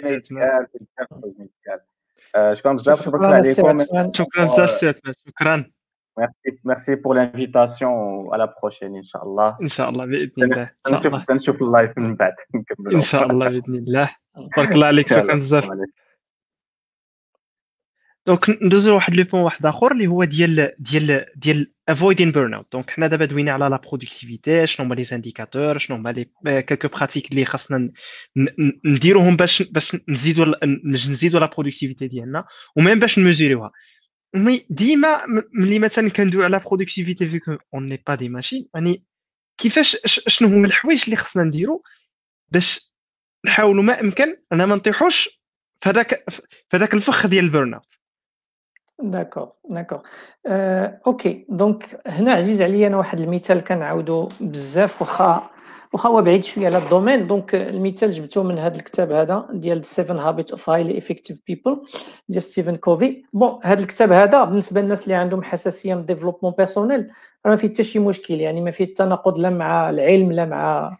شكرا 3.03 3.27
عليكم. 3.27 4.13
شكرا 4.13 4.45
بزاف 4.45 5.01
شكرا. 5.27 5.71
Merci, 6.17 6.59
merci 6.63 6.95
pour 6.95 7.13
l'invitation. 7.13 8.31
À 8.31 8.37
la 8.37 8.47
prochaine, 8.47 8.95
Inch'Allah. 8.95 9.57
Inch'Allah, 9.61 10.05
بإذن 10.05 10.43
الله. 10.43 10.69
نشوف 11.31 11.61
ال 11.61 11.68
live 11.68 11.97
من 11.97 12.15
بعد. 12.15 12.33
إن 12.93 13.01
شاء 13.01 13.31
الله 13.31 13.49
بإذن 13.49 13.75
الله. 13.75 14.15
بارك 14.57 14.71
الله 14.71 14.87
عليك 14.87 15.09
شكرا 15.09 15.35
بزاف. 15.35 15.69
donc 18.27 18.49
ندوزو 18.49 18.91
لواحد 18.91 19.13
le 19.13 19.23
point 19.23 19.43
واحد 19.43 19.65
اخر 19.65 19.91
اللي 19.91 20.07
هو 20.07 20.23
ديال 20.23 20.73
ديال 20.79 21.25
ديال 21.35 21.73
avoiding 21.89 22.31
burnout 22.31 22.71
donc 22.71 22.89
حنا 22.89 23.07
دابا 23.07 23.25
دوينا 23.25 23.51
على 23.51 23.69
la 23.69 23.77
productivité 23.77 24.67
شنو 24.67 24.85
هما 24.85 24.95
les 24.95 25.03
indicateurs 25.03 25.77
شنو 25.77 25.97
هما 25.97 26.09
لي 26.09 26.25
quelques 26.45 26.87
pratiques 26.87 27.31
اللي 27.31 27.45
خاصنا 27.45 27.91
نديروهم 28.85 29.35
باش 29.35 29.71
باش 29.71 29.97
نزيدو 30.09 30.53
نزيدو 30.85 31.39
la 31.39 31.45
productivité 31.45 32.07
ديالنا 32.07 32.45
و 32.75 32.80
même 32.80 32.99
باش 32.99 33.19
نميزوريوها 33.19 33.71
mais 34.35 34.65
ديما 34.69 35.21
ملي 35.53 35.79
مثلا 35.79 36.09
كندوي 36.09 36.45
على 36.45 36.59
productivité 36.59 37.29
vu 37.29 37.35
que 37.35 37.43
on 37.73 37.85
n'est 37.85 38.03
pas 38.07 38.15
des 38.15 38.29
machines 38.29 38.69
يعني 38.75 39.03
كيفاش 39.57 39.97
شنو 40.05 40.47
هما 40.47 40.67
الحوايج 40.67 41.03
اللي 41.03 41.15
خصنا 41.15 41.43
نديرو 41.43 41.83
باش 42.51 42.93
نحاولوا 43.45 43.83
ما 43.83 43.99
امكن 43.99 44.37
أنا 44.53 44.65
ما 44.65 44.75
نطيحوش 44.75 45.41
في 45.83 45.89
هذاك 46.73 46.93
الفخ 46.93 47.27
ديال 47.27 47.45
ال 47.45 47.73
burnout 47.73 47.99
d'accord 48.99 49.51
d'accord 49.69 50.01
OK 51.07 51.45
donc 51.49 52.01
هنا 52.07 52.33
عزيز 52.33 52.61
عليا 52.61 52.87
أنا 52.87 52.97
واحد 52.97 53.19
المثال 53.19 53.63
كنعاودو 53.63 54.29
بزاف 54.41 55.01
واخا 55.01 55.49
واخا 55.93 56.09
هو 56.09 56.21
بعيد 56.21 56.43
شوية 56.43 56.65
على 56.65 56.77
ال 56.77 56.83
domaine. 56.83 57.27
donc 57.27 57.55
المثال 57.55 58.11
جبته 58.11 58.43
من 58.43 58.59
هذا 58.59 58.75
الكتاب 58.75 59.11
هذا 59.11 59.47
ديال 59.53 59.85
7 59.85 60.27
Habits 60.29 60.51
of 60.51 60.69
Highly 60.69 60.97
Effective 60.97 61.41
People 61.47 61.79
ديال 62.29 62.43
ستيفن 62.43 62.75
كوفي 62.75 63.23
bon 63.33 63.59
هذا 63.63 63.81
الكتاب 63.81 64.11
هذا 64.11 64.43
بالنسبة 64.43 64.81
للناس 64.81 65.03
اللي 65.03 65.15
عندهم 65.15 65.43
حساسية 65.43 65.93
من 65.95 66.01
ال 66.01 66.05
développement 66.05 66.53
personnel 66.57 67.11
راه 67.45 67.51
ما 67.51 67.55
فيه 67.55 67.67
حتى 67.67 67.83
شي 67.83 67.99
مشكل 67.99 68.33
يعني 68.41 68.61
ما 68.61 68.71
فيه 68.71 68.83
التناقض 68.83 69.39
لا 69.39 69.49
مع 69.49 69.89
العلم 69.89 70.31
لا 70.31 70.45
مع 70.45 70.91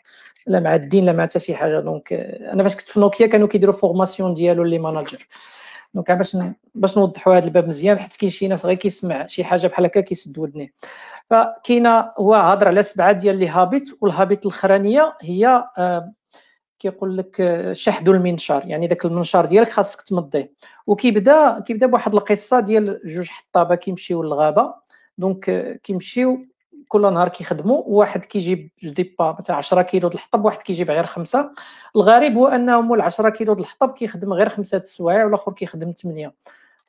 لا 0.48 0.60
مع 0.60 0.76
الدين 0.76 1.06
لا 1.06 1.12
مع 1.12 1.24
حتى 1.24 1.40
شي 1.40 1.56
حاجة. 1.56 1.80
donc 1.80 2.14
أنا 2.54 2.64
فاش 2.64 2.76
كنت 2.76 2.86
في 2.86 3.00
نوكيا 3.00 3.28
كانوا 3.28 3.48
كيديروا 3.48 3.74
formation 3.76 4.34
ديالو 4.34 4.64
les 4.64 4.80
managers 4.80 5.28
donc 5.94 6.12
باش 6.12 6.38
باش 6.76 6.98
نوضحوا 6.98 7.38
هذا 7.38 7.46
الباب 7.46 7.68
مزيان 7.68 8.00
حيت 8.00 8.16
كاين 8.16 8.32
شي 8.32 8.48
ناس 8.48 8.66
غير 8.66 8.78
كيسمع 8.78 9.28
شي 9.28 9.44
حاجة 9.44 9.68
بحال 9.68 9.86
هكا 9.86 10.02
كيسد 10.02 10.40
ودنيه 10.40 10.70
فكاينه 11.30 12.12
هو 12.18 12.36
هضر 12.36 12.68
على 12.68 12.84
سبعة 12.84 13.12
ديال 13.12 13.40
les 13.40 13.48
habits 13.48 13.90
وال 14.02 14.14
habit 14.14 14.46
الأخرانية 14.46 15.18
هي 15.22 15.64
آه، 15.78 16.14
كيقول 16.80 17.18
لك 17.18 17.42
آه، 17.42 17.74
شحذ 17.74 18.10
المنشار 18.10 18.64
يعني 18.66 18.88
داك 18.88 19.06
المنشار 19.06 19.46
ديالك 19.46 19.70
خاصك 19.70 20.02
تمضيه. 20.02 20.54
وكيبدا 20.88 21.60
كيبدا 21.60 21.88
بواحد 21.88 22.14
القصة 22.14 22.60
ديال 22.60 23.02
جوج 23.06 23.28
حطابة 23.28 23.76
كيمشيو 23.76 24.24
للغابة. 24.24 24.74
donc 25.18 25.50
آه، 25.50 25.74
كيمشيو 25.74 26.40
كل 26.88 27.02
نهار 27.14 27.30
كيخدموا 27.30 27.84
واحد 27.86 28.26
كيجيب 28.26 28.70
جوج 28.84 28.94
ديبا 28.94 29.36
مثلا 29.40 29.56
10 29.56 29.82
كيلو 29.82 30.10
د 30.10 30.14
الحطب 30.14 30.46
واحد 30.46 30.58
كيجيب 30.64 30.92
غير 30.92 31.06
خمسة. 31.06 31.54
الغريب 31.96 32.38
هو 32.38 32.48
انه 32.48 32.82
مول 32.82 33.02
10 33.02 33.30
كيلو 33.30 33.54
د 33.54 33.60
الحطب 33.60 33.94
كيخدم 33.94 34.34
غير 34.34 34.50
خمسة 34.50 34.78
السوايع 34.78 35.26
والآخر 35.26 35.54
كيخدم 35.54 35.92
ثمانيه 35.92 36.34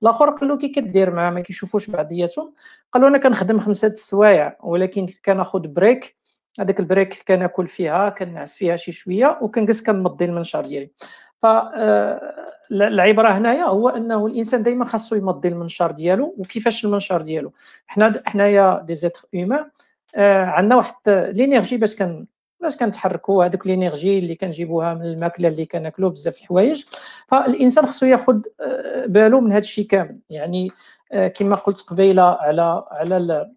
الآخر 0.03 0.31
قال 0.31 0.49
له 0.49 0.57
كي 0.57 0.69
كدير 0.69 1.11
معاه 1.15 1.31
ما 1.31 1.41
كيشوفوش 1.41 1.91
بعضياتهم. 1.91 2.55
قال 2.93 3.03
له 3.03 3.09
أنا 3.09 3.19
كنخدم 3.19 3.61
خمسة 3.61 3.89
السوايع 3.89 4.57
ولكن 4.63 5.07
كناخذ 5.25 5.61
break 5.61 6.17
هذاك 6.61 6.81
ال 6.81 6.88
break 6.88 7.25
كناكل 7.29 7.67
فيها 7.67 8.09
كنعس 8.09 8.57
فيها 8.57 8.77
شي 8.77 8.93
شوية 8.93 9.39
وكنجلس 9.43 9.83
كنمضي 9.83 10.25
المنشار 10.25 10.67
ديالي. 10.67 10.91
فالعبره 11.39 13.29
آه، 13.29 13.33
هنايا 13.33 13.65
هو 13.65 13.89
أنه 13.89 14.27
الإنسان 14.27 14.63
دائما 14.63 14.85
خاصو 14.85 15.17
يمضي 15.17 15.49
المنشار 15.49 15.91
ديالو 15.91 16.35
وكيفاش 16.39 16.85
المنشار 16.85 17.23
ديالو؟ 17.23 17.53
حنا 17.87 18.23
حنايا 18.27 18.83
des 18.87 18.95
êtres 18.95 19.21
humains 19.35 19.71
عندنا 20.17 20.77
واحد 20.77 20.95
l'énergie 21.09 21.77
باش 21.77 21.97
كن 21.97 22.27
باش 22.61 22.77
كنتحركوا 22.77 23.45
هذوك 23.45 23.67
l'énergie 23.67 24.19
اللي 24.19 24.35
كنجيبوها 24.35 24.95
من 24.95 25.03
الماكلة 25.03 25.49
اللي 25.49 25.67
كناكلوا 25.67 26.11
بزاف 26.11 26.39
الحوايج؟ 26.41 26.85
فالإنسان 27.27 27.87
خصو 27.87 28.07
ياخذ 28.07 28.41
آه، 28.61 29.07
باله 29.07 29.41
من 29.41 29.51
هذا 29.51 29.59
الشيء 29.59 29.87
كامل. 29.87 30.21
يعني 30.31 30.71
آه، 31.13 31.29
كما 31.29 31.57
قلت 31.57 31.81
قبيلة 31.81 32.23
على 32.23 32.85
على 32.91 33.51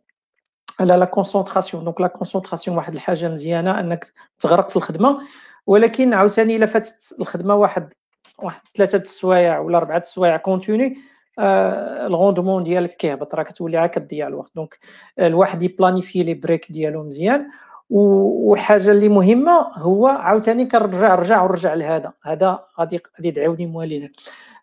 على 0.80 0.94
la 0.98 1.06
concentration 1.06 1.84
donc 1.84 2.02
la 2.02 2.08
concentration 2.08 2.78
واحد 2.78 2.94
الحاجة 2.94 3.30
مزيانة 3.30 3.80
أنك 3.80 4.06
تغرق 4.40 4.70
في 4.70 4.76
الخدمة. 4.76 5.22
ولكن 5.68 6.14
عاوتاني 6.14 6.56
إلا 6.56 6.66
فاتت 6.66 7.16
الخدمة 7.20 7.56
واحد 7.56 7.94
واحد 8.40 8.62
ثلاثة 8.76 8.98
السوايع 8.98 9.60
ولا 9.60 9.78
أربعة 9.78 9.98
السوايع 9.98 10.38
continue 10.38 10.96
آه 11.40 12.08
ال 12.08 12.13
rendement 12.13 12.64
ديالك 12.64 12.96
كيهبط. 12.96 13.36
راه 13.36 13.44
كتولي 13.44 13.78
عا 13.78 13.88
كتضيع 13.88 14.28
الوقت 14.28 14.52
donc 14.56 14.80
الواحد 15.20 15.64
يبلانيفي 15.64 16.24
les 16.24 16.34
breaks 16.34 16.72
ديالو 16.72 17.04
مزيان. 17.04 17.48
والحاجة 17.94 18.92
اللي 18.92 19.10
مهمة 19.10 19.52
هو 19.74 20.08
عاوتاني 20.08 20.66
كنرجع 20.66 21.16
رجع 21.16 21.44
ورجع 21.44 21.74
لهذا. 21.74 22.14
هذا 22.24 22.66
غادي 22.80 23.00
غادي 23.18 23.28
يدعوني 23.28 23.66
موالينا. 23.66 24.10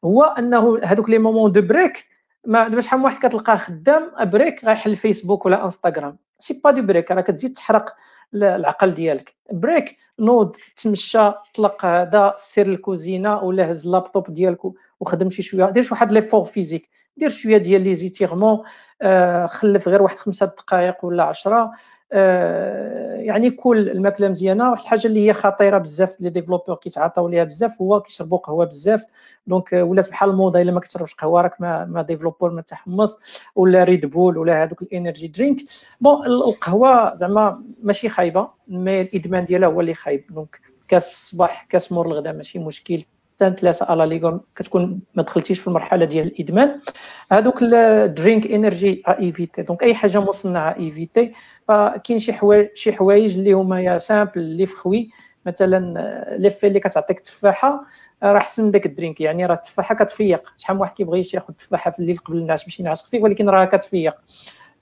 هو 0.05 0.23
أنه 0.23 0.81
هذوك 0.85 1.11
les 1.11 1.19
moments 1.19 1.53
de 1.53 1.63
break 1.63 2.05
ما 2.47 2.69
دابا 2.69 2.81
شحال 2.81 2.99
من 2.99 3.05
واحد 3.05 3.27
كتلقاه 3.27 3.57
خدام 3.57 4.11
break 4.21 4.65
غيحل 4.65 4.97
فيسبوك 4.97 5.47
ولا 5.47 5.65
إنستغرام. 5.65 6.19
c'est 6.39 6.61
pas 6.65 6.71
de 6.71 6.83
break 6.83 7.11
راه 7.11 7.21
كتزيد 7.21 7.53
تحرق 7.53 7.95
العقل 8.35 8.95
ديالك. 8.95 9.35
break 9.53 9.97
نوض 10.19 10.57
تمشى 10.77 11.33
طلق 11.55 11.85
هذا 11.85 12.35
سير 12.39 12.67
الكوزينة 12.67 13.39
ولا 13.43 13.71
هز 13.71 13.87
اللابتوب 13.87 14.33
ديالك 14.33 14.61
وخدم 15.01 15.31
شي 15.31 15.43
شوية. 15.43 15.71
دير 15.71 15.83
شي 15.83 15.95
واحد 15.95 16.13
l'effort 16.13 16.45
physique. 16.45 16.89
دير 17.17 17.29
شوية 17.29 17.57
ديال 17.59 17.83
les 17.83 17.95
étirements 17.95 18.63
آه 19.03 19.47
خلف 19.47 19.89
غير 19.89 20.03
واحد 20.03 20.17
خمسة 20.17 20.47
دقائق 20.47 21.05
ولا 21.05 21.25
عشرة. 21.25 21.71
يعني 23.21 23.51
كل 23.51 23.89
الماكلة 23.91 24.29
مزيانة 24.29 24.71
واحد 24.71 24.83
الحاجة 24.83 25.07
اللي 25.07 25.27
هي 25.29 25.33
خطيرة 25.33 25.79
بزاف 25.79 26.21
les 26.21 26.31
développeurs 26.31 26.77
كيتعاطاو 26.77 27.29
ليها 27.29 27.45
بزاف 27.45 27.83
هو 27.83 28.01
كيشربوا 28.01 28.39
قهوة 28.39 28.65
بزاف. 28.65 29.03
دونك 29.47 29.75
آه، 29.75 29.83
ولات 29.85 30.11
بحال 30.11 30.31
الموضة 30.31 30.61
إلا 30.63 30.73
ما 30.73 30.81
كتشربش 30.81 31.15
قهوة 31.15 31.41
راك 31.41 31.61
ما, 31.61 31.85
ما 31.85 32.03
ديفلوبور 32.03 32.51
ما 32.51 32.63
تحمص 32.63 33.19
ولا 33.57 33.85
ريد 33.85 34.07
بول 34.07 34.39
ولا 34.39 34.63
هذوك 34.63 34.83
الإنرجي 34.83 35.29
درينك. 35.29 35.59
بون 36.01 36.27
القهوة 36.27 37.15
زعما 37.15 37.65
ماشي 37.83 38.09
خايبة 38.09 38.49
مي 38.69 39.01
الإدمان 39.01 39.45
ديالها 39.45 39.69
هو 39.69 39.81
اللي 39.81 39.95
خايب. 39.95 40.21
دونك 40.31 40.61
كاس 40.89 41.09
في 41.09 41.15
الصباح 41.15 41.65
كاس 41.65 41.93
مور 41.93 42.07
الغداء 42.07 42.33
ماشي 42.33 42.59
مشكل. 42.59 43.05
حتى 43.41 43.61
ثلاثة 43.61 43.87
على 43.87 44.07
ليغون 44.07 44.41
كتكون 44.57 45.01
ما 45.15 45.23
دخلتيش 45.23 45.61
في 45.61 45.69
المرحلة 45.69 46.05
ديال 46.05 46.27
الإدمان. 46.27 46.81
هذوك 47.33 47.63
الدرينك 47.63 48.47
انرجي 48.47 49.03
ايفيتي 49.09 49.63
دونك 49.63 49.83
أي 49.83 49.95
حاجة 49.95 50.21
مصنعة 50.21 50.77
ايفيتي 50.77 51.33
فكاين 51.69 52.19
شي 52.19 52.33
حوايج 52.33 52.69
شي 52.75 52.93
حوايج 52.93 53.39
اللي 53.39 53.53
هما 53.53 53.81
يا 53.81 53.99
سامبل 53.99 54.33
اللي 54.37 54.67
فخوي. 54.67 55.11
مثلا 55.47 56.37
l'effet 56.39 56.67
اللي 56.67 56.81
كتعطيك 56.81 57.19
التفاحه 57.19 57.85
راه 58.23 58.39
احسن 58.39 58.65
من 58.65 58.71
داك 58.71 58.87
ال 58.87 58.92
drink. 58.92 59.21
يعني 59.21 59.47
راه 59.47 59.55
التفاحة 59.55 59.95
كتفيق. 59.95 60.53
شحال 60.57 60.77
من 60.77 60.81
واحد 60.81 60.95
كيبغي 60.95 61.29
ياخذ 61.35 61.55
تفاحة 61.55 61.91
في 61.91 61.99
الليل 61.99 62.17
قبل 62.17 62.37
الناس 62.37 62.65
باش 62.65 62.81
ينعس 62.81 63.03
خفيف 63.03 63.23
ولكن 63.23 63.49
راه 63.49 63.65
كتفيق. 63.65 64.15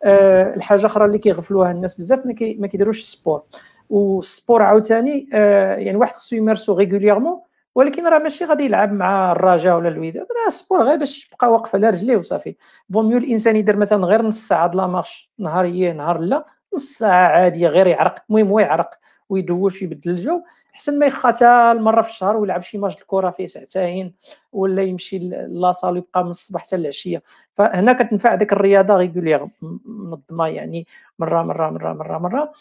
أه 0.05 0.55
الحاجة 0.55 0.87
أخرى 0.87 1.05
اللي 1.05 1.19
كيغفلوها 1.19 1.71
الناس 1.71 1.99
بزاف 1.99 2.27
ما 2.59 2.67
كيديروش 2.67 2.99
ال 2.99 3.06
sport 3.06 3.43
وال 3.91 4.11
sport 4.11 4.63
عاوتاني 4.63 5.29
أه 5.33 5.75
يعني 5.75 5.97
واحد 5.97 6.15
خصو 6.15 6.37
يمارسو 6.37 6.77
régulièrement 6.77 7.41
ولكن 7.79 8.07
راه 8.07 8.19
ماشي 8.19 8.45
غادي 8.45 8.65
يلعب 8.65 8.93
مع 8.93 9.33
الرجاء 9.33 9.77
ولا 9.77 9.89
الوداد 9.89 10.27
راه 10.45 10.51
sport 10.51 10.83
غير 10.83 10.99
باش 10.99 11.27
يبقى 11.33 11.51
واقف 11.53 11.75
على 11.75 11.91
رجليه 11.91 12.17
وصافي. 12.17 12.57
bon 12.89 13.09
mieux 13.09 13.19
الإنسان 13.19 13.57
يدير 13.57 13.77
مثلا 13.77 14.07
غير 14.07 14.23
نص 14.23 14.49
ساعة 14.49 14.67
de 14.67 14.75
la 14.75 14.87
marche. 14.87 15.31
نهاريه 15.39 15.93
نهار 15.93 16.19
لا 16.19 16.45
نص 16.75 16.99
ساعة 16.99 17.29
عادية 17.29 17.69
غير 17.69 17.87
يعرق 17.87 18.15
المهم 18.31 18.49
هو 18.49 18.59
يعرق 18.59 18.91
ويدوش 19.29 19.83
ويبدل 19.83 20.11
الجو. 20.11 20.43
احسن 20.75 20.99
ما 20.99 21.07
يخا 21.07 21.29
حتى 21.29 21.47
المره 21.47 22.03
في 22.03 22.09
الشهر 22.09 22.37
ويلعب 22.37 22.63
شي 22.63 22.79
ماتش 22.79 22.95
الكره 22.95 23.31
فيه 23.31 23.47
ساعتين 23.47 24.15
ولا 24.53 24.83
يمشي 24.83 25.19
la 25.49 25.62
salle 25.62 25.95
ويبقى 25.95 26.25
من 26.25 26.31
الصباح 26.31 26.63
حتى 26.67 26.77
العشية. 26.77 27.23
فهنا 27.57 27.93
كتنفع 27.93 28.35
ديك 28.35 28.53
الرياضة 28.53 28.97
régulière 28.97 29.41
منظمة 29.87 30.47
يعني 30.49 30.87
مرة 31.19 31.43
مرة 31.43 31.71
مرة 31.71 31.93
مرة 31.93 32.19
مرة. 32.19 32.53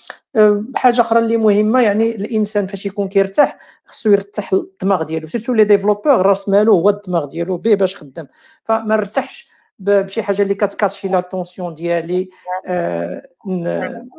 حاجة 0.76 1.02
أخرى 1.02 1.20
اللي 1.20 1.38
مهمة 1.38 1.82
يعني 1.82 2.16
الإنسان 2.16 2.68
فاش 2.68 2.86
يكون 2.86 3.08
كيرتاح 3.08 3.58
خصو 3.86 4.12
يرتاح 4.12 4.54
الدماغ 4.54 5.04
ديالو 5.04 5.28
surtout 5.28 5.54
les 5.54 5.64
développeurs 5.64 6.22
راس 6.26 6.50
مالو 6.50 6.74
هو 6.74 6.90
الدماغ 6.90 7.26
ديالو 7.26 7.58
به 7.58 7.76
باش 7.76 7.96
خدام. 7.96 8.28
فما 8.64 8.94
ارتاحش 8.94 9.50
بشي 9.80 10.24
حاجة 10.24 10.42
اللي 10.42 10.56
كتكاتشي 10.56 11.08
l'attention 11.08 11.74
ديالي 11.74 12.30
آه 12.68 13.22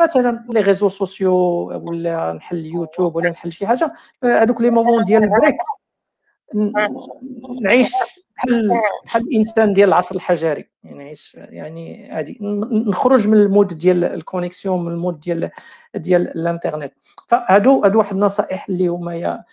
مثلا 0.01 0.44
les 0.50 0.60
réseaux 0.60 0.88
sociaux 0.88 1.34
ولا 1.68 2.32
نحل 2.32 2.66
يوتيوب 2.66 3.16
ولا 3.16 3.30
نحل 3.30 3.52
شي 3.52 3.66
حاجة 3.66 3.93
هذوك 4.24 4.60
les 4.60 4.70
moments 4.70 5.05
ديال 5.05 5.22
ال 5.22 5.28
break 5.28 5.56
نعيش 7.62 7.93
بحال 8.36 8.70
بحال 9.05 9.22
الإنسان 9.22 9.72
ديال 9.72 9.89
العصر 9.89 10.14
الحجري 10.14 10.68
نعيش 10.85 11.35
يعني 11.35 12.12
عادي 12.12 12.39
نخرج 12.86 13.28
من 13.28 13.36
ال 13.36 13.42
mode 13.42 13.66
ديال 13.78 14.05
ال 14.05 14.12
connexion 14.12 14.84
من 14.85 14.93
ال 14.92 14.98
mode 14.98 15.20
ديال 15.20 15.51
ديال 15.94 16.28
الإنترنت. 16.28 16.93
فهادو 17.28 17.85
هادو 17.85 17.98
واحد 17.98 18.14
النصائح 18.14 18.68
اللي 18.68 18.89
هما 18.89 19.44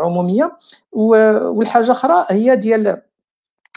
عمومية. 0.00 0.56
والحاجة 0.92 1.92
أخرى 1.92 2.26
هي 2.30 2.56
ديال 2.56 3.02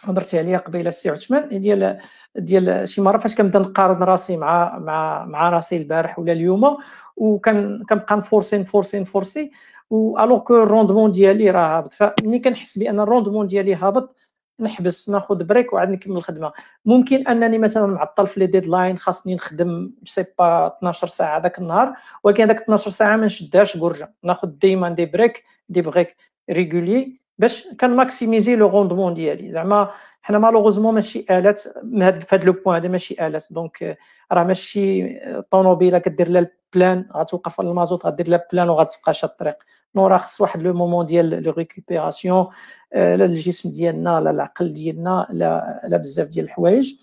هضرتي 0.04 0.40
عليها 0.40 0.58
قبيلة 0.58 0.90
السي 0.90 1.10
عثمان 1.10 1.60
ديال 1.60 2.00
ديال 2.36 2.88
شي 2.88 3.02
مرة 3.02 3.18
فاش 3.18 3.36
كنبدا 3.36 3.60
نقارن 3.60 4.04
راسي 4.04 4.38
مع 4.38 4.78
مع 4.80 5.26
مع 5.26 5.50
راسي 5.50 5.78
البارح 5.78 6.20
ولا 6.20 6.32
اليوم 6.32 6.78
وكان 7.18 7.84
كنبقى 7.90 8.18
نفورسي 8.18 8.58
نفورسي 8.58 9.00
نفورسي 9.00 9.52
alors 9.92 10.40
que 10.40 10.64
ال 10.64 10.69
rendement 10.69 11.12
ديالي 11.12 11.50
راه 11.52 11.78
هابط. 11.78 11.94
فملي 11.94 12.40
كنحس 12.40 12.78
بأن 12.78 13.00
ال 13.00 13.05
rendement 13.05 13.48
ديالي 13.48 13.76
هابط 13.76 14.16
نحبس 14.60 15.10
ناخذ 15.10 15.44
break 15.44 15.74
وعاد 15.74 15.90
نكمل 15.90 16.18
الخدمة. 16.18 16.52
ممكن 16.86 17.28
أنني 17.28 17.58
مثلا 17.58 17.86
معطل 17.88 18.28
في 18.28 18.40
les 18.40 18.48
deadlines 18.48 18.98
خاصني 18.98 19.36
نخدم 19.36 19.92
sais 20.04 20.26
pas 20.40 20.68
12 20.68 21.08
ساعة 21.08 21.40
ذاك 21.42 21.60
النهار 21.60 21.94
ولكن 22.24 22.44
هذاك 22.44 22.62
12 22.62 22.92
ساعة 22.92 23.18
ما 23.18 23.26
نشدهاش 23.26 23.78
قرجة. 23.78 24.14
ناخذ 24.24 24.48
ديما 24.48 24.90
des 24.90 25.06
breaks 25.06 25.44
des 25.70 25.82
breaks 25.82 26.16
réguliers 26.50 27.27
باش 27.40 27.68
كنماكسيميزي 27.82 28.56
le 28.56 28.68
rendement 28.68 29.14
ديالي. 29.14 29.52
زعما 29.52 29.90
حنا 30.22 30.40
malheureusement 30.40 30.94
ماشي 30.94 31.26
آلات 31.32 31.60
في 31.60 32.28
هذا 32.32 32.44
le 32.44 32.54
point 32.54 32.76
هذا 32.76 32.90
ماشي 32.90 33.28
آلات. 33.28 33.46
donc 33.52 33.98
راه 34.32 34.44
ماشي 34.44 35.20
طوموبيله 35.52 35.98
كدير 35.98 36.30
لها 36.30 36.48
ال 36.74 36.79
plein 36.79 37.06
غتوقف 37.16 37.62
على 37.62 37.70
المازوت 37.70 38.06
غدير 38.06 38.28
لها 38.28 38.48
plein 38.52 38.70
وغتبقى 38.70 39.14
شاد 39.14 39.30
الطريق 39.30 39.56
non 39.96 40.08
راه 40.08 40.18
خص 40.18 40.42
واحد 40.42 40.62
le 40.62 40.74
moment 40.74 41.06
ديال 41.06 41.44
la 41.44 41.52
récupération 41.52 42.48
لا 42.96 43.26
الجسم 43.26 43.70
ديالنا 43.70 44.20
لا 44.20 44.32
العقل 44.32 44.74
ديالنا 44.74 45.28
لا 45.30 45.82
لا 45.84 45.98
بزاف 45.98 46.28
ديال 46.28 46.46
الحوايج. 46.46 46.94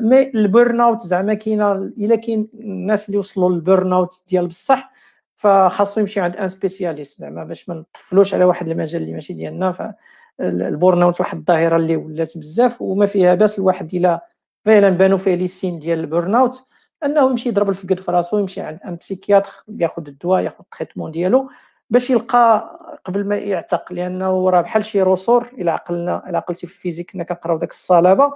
mais 0.00 0.30
ال 0.34 0.43
burn 0.43 0.80
out 0.80 1.00
زعما 1.00 1.34
كاينة 1.34 1.72
إلا 1.72 2.16
كاين 2.16 2.48
الناس 2.54 3.08
اللي 3.08 3.18
وصلوا 3.18 3.50
لل 3.50 3.64
burn 3.64 3.92
out 3.92 4.24
ديال 4.28 4.46
بصح 4.46 4.91
فخاصو 5.42 6.00
يمشي 6.00 6.20
عند 6.20 6.36
un 6.36 6.48
spécialiste 6.48 7.20
زعما 7.20 7.44
باش 7.44 7.68
ما 7.68 7.74
نطفلوش 7.74 8.34
على 8.34 8.44
واحد 8.44 8.68
المجال 8.68 9.02
اللي 9.02 9.12
ماشي 9.12 9.32
ديالنا. 9.32 9.92
فال 10.38 10.59
burn 10.59 11.02
out 11.02 11.20
واحد 11.20 11.38
الظاهرة 11.38 11.76
اللي 11.76 11.96
ولات 11.96 12.38
بزاف 12.38 12.82
وما 12.82 13.06
فيها 13.06 13.34
باس 13.34 13.58
الواحد 13.58 13.94
إلا 13.94 14.26
فعلا 14.64 14.90
بانوا 14.90 15.18
فيه 15.18 15.34
les 15.34 15.46
signes 15.48 15.78
ديال 15.78 16.00
ال 16.00 16.07
burn 16.07 16.34
out 16.34 16.66
أنه 17.04 17.30
يمشي 17.30 17.48
يضرب 17.48 17.68
الفقد 17.68 18.00
في 18.00 18.10
راسو 18.10 18.38
يمشي 18.38 18.60
عند 18.60 18.78
un 18.84 18.96
psychiatre 18.96 19.64
ياخذ 19.68 20.08
الدواء 20.08 20.42
ياخذ 20.42 20.60
ال 20.60 20.65
traitement 20.65 21.10
ديالو 21.10 21.50
باش 21.90 22.10
يلقى 22.10 22.78
قبل 23.04 23.26
ما 23.26 23.36
يعتق 23.36 23.92
لأنه 23.92 24.50
راه 24.50 24.60
بحال 24.60 24.84
شي 24.84 25.02
ressort 25.02 25.48
إلى 25.52 25.70
عقلنا 25.70 26.28
إلى 26.28 26.36
عقلتي 26.36 26.66
في 26.66 26.72
ال 26.74 26.78
physique 26.78 27.10
كنا 27.10 27.24
كنقراو 27.24 27.58
داك 27.58 27.70
الصلابة 27.70 28.32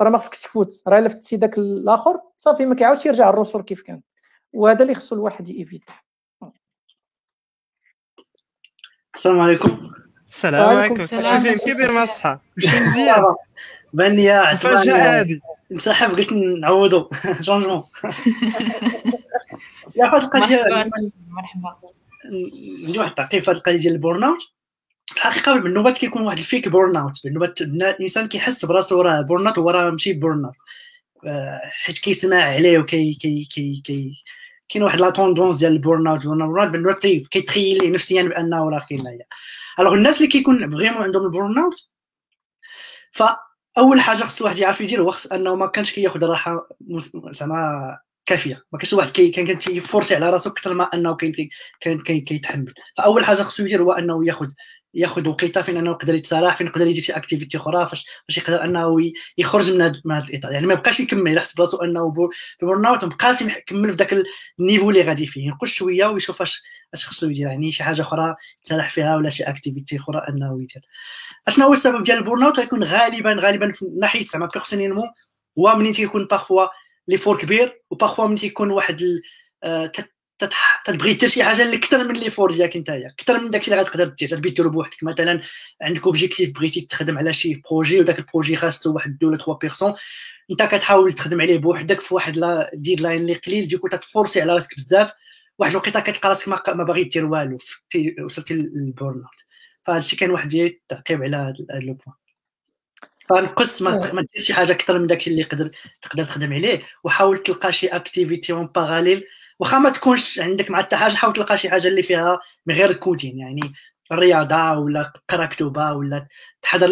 راه 0.00 0.10
ما 0.10 0.18
خصكش 0.18 0.40
تفوت. 0.40 0.82
راه 0.88 0.98
إلا 0.98 1.08
فتتي 1.08 1.36
داك 1.36 1.58
الآخر 1.58 2.20
صافي 2.36 2.66
ما 2.66 2.74
كيعاودش 2.74 3.06
يرجع 3.06 3.28
ال 3.28 3.32
ressort 3.32 3.62
كيف 3.62 3.82
كان. 3.82 4.00
وهذا 4.52 4.82
اللي 4.82 4.94
خصو 4.94 5.14
الواحد 5.14 5.48
يفيت 5.48 5.84
السلام 9.14 9.40
عليكم. 9.40 9.90
السلام 10.30 10.76
عليكم. 10.76 11.04
شوفين 11.04 11.74
كبير 11.74 11.92
مع 11.92 12.04
الصحة 12.04 12.42
واش 12.56 12.82
مزيان 12.82 13.24
بان 13.92 14.16
لي 14.16 14.30
هادي 14.30 15.40
انسحب 15.72 16.10
قلت 16.10 16.32
نعوضو 16.32 17.10
changement 17.46 17.82
يا 19.96 20.04
واحد 20.04 20.22
القضية 20.22 20.64
مرحبا 21.28 21.76
ندير 22.82 23.00
واحد 23.00 23.10
التعقيب 23.10 23.42
في 23.42 23.50
هذه 23.50 23.56
القضية 23.56 23.76
ديال 23.76 23.92
ال 23.92 23.98
burn 23.98 24.24
out 24.24 24.54
الحقيقة 25.16 25.52
قبل 25.52 25.66
النوبات 25.66 25.98
كيكون 25.98 26.22
واحد 26.22 26.38
ال 26.38 26.44
fake 26.44 26.68
burn 26.68 26.96
out 26.96 27.20
بالنوبات 27.24 27.60
الإنسان 27.60 28.26
كيحس 28.26 28.64
براسو 28.64 29.00
راه 29.00 29.20
burn 29.20 29.46
out 29.46 29.58
وراه 29.58 29.90
ماشي 29.90 30.12
burn 30.12 30.44
out 30.44 30.54
حيت 31.84 31.98
كيسمع 31.98 32.36
عليه 32.36 32.78
وكي 32.78 33.14
كي 33.14 33.48
كي 33.52 33.82
كي 33.84 34.22
كاين 34.68 34.84
واحد 34.84 35.00
la 35.00 35.10
tendance 35.10 35.58
ديال 35.58 35.72
ال 35.72 35.79
burn 35.79 36.06
out 36.08 36.24
ال 36.24 36.31
burn 36.31 36.60
out 36.60 36.68
بالنوبات 36.68 37.06
كيتخيل 37.06 37.78
ليه 37.78 37.90
نفسيا 37.90 38.22
بأنه 38.22 38.70
راه 38.70 38.86
كاين 38.88 39.06
هي 39.06 39.18
alors 39.80 39.94
الناس 39.94 40.16
اللي 40.16 40.28
كيكون 40.28 40.70
vraiment 40.70 41.02
عندهم 41.02 41.24
ال 41.24 41.31
burn 41.31 41.58
out 41.58 41.88
فأول 43.12 44.00
حاجة 44.00 44.22
خص 44.24 44.40
الواحد 44.40 44.58
يعرف 44.58 44.80
يدير 44.80 45.02
هو 45.02 45.10
خص 45.10 45.26
أنه 45.26 45.54
ما 45.54 45.66
كانش 45.66 45.92
كياخذ 45.92 46.24
الراحه 46.24 46.66
زعما 47.30 47.98
كافية. 48.26 48.64
ما 48.72 48.78
كانش 48.78 48.92
واحد 48.92 49.10
كي 49.10 49.28
كان 49.28 49.46
كيفورسي 49.56 50.14
على 50.14 50.30
راسو 50.30 50.50
أكثر 50.50 50.74
ما 50.74 50.84
أنه 50.94 51.16
كان 51.16 51.32
كان 51.80 52.20
كيتحمل. 52.20 52.74
فأول 52.96 53.24
حاجة 53.24 53.42
خصو 53.42 53.62
يدير 53.62 53.82
هو 53.82 53.92
أنه 53.92 54.26
ياخذ 54.26 54.46
ياخذ 54.94 55.28
وقيتة 55.28 55.62
فين 55.62 55.76
أنه 55.76 55.90
يقدر 55.90 56.14
يتسارح 56.14 56.56
فين 56.56 56.66
يقدر 56.66 56.86
يدير 56.86 57.02
شي 57.02 57.12
activité 57.12 57.56
أخرى 57.56 57.86
فاش 57.88 58.04
فاش 58.28 58.38
يقدر 58.38 58.64
أنه 58.64 58.96
يخرج 59.38 59.72
من 59.72 59.82
هذا 59.82 60.00
من 60.04 60.14
هذا 60.14 60.24
الإطار. 60.24 60.52
يعني 60.52 60.66
ما 60.66 60.74
يبقاش 60.74 61.00
يكمل 61.00 61.36
يحس 61.36 61.54
براسو 61.54 61.76
أنه 61.76 62.12
في 62.60 62.66
burn 62.66 62.86
out 62.86 63.04
ما 63.04 63.10
بقاش 63.10 63.42
يكمل 63.42 63.90
في 63.90 63.96
ذاك 63.96 64.24
ال 64.60 64.64
niveau 64.64 64.90
اللي 64.90 65.02
غادي 65.02 65.26
فيه. 65.26 65.46
ينقص 65.46 65.68
شوية 65.68 66.06
ويشوف 66.06 66.42
اش 66.42 66.62
أش 66.94 67.06
خصو 67.06 67.30
يدير. 67.30 67.46
يعني 67.46 67.72
شي 67.72 67.82
حاجة 67.82 68.02
أخرى 68.02 68.34
يتسارح 68.58 68.90
فيها 68.90 69.16
ولا 69.16 69.30
شي 69.30 69.44
activité 69.44 69.96
أخرى 69.96 70.22
أنه 70.28 70.54
يدير. 70.62 70.82
أشنو 71.48 71.66
هو 71.66 71.72
السبب 71.72 72.02
ديال 72.02 72.18
ال 72.18 72.23
burn 72.23 72.42
out 72.42 72.74
غالبا 72.74 73.36
غالبا 73.40 73.72
في 73.72 73.86
ناحية 74.00 74.24
زعما 74.24 74.48
personnellement 74.54 75.08
هو 75.58 75.76
منين 75.76 75.92
تيكون 75.92 76.26
parfois 76.26 76.66
l'effort 77.08 77.38
كبير 77.38 77.82
و 77.90 77.94
parfois 77.94 78.26
ملي 78.26 78.38
تيكون 78.38 78.70
واحد 78.70 79.20
تبغي 80.84 81.14
دير 81.14 81.28
شي 81.28 81.44
حاجة 81.44 81.62
اللي 81.62 81.76
أكثر 81.76 82.04
من 82.04 82.14
l'effort 82.14 82.52
ديالك 82.52 82.76
نتايا 82.76 83.08
أكثر 83.08 83.40
من 83.40 83.50
داكشي 83.50 83.70
اللي 83.70 83.82
غتقدر 83.82 84.04
دير 84.04 84.28
تبغي 84.28 84.50
ديرو 84.50 84.70
بوحدك. 84.70 85.02
مثلا 85.02 85.40
عندك 85.82 86.06
objectif 86.06 86.50
بغيتي 86.50 86.80
تخدم 86.80 87.18
على 87.18 87.32
شي 87.32 87.62
projet 87.70 88.00
وداك 88.00 88.18
ال 88.18 88.23
projet 88.23 88.56
خاصو 88.56 88.94
واحد 88.94 89.18
deux 89.18 89.28
ولا 89.28 89.36
trois 89.36 89.54
personnes 89.54 89.94
أنت 90.50 90.62
كتحاول 90.62 91.12
تخدم 91.12 91.40
عليه 91.40 91.58
بوحدك 91.58 92.00
في 92.00 92.14
واحد 92.14 92.36
la 92.36 92.70
deadline 92.74 93.20
اللي 93.20 93.34
قليل 93.34 93.68
du 93.68 93.75
coup 93.75 93.88
تفورسي 93.88 94.40
على 94.40 94.54
راسك 94.54 94.76
بزاف 94.76 95.12
واحد 95.58 95.70
الوقيته 95.70 96.00
كتلقى 96.00 96.28
راسك 96.28 96.68
ما 96.68 96.84
باغي 96.84 97.04
دير 97.04 97.26
والو 97.26 97.58
وصلتي 98.24 98.54
لل 98.54 98.75
burn 98.75 99.16
out 99.16 99.44
فهذا 99.86 99.98
الشيء 99.98 100.18
كان 100.18 100.30
واحد 100.30 100.54
التعقيب 100.54 101.22
على 101.22 101.36
هذا 101.36 101.80
le 101.80 101.94
point 101.94 102.23
فنقص 103.28 103.82
ما 103.82 103.96
ديرش 104.00 104.46
شي 104.46 104.54
حاجة 104.54 104.72
أكثر 104.72 104.98
من 104.98 105.06
داكشي 105.06 105.30
اللي 105.30 105.40
يقدر 105.40 105.70
تقدر 106.02 106.24
تخدم 106.24 106.52
عليه 106.52 106.82
وحاول 107.04 107.38
تلقى 107.38 107.72
شي 107.72 107.86
activité 107.86 108.52
en 108.52 108.66
parallèle 108.66 109.24
واخا 109.58 109.78
ما 109.78 109.90
تكونش 109.90 110.40
عندك 110.40 110.70
مع 110.70 110.78
حتى 110.78 110.96
حاجة 110.96 111.14
حاول 111.14 111.32
تلقى 111.32 111.58
شي 111.58 111.70
حاجة 111.70 111.88
اللي 111.88 112.02
فيها 112.02 112.40
من 112.66 112.74
غير 112.74 112.90
ال 112.90 112.97
coding 112.97 113.38
يعني 113.38 113.72
الرياضه 114.12 114.78
ولا 114.78 115.12
قرا 115.28 115.46
كتوبه 115.46 115.92
ولا 115.92 116.26
تحضر 116.62 116.90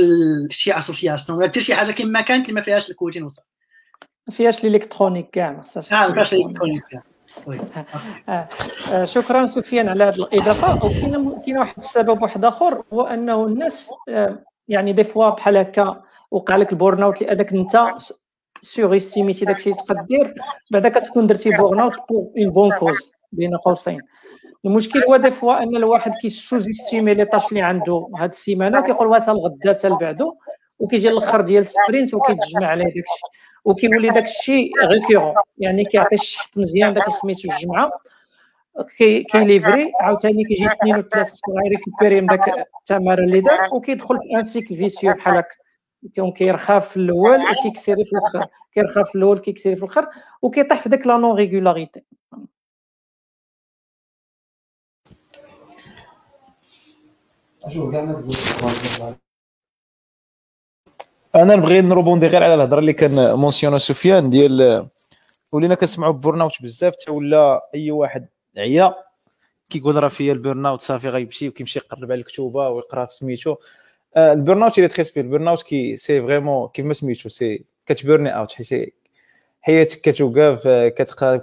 شي 0.50 0.78
association 0.78 1.38
ولا 1.38 1.46
دير 1.46 1.62
شي 1.62 1.74
حاجة 1.74 1.92
كما 1.92 2.20
كانت 2.20 2.48
اللي 2.48 2.54
ما 2.54 2.62
فيهاش 2.62 2.90
ال 2.90 2.95
coding 2.95 3.22
وصل. 3.22 3.42
ما 4.26 4.34
فيهاش 4.34 4.64
ال 4.64 4.69
électronique 4.69 5.30
كاع 5.30 5.52
ما 5.52 5.62
خصهاش 5.62 5.92
آه 5.92 6.06
ما 6.06 6.14
فيهاش 6.14 6.34
ال 6.34 6.38
électronique. 6.38 6.82
كاع. 6.90 7.02
شكرا 9.04 9.46
سفيان 9.46 9.88
على 9.88 10.04
هذه 10.04 10.14
الإضافة. 10.14 10.86
وكاين 10.86 11.40
كاين 11.46 11.58
واحد 11.58 11.74
السبب 11.78 12.22
واحد 12.22 12.44
آخر 12.44 12.82
هو 12.92 13.06
أنه 13.06 13.46
الناس 13.46 13.90
يعني 14.68 14.92
des 14.92 15.04
fois 15.04 15.30
بحال 15.30 15.56
هكا 15.56 16.02
وقع 16.32 16.56
لك 16.56 16.72
ال 16.72 16.78
burn 16.78 17.02
out 17.02 17.22
لأنك 17.22 17.52
أنت 17.54 17.84
surestimé 18.60 18.96
تي 18.96 19.44
داكشي 19.44 19.70
اللي 19.70 19.82
تقدر 19.82 20.00
دير 20.02 20.34
بعدا 20.70 20.88
كتكون 20.88 21.26
درتي 21.26 21.50
burn 21.58 21.80
out 21.80 21.92
pour 22.08 22.30
une 22.38 22.50
bonne 22.50 22.70
cause 22.72 23.12
بين 23.32 23.56
قوسين. 23.56 24.00
المشكل 24.64 25.02
هو 25.08 25.16
des 25.16 25.30
fois 25.30 25.62
أن 25.62 25.76
الواحد 25.76 26.12
كي 26.22 26.68
sous-estimer 26.70 27.14
les 27.14 27.24
tâches 27.24 27.48
اللي 27.48 27.60
عنده 27.62 28.08
هاد 28.18 28.30
السيمانة 28.30 28.86
كيقول 28.86 29.08
واه 29.08 29.30
الغدا 29.30 29.74
حتى 29.74 29.88
لبعدو 29.88 30.34
وكيجي 30.78 31.08
الآخر 31.10 31.40
ديال 31.40 31.60
ال 31.60 31.68
sprint 31.68 32.14
وكيتجمع 32.14 32.66
عليه 32.66 32.84
داكشي 32.84 33.22
وكيولي 33.64 34.08
داكشي 34.08 34.70
récurrent 34.90 35.34
يعني 35.58 35.84
كيعطي 35.84 36.14
الشحط 36.14 36.58
مزيان 36.58 36.94
داك 36.94 37.04
سميتو 37.22 37.48
الجمعة 37.52 37.90
كيليفري 39.32 39.92
عاوتاني 40.00 40.44
كيجي 40.44 40.66
اثنين 40.66 40.94
وثلاث 40.98 41.30
خصو 41.30 41.52
يريكوبيري 41.66 42.20
من 42.20 42.26
داك 42.26 42.44
التمارة 42.80 43.24
اللي 43.24 43.40
دار 43.40 43.58
وكيدخل 43.72 44.18
في 44.18 44.36
un 44.36 44.42
cycle 44.42 44.76
vicieux 44.76 45.12
بحال 45.12 45.34
هكا. 45.34 45.54
كيكون 46.02 46.32
كيرخى 46.32 46.80
في 46.80 46.96
الأول 46.96 47.38
وكيكسيري 47.60 48.04
في 48.04 48.10
الآخر. 48.12 48.50
كيرخى 48.72 49.04
في 49.04 49.14
الأول 49.14 49.38
كيكسيري 49.38 49.76
في 49.76 49.82
الآخر 49.82 50.08
وكيطيح 50.42 50.80
في 50.80 50.88
ديك 50.88 51.06
la 51.06 51.16
non-régularité 51.16 52.02
أنا 61.34 61.56
نبغي 61.56 61.80
ن 61.80 61.85
rebondir 61.85 62.26
غير 62.26 62.42
على 62.42 62.54
الهضرة 62.54 62.78
اللي 62.78 62.92
كان 62.92 63.34
mentionna 63.38 63.78
سفيان 63.78 64.30
ديال 64.30 64.86
ولينا 65.52 65.74
كنسمعوا 65.74 66.12
burn 66.12 66.40
out 66.40 66.62
بزاف 66.62 66.94
حتى 66.94 67.10
ولا 67.10 67.70
أي 67.74 67.90
واحد 67.90 68.28
عيا 68.56 68.94
كيقول 69.70 70.02
راه 70.02 70.08
فيا 70.08 70.32
ال 70.32 70.39
burn 70.39 70.66
out 70.66 70.80
صافي 70.80 71.08
غيمشي 71.08 71.48
وكيمشي 71.48 71.78
يقرب 71.78 72.12
على 72.12 72.20
الكتوبة 72.20 72.68
ويقرأ 72.68 73.04
في 73.04 73.14
سميتو. 73.14 73.56
ال 74.16 74.25
burn 74.25 74.62
out 74.62 74.78
اللي 74.78 74.88
تخي 74.88 75.04
سبيل 75.04 75.24
ال 75.24 75.29
burn 75.29 75.48
out 75.48 75.62
qui 75.62 75.96
c'est 75.96 76.22
vraiment 76.22 76.68
كيما 76.68 76.94
سميتو 76.94 77.28
c'est 77.28 77.64
كت 77.86 78.01
burni 78.01 78.36
out 78.36 78.52
حيت 78.52 78.94
حياتك 79.60 80.00
كتوقف 80.00 80.68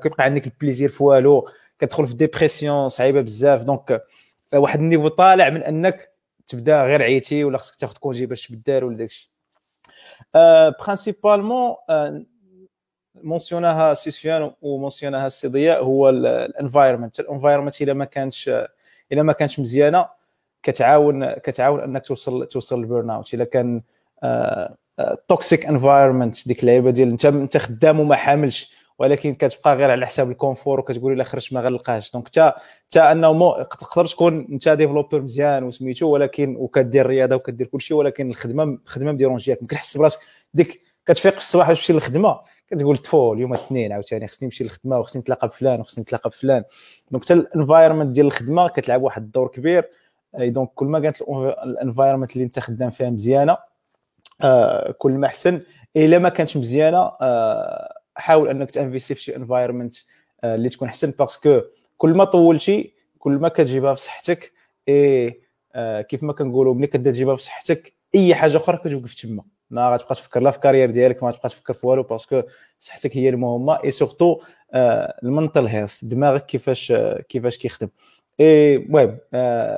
كيبقى 0.04 0.24
عندك 0.24 0.48
ال 0.48 0.53
plaisir 0.53 0.90
في 0.90 1.04
والو 1.04 1.50
كتدخل 1.80 2.06
في 2.06 2.16
dépression 2.16 2.90
صعيبه 2.90 3.22
بزاف 3.22 3.64
donc 3.64 4.04
واحد 4.54 4.80
ال 4.80 4.84
niveau 4.84 5.08
طالع 5.08 5.50
من 5.50 5.64
انك 5.64 6.10
تبدا 6.48 6.84
غير 6.84 7.02
عيتي 7.02 7.44
ولا 7.44 7.58
خصك 7.58 7.76
تاخذ 7.76 7.98
congé 7.98 8.26
باش 8.26 8.48
تبدل 8.48 8.84
ولا 8.84 8.98
داكشي. 8.98 9.32
principalement 10.80 11.76
mentionna 13.16 13.86
ها 13.86 13.94
سفيان 13.94 14.52
و 14.62 14.68
mentionna 14.68 15.22
ها 15.22 15.28
السي 15.28 15.48
ضياء 15.48 15.84
هو 15.84 16.10
ال 16.10 16.19
environment 16.19 17.20
ال 17.20 17.25
environment 17.25 17.82
إلا 17.82 17.94
ما 17.94 18.06
كانش 18.06 18.50
إلا 19.12 19.24
ما 19.24 19.34
كانش 19.34 19.60
مزيانة. 19.60 20.19
كتعاون 20.64 21.32
كتعاون 21.34 21.80
أنك 21.80 22.06
توصل 22.06 22.46
توصل 22.46 22.80
لل 22.80 22.90
burn 22.90 23.10
out 23.10 23.34
إلا 23.34 23.44
كان 23.44 23.82
toxic 25.28 25.66
environment 25.66 26.48
ديك 26.48 26.62
اللعيبة 26.64 26.92
ديال 26.92 27.10
انت 27.10 27.26
أنت 27.26 27.58
خدام 27.58 28.00
وما 28.00 28.16
حاملش 28.16 28.74
ولكن 29.00 29.36
كتبقى 29.36 29.76
غير 29.76 29.92
على 29.92 30.06
حساب 30.06 30.32
ال 30.32 30.38
confort 30.38 30.80
وكتقول 30.80 31.14
إلا 31.14 31.24
خرجت 31.24 31.54
ما 31.54 31.62
غنلقاش 31.62 32.12
donc 32.12 32.28
حتى 32.28 32.52
حتى 32.90 33.00
أنه 33.00 33.64
تقدر 33.64 34.06
تكون 34.06 34.48
أنت 34.52 34.70
developer 34.70 35.22
مزيان 35.22 35.64
وسميتو 35.64 36.08
ولكن 36.08 36.56
وكدير 36.56 37.06
الرياضة 37.06 37.36
وكدير 37.36 37.68
كل 37.68 37.82
شيء 37.82 37.98
ولكن 37.98 38.30
الخدمة 38.30 38.64
الخدمة 38.64 39.12
م 39.12 39.17
dérangé 39.17 39.53
اك 39.53 39.58
كتحس 39.60 39.98
براسك 39.98 40.20
ديك 40.54 40.82
كتفيق 41.06 41.34
في 41.34 41.40
الصباح 41.40 41.68
باش 41.68 41.80
تمشي 41.80 41.94
للخدمة 41.94 42.40
كتقول 42.72 42.98
تفو 42.98 43.34
اليوم 43.34 43.54
الاثنين 43.54 43.92
عاوتاني 43.92 44.28
خصني 44.28 44.46
نمشي 44.48 44.64
للخدمة 44.64 45.00
وخصني 45.00 45.22
نتلاقى 45.22 45.48
بفلان 45.48 45.80
وخصني 45.80 46.02
نتلاقى 46.02 46.30
بفلان. 46.30 46.64
donc 47.12 47.24
حتى 47.24 47.34
ال 47.34 47.41
environment 47.41 48.16
ديال 48.16 48.26
الخدمة 48.26 48.68
كتلعب 48.68 49.02
واحد 49.02 49.22
الدور 49.24 49.48
كبير. 49.48 49.90
donc 50.38 50.70
كل 50.76 50.86
ما 50.86 51.00
كانت 51.00 51.22
ال 51.64 51.70
environment 51.70 52.34
اللي 52.34 52.44
انت 52.44 52.60
خدام 52.60 52.90
فيها 52.90 53.10
مزيانة 53.10 53.58
آه 54.42 54.92
كل 54.92 55.12
ما 55.12 55.28
أحسن. 55.28 55.62
إلا 55.96 56.20
ما 56.20 56.30
كانتش 56.30 56.58
مزيانة 56.58 57.12
آه 57.22 57.94
حاول 58.16 58.50
أنك 58.50 58.72
ت 58.72 58.77
investi 58.77 59.16
في 59.16 59.22
شي 59.22 59.36
environment 59.36 59.96
آه 60.44 60.56
اللي 60.56 60.70
تكون 60.70 60.88
أحسن 60.88 61.12
parce 61.20 61.46
que 61.46 61.62
كل 61.98 62.10
ما 62.14 62.24
طولتي 62.24 62.94
كل 63.20 63.32
ما 63.32 63.50
كتجيبها 63.50 63.94
في 63.94 64.02
صحتك 64.02 64.52
إي 64.90 65.42
كيف 66.10 66.24
ما 66.24 66.34
كنقولوا 66.34 66.74
ملي 66.74 66.88
كتبدا 66.88 67.12
تجيبها 67.12 67.36
في 67.36 67.44
صحتك 67.44 67.94
أي 68.16 68.36
حاجة 68.36 68.58
أخرى 68.58 68.78
كتوقف 68.78 69.16
تما. 69.16 69.44
ما 69.70 69.90
غتبقى 69.94 70.16
تفكر 70.16 70.40
لا 70.42 70.52
في 70.52 70.60
carrière 70.60 70.92
ديالك 70.92 71.24
ما 71.24 71.32
تبقى 71.32 71.50
تفكر 71.50 71.74
في 71.74 71.88
والو 71.88 72.04
parce 72.04 72.28
que 72.28 72.42
صحتك 72.80 73.18
هي 73.18 73.30
المهمة. 73.30 73.84
et 73.84 73.92
surtout 73.92 74.40
ال 75.24 75.30
mental 75.30 75.66
health 75.66 76.06
دماغك 76.06 76.46
كيفاش 76.46 76.94
كيفاش 77.30 77.58
كيخدم. 77.58 77.90
et 78.40 78.76
المهم 78.76 79.18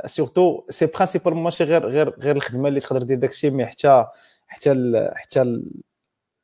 surtout 0.05 0.63
c'est 0.69 0.85
principalement 0.85 1.43
ماشي 1.43 1.63
غير 1.63 1.87
غير 1.87 2.19
غير 2.19 2.35
الخدمه 2.35 2.69
اللي 2.69 2.79
تقدر 2.79 3.03
دير 3.03 3.17
داكشي 3.17 3.49
mais 3.49 3.65
حتى 3.65 4.05
حتى 4.47 5.09
حتى 5.15 5.61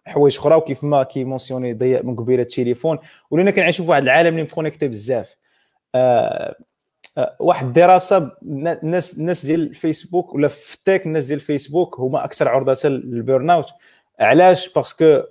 حوايج 0.07 0.37
أخرى 0.37 0.55
وكيف 0.55 0.83
ما 0.83 1.03
كي 1.03 1.23
mentionné 1.23 1.73
ضياء 1.73 2.03
من 2.05 2.15
قبيلة 2.15 2.41
التليفون 2.41 2.99
ولينا 3.31 3.51
كنعيشوا 3.51 3.85
في 3.85 3.91
واحد 3.91 4.03
العالم 4.03 4.27
اللي 4.27 4.43
م 4.43 4.48
connecté 4.48 4.87
بزاف. 4.87 5.35
آه 5.95 6.55
آه 7.17 7.35
واحد 7.39 7.65
الدراسة 7.65 8.31
الناس 8.43 9.17
الناس 9.17 9.45
ديال 9.45 9.61
الفيسبوك 9.61 10.35
ولا 10.35 10.47
في 10.47 10.75
ال 10.75 10.81
tech 10.81 11.05
الناس 11.05 11.25
ديال 11.25 11.39
الفيسبوك 11.39 11.99
هما 11.99 12.25
أكثر 12.25 12.47
عرضة 12.47 12.89
لل 12.89 13.09
burn 13.09 13.49
out 13.49 13.67
علاش؟ 14.19 14.73
parce 14.73 15.03
que 15.03 15.21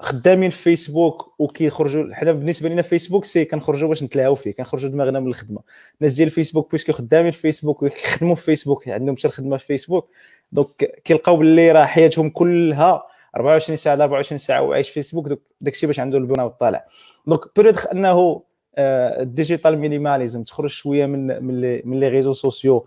خدامين 0.00 0.50
في 0.50 0.62
فيسبوك 0.62 1.34
وكيخرجوا 1.38 2.14
حنا 2.14 2.32
بالنسبة 2.32 2.68
لنا 2.68 2.82
فيسبوك 2.82 3.24
c'est 3.24 3.44
كنخرجوا 3.44 3.88
باش 3.88 4.02
نتلاهاو 4.02 4.34
فيه 4.34 4.54
كنخرجوا 4.54 4.90
دماغنا 4.90 5.20
من 5.20 5.26
الخدمة. 5.26 5.60
الناس 6.00 6.14
ديال 6.14 6.28
الفيسبوك 6.28 6.70
parce 6.70 6.84
que 6.84 6.92
خدامين 6.92 7.30
في 7.30 7.40
فيسبوك 7.40 7.82
وكيخدموا 7.82 8.34
في 8.34 8.44
فيسبوك 8.44 8.88
عندهم 8.88 9.16
حتى 9.16 9.28
الخدمة 9.28 9.56
في 9.56 9.66
فيسبوك. 9.66 10.10
donc 10.52 11.00
كيلقاو 11.04 11.36
باللي 11.36 11.72
راه 11.72 11.84
حياتهم 11.84 12.30
كلها 12.30 13.02
24 13.36 13.76
ساعة 13.76 13.94
24 13.94 14.38
ساعة 14.38 14.62
وعايش 14.62 14.88
في 14.88 14.94
فيسبوك 14.94 15.28
داك 15.60 15.74
الشيء 15.74 15.86
باش 15.86 16.00
عنده 16.00 16.18
ال 16.18 16.22
burn 16.22 16.37
out 16.37 16.48
طالع 16.48 16.84
donc 17.26 17.40
peut-être 17.56 17.86
أنه 17.86 18.42
ال 18.78 18.90
digital 18.90 19.78
minimalism 19.78 20.42
تخرج 20.42 20.70
شوية 20.70 21.06
من 21.06 21.44
من 21.88 22.00
les 22.00 22.08
réseaux 22.08 22.32
sociaux 22.32 22.86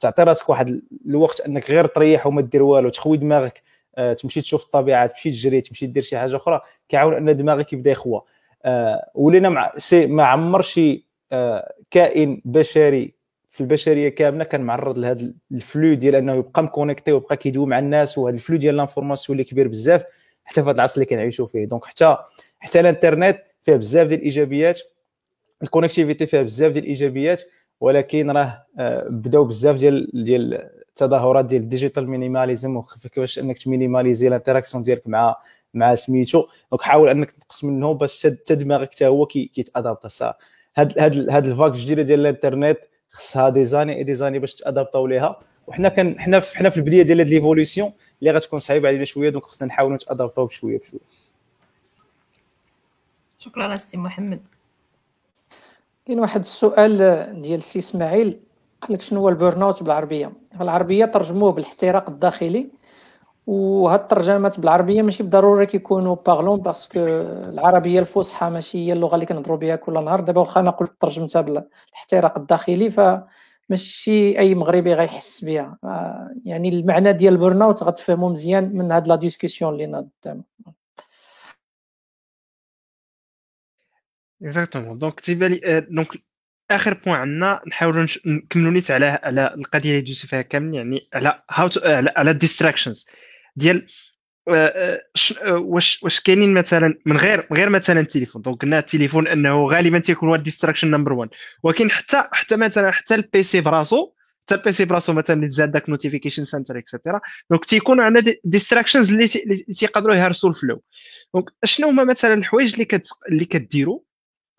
تعطي 0.00 0.22
راسك 0.22 0.48
واحد 0.48 0.82
الوقت 1.06 1.40
أنك 1.40 1.70
غير 1.70 1.86
تريح 1.86 2.26
وما 2.26 2.40
دير 2.42 2.62
والو 2.62 2.88
تخوي 2.88 3.16
دماغك. 3.16 3.62
آه، 3.62 3.69
تمشي 4.18 4.40
تشوف 4.40 4.64
الطبيعة 4.64 5.06
تمشي 5.06 5.30
تجري 5.30 5.60
تمشي 5.60 5.86
دير 5.86 6.02
شي 6.02 6.18
حاجة 6.18 6.36
أخرى 6.36 6.60
كيعاون 6.88 7.14
أن 7.14 7.36
دماغك 7.36 7.72
يبدأ 7.72 7.90
يخوى. 7.90 8.22
آه، 8.64 9.10
ولينا 9.14 9.48
مع 9.48 9.72
سي 9.76 10.06
ما 10.06 10.24
عمر 10.24 10.62
شي 10.62 11.06
آه، 11.32 11.74
كائن 11.90 12.42
بشري 12.44 13.14
في 13.50 13.60
البشرية 13.60 14.08
كاملة 14.08 14.44
كان 14.44 14.60
معرض 14.60 14.98
لهذا 14.98 15.32
ال 15.52 15.60
flux 15.60 15.94
ديال 15.94 16.14
أنه 16.14 16.34
يبقى 16.34 16.62
م 16.62 16.68
connecté 16.68 17.12
ويبقى 17.12 17.36
كيدوي 17.36 17.66
مع 17.66 17.78
الناس 17.78 18.18
وهذا 18.18 18.36
ال 18.36 18.40
flux 18.40 18.56
ديال 18.56 18.76
l'information 18.76 19.38
اللي 19.38 19.50
كبير 19.50 19.68
بزاف 19.68 20.04
حتى 20.44 20.62
في 20.62 20.68
هذا 20.70 20.76
العصر 20.76 20.94
اللي 20.94 21.04
كنعيشوا 21.04 21.46
فيه. 21.46 21.64
donc 21.64 21.84
حتى 21.84 22.16
حتى 22.58 22.80
الإنترنت 22.80 23.38
فيها 23.62 23.76
بزاف 23.76 24.06
ديال 24.06 24.18
الإيجابيات 24.18 24.80
ال 25.62 25.67
connectivity 25.67 26.26
فيها 26.26 26.42
بزاف 26.42 26.72
ديال 26.72 26.84
الإيجابيات 26.84 27.42
ولكن 27.80 28.30
راه 28.30 28.66
بداو 29.08 29.44
بزاف 29.44 29.76
ديال 29.76 30.24
ديال 30.24 30.70
التظاهرات 30.90 31.44
ديال 31.44 31.62
ال 31.62 31.68
digital 31.68 32.10
minimalism 32.10 32.76
وكيفاش 32.76 33.38
أنك 33.38 33.58
ت 33.58 33.64
minimaliser 33.64 34.28
ال 34.28 34.32
interaction 34.32 34.82
ديالك 34.82 35.08
مع 35.08 35.36
مع 35.74 35.94
سميتو. 35.94 36.46
donc 36.70 36.82
حاول 36.82 37.08
أنك 37.08 37.30
تنقص 37.30 37.64
منه 37.64 37.94
باش 37.94 38.26
حتى 38.26 38.54
دماغك 38.54 38.94
حتى 38.94 39.06
هو 39.06 39.26
كيت 39.26 39.62
adapta 39.62 40.34
هاد 40.76 40.98
هاد 40.98 41.30
هاد 41.30 41.46
ال 41.46 41.50
vague 41.50 41.72
الجديدة 41.72 42.02
ديال 42.02 42.20
الإنترنت 42.20 42.78
خصها 43.10 43.48
des 43.48 43.64
années 43.64 43.96
et 43.96 44.04
des 44.04 44.14
années 44.14 44.38
باش 44.38 44.54
ت 44.54 44.61
adapta 44.61 44.99
و 44.99 45.06
ليها. 45.06 45.40
وحنا 45.66 45.88
كان 45.88 46.18
حنا 46.18 46.40
في 46.40 46.58
حنا 46.58 46.70
في 46.70 46.76
البداية 46.76 47.02
ديال 47.02 47.20
هاد 47.20 47.28
l'évolution 47.28 47.92
اللي 48.20 48.30
غتكون 48.30 48.58
صعيبة 48.58 48.88
علينا 48.88 49.04
شوية. 49.04 49.30
donc 49.30 49.44
خصنا 49.44 49.68
نحاولوا 49.68 49.96
نت 49.96 50.07
adapta 50.07 50.40
و 50.40 50.46
بشوية 50.46 50.78
بشوية. 50.78 51.00
شكرا 53.38 53.76
سي 53.76 53.96
محمد. 53.96 54.40
كاين 56.06 56.20
واحد 56.20 56.40
السؤال 56.40 56.96
ديال 57.42 57.62
سي 57.62 57.78
إسماعيل. 57.78 58.40
قال 58.82 58.92
لك 58.92 59.02
شنو 59.02 59.20
هو 59.20 59.28
ال 59.28 59.35
burn 59.35 59.62
out 59.62 59.82
بالعربية؟ 59.82 60.32
بالعربيه 60.54 61.04
ترجموه 61.04 61.52
بالاحتراق 61.52 62.08
الداخلي 62.08 62.70
وهاد 63.46 64.00
الترجمات 64.00 64.60
بالعربية 64.60 65.02
ماشي 65.02 65.22
بالضروره 65.22 65.64
كيكونوا 65.64 66.16
parlant 66.26 66.60
parce 66.60 66.84
que 66.84 66.98
العربية 67.48 68.00
الفصحى 68.00 68.50
ماشي 68.50 68.78
هي 68.86 68.92
اللغة 68.92 69.14
اللي 69.14 69.26
كنهضروا 69.26 69.56
بها 69.56 69.76
كل 69.76 70.04
نهار. 70.04 70.20
دابا 70.20 70.40
واخا 70.40 70.60
أنا 70.60 70.70
قلت 70.70 70.92
ترجمتها 71.00 71.42
بالاحتراق 71.42 72.38
الداخلي 72.38 72.90
فماشي 72.90 74.38
أي 74.38 74.54
مغربي 74.54 74.94
غيحس 74.94 75.44
بها. 75.44 75.78
يعني 76.44 76.68
المعنى 76.68 77.12
ديال 77.12 77.34
ال 77.34 77.40
burn 77.40 77.62
out 77.62 77.82
غتفهموا 77.82 78.30
مزيان 78.30 78.76
من 78.76 78.92
هاد 78.92 79.08
la 79.08 79.16
discussion 79.16 79.72
اللي 79.72 79.86
ناضت 79.86 80.44
exactement 84.42 84.98
donc 84.98 85.20
تيبان 85.20 85.60
donc 85.90 86.08
آخر 86.70 86.94
point 86.94 87.16
عندنا 87.16 87.60
نحاولوا 87.66 88.06
نكملوا 88.26 88.70
نيت 88.70 88.90
على 88.90 89.18
على 89.22 89.54
القضية 89.54 89.90
اللي 89.90 90.00
دوزو 90.00 90.28
فيها 90.28 90.42
كامل 90.42 90.74
يعني 90.74 91.08
على 91.14 91.42
how 91.50 91.70
على, 91.84 92.12
على 92.16 92.30
ال 92.30 92.36
distractions 92.36 93.06
ديال 93.56 93.86
آه، 94.48 94.52
آه، 94.54 95.02
آه، 95.42 95.56
واش 95.56 96.02
واش 96.02 96.20
كاينين 96.20 96.54
مثلا 96.54 96.98
من 97.06 97.16
غير 97.16 97.46
من 97.50 97.56
غير 97.56 97.68
مثلا 97.68 98.00
التليفون 98.00 98.42
donc 98.42 98.62
قلنا 98.62 98.78
التليفون 98.78 99.28
إنه 99.28 99.66
غالبا 99.66 99.98
تيكون 99.98 100.28
هو 100.28 100.34
ال 100.34 100.39
distraction 100.39 100.90
number 100.90 101.12
1 101.12 101.30
ولكن 101.62 101.90
حتى 101.90 102.24
حتى 102.32 102.56
مثلا 102.56 102.90
حتى 102.90 103.14
ال 103.14 103.29
PC 103.29 103.60
براسو 103.60 104.12
حتى 104.44 104.54
ال 104.54 104.64
PC 104.64 104.84
براسو 104.84 105.12
مثلا 105.12 105.36
اللي 105.36 105.48
زاد 105.48 105.72
داك 105.72 105.88
notification 105.88 106.44
center 106.44 106.78
extra 106.78 107.20
donc 107.50 107.64
تيكونوا 107.64 108.04
عندنا 108.04 108.34
distractions 108.44 109.12
اللي 109.12 109.28
تيقدروا 109.74 110.14
يهرسوا 110.14 110.50
ال 110.50 110.56
flow 110.56 110.82
donc 111.34 111.44
شنو 111.64 111.88
هما 111.88 112.04
مثلا 112.04 112.34
الحوايج 112.34 112.72
اللي 112.72 112.84
كت 112.84 113.08
اللي 113.28 113.44
كديروا 113.44 114.00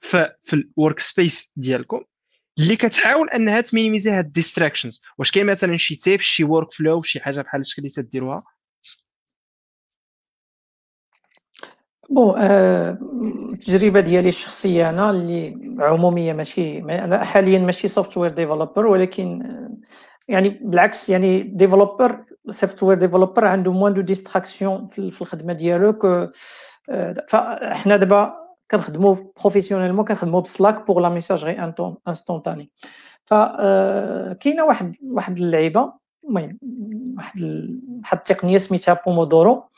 في, 0.02 0.30
ال 0.53 0.99
workspace 0.99 1.53
ديالكم 1.56 2.02
اللي 2.60 2.76
كتحاول 2.76 3.30
انها 3.30 3.61
ت 3.61 3.66
minimiser 3.66 4.11
هاد 4.11 4.26
ال 4.26 4.31
distractions 4.31 5.02
واش 5.18 5.32
كاين 5.32 5.45
مثلا 5.45 5.78
شي 5.78 5.95
type 5.95 6.22
شي 6.22 6.44
workflow 6.44 7.02
شي 7.02 7.19
حاجة 7.19 7.41
بحال 7.41 7.60
هادشي 7.60 7.78
اللي 7.78 7.90
تديروها؟ 7.90 8.44
bon 12.10 12.40
آه، 12.40 12.98
التجربة 13.53 13.99
ديالي 13.99 14.30
الشخصية 14.30 14.90
أنا 14.90 15.10
اللي 15.10 15.57
عمومية 15.80 16.34
ماشي 16.34 16.80
أنا 16.80 17.23
حاليا 17.23 17.60
ماشي 17.60 17.88
software 17.88 18.30
developer 18.30 18.86
ولكن 18.86 19.41
آه، 19.41 19.78
يعني 20.28 20.49
بالعكس 20.49 21.10
يعني 21.10 21.41
developer 21.41 22.26
software 22.49 22.98
developer 22.98 23.45
عنده 23.45 23.72
moins 23.72 23.94
de 23.94 24.02
distractions 24.02 24.88
في 24.88 25.22
الخدمة 25.22 25.53
ديالو 25.53 25.99
آه، 26.90 27.14
فاحنا 27.30 27.98
دابا 27.98 28.40
كنخدموا 28.72 29.15
professionnellement 29.41 30.06
كنخدموا 30.06 30.41
ب 30.41 30.49
Slack 30.49 30.88
pour 30.88 30.99
la 30.99 31.10
messagerie 31.10 31.73
instantanée 32.07 32.72
فكاينه 33.26 34.64
واحد 34.64 34.95
واحد 35.03 35.38
اللعيبة 35.38 35.93
المهم 36.23 36.57
واحد 37.18 37.41
واحد 38.02 38.18
التقنية 38.18 38.57
سميتها 38.57 39.02
بومودورو 39.06 39.69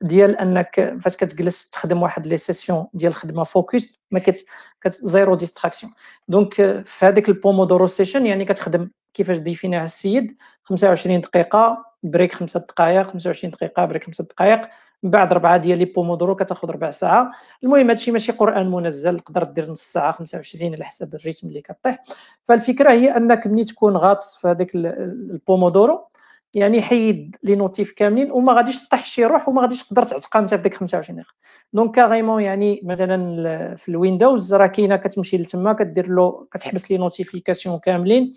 ديال 0.00 0.36
أنك 0.36 0.96
فاش 1.00 1.16
كتجلس 1.16 1.70
تخدم 1.70 2.02
واحد 2.02 2.26
les 2.26 2.36
sessions 2.36 2.86
ديال 2.94 3.10
الخدمه 3.10 3.44
focus 3.44 4.00
ما 4.10 4.20
كت 4.20 4.44
zéro 4.88 5.34
distraction 5.34 5.92
donc 6.28 6.54
في 6.84 7.06
هذيك 7.06 7.28
ال 7.28 7.34
pomodoro 7.34 7.86
session 7.86 8.26
يعني 8.26 8.44
كتخدم 8.44 8.90
كيفاش 9.14 9.36
définit 9.36 9.78
ها 9.78 9.84
السيد 9.84 10.36
25 10.64 11.20
دقيقة 11.20 11.84
break 12.02 12.34
5 12.34 12.60
دقائق 12.60 13.10
25 13.10 13.50
دقيقة 13.50 13.84
break 13.84 14.04
5 14.04 14.24
دقائق 14.24 14.68
من 15.02 15.10
بعد 15.10 15.32
ربعة 15.32 15.56
ديال 15.56 15.78
les 15.78 15.84
pomodoros 15.84 16.36
كتاخذ 16.36 16.70
ربع 16.70 16.90
ساعة. 16.90 17.30
المهم 17.64 17.88
هادشي 17.88 18.10
ماشي 18.10 18.32
قرآن 18.32 18.70
منزل 18.70 19.20
تقدر 19.20 19.44
دير 19.44 19.70
نص 19.70 19.80
ساعة 19.82 20.12
25 20.12 20.74
على 20.74 20.84
حسب 20.84 21.14
ال 21.14 21.19
rythme 21.19 21.48
اللي 21.48 21.60
كطيح. 21.60 22.02
فالفكرة 22.44 22.90
هي 22.90 23.16
أنك 23.16 23.46
ملي 23.46 23.64
تكون 23.64 23.96
غاطس 23.96 24.36
في 24.36 24.48
هذاك 24.48 24.74
البومودورو 24.74 26.08
يعني 26.54 26.82
حيد 26.82 27.36
les 27.42 27.56
notifs 27.56 27.92
كاملين 27.92 28.30
وما 28.30 28.52
غاديش 28.52 28.88
طيح 28.88 29.04
شي 29.04 29.24
روح 29.24 29.48
وما 29.48 29.62
غاديش 29.62 29.88
تقدر 29.88 30.02
تعتقل 30.02 30.40
انت 30.40 30.54
في 30.54 30.62
ديك 30.62 30.74
25 30.74 31.16
دقيقة. 31.18 31.32
donc 31.72 31.94
carrément 31.94 32.42
يعني 32.42 32.80
مثلا 32.84 33.74
في 33.76 33.88
ال 33.88 33.96
Windows 33.96 34.54
راه 34.54 34.66
كاينة 34.66 34.96
كتمشي 34.96 35.38
لتما 35.38 35.72
كدير 35.72 36.08
له 36.08 36.46
كتحبس 36.52 36.90
les 36.90 36.96
notifications 36.98 37.78
كاملين. 37.78 38.34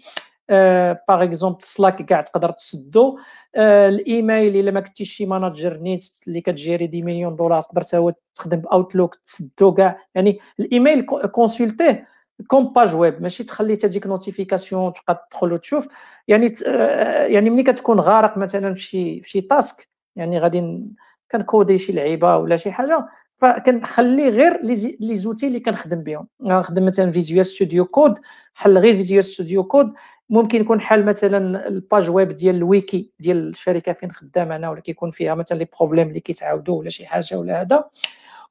par 1.07 1.23
exemple 1.23 1.63
Slack 1.63 2.01
كاع 2.01 2.21
تقدر 2.21 2.49
تسدو. 2.51 3.19
آه، 3.55 3.89
الإيميل 3.89 4.55
إلا 4.55 4.71
ما 4.71 4.79
كنتيش 4.81 5.13
شي 5.13 5.25
manager 5.25 5.77
نيت 5.77 6.05
اللي 6.27 6.41
كت 6.41 6.55
gérer 6.55 6.87
des 6.87 7.01
millions 7.01 7.35
دولار 7.35 7.61
تقدر 7.61 7.81
تا 7.81 8.13
تخدم 8.35 8.59
ب 8.59 8.66
Outlook 8.66 9.15
تسدو 9.15 9.73
كاع. 9.73 9.99
يعني 10.15 10.39
ال 10.59 10.66
email 10.66 11.01
consulter 11.05 11.97
ه 11.97 12.07
comme 12.47 12.73
page 12.73 12.95
web 12.95 13.21
ماشي 13.21 13.43
تخلي 13.43 13.75
تجيك 13.75 14.07
notification 14.07 14.93
تبقى 14.93 15.27
تدخل 15.31 15.53
وتشوف. 15.53 15.87
يعني 16.27 16.53
آه، 16.67 17.25
يعني 17.25 17.49
ملي 17.49 17.63
كتكون 17.63 17.99
غارق 17.99 18.37
مثلا 18.37 18.73
في 18.73 18.81
شي 18.81 19.21
في 19.21 19.29
شي 19.29 19.41
task 19.41 19.89
يعني 20.15 20.39
غادي 20.39 20.83
كن 21.31 21.44
coder 21.44 21.77
شي 21.77 21.93
لعيبة 21.93 22.37
ولا 22.37 22.57
شي 22.57 22.71
حاجة 22.71 23.07
فكنخلي 23.37 24.29
غير 24.29 24.61
les 24.99 25.15
outils 25.15 25.47
اللي 25.47 25.59
كنخدم 25.59 26.03
بهم 26.03 26.27
نخدم 26.41 26.85
مثلا 26.85 27.11
Visual 27.11 27.45
Studio 27.45 27.85
Code 27.85 28.19
حل 28.53 28.77
غير 28.77 28.95
Visual 28.95 29.25
Studio 29.25 29.63
Code 29.63 29.93
ممكن 30.29 30.61
يكون 30.61 30.81
حال 30.81 31.05
مثلا 31.05 31.67
ال 31.67 31.76
page 31.76 32.09
web 32.09 32.27
ديال 32.27 32.55
الويكي 32.55 33.11
ديال 33.19 33.49
الشركة 33.49 33.93
فين 33.93 34.11
خدام 34.11 34.51
أنا 34.51 34.69
ولا 34.69 34.79
كيكون 34.79 35.11
فيها 35.11 35.35
مثلا 35.35 35.57
les 35.57 35.67
problèmes 35.79 36.07
اللي 36.07 36.19
كيتعاودوا 36.19 36.79
ولا 36.79 36.89
شي 36.89 37.05
حاجة 37.05 37.35
ولا 37.35 37.61
هذا. 37.61 37.89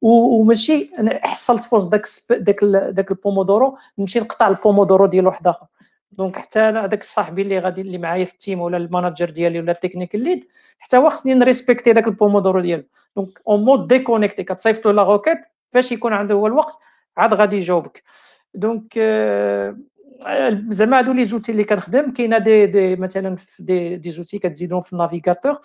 وماشي 0.02 0.90
أنا 0.98 1.26
حصلت 1.26 1.64
فوز 1.64 1.86
داك 1.86 2.06
داك 2.30 2.64
داك 2.64 3.10
البومودورو 3.10 3.78
نمشي 3.98 4.20
نقطع 4.20 4.48
البومودورو 4.48 5.06
ديال 5.06 5.26
واحد 5.26 5.46
آخر. 5.46 5.66
donc 6.12 6.36
حتى 6.36 6.60
أنا 6.60 6.84
هذاك 6.84 7.04
صاحبي 7.04 7.42
اللي 7.42 7.58
غادي 7.58 7.80
اللي 7.80 7.98
معايا 7.98 8.24
في 8.24 8.32
ال 8.32 8.38
team 8.38 8.60
ولا 8.60 8.76
ال 8.76 8.83
manager 8.83 9.30
ديالي 9.30 9.60
ولا 9.60 9.72
ال 9.72 9.76
technique 9.76 10.14
lead 10.14 10.48
حتى 10.78 10.96
هو 10.96 11.10
خصني 11.10 11.34
ن 11.34 11.40
respecter 11.40 11.92
داك 11.92 12.06
البومودورو 12.06 12.60
ديالو. 12.60 12.84
donc 13.16 13.40
en 13.48 13.64
mode 13.64 13.88
déconnecté 13.88 14.42
كتصيفط 14.42 14.86
له 14.86 14.92
la 14.92 15.02
requête 15.02 15.38
فاش 15.72 15.92
يكون 15.92 16.12
عنده 16.12 16.34
هو 16.34 16.46
الوقت 16.46 16.78
عاد 17.16 17.34
غادي 17.34 17.56
يجاوبك. 17.56 18.02
donc 18.54 18.94
euh, 18.94 19.97
زعما 20.70 20.98
هادو 20.98 21.12
les 21.12 21.24
outils 21.24 21.52
اللي 21.52 21.64
كنخدم 21.64 22.10
كاينة 22.10 22.38
دي, 22.38 22.66
دي 22.66 22.96
مثلا 22.96 23.36
دي, 23.58 23.96
دي 23.96 24.10
زوتي 24.10 24.38
كتزيدهم 24.38 24.80
في 24.80 24.92
ال 24.92 24.98
navigateur. 24.98 25.58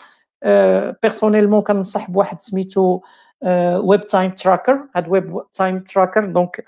personnellement 1.04 1.62
كنصح 1.62 2.12
بواحد 2.12 2.40
سميتو 2.40 3.02
Web 3.78 4.06
Time 4.06 4.32
Tracker 4.32 4.82
هاد 4.96 5.10
Web 5.10 5.42
Time 5.54 5.80
Tracker 5.80 6.26
donc 6.26 6.66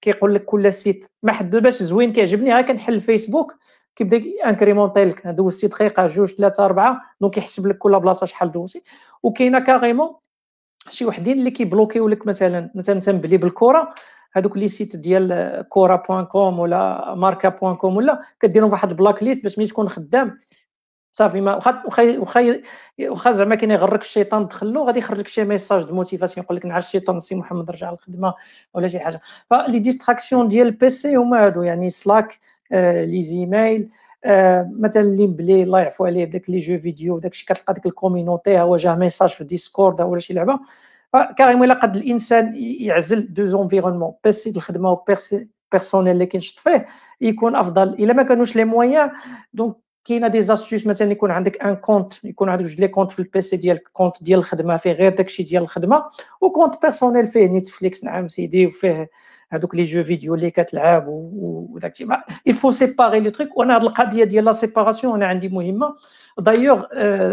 كيقول 0.00 0.34
لك 0.34 0.44
كل 0.44 0.72
site 0.72 1.06
ما 1.22 1.32
حد 1.32 1.56
باش 1.56 1.82
زوين 1.82 2.12
كيعجبني. 2.12 2.50
ها 2.50 2.60
كنحل 2.60 3.00
فيسبوك 3.00 3.54
كيبدا 3.96 4.22
incrémenter 4.46 5.04
لك 5.04 5.26
دوزتي 5.26 5.66
دقيقة 5.66 6.06
جوج 6.06 6.28
ثلاثة 6.28 6.64
أربعة 6.64 7.02
donc 7.20 7.38
يحسب 7.38 7.66
لك 7.66 7.78
كل 7.78 8.00
بلاصة 8.00 8.26
شحال 8.26 8.52
دوزتي. 8.52 8.82
وكاينة 9.22 9.58
carrément 9.58 10.14
شي 10.88 11.06
وحدين 11.06 11.38
اللي 11.38 11.50
كي 11.50 11.62
bloquer 11.62 12.02
و 12.02 12.08
لك 12.08 12.26
مثلا 12.26 12.70
مثلا 12.74 13.00
تنبلي 13.00 13.36
بالكرة. 13.36 13.94
هذوك 14.32 14.56
les 14.56 14.68
sites 14.68 14.96
ديال 14.96 15.64
كورا 15.68 15.96
point 15.96 16.24
com 16.24 16.58
ولا 16.58 17.14
Marca 17.14 17.48
point 17.48 17.74
com 17.74 17.96
ولا 17.96 18.20
كديرهم 18.40 18.70
فواحد 18.70 18.96
blacklist 18.96 19.42
باش 19.42 19.58
ملي 19.58 19.66
تكون 19.68 19.88
خدام. 19.88 20.38
صافي 21.12 21.40
ما 21.40 21.54
واخا 21.56 22.18
واخا 22.18 22.60
واخا 23.00 23.32
زعما 23.32 23.54
كاين 23.54 23.70
يغرك 23.70 24.00
الشيطان 24.00 24.46
دخلو 24.46 24.82
غادي 24.84 24.98
يخرج 24.98 25.18
لك 25.18 25.28
شي 25.28 25.44
message 25.44 25.84
de 25.84 25.94
motivation 25.94 26.44
يقول 26.44 26.56
لك 26.56 26.66
نعس 26.66 26.86
الشيطان 26.86 27.20
سي 27.20 27.34
محمد 27.34 27.70
رجع 27.70 27.90
للخدمة 27.90 28.34
ولا 28.74 28.88
شي 28.88 28.98
حاجة. 29.00 29.20
ف 29.50 29.57
les 29.57 29.78
distractions 29.78 30.48
ديال 30.48 30.66
ال 30.66 30.83
PC 30.83 31.16
هما 31.16 31.46
هادو 31.46 31.62
يعني 31.62 31.90
Slack 31.90 32.38
آه، 32.72 33.04
les 33.04 33.22
emails 33.22 33.88
آه، 34.24 34.70
مثلا 34.78 35.02
اللي 35.02 35.26
مبلي 35.26 35.62
الله 35.62 35.80
يعفو 35.80 36.06
عليه 36.06 36.24
داك 36.24 36.50
les 36.50 36.58
jeux 36.58 36.78
vidéo 36.78 37.18
داكشي 37.18 37.46
كتلقى 37.46 37.74
ديك 37.74 37.86
ال 37.86 37.93
communauté 37.93 38.60
هو 38.60 38.76
جاه 38.76 38.96
message 38.96 39.30
في 39.30 39.44
Discord 39.44 40.00
ولا 40.00 40.20
شي 40.20 40.34
لعبة. 40.34 40.58
carrément 41.38 41.64
الا 41.64 41.74
قد 41.74 41.96
الانسان 41.96 42.54
يعزل 42.56 43.34
deux 43.34 43.44
environnements 43.44 44.12
PC 44.24 44.50
الخدمه 44.50 44.90
و 44.90 45.09
PC 45.09 45.48
personnel 45.72 46.12
اللي 46.12 46.26
كينشط 46.26 46.58
فيه 46.58 46.86
يكون 47.20 47.56
افضل 47.56 47.88
الا 47.88 48.12
ما 48.12 48.22
كانوش 48.22 48.56
les 48.56 48.64
moyens 48.64 49.10
donc 49.52 49.74
كاينة 50.04 50.28
des 50.28 50.42
astuces 50.42 50.86
مثلا 50.86 51.10
يكون 51.12 51.30
عندك 51.30 51.62
un 51.62 51.76
compte 51.76 52.24
يكون 52.24 52.48
عندك 52.48 52.64
جوج 52.64 52.80
les 52.80 52.88
comptes 52.88 53.12
في 53.12 53.18
ال 53.18 53.31
PC 53.31 53.56
ديالك 53.56 53.88
compte 53.92 54.24
ديال 54.24 54.38
الخدمه 54.38 54.76
فيه 54.76 54.92
غير 54.92 55.14
داكشي 55.14 55.42
ديال 55.42 55.62
الخدمه 55.62 56.04
و 56.40 56.46
compte 56.46 56.82
personnel 56.82 57.26
فيه 57.26 57.46
Netflix 57.46 58.04
نعم 58.04 58.28
سيدي 58.28 58.66
وفيه 58.66 59.10
هذوك 59.50 59.74
les 59.74 59.84
jeux 59.84 60.04
vidéo 60.04 60.34
اللي 60.34 60.50
كتلعب 60.50 61.04
وداكشي 61.08 62.06
il 62.50 62.52
faut 62.52 62.72
séparer 62.72 63.14
les 63.14 63.30
trucs 63.30 63.56
وأنا 63.58 63.76
هذه 63.76 63.82
القضية 63.82 64.24
ديال 64.24 64.44
la 64.44 64.52
séparation 64.52 65.14
أنا 65.14 65.26
عندي 65.26 65.48
مهمه 65.48 65.94
d'ailleurs 66.38 66.84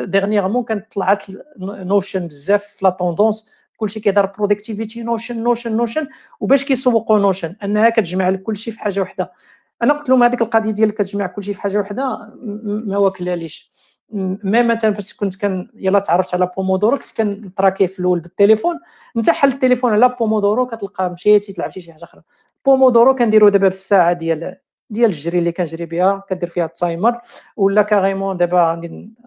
dernièrement 0.04 0.64
كانت 0.64 0.86
طلعت 0.94 1.24
Notion 1.60 2.28
بزاف 2.28 2.64
في 2.64 2.86
la 2.86 2.90
tendance 2.90 3.55
كلشي 3.78 4.00
كيدار 4.00 4.26
productivité 4.26 5.04
Notion 5.04 5.44
Notion 5.44 5.78
Notion 5.78 6.08
وباش 6.40 6.66
كيسوقوا 6.66 7.20
Notion 7.20 7.56
أنها 7.64 7.90
كتجمع 7.90 8.30
لك 8.30 8.44
كلشي 8.44 8.72
في 8.72 8.80
حاجة 8.80 9.02
وحدة. 9.02 9.32
أنا 9.84 9.94
قلت 9.94 10.10
لهم 10.10 10.24
هذيك 10.24 10.42
القضية 10.42 10.72
ديال 10.72 10.92
كتجمع 10.92 11.28
كلشي 11.28 11.54
في 11.54 11.62
حاجة 11.62 11.80
وحدة 11.80 12.36
ما 12.86 12.98
واكلاليش 12.98 13.72
mais 14.44 14.64
مثلا 14.64 14.94
فاش 14.94 15.14
كنت 15.14 15.36
كان 15.36 15.70
يلا 15.76 16.00
تعرفت 16.00 16.34
على 16.34 16.52
بومودورو 16.58 16.98
كنت 16.98 17.18
كن 17.18 17.32
traquer 17.32 17.81
ه 17.81 17.88
في 17.88 18.00
الأول 18.00 18.20
بالتليفون 18.20 18.80
أنت 19.18 19.30
حل 19.30 19.50
التليفون 19.50 19.92
على 19.92 20.16
بومودورو 20.20 20.66
كتلقى 20.68 21.10
مشيتي 21.10 21.54
تلعب 21.54 21.70
شي 21.70 21.94
حاجة 21.94 22.04
أخرى. 22.04 22.22
بومودورو 22.66 23.16
كنديرو 23.16 23.50
دابا 23.50 23.68
بالساعة 23.68 24.14
ديال 24.14 24.58
ديال 24.90 25.10
الجري 25.10 25.40
اللي 25.40 25.52
كنجري 25.52 25.86
بها 25.86 26.24
كدير 26.30 26.50
فيها 26.50 26.66
ال 26.66 26.73
timer. 26.73 27.18
ولا 27.58 27.82
carrément 27.82 28.38
دابا 28.38 28.82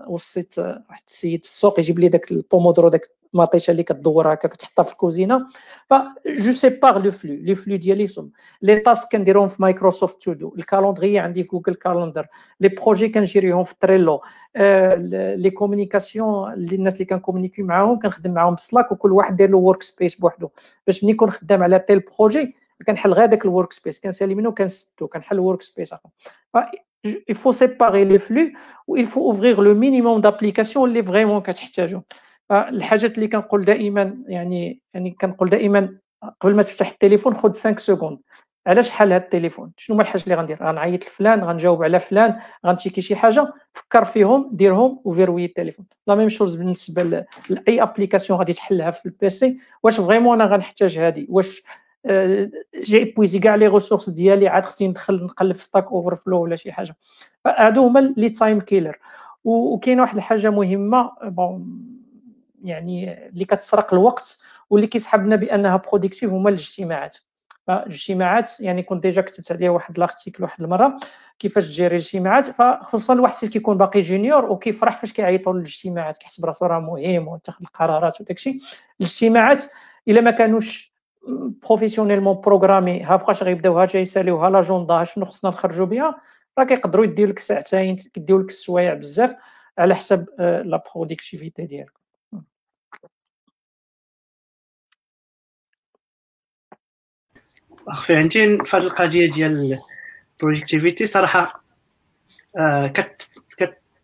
وصيت 0.07 0.59
واحد 0.59 1.03
السيد 1.07 1.45
في 1.45 1.51
السوق 1.51 1.79
يجيب 1.79 1.99
لي 1.99 2.09
داك 2.09 2.33
البومودورو 2.33 2.89
داك 2.89 3.01
مطيشه 3.35 3.71
اللي 3.71 3.83
كدور 3.83 4.33
هكا 4.33 4.49
كتحطها 4.49 4.83
في 4.83 4.93
الكوزينة. 4.93 5.47
ف 5.91 5.95
je 6.27 6.53
sépare 6.53 7.03
le 7.03 7.11
flux 7.11 7.35
les 7.35 7.55
flux 7.55 7.77
ديالي 7.77 8.07
sont 8.07 8.31
les 8.62 8.77
tasks 8.77 9.12
كنديرهم 9.13 9.49
في 9.49 9.63
Microsoft 9.62 10.23
To 10.23 10.33
Do 10.33 10.55
ال 10.59 10.64
calendrier 10.64 11.19
عندي 11.19 11.43
Google 11.43 11.75
Calendar 11.75 12.27
les 12.61 12.69
projets 12.69 13.09
كن 13.09 13.21
gérer 13.21 13.52
هم 13.52 13.65
في 13.65 13.75
Trello 13.81 14.23
les 15.37 15.51
communications 15.51 16.53
اللي 16.53 16.77
الناس 16.77 16.95
اللي 16.95 17.05
كن 17.05 17.13
communiquer 17.13 17.62
معاهم 17.63 17.99
كنخدم 17.99 18.35
معاهم 18.35 18.55
ب 18.55 18.61
Slack 18.61 18.93
وكل 18.93 19.13
واحد 19.13 19.37
داير 19.37 19.51
له 19.51 19.59
workspace 19.59 20.15
بوحدو. 20.15 20.49
باش 20.87 21.05
ملي 21.05 21.13
نكون 21.13 21.31
خدام 21.31 21.63
على 21.63 21.79
tel 21.79 22.03
projet 22.19 22.55
كنحل 22.87 23.13
غير 23.13 23.27
داك 23.27 23.45
ال 23.45 23.73
workspace 23.73 24.01
كنسالي 24.01 24.35
منه 24.35 24.53
كنستو 24.53 25.09
كنحل 25.09 25.39
workspace 25.39 25.93
اخر 25.93 26.09
il 27.07 27.37
faut 27.43 27.53
séparer 27.53 28.05
les 28.05 28.19
flux 28.19 28.49
ou 28.89 28.97
il 28.97 29.07
faut 29.07 29.25
ouvrir 29.31 29.61
le 29.61 29.75
minimum 29.75 30.21
d'applications 30.21 30.85
اللي 30.85 31.03
vraiment 31.03 31.41
كتحتاجو. 31.41 32.01
الحاجات 32.53 33.15
اللي 33.15 33.29
كنقول 33.29 33.65
دائما 33.65 34.15
يعني 34.27 34.81
يعني 34.95 35.11
كنقول 35.11 35.51
دائما 35.51 35.99
قبل 36.41 36.55
ما 36.55 36.63
تفتح 36.63 36.91
التليفون 36.91 37.35
خذ 37.35 37.53
5 37.53 37.79
secondes 37.79 38.19
علاش 38.67 38.91
حال 38.91 39.13
هذا 39.13 39.25
التليفون؟ 39.25 39.73
شنو 39.77 39.95
هما 39.97 40.03
الحاجات 40.03 40.25
اللي 40.25 40.35
غندير؟ 40.35 40.59
غنعيط 40.63 41.07
لفلان 41.07 41.45
غنجاوب 41.45 41.83
على 41.83 41.99
فلان 41.99 42.41
غنتشيكي 42.67 43.01
شي 43.01 43.17
حاجة 43.17 43.53
فكر 43.73 44.05
فيهم 44.05 44.51
ديرهم 44.53 45.01
وفيرمي 45.05 45.45
التليفون. 45.45 45.87
la 46.07 46.15
même 46.15 46.29
chose 46.29 46.57
بالنسبة 46.57 47.27
لأي 47.49 47.83
application 47.83 48.39
غادي 48.39 48.53
تحلها 48.53 48.91
في 48.91 49.07
ال 49.07 49.25
PC 49.25 49.61
واش 49.83 50.01
vraiment 50.01 50.41
أنا 50.41 50.51
غنحتاج 50.51 50.99
هذه 50.99 51.27
واش 51.29 51.63
j'ai 52.75 53.05
puisé 53.16 53.39
كاع 53.39 53.55
les 53.55 53.66
ressources 53.66 54.11
ديالي 54.11 54.49
عاد 54.49 54.65
خصني 54.65 54.89
ندخل 54.89 55.25
نقلب 55.25 55.57
في 55.57 55.65
Stack 55.65 55.93
Overflow 55.93 56.43
ولا 56.43 56.57
شي 56.57 56.73
حاجة. 56.73 56.97
هادو 57.47 57.87
هما 57.87 58.01
les 58.01 58.31
time 58.31 58.61
killers 58.61 58.99
وكاين 59.45 60.01
واحد 60.01 60.16
الحاجة 60.16 60.51
مهمة 60.51 61.12
bon 61.23 61.81
يعني 62.65 63.27
اللي 63.29 63.45
كتسرق 63.45 63.95
الوقت 63.95 64.39
واللي 64.70 64.87
كيسحبنا 64.87 65.37
بأنها 65.37 65.77
productive 65.77 66.31
هما 66.31 66.49
الاجتماعات. 66.49 67.16
الاجتماعات 67.69 68.61
يعني 68.61 68.83
كنت 68.83 69.03
déjà 69.03 69.23
كتبت 69.23 69.53
عليها 69.53 69.70
واحد 69.70 69.99
l'article 69.99 70.43
واحد 70.43 70.62
المرة 70.62 70.97
كيفاش 71.39 71.65
ت 71.65 71.70
gérer 71.70 71.97
الاجتماعات. 71.97 72.47
فخصوصا 72.47 73.15
الواحد 73.15 73.35
فاش 73.35 73.49
كيكون 73.49 73.79
باقي 73.79 74.01
junior 74.01 74.45
وكيفرح 74.45 74.97
فاش 74.97 75.12
كيعيطوا 75.12 75.53
للاجتماعات 75.53 76.19
كيحسب 76.19 76.45
راسو 76.45 76.66
راه 76.66 76.81
مهم 76.81 77.29
وتاخذ 77.29 77.65
القرارات 77.65 78.20
وداكشي. 78.20 78.61
الاجتماعات 79.01 79.65
إلا 80.09 80.20
ما 80.20 80.31
كانوش 80.31 80.98
professionnellement 81.62 82.41
programmés 82.41 83.03
ها 83.03 83.17
فوقاش 83.17 83.43
غيبداو 83.43 83.79
ها 83.79 83.89
يساليو 83.95 84.47
l'agenda 84.47 85.05
شنو 85.05 85.25
خصنا 85.25 85.51
نخرجوا 85.51 85.87
بها 85.87 86.19
راه 86.59 86.65
كيقدروا 86.65 87.05
يديو 87.05 87.27
لك 87.27 87.39
ساعتين 87.39 87.97
كيديو 87.97 88.39
لك 88.39 88.49
السوايع 88.49 88.95
بزاف 88.95 89.37
على 89.79 89.95
حسب 89.95 90.27
la 90.39 90.83
productivité 90.95 91.66
ديالك. 91.67 91.99
اخفي 97.89 98.17
عندي 98.17 98.59
في 98.65 98.77
هذه 98.77 98.83
القضية 98.83 99.31
ديال 99.31 99.79
ال 100.33 100.38
productivité 100.38 101.07
صراحة 101.07 101.65
آه 102.57 102.93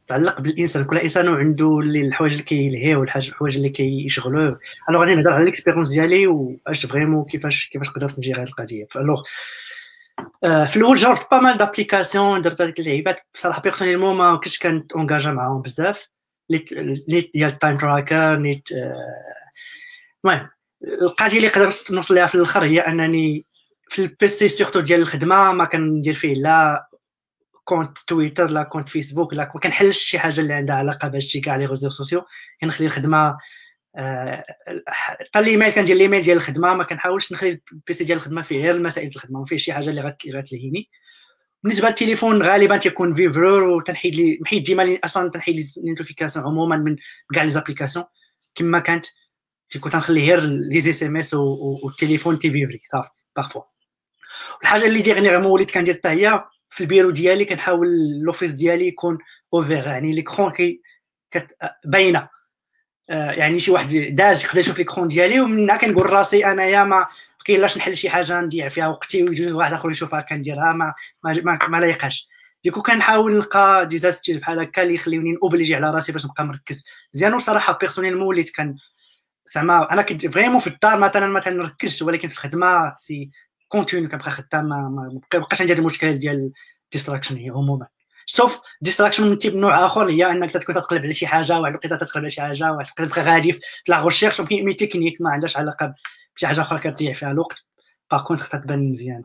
كتعلق 0.06 0.40
بالإنسان. 0.40 0.84
كل 0.84 0.98
إنسان 0.98 1.28
عنده 1.28 1.78
اللي 1.78 2.00
الحوايج 2.00 2.32
اللي 2.32 2.44
كيلهيه 2.44 2.96
والحوايج 2.96 3.56
اللي 3.56 3.68
كيشغلوه 3.68 4.58
alors 4.90 5.00
غادي 5.00 5.14
نهضر 5.14 5.32
على 5.32 5.44
l'expérience 5.44 5.90
ديالي 5.90 6.26
واش 6.26 6.86
vraiment 6.86 7.24
كيفاش 7.24 7.68
كيفاش 7.68 7.90
قدرت 7.90 8.18
ن 8.18 8.22
gérer 8.22 8.42
هذه 8.42 8.48
القضية. 8.48 8.86
ف 8.90 8.95
alors 8.95 9.22
آه 10.44 10.64
في 10.64 10.76
الأول 10.76 10.96
جربت 10.96 11.26
pas 11.30 11.38
mal 11.40 11.58
d'applications 11.58 12.42
درت 12.42 12.62
هذيك 12.62 12.80
اللعيبات. 12.80 13.16
بصراحة 13.34 13.62
personnellement 13.62 14.16
ما 14.16 14.36
كنتش 14.36 14.58
كنت 14.58 14.92
engagé 14.92 15.30
معاهم 15.30 15.62
بزاف. 15.62 16.08
نيت 16.50 17.30
ديال 17.34 17.50
ال 17.50 17.56
time 17.56 17.78
tracker 17.78 18.36
نيت 18.36 18.68
المهم 20.24 20.48
القضية 21.02 21.36
اللي 21.36 21.48
قدرت 21.48 21.90
نوصل 21.90 22.14
لها 22.14 22.26
في 22.26 22.34
الآخر 22.34 22.64
هي 22.64 22.80
أنني 22.80 23.44
في 23.88 24.02
ال 24.02 24.18
PC 24.18 24.48
surtout 24.48 24.80
ديال 24.80 25.00
الخدمة 25.00 25.52
ما 25.52 25.64
كندير 25.64 26.14
فيه 26.14 26.34
لا 26.34 26.88
compte 27.64 27.98
تويتر 27.98 28.50
لا 28.50 28.62
compte 28.62 28.88
فيسبوك 28.88 29.34
لا 29.34 29.50
ما 29.54 29.60
كنحلش 29.60 29.98
شي 29.98 30.18
حاجة 30.18 30.40
اللي 30.40 30.54
عندها 30.54 30.76
علاقة 30.76 31.08
بهادشي 31.08 31.40
كاع 31.40 31.56
les 31.56 31.66
réseaux 31.66 31.90
sociaux. 31.90 32.24
كنخلي 32.60 32.86
الخدمة 32.86 33.38
حتى 34.86 35.38
الايميل 35.38 35.70
كندير 35.72 35.96
الإيميل 35.96 36.22
ديال 36.22 36.36
الخدمة 36.36 36.74
ما 36.74 36.84
كنحاولش 36.84 37.32
نخلي 37.32 37.60
ال 37.72 37.83
PC 37.83 38.04
ديال 38.04 38.18
الخدمة 38.18 38.42
فيه 38.42 38.62
غير 38.62 38.74
المسائل 38.74 39.08
الخدمة 39.08 39.40
ما 39.40 39.46
فيه 39.46 39.56
شي 39.56 39.72
حاجة 39.72 39.90
اللي 39.90 40.16
غتلهيني. 40.34 40.90
بالنسبة 41.62 41.88
للتليفون 41.88 42.42
غالبا 42.42 42.76
تيكون 42.76 43.14
فيفرور 43.14 43.62
وتنحيد 43.62 44.14
لي 44.14 44.38
محيد 44.40 44.62
ديما 44.62 44.98
أصلا 45.04 45.30
تنحيد 45.30 45.56
لي 45.56 45.64
نوتيفيكاسيون 45.90 46.46
عموما 46.46 46.76
من 46.76 46.96
كاع 47.34 47.42
لي 47.42 47.50
زابليكاسيون 47.50 48.04
كما 48.54 48.78
كانت 48.78 49.06
تيكون 49.70 49.92
تنخلي 49.92 50.20
غير 50.20 50.40
لي 50.40 50.80
زي 50.80 51.06
ام 51.06 51.16
اس 51.16 51.34
والتليفون 51.34 52.38
تيفيفري 52.38 52.80
صافي 52.92 53.08
بارفوا 53.36 53.62
الحاجة 54.62 54.86
اللي 54.86 55.02
ديغنيغمون 55.02 55.50
وليت 55.50 55.70
كندير 55.70 55.94
حتى 55.94 56.08
هي 56.08 56.44
في 56.68 56.80
البيرو 56.80 57.10
ديالي 57.10 57.44
كنحاول 57.44 57.88
لوفيس 58.22 58.52
ديالي 58.52 58.88
يكون 58.88 59.18
اوفير 59.54 59.86
يعني 59.86 60.12
ليكرون 60.12 60.52
كي 60.52 60.80
باينة. 61.84 62.28
آه، 63.10 63.30
يعني 63.30 63.58
شي 63.58 63.70
واحد 63.70 63.88
داز 63.94 64.44
يقدر 64.44 64.58
يشوف 64.60 64.78
ليكرون 64.78 65.08
ديالي 65.08 65.40
ومنها 65.40 65.76
كنقول 65.76 66.10
راسي 66.10 66.46
أنايا 66.46 66.84
ما 66.84 67.06
كاين 67.44 67.60
لاش 67.60 67.78
نحل 67.78 67.96
شي 67.96 68.10
حاجة 68.10 68.40
نضيع 68.40 68.68
فيها. 68.68 68.88
وقتي 68.88 69.22
ويجي 69.22 69.52
واحد 69.52 69.72
آخر 69.72 69.90
يشوفها 69.90 70.20
كنديرها 70.20 70.72
ما 70.72 70.94
ما, 71.24 71.32
ما, 71.32 71.58
ما 71.68 71.76
لايقاش 71.76 72.28
du 72.64 72.70
coup 72.70 72.82
كنحاول 72.82 73.34
نلقى 73.34 73.88
des 73.88 73.98
بحال 74.38 74.60
هكا 74.60 74.82
اللي 74.82 74.94
يخليوني 74.94 75.36
obligé 75.42 75.74
على 75.74 75.90
راسي 75.90 76.12
باش 76.12 76.24
نبقى 76.24 76.44
مركز. 76.44 76.84
مزيان 77.14 77.34
وصراحة 77.34 77.78
personnellement 77.80 78.26
وليت 78.26 78.50
كان 78.50 78.76
زعما 79.54 79.92
أنا 79.92 80.02
كنت 80.02 80.26
vraiment 80.26 80.60
في 80.60 80.66
الدار 80.66 80.98
مثلا 80.98 81.26
ما 81.26 81.40
تنركزش 81.40 82.02
ولكن 82.02 82.28
في 82.28 82.34
الخدمة 82.34 82.94
c'est 82.96 83.30
continu 83.74 84.08
كنبقى 84.08 84.30
خدام 84.30 84.68
ما, 84.68 85.20
بقاش 85.34 85.60
عندي 85.60 85.72
هذا 85.72 85.80
المشكل 85.80 86.14
ديال 86.14 86.52
ال 86.84 86.89
distraction 86.89 87.36
هي 87.36 87.50
عموما. 87.50 87.86
sauf 88.26 88.60
distraction 88.80 89.30
من 89.30 89.38
type 89.38 89.56
نوع 89.56 89.86
آخر 89.86 90.08
هي 90.10 90.30
إنك 90.30 90.52
تكون 90.52 90.74
تقلب 90.74 91.02
على 91.02 91.12
شي 91.12 91.26
حاجة 91.26 91.60
واحد 91.60 91.72
الوقيته 91.72 91.96
تقلب 91.96 92.16
على 92.24 92.30
شي 92.30 92.40
حاجة 92.40 92.72
واحد 92.72 92.86
الوقيته 92.98 93.06
تبقى 93.06 93.22
غادي 93.34 93.52
في 93.52 93.60
la 93.88 94.04
recherche 94.04 94.40
mais 94.40 94.74
technique 94.74 95.20
ما 95.20 95.30
عندهاش 95.30 95.56
علاقة 95.56 95.94
بشي 96.36 96.46
حاجة 96.46 96.60
آخرى 96.60 96.78
كتضيع 96.78 97.12
فيها 97.12 97.30
الوقت. 97.30 97.64
par 98.10 98.22
contre 98.24 98.44
تبان 98.44 98.92
مزيان. 98.92 99.22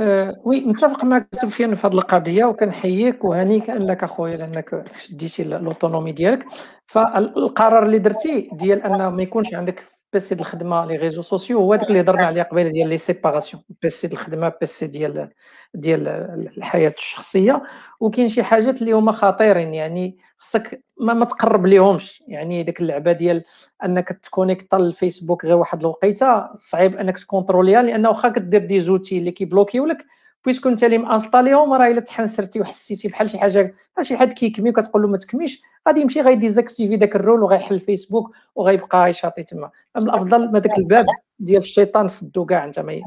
أه 0.00 0.40
oui 0.44 0.60
متفق 0.60 1.04
معك 1.04 1.28
سفيان 1.42 1.74
في 1.74 1.86
هذه 1.86 1.94
القضية 1.94 2.44
وكنحييك 2.44 3.24
وهنيك 3.24 3.70
أنك 3.70 4.04
أخويا 4.04 4.36
لأنك 4.36 4.84
شديتي 5.00 5.44
l'autonomie 5.44 6.12
ديالك. 6.12 6.46
فالقرار 6.86 7.86
اللي 7.86 7.98
درتي 7.98 8.50
ديال 8.52 8.82
أنه 8.82 9.10
ما 9.10 9.22
يكونش 9.22 9.54
عندك 9.54 9.93
PC 10.14 10.34
ديال 10.34 10.46
الخدمه 10.46 10.84
les 10.84 10.96
réseaux 10.96 11.22
sociaux 11.22 11.58
هو 11.58 11.74
داك 11.74 11.88
اللي 11.88 12.00
هضرنا 12.00 12.26
عليه 12.26 12.42
قبيله 12.42 12.68
ديال 12.70 12.88
les 12.88 12.98
séparations 12.98 13.62
PC 13.82 14.06
ديال 14.06 14.20
الخدمه 14.20 14.52
PC 14.60 14.86
ديال 14.86 15.28
ديال 15.74 16.08
الحياة 16.56 16.92
الشخصيه 16.98 17.62
وكاين 18.00 18.28
شي 18.28 18.42
حاجات 18.42 18.80
اللي 18.82 18.92
هما 18.92 19.12
خطيرين 19.12 19.74
يعني 19.74 20.18
خصك 20.38 20.82
ما, 21.00 21.14
ما 21.14 21.24
تقرب 21.24 21.66
ليهمش 21.66 22.22
يعني 22.28 22.62
ديك 22.62 22.80
اللعبه 22.80 23.12
ديال 23.12 23.44
انك 23.84 24.08
تconnecta 24.08 24.76
للفيسبوك 24.76 25.44
غير 25.44 25.56
واحد 25.56 25.80
الوقيته 25.80 26.56
صعيب 26.56 26.96
انك 26.96 27.18
تكونتروليها 27.18 27.82
لأنه 27.82 28.08
واخا 28.08 28.28
كدير 28.28 28.66
des 28.66 28.80
outils 28.80 29.18
اللي 29.18 29.30
كيبلوكيو 29.30 29.86
لك 29.86 30.06
puisque 30.44 30.68
انت 30.68 30.84
اللي 30.84 30.98
مانستاليهم 30.98 31.72
راه 31.72 31.88
الا 31.88 32.00
تحنسرتي 32.00 32.60
وحسيتي 32.60 33.08
بحال 33.08 33.30
شي 33.30 33.38
حاجة 33.38 33.74
بحال 33.94 34.06
شي 34.06 34.16
حد 34.16 34.32
كيكمي 34.32 34.70
وكتقول 34.70 35.02
له 35.02 35.08
ما 35.08 35.16
تكميش. 35.16 35.62
غادي 35.88 36.00
يمشي 36.00 36.20
غيديزاكتيفي 36.20 36.96
داك 36.96 37.16
الرول 37.16 37.42
وغيحل 37.42 37.74
الفيسبوك 37.74 38.36
وغيبقى 38.54 39.10
يشاطي 39.10 39.42
تما. 39.42 39.70
من 39.96 40.02
الأفضل 40.02 40.52
ما 40.52 40.58
داك 40.58 40.78
الباب 40.78 41.06
ديال 41.38 41.58
الشيطان 41.58 42.08
سدو 42.08 42.44
كاع 42.46 42.64
أنت 42.64 42.78
ما 42.78 43.00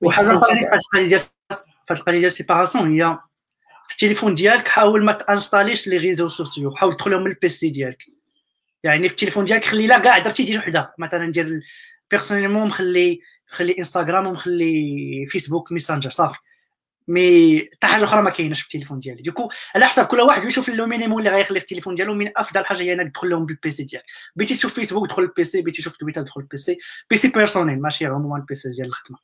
وحاجة 0.00 0.38
أخرى 0.38 0.60
فاش 0.70 1.04
ديال 1.04 1.20
فاش 1.86 2.04
ديال 2.04 2.24
ال 2.24 2.31
séparation 2.31 3.00
هي 3.00 3.18
في 3.88 3.92
التليفون 3.92 4.34
ديالك 4.34 4.68
حاول 4.68 5.04
ما 5.04 5.12
تانستاليش 5.12 5.88
les 5.88 5.96
réseaux 5.96 6.28
sociaux 6.28 6.74
حاول 6.74 6.96
تدخلهم 6.96 7.22
من 7.24 7.30
ال 7.30 7.43
PC 7.43 7.70
ديالك. 7.70 8.02
يعني 8.84 9.08
في 9.08 9.14
التليفون 9.14 9.44
ديالك 9.44 9.64
خلي 9.64 9.86
لا 9.86 9.98
كاع 9.98 10.18
درتي 10.18 10.44
ديال 10.44 10.58
وحدة. 10.58 10.94
مثلا 10.98 11.30
ديال 11.32 11.62
personnellement 12.10 12.66
مخلي 12.66 13.20
مخلي 13.52 13.78
انستغرام 13.78 14.26
ومخلي 14.26 15.26
فيسبوك 15.28 15.72
ميسنجر 15.72 16.10
صافي. 16.10 16.38
mais 17.08 17.60
حتى 17.72 17.86
حاجة 17.86 18.04
أخرى 18.04 18.22
ما 18.22 18.30
كايناش 18.30 18.60
في 18.60 18.66
التليفون 18.66 19.00
ديالي. 19.00 19.22
du 19.22 19.31
coup 19.31 19.48
على 19.74 19.86
حسب 19.86 20.06
كل 20.06 20.20
واحد 20.20 20.44
يشوف 20.44 20.68
le 20.68 20.86
minimum 20.86 21.18
اللي 21.18 21.30
غيخلي 21.30 21.60
في 21.60 21.64
التليفون 21.64 21.94
ديالو 21.94 22.14
من 22.14 22.32
أفضل 22.36 22.64
حاجة 22.64 22.82
هي 22.82 22.92
إنك 22.92 23.12
تدخل 23.12 23.30
لهم 23.30 23.46
ب 23.46 23.56
ال 23.56 23.65
PC 23.65 23.84
ديالك. 23.84 24.04
بغيتي 24.36 24.54
تشوف 24.54 24.74
فيسبوك 24.74 25.08
دخل 25.08 25.22
ال 25.22 25.35
PC 25.35 25.62
بغيتي 25.62 25.82
تشوف 25.82 25.96
تويتر 25.96 26.22
دخل 26.22 26.40
ال 26.40 26.53
PC 26.53 26.78
PC 27.10 27.28
personnel 27.28 27.80
ماشي 27.82 28.06
عموما 28.06 28.36
ال 28.36 28.47
PC 28.47 28.70
ديال 28.70 28.86
الخدمة. 28.86 29.18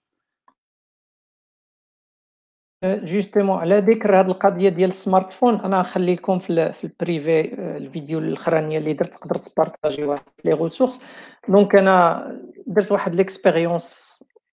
justement 2.84 3.58
على 3.58 3.78
ذكر 3.78 4.20
هذه 4.20 4.26
القضية 4.26 4.68
ديال 4.68 4.90
ال 4.90 5.32
smartphone 5.32 5.60
أنا 5.60 5.80
نخلي 5.80 6.14
لكم 6.14 6.38
في, 6.38 6.72
في 6.72 6.84
ال 6.84 6.94
privé 6.94 7.40
الفيديو 7.76 8.18
الأخرانية 8.18 8.78
اللي 8.78 8.92
درت 8.92 9.14
تقدر 9.14 9.36
تبارطاجي 9.36 10.04
واحد 10.04 10.24
les 10.44 10.52
ressources 10.52 11.02
donc 11.48 11.76
أنا 11.76 12.26
درت 12.66 12.92
واحد 12.92 13.14
l'expérience 13.14 14.12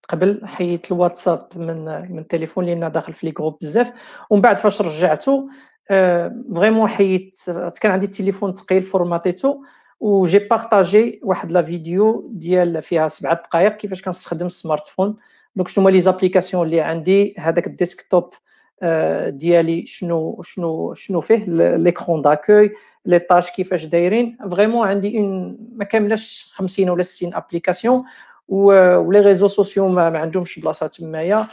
قبل 0.10 0.42
حيدت 0.46 0.92
الواتساب 0.92 1.48
من 1.56 1.86
من 2.12 2.20
التليفون 2.20 2.66
لأن 2.66 2.92
داخل 2.92 3.14
في 3.14 3.26
les 3.26 3.32
groupes 3.32 3.58
بزاف. 3.62 3.92
ومن 4.30 4.42
بعد 4.42 4.58
فاش 4.58 4.82
رجعته 4.82 5.50
vraiment 6.56 6.90
حيدت 6.90 7.74
كان 7.82 7.92
عندي 7.92 8.06
التليفون 8.06 8.54
ثقيل 8.54 8.84
فورماتيتو 8.84 9.62
و 10.00 10.08
j'ai 10.08 10.40
partagé 10.40 11.20
واحد 11.24 11.52
la 11.52 11.62
vidéo 11.62 12.30
ديال 12.34 12.82
فيها 12.82 13.08
سبعة 13.08 13.34
دقائق 13.34 13.78
كيفاش 13.78 14.02
كنستخدم 14.02 14.46
ال 14.46 14.88
smartphone. 14.88 15.16
donc 15.56 15.68
شنو 15.68 15.84
هما 15.84 15.92
les 15.92 16.00
applications 16.00 16.66
اللي 16.66 16.82
عندي؟ 16.82 17.36
هذاك 17.38 17.68
ال 17.68 17.76
desktop 17.76 18.34
ديالي 19.28 19.86
شنو 19.86 20.42
شنو 20.42 20.94
شنو 20.94 21.22
فيه؟ 21.22 21.46
l'écran 21.76 22.22
d'accueil 22.22 22.72
les 23.06 23.20
tâches 23.20 23.52
كيفاش 23.52 23.86
دايرين؟ 23.86 24.38
vraiment 24.52 24.88
عندي 24.88 25.20
ما 25.76 25.86
كاملاش 25.86 26.52
50 26.56 26.90
ولا 26.90 27.04
60 27.04 27.34
applications 27.34 28.04
و 28.50 28.67
les 28.67 29.20
réseaux 29.20 29.48
sociaux 29.48 29.88
ما, 29.90 30.10
ما 30.10 30.20
عندهمش 30.20 30.60
بلاصة 30.60 30.88
تمايا. 30.88 31.48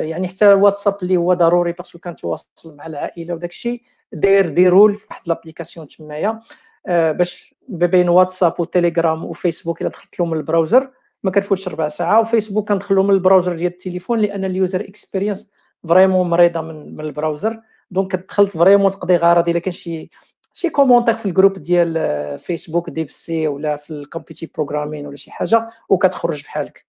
يعني 0.00 0.28
حتى 0.28 0.52
الواتساب 0.52 0.96
اللي 1.02 1.16
هو 1.16 1.34
ضروري 1.34 1.72
parce 1.72 1.88
que 1.88 1.98
كنتواصل 1.98 2.76
مع 2.76 2.86
العائلة 2.86 3.34
وداك 3.34 3.50
الشيء 3.50 3.82
داير 4.12 4.48
des 4.48 4.68
rules 4.68 4.94
في 4.94 5.06
واحد 5.10 5.22
l'application 5.26 5.86
تمايا. 5.86 6.40
باش 6.88 7.54
بين 7.68 8.08
واتساب 8.08 8.60
وتليجرام 8.60 9.24
وفيسبوك 9.24 9.80
إلا 9.80 9.90
دخلت 9.90 10.20
لهم 10.20 10.32
ال 10.34 10.41
browser 10.41 10.90
ما 11.22 11.30
كنفوتش 11.30 11.68
ربع 11.68 11.88
ساعة. 11.88 12.20
وفيسبوك 12.20 12.68
كندخل 12.68 12.94
لهم 12.94 13.10
ال 13.10 13.16
browser 13.16 13.56
ديال 13.56 13.72
التليفون 13.72 14.18
لأن 14.18 14.44
ال 14.44 14.51
user 14.51 14.80
experience 14.80 15.52
vraiment 15.88 16.30
مريضة 16.30 16.60
من, 16.60 16.96
من 16.96 17.04
ال 17.04 17.10
browser. 17.10 17.60
donc 17.90 18.16
دخلت 18.16 18.56
vraiment 18.56 18.90
تقضي 18.90 19.16
غرض 19.16 19.48
إلا 19.48 19.58
كان 19.58 19.72
شي 19.72 20.10
شي 20.52 20.70
commentaire 20.70 21.14
في 21.14 21.26
ال 21.26 21.30
groupe 21.30 21.52
ديال 21.52 21.94
فيسبوك 22.38 22.90
DevC 22.90 23.48
ولا 23.48 23.76
في 23.76 23.90
ال 23.90 23.95
competitive 23.95 24.50
programming 24.54 25.06
ولا 25.06 25.16
شي 25.16 25.30
حاجة 25.30 25.70
وكتخرج 25.88 26.42
بحالك. 26.42 26.86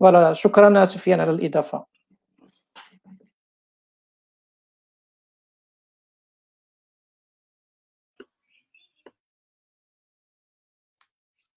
voilà 0.00 0.32
شكرا 0.32 0.84
سفيان 0.84 1.20
على 1.20 1.30
الإضافة. 1.30 1.86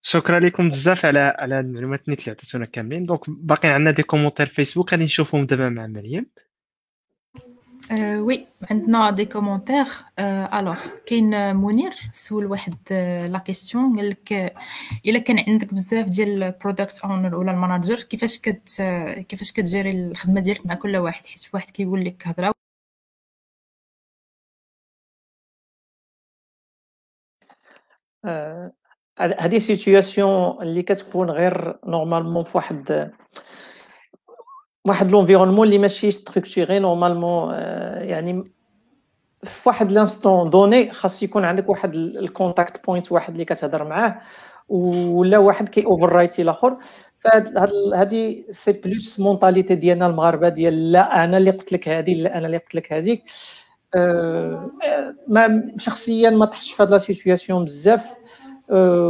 شكرا 0.02 0.40
لكم 0.40 0.70
بزاف 0.70 1.06
على 1.06 1.20
على 1.20 1.60
المعلومات 1.60 2.10
اللي 2.10 2.18
عطيتونا 2.32 2.66
كاملين. 2.66 3.06
donc 3.06 3.22
باقي 3.30 3.70
عندنا 3.70 3.92
des 3.92 4.04
commentaires 4.04 4.46
فيسبوك 4.46 4.92
غادي 4.94 5.04
نشوفهم 5.04 5.46
دابا 5.46 5.70
مع 5.70 5.88
مريم. 5.88 6.32
oui 7.92 8.48
عندنا 8.72 9.12
des 9.12 9.26
commentaires 9.26 9.86
alors 10.20 10.78
كاين 11.06 11.56
منير 11.56 11.94
سول 12.14 12.46
واحد 12.46 12.76
la 13.30 13.38
question 13.46 13.96
قال 14.00 14.10
لك 14.10 14.54
الا 15.06 15.20
كان 15.20 15.40
عندك 15.48 15.74
بزاف 15.74 16.06
ديال 16.06 16.44
ال 16.44 16.51
product 16.51 17.00
owner 17.00 17.36
ولا 17.36 17.52
ال 17.52 17.57
manager 17.57 17.96
كيفاش 18.04 18.40
كت 18.40 18.82
كيفاش 19.30 19.52
كتجيري 19.52 19.92
الخدمه 19.92 20.42
ديالك 20.42 20.66
مع 20.66 20.76
كل 20.76 20.98
واحد 20.98 21.26
حيت 21.26 21.50
واحد 21.54 21.70
كيقول 21.70 22.06
لك 22.06 22.28
هضره 22.28 22.54
هذه 29.20 29.58
situation 29.58 30.62
اللي 30.62 30.82
كتكون 30.84 31.30
غير 31.32 31.80
normalement 31.86 32.44
في 32.44 32.58
واحد 34.88 35.12
l'environnement 35.12 35.68
اللي 35.68 35.78
ماشي 35.78 36.12
structuré 36.12 36.80
normalement 36.80 37.54
يعني 38.04 38.44
في 39.44 39.70
واحد 39.70 39.92
l'instant 39.92 40.50
donné 40.50 40.92
خاص 40.92 41.24
يكون 41.24 41.46
عندك 41.46 41.70
واحد 41.70 41.96
ال 41.96 42.07
contact 42.07 42.86
point 42.86 43.12
واحد 43.12 43.34
اللي 43.34 43.46
كتهضر 43.46 43.84
معاه 43.84 44.22
ولا 44.70 45.38
واحد 45.38 45.70
كي 45.70 45.86
override 45.86 46.42
الآخر 46.42 46.78
فهذه 47.18 48.44
c'est 48.52 48.72
plus 48.72 49.20
mentalité 49.20 49.76
ديالنا 49.76 50.06
المغاربة 50.06 50.50
ديال 50.50 50.92
لا 50.92 51.24
أنا 51.24 51.38
اللي 51.38 51.52
قلت 51.52 51.72
لك 51.72 51.90
هذه 51.90 52.14
لا 52.22 52.38
أنا 52.38 52.46
اللي 52.46 52.58
قلت 52.58 52.76
لك 52.76 52.94
هذيك 52.94 53.24
ما 55.28 55.72
شخصيا 55.78 56.30
ما 56.30 56.46
طحتش 56.46 56.72
في 56.72 56.84
هذه 56.84 56.90
la 56.90 56.98
situation 56.98 57.66
بزاف. 57.66 58.16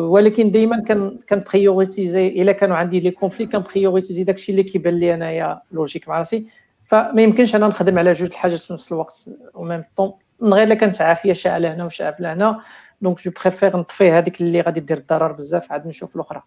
ولكن 0.10 0.52
دائما 0.52 0.84
كان 0.84 1.20
كان 1.28 1.44
بريوريتيزي 1.54 2.28
إلا 2.28 2.52
كانوا 2.52 2.78
عندي 2.78 3.00
les 3.00 3.12
conflits 3.12 3.46
كان 3.46 3.64
بريوريتيزي 3.74 4.24
داكشي 4.24 4.52
اللي 4.52 4.64
كيبان 4.64 5.00
لي 5.00 5.14
أنايا 5.14 5.62
logique 5.72 6.10
مع 6.10 6.20
راسي. 6.20 6.48
فما 6.86 7.22
يمكنش 7.22 7.56
أنا 7.56 7.68
نخدم 7.68 8.00
على 8.00 8.14
جوج 8.14 8.30
الحاجات 8.30 8.60
في 8.60 8.74
نفس 8.74 8.92
الوقت 8.92 9.26
و 9.54 9.59
même 9.59 9.82
temps 9.96 10.14
من 10.40 10.54
غير 10.54 10.64
إلا 10.64 10.76
كانت 10.76 11.02
عافية 11.02 11.34
شاعله 11.34 11.74
هنا 11.74 11.86
وشاعله 11.86 12.34
هنا. 12.34 12.62
donc 13.02 13.22
je 13.22 13.32
préfère 13.42 13.78
نطفي 13.78 14.12
هذيك 14.12 14.42
اللي 14.42 14.62
غادي 14.62 14.80
دير 14.80 14.98
الضرر 14.98 15.32
بزاف 15.32 15.72
عاد 15.72 15.88
نشوف 15.88 16.16
الأخرى. 16.16 16.42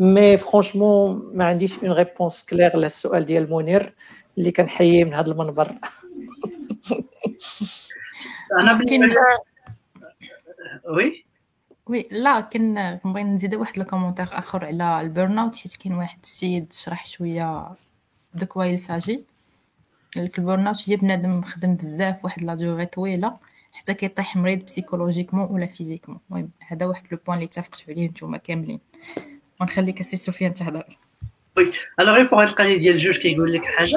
mais 0.00 0.36
franchement 0.36 1.30
ما 1.34 1.44
عنديش 1.44 1.78
une 1.84 1.92
réponse 1.92 2.44
claire 2.44 2.76
للسؤال 2.76 3.26
ديال 3.26 3.50
منير 3.50 3.94
اللي 4.38 4.52
كنحييه 4.52 5.04
من 5.04 5.14
هذا 5.14 5.32
المنبر. 5.32 5.72
أنا 8.60 8.72
بالنسبة 8.72 9.06
لي 9.06 9.14
oui 10.96 11.24
oui 11.86 12.08
لا 12.10 12.40
كان 12.40 12.98
نبغي 13.04 13.22
نزيد 13.24 13.54
واحد 13.54 13.78
ال 13.78 13.82
commentaire 13.82 14.28
آخر 14.32 14.64
على 14.64 15.00
ال 15.00 15.08
burn 15.08 15.38
out 15.38 15.56
حيت 15.56 15.76
كاين 15.76 15.94
واحد 15.94 16.18
السيد 16.22 16.72
شرح 16.72 17.06
شوية 17.06 17.68
de 18.34 18.62
quoi 18.62 18.73
il 18.73 18.78
s'agit. 18.78 19.24
ال 20.16 20.26
burn 20.26 20.66
out 20.66 20.88
هي 20.88 20.96
بنادم 20.96 21.42
خدم 21.42 21.74
بزاف 21.74 22.24
واحد 22.24 22.42
la 22.42 22.54
durée 22.54 22.86
طويلة 22.86 23.36
حتى 23.72 23.94
كيطيح 23.94 24.36
مريض 24.36 24.64
psychologiquement 24.64 25.48
ولا 25.50 25.66
physiquement 25.66 26.18
المهم 26.30 26.50
هذا 26.60 26.86
واحد 26.86 27.02
le 27.12 27.18
point 27.26 27.38
اللي 27.38 27.46
اتفقتوا 27.46 27.84
عليه 27.88 28.08
نتوما 28.08 28.38
كاملين. 28.38 28.80
ونخليك 29.60 30.00
السي 30.00 30.16
سفيان 30.16 30.54
تهضر. 30.54 30.98
oui 31.56 31.70
alors 32.00 32.14
غير 32.14 32.26
pour 32.26 32.42
القضية 32.42 32.76
ديال 32.76 32.94
الجوج 32.94 33.18
كيقول 33.18 33.52
لك 33.52 33.64
حاجة 33.64 33.96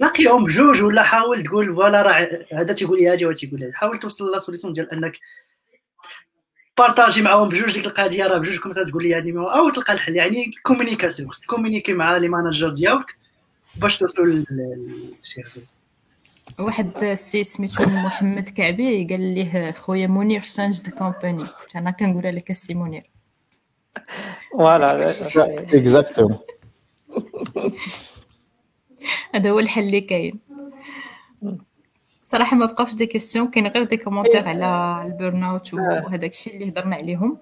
لاقيهم 0.00 0.44
بجوج 0.44 0.82
ولا 0.82 1.02
حاول 1.02 1.42
تقول 1.42 1.74
voilà 1.74 2.02
راه 2.02 2.28
هذا 2.52 2.72
تيقول 2.72 2.98
لي 2.98 3.08
هادي 3.08 3.26
وهذا 3.26 3.38
تيقول 3.38 3.60
لي 3.60 3.72
حاول 3.74 3.96
توصل 3.96 4.32
la 4.32 4.38
solution 4.38 4.72
ديال 4.72 4.92
أنك 4.92 5.18
partager 6.78 7.22
معاهم 7.22 7.48
بجوج 7.48 7.74
ديك 7.74 7.86
القضية 7.86 8.26
راه 8.26 8.38
بجوجكم 8.38 8.70
تقول 8.72 9.02
لي 9.02 9.14
هذه 9.14 9.58
أو 9.58 9.70
تلقى 9.70 9.92
الحل. 9.92 10.16
يعني 10.16 10.50
communication 10.62 11.30
خصك 11.30 11.44
ت 11.44 11.48
communiquer 11.48 11.92
مع 11.92 12.16
les 12.16 12.28
managers 12.28 12.68
ديالك 12.68 13.18
باش 13.76 13.98
توصلوا 13.98 14.44
لشي 15.24 15.42
واحد 16.58 17.04
السيد 17.04 17.46
سميتو 17.46 17.82
محمد 17.84 18.48
كعبي 18.48 19.06
قال 19.10 19.20
ليه 19.20 19.70
خويا 19.70 20.06
منير 20.06 20.40
change 20.40 20.82
de 20.82 20.96
compagnie 20.96 21.46
أنا 21.76 21.90
كنقولها 21.90 22.32
لك 22.32 22.50
السي 22.50 22.74
منير. 22.74 23.10
voilà. 24.52 25.02
exactement 25.74 26.38
هذا 29.34 29.50
هو 29.50 29.58
الحل 29.58 29.82
اللي 29.82 30.00
كاين. 30.00 30.38
صراحة 32.32 32.56
ما 32.56 32.66
بقاوش 32.66 32.94
des 32.94 33.06
questions 33.06 33.48
كاين 33.48 33.66
غير 33.66 33.84
des 33.84 33.96
commentaires 33.96 34.48
على 34.48 35.02
ال 35.06 35.13
burn 35.13 35.42
out 35.44 35.74
وهذاك 35.74 36.30
الشيء 36.30 36.54
اللي 36.54 36.70
هضرنا 36.70 36.96
عليهم. 36.96 37.38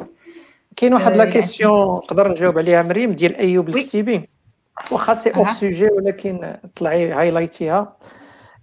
كاين 0.76 0.94
واحد 0.94 1.16
la 1.16 1.24
question 1.24 1.97
نقدر 1.96 2.28
نجاوب 2.28 2.58
عليها 2.58 2.82
مريم 2.82 3.12
ديال 3.12 3.36
أيوب 3.36 3.68
الكتيبي. 3.68 4.28
واخا 4.92 5.14
c'est 5.14 5.31
hors 5.31 5.51
sujet 5.51 5.86
ولكن 5.86 6.56
طلعي 6.76 7.12
highlight 7.12 7.76
يها. 7.76 7.97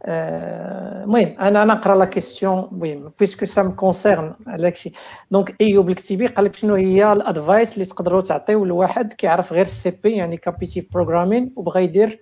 المهم 0.07 1.35
أنا 1.39 1.65
نقرأ 1.65 1.95
la 1.95 2.05
question 2.05 2.69
المهم 2.71 3.11
puisque 3.19 3.45
ça 3.45 3.73
concerne 3.77 4.34
داكشي 4.47 4.91
donc 5.31 5.55
أيوب 5.61 5.89
الكتيبي 5.89 6.27
قال 6.27 6.45
لك 6.45 6.55
شنو 6.55 6.75
هي 6.75 7.13
ال 7.14 7.22
advice 7.22 7.73
اللي 7.73 7.85
تقدروا 7.85 8.21
تعطيو 8.21 8.65
لواحد 8.65 9.13
كيعرف 9.13 9.53
غير 9.53 9.65
ال 9.65 9.99
CP 10.03 10.11
يعني 10.11 10.37
competitive 10.38 10.93
programming 10.93 11.53
وبغى 11.55 11.83
يدير 11.83 12.19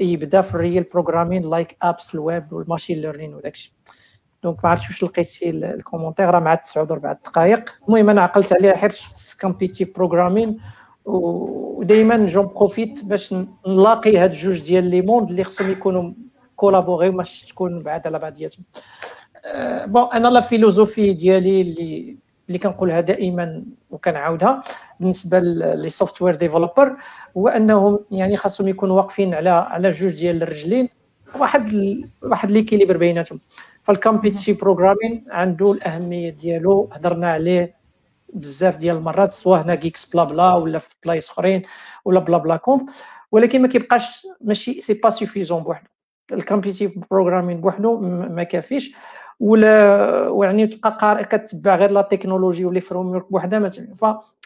يبدا 0.00 0.40
في 0.40 0.54
ال 0.54 0.60
real 0.60 0.84
programming 0.92 1.50
like 1.50 1.76
apps 1.82 2.14
ال 2.14 2.23
web 2.23 2.52
وال 2.52 2.63
machine 2.63 3.00
learning 3.00 3.34
وداكشي 3.34 3.74
donc 4.42 4.64
ما 4.64 4.70
عرفتش 4.70 4.88
واش 4.88 5.02
لقيتي 5.04 5.50
ال 5.50 5.57
commentaire 5.57 6.30
راه 6.30 6.40
مع 6.40 6.54
9 6.54 6.82
وربع 6.90 7.12
دقائق. 7.12 7.70
المهم 7.88 8.10
أنا 8.10 8.22
عقلت 8.22 8.52
عليها 8.52 8.76
حيت 8.76 8.98
competitive 9.40 9.96
programming 9.96 10.60
ودائما 11.04 12.26
j'en 12.26 12.46
profite 12.46 13.04
باش 13.04 13.34
نلاقي 13.66 14.16
هاد 14.16 14.30
جوج 14.30 14.60
ديال 14.60 14.84
les 14.84 15.00
mondes 15.00 15.30
اللي 15.30 15.44
خصهم 15.44 15.70
يكونوا 15.70 16.12
collaborer 16.56 17.10
ماشي 17.10 17.46
تكون 17.48 17.82
بعاد 17.82 18.06
على 18.06 18.18
بعضياتهم. 18.18 18.64
bon 19.86 20.08
أنا 20.12 20.28
la 20.28 20.40
philosophie 20.40 21.12
ديالي 21.12 21.60
اللي 21.60 22.16
اللي 22.52 22.58
كنقولها 22.58 23.00
دائما 23.00 23.62
وكنعاودها 23.90 24.62
بالنسبة 25.00 25.38
les 25.40 25.88
software 25.88 26.34
developers 26.34 26.96
هو 27.36 27.48
انهم 27.48 27.98
يعني 28.10 28.36
خاصهم 28.36 28.68
يكونوا 28.68 28.96
واقفين 28.96 29.34
على 29.34 29.50
على 29.50 29.90
جوج 29.90 30.12
ديال 30.12 30.42
الرجلين 30.42 30.88
واحد 31.38 31.68
ال... 31.68 32.08
واحد 32.22 32.50
l'équilibre 32.50 32.96
بيناتهم. 32.96 33.40
فال 33.82 33.94
competitive 33.94 34.60
programming 34.60 35.24
عنده 35.30 35.72
الأهمية 35.72 36.30
ديالو 36.30 36.88
هضرنا 36.92 37.30
عليه 37.30 37.74
بزاف 38.34 38.76
ديال 38.76 38.96
المرات 38.96 39.32
سواء 39.32 39.62
هنا 39.62 39.74
GeeksBlaBla 39.74 40.54
ولا 40.54 40.78
في 40.78 40.88
بلايص 41.04 41.30
أخرين 41.30 41.62
ولا 42.04 42.20
BlaBlaConf 42.20 42.82
ولكن 43.32 43.62
ما 43.62 43.68
كيبقاش 43.68 44.26
ماشي 44.40 44.80
c'est 44.80 44.94
pas 44.94 45.10
suffisant 45.10 45.62
بوحدو. 45.62 45.88
ال 46.32 46.37
competitive 46.37 46.92
programming 47.10 47.60
بوحدو 47.60 48.00
ما 48.28 48.42
كافيش. 48.42 48.94
ولا 49.40 50.28
ويعني 50.28 50.66
تبقى 50.66 50.98
قارئ 51.00 51.24
كتبع 51.24 51.76
غير 51.76 51.90
la 51.90 52.02
technologie 52.02 52.64
و 52.64 52.80
les 52.80 53.06
frameworks 53.10 53.32
بوحدها 53.32 53.70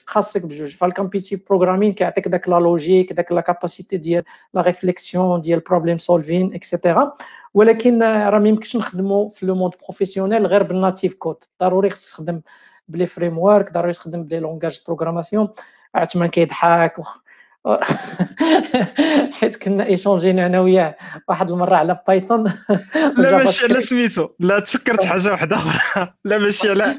فخاصك 0.07 0.47
بجوج. 0.47 0.75
فال 0.77 0.88
competitive 0.88 1.49
programming 1.49 1.93
كيعطيك 1.93 2.29
داك 2.29 2.49
la 2.49 2.57
logique 2.57 3.13
داك 3.13 3.33
la 3.33 3.41
capacité 3.41 3.97
ديال 3.97 4.23
la 4.55 4.61
réflexion 4.63 5.41
ديال 5.41 5.61
problem 5.61 5.99
solving 5.99 6.55
et 6.55 6.69
cetera 6.69 7.13
ولكن 7.55 8.03
راه 8.03 8.39
ما 8.39 8.49
يمكنش 8.49 8.77
نخدموا 8.77 9.29
في 9.29 9.47
le 9.47 9.55
monde 9.55 9.73
professionnel 9.83 10.47
غير 10.47 10.63
بال 10.63 10.76
native 10.76 11.15
code 11.15 11.37
ضروري 11.61 11.91
خصك 11.91 12.09
تخدم 12.09 12.41
ب 12.89 13.07
les 13.07 13.39
frameworks 13.39 13.73
ضروري 13.73 13.93
تخدم 13.93 14.23
ب 14.23 14.27
les 14.27 14.41
langages 14.41 14.81
programmation 14.87 15.49
عثمان 15.95 16.29
كيضحك. 16.29 16.95
حيت 19.39 19.57
كنا 19.57 19.87
échangé 19.87 20.39
نا 20.39 20.47
أنا 20.47 20.61
وياه 20.61 20.97
واحد 21.29 21.51
المرة 21.51 21.77
على 21.77 21.99
Python 22.09 22.45
لا 23.19 23.39
ماشي 23.39 23.65
على 23.65 23.83
سميتو. 23.83 24.29
لا 24.41 24.61
تفكرت 24.61 25.05
حاجة 25.05 25.31
واحدة 25.31 25.57
أخرى. 25.57 26.13
لا 26.25 26.39
ماشي 26.39 26.71
على 26.71 26.99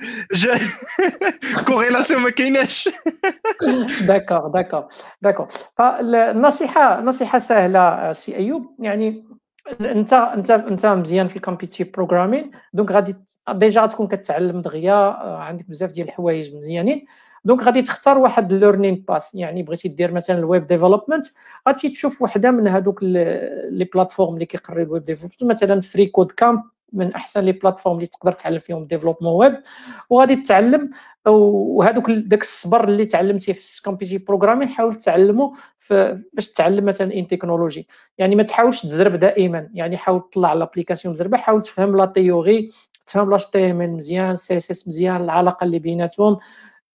corrélation 1.67 2.21
ما 2.21 2.29
كايناش. 2.29 2.89
d'accord 4.01 4.47
d'accord 4.47 4.85
d'accord. 5.21 5.47
فالنصيحة 5.77 7.01
نصيحة 7.01 7.39
سهلة 7.39 8.11
سي 8.11 8.35
أيوب. 8.35 8.75
يعني 8.79 9.25
أنت 9.81 10.13
أنت 10.13 10.51
أنت 10.51 10.85
مزيان 10.85 11.27
في 11.27 11.35
ال 11.35 11.40
competitive 11.40 11.93
programming 11.93 12.51
donc 12.73 12.91
غادي 12.91 13.15
déjà 13.49 13.85
تكون 13.85 14.07
كتعلم 14.07 14.61
دغيا 14.61 14.95
عندك 15.23 15.69
بزاف 15.69 15.91
ديال 15.91 16.07
الحوايج 16.07 16.55
مزيانين. 16.55 17.05
donc 17.45 17.63
غادي 17.63 17.81
تختار 17.81 18.17
واحد 18.17 18.53
ال 18.53 18.59
learning 18.59 19.05
path 19.07 19.23
يعني 19.33 19.63
بغيتي 19.63 19.87
دير 19.89 20.11
مثلا 20.11 20.37
ال 20.39 20.46
web 20.46 20.67
development 20.67 21.25
غادي 21.67 21.89
تشوف 21.89 22.21
وحدة 22.21 22.51
من 22.51 22.67
هذوك 22.67 22.99
les 23.03 23.89
plateformes 23.93 24.33
اللي 24.33 24.45
كيقري 24.45 24.83
ال 24.83 24.89
web 24.89 25.05
development 25.05 25.43
مثلا 25.43 25.81
freeCodeCamp 25.81 26.63
من 26.93 27.13
أحسن 27.13 27.41
les 27.41 27.51
plateformes 27.51 27.95
اللي 27.95 28.07
تقدر 28.07 28.31
تعلم 28.31 28.59
فيهم 28.59 28.85
développement 28.85 29.33
web 29.33 29.61
وغادي 30.09 30.35
تتعلم 30.35 30.89
وهذوك 31.25 32.11
داك 32.11 32.41
الصبر 32.41 32.87
اللي 32.87 33.05
تعلمتيه 33.05 33.53
في 33.53 33.81
competitive 33.83 34.27
programming 34.27 34.69
حاول 34.69 34.95
تعلمه 34.95 35.53
باش 36.33 36.47
تتعلم 36.53 36.85
مثلا 36.85 37.13
une 37.13 37.27
technologie 37.27 37.87
يعني 38.17 38.35
ما 38.35 38.43
تحاولش 38.43 38.81
تزرب 38.81 39.15
دائما 39.15 39.69
يعني 39.73 39.97
حاول 39.97 40.21
تطلع 40.31 40.53
l'application 40.53 41.13
مزربه 41.13 41.37
حاول 41.37 41.61
تفهم 41.61 41.97
la 41.97 42.05
théorie 42.05 42.71
تفهم 43.05 43.29
l'HTML 43.29 43.77
مزيان 43.95 44.35
CSS 44.35 44.87
مزيان 44.87 45.23
العلاقة 45.23 45.63
اللي 45.63 45.79
بيناتهم. 45.79 46.37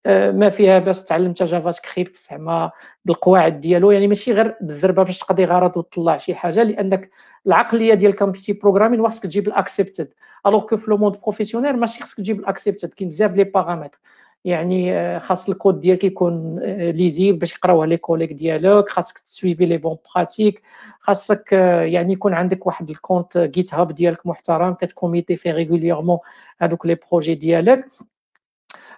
ما 0.05 0.49
فيها 0.49 0.79
باش 0.79 1.03
تعلمت 1.03 1.43
JavaScript 1.43 2.15
زعما 2.15 2.71
بالقواعد 3.05 3.59
ديالو. 3.59 3.91
يعني 3.91 4.07
ماشي 4.07 4.33
غير 4.33 4.55
بالزربة 4.61 5.03
باش 5.03 5.19
تقضي 5.19 5.45
غرض 5.45 5.77
وتطلع 5.77 6.17
شي 6.17 6.35
حاجة 6.35 6.63
لأنك 6.63 7.09
العقلية 7.47 7.93
ديال 7.93 8.11
ال 8.11 8.15
competitive 8.15 8.61
programming 8.61 9.03
خاصك 9.03 9.23
تجيب 9.23 9.47
ال 9.47 9.54
accepted 9.54 10.13
alors 10.47 10.67
que 10.67 10.77
في 10.77 10.91
le 10.91 10.97
monde 10.97 11.21
professionnel 11.21 11.77
ماشي 11.77 11.99
خاصك 12.01 12.17
تجيب 12.17 12.39
ال 12.39 12.45
accepted 12.45 12.93
كاين 12.93 13.09
بزاف 13.09 13.33
les 13.35 13.43
paramètres 13.43 13.99
يعني 14.45 14.93
آه، 14.93 15.19
خاص 15.19 15.49
الكود 15.49 15.79
ديالك 15.79 16.03
يكون 16.03 16.59
lisible 16.91 17.39
باش 17.39 17.53
يقراوه 17.53 17.85
les 17.85 17.97
collègues 17.97 18.33
ديالك 18.33 18.89
خاصك 18.89 19.19
ت 19.19 19.26
suivre 19.26 19.65
les 19.65 19.77
bonnes 19.77 19.97
pratiques 20.15 20.61
خاصك 20.99 21.53
آه، 21.53 21.81
يعني 21.81 22.13
يكون 22.13 22.33
عندك 22.33 22.67
واحد 22.67 22.89
ال 22.89 23.37
compte 23.37 23.73
GitHub 23.73 23.91
ديالك 23.91 24.27
محترم 24.27 24.73
كت 24.73 24.87
commit 24.87 25.28
ي 25.28 25.35
فيه 25.35 25.51
régulièrement 25.51 26.17
هذوك 26.59 26.85
les 26.85 26.97
projets 27.11 27.35
ديالك 27.35 27.85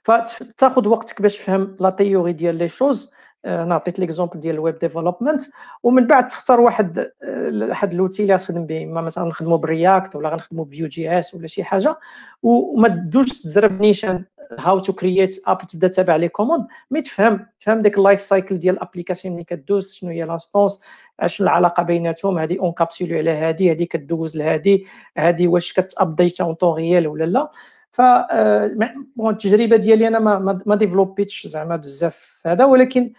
فتاخذ 0.06 0.88
وقتك 0.88 1.22
باش 1.22 1.38
تفهم 1.38 1.78
la 1.80 1.90
théorie 1.90 2.34
ديال 2.34 2.56
les 2.56 2.68
choses. 2.68 3.12
نعطيك 3.46 4.00
l'exemple 4.00 4.40
ديال 4.40 4.56
ال 4.56 4.62
web 4.62 4.80
development 4.80 5.42
ومن 5.84 6.08
بعد 6.08 6.28
تختار 6.28 6.60
واحد 6.60 7.12
واحد 7.52 7.94
l'outil 7.94 8.24
اللي 8.24 8.36
غتخدم 8.36 8.66
به. 8.66 8.84
إما 8.84 9.02
مثلا 9.02 9.26
نخدموا 9.26 9.58
ب 9.58 9.68
React 9.68 10.16
ولا 10.16 10.30
غنخدموا 10.30 10.66
ب 10.66 10.88
Vue.js 10.88 11.36
ولا 11.36 11.48
شي 11.48 11.64
حاجة. 11.64 11.96
وما 12.44 12.88
تدوش 12.88 13.42
تزرب 13.42 13.82
نيشان 13.82 14.26
how 14.60 14.80
to 14.80 14.94
create 14.94 15.42
app 15.48 15.68
تبدا 15.68 15.88
تابع 15.88 16.16
les 16.16 16.28
commandes 16.28 16.68
mais 16.92 17.02
تفهم 17.02 17.46
تفهم 17.60 17.82
ديك 17.82 17.98
ال 17.98 18.03
life 18.03 18.24
cycle 18.24 18.58
ديال 18.58 18.76
ال 18.76 18.81
application 18.81 19.34
اللي 19.34 19.44
كدوز 19.44 19.94
شنو 19.94 20.10
هي 20.10 20.24
l'instance 20.24 20.82
شنو 21.26 21.48
العلاقة 21.48 21.84
بيناتهم 21.84 22.40
هذه 22.40 22.60
encapsulée 22.60 23.18
على 23.18 23.32
هذه 23.32 23.72
هذه 23.72 23.84
كدوز 23.84 24.38
لهذه 24.38 24.82
هذه 25.18 25.48
واش 25.48 25.74
كت 25.74 25.91
update 25.91 26.42
en 26.42 26.54
temps 26.54 26.76
réel 26.76 27.08
ولا 27.08 27.24
لا. 27.24 27.52
ف 27.96 28.02
bon 29.16 29.34
التجربة 29.34 29.76
ديالي 29.76 30.08
أنا 30.08 30.20
ما 30.20 30.62
ما 30.66 30.76
développ 30.76 31.24
يتش 31.24 31.48
زعما 31.48 31.76
بزاف 31.76 32.42
هذا 32.46 32.66
ولكن 32.66 33.12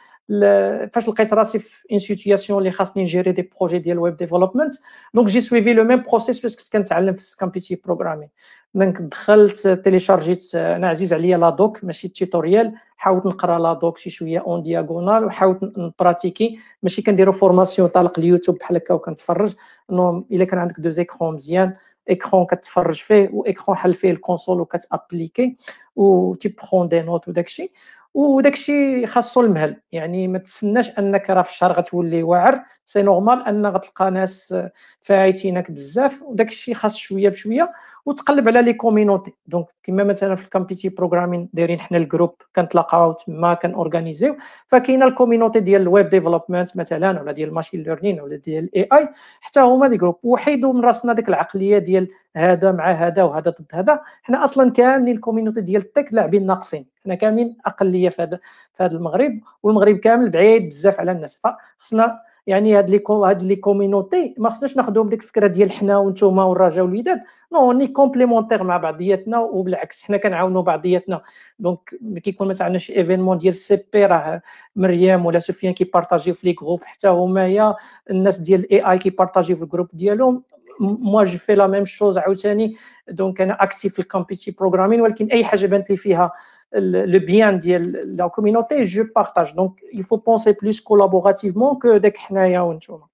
فاش 0.92 1.08
لقيت 1.08 1.32
راسي 1.34 1.58
في 1.58 1.74
une 1.92 1.98
situation 1.98 2.58
اللي 2.58 2.70
خاصني 2.70 3.02
ن 3.02 3.07
gérer 3.07 3.32
des 3.32 3.50
projets 3.60 3.78
ديال 3.78 3.96
ال 3.96 4.01
web 4.01 4.16
development 4.16 4.74
donc 5.14 5.28
j'ai 5.28 5.40
suivi 5.40 5.72
le 5.72 5.84
même 5.84 6.02
process 6.02 6.40
فاش 6.40 6.56
كنت 6.56 6.72
كنتعلم 6.72 7.14
في 7.14 7.32
ال 7.32 7.36
competitive 7.36 7.80
programming 7.84 8.28
donc 8.74 9.02
دخلت 9.02 9.68
télécharg 9.68 10.39
يت 10.39 10.54
أنا 10.54 10.88
عزيز 10.88 11.12
عليا 11.12 11.36
la 11.36 11.50
doc 11.50 11.84
ماشي 11.84 12.08
tutorial 12.08 12.72
حاولت 12.96 13.26
نقرا 13.26 13.58
la 13.58 13.72
doc 13.72 13.98
شي 13.98 14.10
شوية 14.10 14.38
en 14.38 14.62
diagonale 14.62 15.24
وحاولت 15.24 15.78
ن 15.78 15.86
pratiquer 15.86 16.58
ماشي 16.82 17.02
كنديرو 17.02 17.32
formation 17.32 17.88
طالق 17.88 18.18
اليوتيوب 18.18 18.58
بحال 18.58 18.76
هكا 18.76 18.94
وكنتفرج 18.94 19.54
إنه 19.92 20.24
إلا 20.32 20.44
كان 20.44 20.58
عندك 20.58 20.80
deux 20.80 20.90
écrans 20.90 21.34
مزيان 21.34 21.74
écran 22.10 22.46
كتفرج 22.46 22.94
فيه 23.00 23.30
و 23.32 23.40
écran 23.40 23.76
حل 23.76 23.92
فيه 23.92 24.10
ال 24.10 24.17
console 24.17 24.60
وكت 24.60 24.84
appliquer 24.84 25.56
و 25.96 26.34
tu 26.34 26.48
prends 26.72 26.88
des 26.88 27.02
notes 27.02 27.28
وداكشي 27.28 27.72
وداك 28.16 28.52
الشيء 28.52 29.06
خاصو 29.06 29.40
المهل. 29.40 29.76
يعني 29.92 30.28
ما 30.28 30.38
تسناش 30.38 30.98
أنك 30.98 31.30
راه 31.30 31.42
في 31.42 31.50
الشهر 31.50 31.72
غتولي 31.72 32.22
واعر. 32.22 32.62
c'est 32.86 33.02
normal 33.02 33.42
أن 33.46 33.66
غتلقى 33.66 34.10
ناس 34.10 34.54
فايتينك 35.00 35.70
بزاف 35.70 36.22
وداك 36.22 36.48
الشيء 36.48 36.74
خاص 36.74 36.96
شوية 36.96 37.28
بشوية 37.28 37.70
وتقلب 38.06 38.48
على 38.48 38.62
les 38.62 38.72
communautés 38.72 39.34
donc 39.46 39.66
كما 39.82 40.04
مثلا 40.04 40.34
في 40.34 40.44
ال 40.44 40.48
competitive 40.48 40.88
programming 40.88 41.48
دايرين 41.52 41.80
حنا 41.80 41.98
ال 41.98 42.03
groupe 42.03 42.34
كنتلاقاو 42.56 43.12
تما 43.12 43.54
كن 43.54 43.68
organiser 43.68 44.30
و 44.30 44.36
فكاينة 44.66 45.06
ال 45.06 45.11
communauté 45.11 45.60
ديال 45.60 45.82
ال 45.82 45.89
web 45.89 46.08
development 46.08 46.76
مثلا 46.76 47.20
ولا 47.20 47.32
ديال 47.32 47.48
ال 47.48 47.53
machine 47.53 47.82
learning 47.82 48.20
ولا 48.20 48.36
ديال 48.36 48.64
ال 48.64 48.88
AI 48.92 49.08
حتى 49.40 49.60
هما 49.60 49.88
des 49.88 49.96
groupes 49.96 50.18
وحيدوا 50.22 50.72
من 50.72 50.80
راسنا 50.80 51.12
ديك 51.12 51.28
العقلية 51.28 51.78
ديال 51.78 52.08
هذا 52.36 52.72
مع 52.72 52.90
هذا 52.90 53.22
وهذا 53.22 53.50
ضد 53.50 53.66
هذا. 53.72 54.00
حنا 54.22 54.44
أصلا 54.44 54.70
كاملين 54.70 55.16
ال 55.16 55.20
communauté 55.20 55.60
ديال 55.60 55.82
ال 55.82 55.88
tech 55.88 56.08
لاعبين 56.12 56.46
ناقصين. 56.46 56.86
حنا 57.06 57.14
كاملين 57.14 57.56
أقلية 57.66 58.08
في 58.08 58.22
هذا 58.22 58.38
في 58.72 58.82
هذا 58.82 58.96
المغرب 58.96 59.40
والمغرب 59.62 59.96
كامل 59.96 60.30
بعيد 60.30 60.68
بزاف 60.68 61.00
على 61.00 61.12
الناس. 61.12 61.40
فخصنا 61.44 62.18
يعني 62.46 62.78
هاد 62.78 62.90
لي 62.90 63.02
هاد 63.10 63.42
les 63.42 63.56
communautés 63.56 64.34
ما 64.38 64.50
خصناش 64.50 64.76
ناخذهم 64.76 65.08
ديك 65.08 65.22
الفكرة 65.22 65.46
ديال 65.46 65.72
حنا 65.72 65.98
وأنتم 65.98 66.38
والرجاء 66.38 66.84
والوداد 66.84 67.20
on 67.52 67.72
est 67.72 67.86
complémentaires 67.86 68.62
مع 68.62 68.76
بعضياتنا 68.76 69.38
وبالعكس 69.38 70.02
حنا 70.02 70.16
كنعاونوا 70.16 70.62
بعضياتنا. 70.62 71.22
donc 71.58 71.94
ملي 72.00 72.20
كيكون 72.20 72.48
مثلا 72.48 72.78
شي 72.78 72.96
événement 72.96 73.38
ديال 73.38 73.54
CP 73.54 74.06
راه 74.06 74.42
مريم 74.76 75.26
ولا 75.26 75.38
سفيان 75.38 75.74
كيبارطاجيو 75.74 76.34
في 76.34 76.46
les 76.46 76.52
groupes 76.52 76.84
حتى 76.84 77.08
هما 77.08 77.74
الناس 78.10 78.38
ديال 78.38 78.60
ال 78.60 78.90
AI 78.92 78.98
كيبارطاجيو 78.98 79.56
في 79.56 79.62
ال 79.62 79.66
groupe 79.66 79.88
ديالهم. 79.92 80.42
moi 80.80 81.24
je 81.24 81.38
fais 81.38 81.54
la 81.54 81.66
même 81.66 81.84
chose 81.84 82.18
عاوتاني. 82.18 82.76
donc 83.08 83.40
أنا 83.40 83.62
active 83.62 83.92
في 83.92 83.98
ال 83.98 84.03
competitive 84.03 84.50
programming 84.50 85.00
ولكن 85.00 85.26
أي 85.26 85.44
حاجة 85.44 85.66
بانت 85.66 85.90
لي 85.90 85.96
فيها 85.96 86.32
le 86.72 87.18
bien 87.18 87.52
de 87.52 88.14
la 88.16 88.28
communauté, 88.28 88.84
je 88.84 89.02
partage. 89.02 89.54
Donc, 89.54 89.82
il 89.92 90.04
faut 90.04 90.18
penser 90.18 90.54
plus 90.54 90.80
collaborativement 90.80 91.76
que 91.76 91.98
dire 91.98 92.12
حنايا 92.16 92.60
وانتوما. 92.60 93.06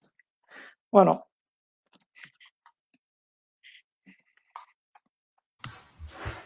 Voilà. 0.92 1.22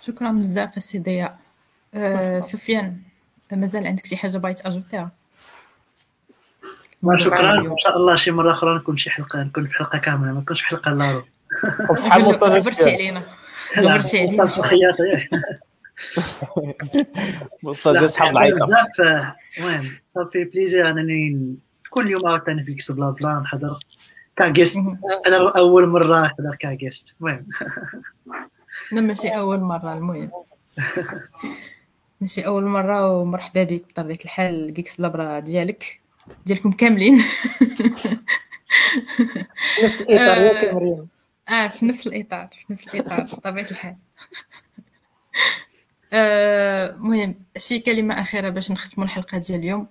شكرا 0.00 0.32
بزاف 0.32 0.76
السي 0.76 0.98
ضياء 0.98 1.38
أه 1.94 2.40
سفيان 2.40 3.02
مازال 3.52 3.86
عندك 3.86 4.06
شي 4.06 4.16
حاجة 4.16 4.38
باغي 4.38 4.54
تاجوتيها 4.54 5.10
شكرا. 7.16 7.50
إن 7.50 7.76
شاء 7.78 7.96
الله 7.96 8.16
شي 8.16 8.30
مرة 8.30 8.52
أخرى 8.52 8.76
نكون 8.78 8.96
شي 8.96 9.10
حلقة 9.10 9.42
نكون 9.42 9.66
في 9.66 9.74
حلقة 9.74 9.98
كاملة 9.98 10.32
ما 10.32 10.40
نكونش 10.40 10.60
في 10.60 10.66
حلقة 10.66 10.92
لارو. 10.92 11.24
بصحاب 11.94 12.20
مصطفى 12.20 12.58
غبرتي 12.58 12.94
علينا. 12.94 13.22
غبرتي 13.78 14.18
علينا. 14.18 14.50
مصطفى 17.62 18.08
صحاب 18.08 18.32
العيطة. 18.32 18.56
بزاف 18.56 19.26
المهم 19.58 19.90
صافي 20.14 20.44
بليزير 20.44 20.90
أنني 20.90 21.56
كل 21.90 22.10
يوم 22.10 22.26
عاوتاني 22.26 22.64
في 22.64 22.74
كسب 22.74 22.96
بلا 22.96 23.10
بلا 23.10 23.40
نحضر. 23.40 23.78
كاغيست 24.36 24.78
أنا 25.26 25.58
أول 25.58 25.88
مرة 25.88 26.24
نحضر 26.24 26.56
كاغيست 26.60 27.16
المهم. 27.20 27.46
لا 28.92 29.00
ماشي 29.00 29.28
أول 29.28 29.60
مرة 29.60 29.92
المهم. 29.92 30.30
ماشي 32.20 32.46
أول 32.46 32.64
مرة 32.64 33.16
ومرحبا 33.16 33.62
بك 33.62 33.84
بطبيعة 33.88 34.18
الحال 34.24 34.74
GeeksBlaBla 34.74 35.38
ديالك. 35.38 36.00
ديالكم 36.46 36.72
كاملين. 36.72 37.22
نفس 39.84 40.00
الإطار 40.00 40.44
ياك 40.44 40.74
مريم. 40.74 41.08
آه 41.48 41.68
في 41.68 41.86
نفس 41.86 42.06
الإطار 42.06 42.48
في 42.66 42.72
نفس 42.72 42.94
الإطار 42.94 43.22
بطبيعة 43.22 43.66
الحال. 43.70 43.96
المهم 46.16 47.34
آه 47.56 47.58
شي 47.58 47.78
كلمة 47.78 48.20
أخيرة 48.20 48.48
باش 48.48 48.72
نختموا 48.72 49.06
الحلقة 49.06 49.38
ديال 49.38 49.58
اليوم. 49.60 49.86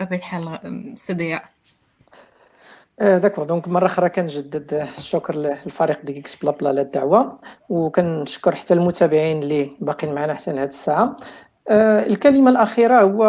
بطبيعه 0.00 0.18
الحال 0.18 0.92
سي 0.94 1.14
d'accord. 3.00 3.44
donc 3.44 3.68
مرة 3.68 3.86
أخرى 3.86 4.08
كنجدد 4.08 4.88
الشكر 4.98 5.36
للفريق 5.36 6.04
ديال 6.04 6.18
GeeksBlaBla 6.18 6.68
على 6.68 6.80
الدعوه 6.80 7.36
وكنشكر 7.68 8.54
حتى 8.54 8.74
المتابعين 8.74 9.42
اللي 9.42 9.70
باقيين 9.80 10.14
معنا 10.14 10.34
حتى 10.34 10.52
لهاد 10.52 10.68
الساعة. 10.68 11.16
الكلمة 11.70 12.50
الأخيرة 12.50 13.00
هو 13.00 13.24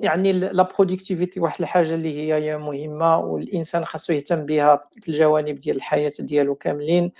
يعني 0.00 0.32
la 0.32 0.62
productivité 0.62 1.40
واحد 1.40 1.60
الحاجة 1.60 1.94
اللي 1.94 2.32
هي 2.32 2.58
مهمة 2.58 3.18
والإنسان 3.18 3.84
خاصو 3.84 4.12
يهتم 4.12 4.46
بها 4.46 4.76
في 4.76 5.08
الجوانب 5.08 5.58
ديال 5.58 5.76
الحياة 5.76 6.12
ديالو 6.20 6.54
كاملين. 6.54 7.12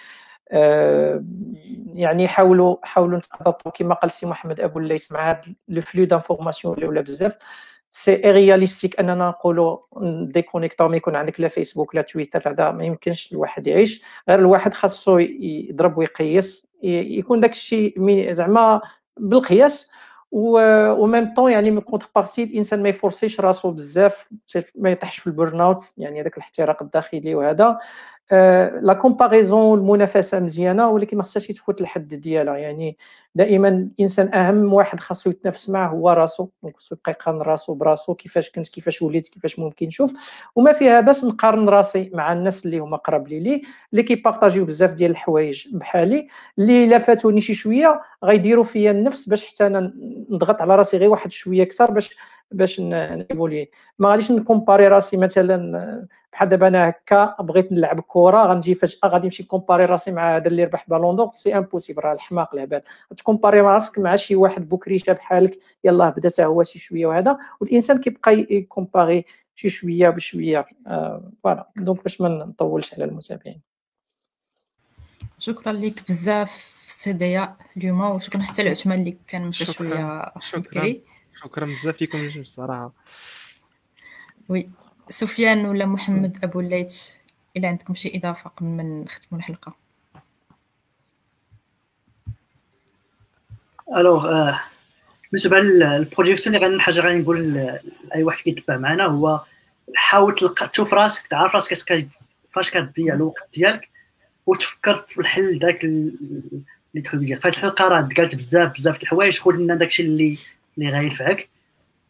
يعني 1.94 2.28
حاولوا 2.28 2.76
حاولوا 2.82 3.18
نتعاطوا 3.18 3.72
كما 3.72 3.94
قال 3.94 4.10
سي 4.10 4.26
محمد 4.26 4.60
أبو 4.60 4.78
الليث 4.78 5.12
مع 5.12 5.30
هذا 5.30 5.40
le 5.68 5.80
flux 5.80 6.04
d'informations 6.04 6.74
اللي 6.74 6.86
ولا 6.86 7.00
بزاف. 7.00 7.36
c'est 7.90 8.14
réaliste 8.14 9.00
أننا 9.00 9.14
نقولوا 9.14 9.78
déconnecter 10.24 10.88
ما 10.88 10.96
يكون 10.96 11.16
عندك 11.16 11.40
لا 11.40 11.48
فيسبوك 11.48 11.94
لا 11.94 12.02
تويتر 12.02 12.50
هذا 12.50 12.70
ما 12.70 12.84
يمكنش 12.84 13.32
الواحد 13.32 13.66
يعيش. 13.66 14.04
غير 14.28 14.38
الواحد 14.38 14.74
خاصو 14.74 15.18
يضرب 15.18 15.98
ويقيس 15.98 16.66
يكون 16.82 17.40
داك 17.40 17.50
الشيء 17.50 18.32
زعما 18.32 18.80
بالقياس. 19.16 19.92
و 20.32 21.06
même 21.06 21.34
temps 21.34 21.52
يعني 21.52 21.70
من 21.70 21.80
contrepartie 21.80 22.42
الإنسان 22.42 22.82
ما 22.82 22.88
يفورسيش 22.88 23.40
راسو 23.40 23.70
بزاف 23.70 24.28
ما 24.74 24.90
يطيحش 24.90 25.18
في 25.18 25.26
ال 25.26 25.60
burn-out 25.60 25.94
يعني 25.98 26.20
هذاك 26.20 26.36
الاحتراق 26.36 26.82
الداخلي 26.82 27.34
وهذا. 27.34 27.78
la 28.82 28.92
comparaison 29.02 29.78
المنافسة 29.78 30.40
مزيانة 30.40 30.88
ولكن 30.88 31.16
ما 31.16 31.22
خصهاش 31.22 31.46
تفوت 31.46 31.80
الحد 31.80 32.08
ديالها. 32.14 32.56
يعني 32.56 32.96
دائما 33.34 33.68
الانسان 33.68 34.34
أهم 34.34 34.72
واحد 34.74 35.00
خاصو 35.00 35.30
يتنافس 35.30 35.70
معه 35.70 35.88
هو 35.88 36.10
راسو 36.10 36.48
خصو 36.76 36.94
يبقى 36.94 37.12
يقارن 37.12 37.42
راسو 37.42 37.74
براسو 37.74 38.14
كيفاش 38.14 38.50
كنت 38.50 38.68
كيفاش 38.68 39.02
وليت 39.02 39.28
كيفاش 39.28 39.58
ممكن 39.58 39.86
نشوف 39.86 40.12
وما 40.56 40.72
فيها 40.72 41.00
باس 41.00 41.24
نقارن 41.24 41.68
راسي 41.68 42.10
مع 42.14 42.32
الناس 42.32 42.64
اللي 42.66 42.78
هما 42.78 42.96
قراب 42.96 43.28
لي 43.28 43.40
لي 43.40 43.62
اللي 43.92 44.02
كيبارطاجيو 44.02 44.64
بزاف 44.64 44.94
ديال 44.94 45.10
الحوايج 45.10 45.68
بحالي. 45.72 46.26
اللي 46.58 46.84
الا 46.84 46.98
فاتوني 46.98 47.40
شي 47.40 47.54
شوية 47.54 48.00
غيديروا 48.24 48.64
فيا 48.64 48.90
النفس 48.90 49.28
باش 49.28 49.46
حتى 49.46 49.66
أنا 49.66 49.92
نضغط 50.30 50.60
على 50.60 50.76
راسي 50.76 50.96
غير 50.96 51.08
واحد 51.10 51.30
شوية 51.30 51.62
أكثر 51.62 51.90
باش 51.90 52.16
باش 52.56 52.80
نيفولي. 52.80 53.70
ما 53.98 54.08
غاديش 54.08 54.30
نكومباري 54.30 54.88
راسي 54.88 55.16
مثلا 55.16 56.06
بحال 56.32 56.48
دابا 56.48 56.68
أنا 56.68 56.88
هكا 56.88 57.36
بغيت 57.40 57.72
نلعب 57.72 58.00
كره 58.00 58.46
غنجي 58.46 58.74
فجاه 58.74 59.08
غادي 59.08 59.26
نمشي 59.26 59.42
كومباري 59.42 59.84
راسي 59.84 60.10
مع 60.10 60.36
هذا 60.36 60.46
اللي 60.46 60.64
ربح 60.64 60.88
Ballon 60.88 61.16
d'Or 61.16 61.30
c'est 61.32 61.56
impossible 61.58 62.02
راه 62.02 62.12
الحماق 62.12 62.54
العباد. 62.54 62.82
تكومباري 63.16 63.60
راسك 63.60 63.98
مع 63.98 64.16
شي 64.16 64.36
واحد 64.36 64.68
بكري 64.68 64.98
بحالك 65.12 65.58
يلاه 65.84 66.10
بدا 66.10 66.28
حتى 66.28 66.44
هو 66.44 66.62
شي 66.62 66.78
شوية 66.78 67.06
وهذا 67.06 67.36
والإنسان 67.60 68.00
كيبقى 68.00 68.46
يكومباري 68.50 69.24
شي 69.54 69.68
شوية 69.68 70.08
بشوية. 70.08 70.66
voilà 71.42 71.60
آه 71.60 71.72
donc 71.76 72.02
باش 72.02 72.20
ما 72.20 72.28
نطولش 72.28 72.94
على 72.94 73.04
المتابعين. 73.04 73.60
شكرا 75.38 75.72
لك 75.72 76.02
بزاف 76.08 76.50
سي 76.86 77.12
ضياء 77.12 77.56
اليوم 77.76 78.00
وشكرا 78.00 78.42
حتى 78.42 78.62
لعثمان 78.62 79.00
اللي 79.00 79.16
كان 79.28 79.42
مشى 79.42 79.64
شوية 79.64 80.32
شكرا. 80.40 80.94
شكرا 81.44 81.66
بزاف 81.66 82.02
لكم 82.02 82.18
الجوج 82.18 82.38
الصراحه 82.38 82.92
oui 84.48 84.70
سفيان 85.08 85.66
ولا 85.66 85.86
محمد 85.86 86.44
أبو 86.44 86.60
الليث 86.60 87.14
الا 87.56 87.68
عندكم 87.68 87.94
شي 87.94 88.12
إضافة 88.14 88.50
قبل 88.50 88.66
ما 88.68 88.82
نختموا 88.82 89.40
الحلقة؟ 89.40 89.76
alors 93.96 94.28
آه 94.28 94.60
بالنسبة 95.32 95.58
لل 95.58 95.75
projection 95.75 96.56
اللي 96.56 96.66
غادي 96.66 96.80
حاجة 96.80 97.00
غادي 97.00 97.18
نقول 97.18 97.54
لأي 97.54 98.22
واحد 98.22 98.38
كيتبع 98.38 98.76
معنا 98.76 99.04
هو 99.04 99.44
حاول 99.94 100.34
تلقى 100.34 100.68
تشوف 100.68 100.94
راسك 100.94 101.26
تعرف 101.26 101.54
راسك 101.54 102.08
فاش 102.52 102.70
كتضيع 102.70 103.14
الوقت 103.14 103.48
ديالك 103.54 103.90
وتفكر 104.46 105.04
في 105.08 105.20
الحل 105.20 105.58
داك 105.58 105.84
اللي 105.84 107.02
تحب 107.04 107.24
ديالك 107.24 107.42
فهاد 107.42 107.52
الحلقة 107.52 107.88
راه 107.88 108.08
قالت 108.16 108.34
بزاف 108.34 108.72
بزاف 108.72 108.98
د 108.98 109.02
الحوايج 109.02 109.38
خذ 109.38 109.52
لنا 109.52 109.74
داكشي 109.74 110.02
اللي 110.02 110.38
اللي 110.78 110.90
غينفعك. 110.90 111.48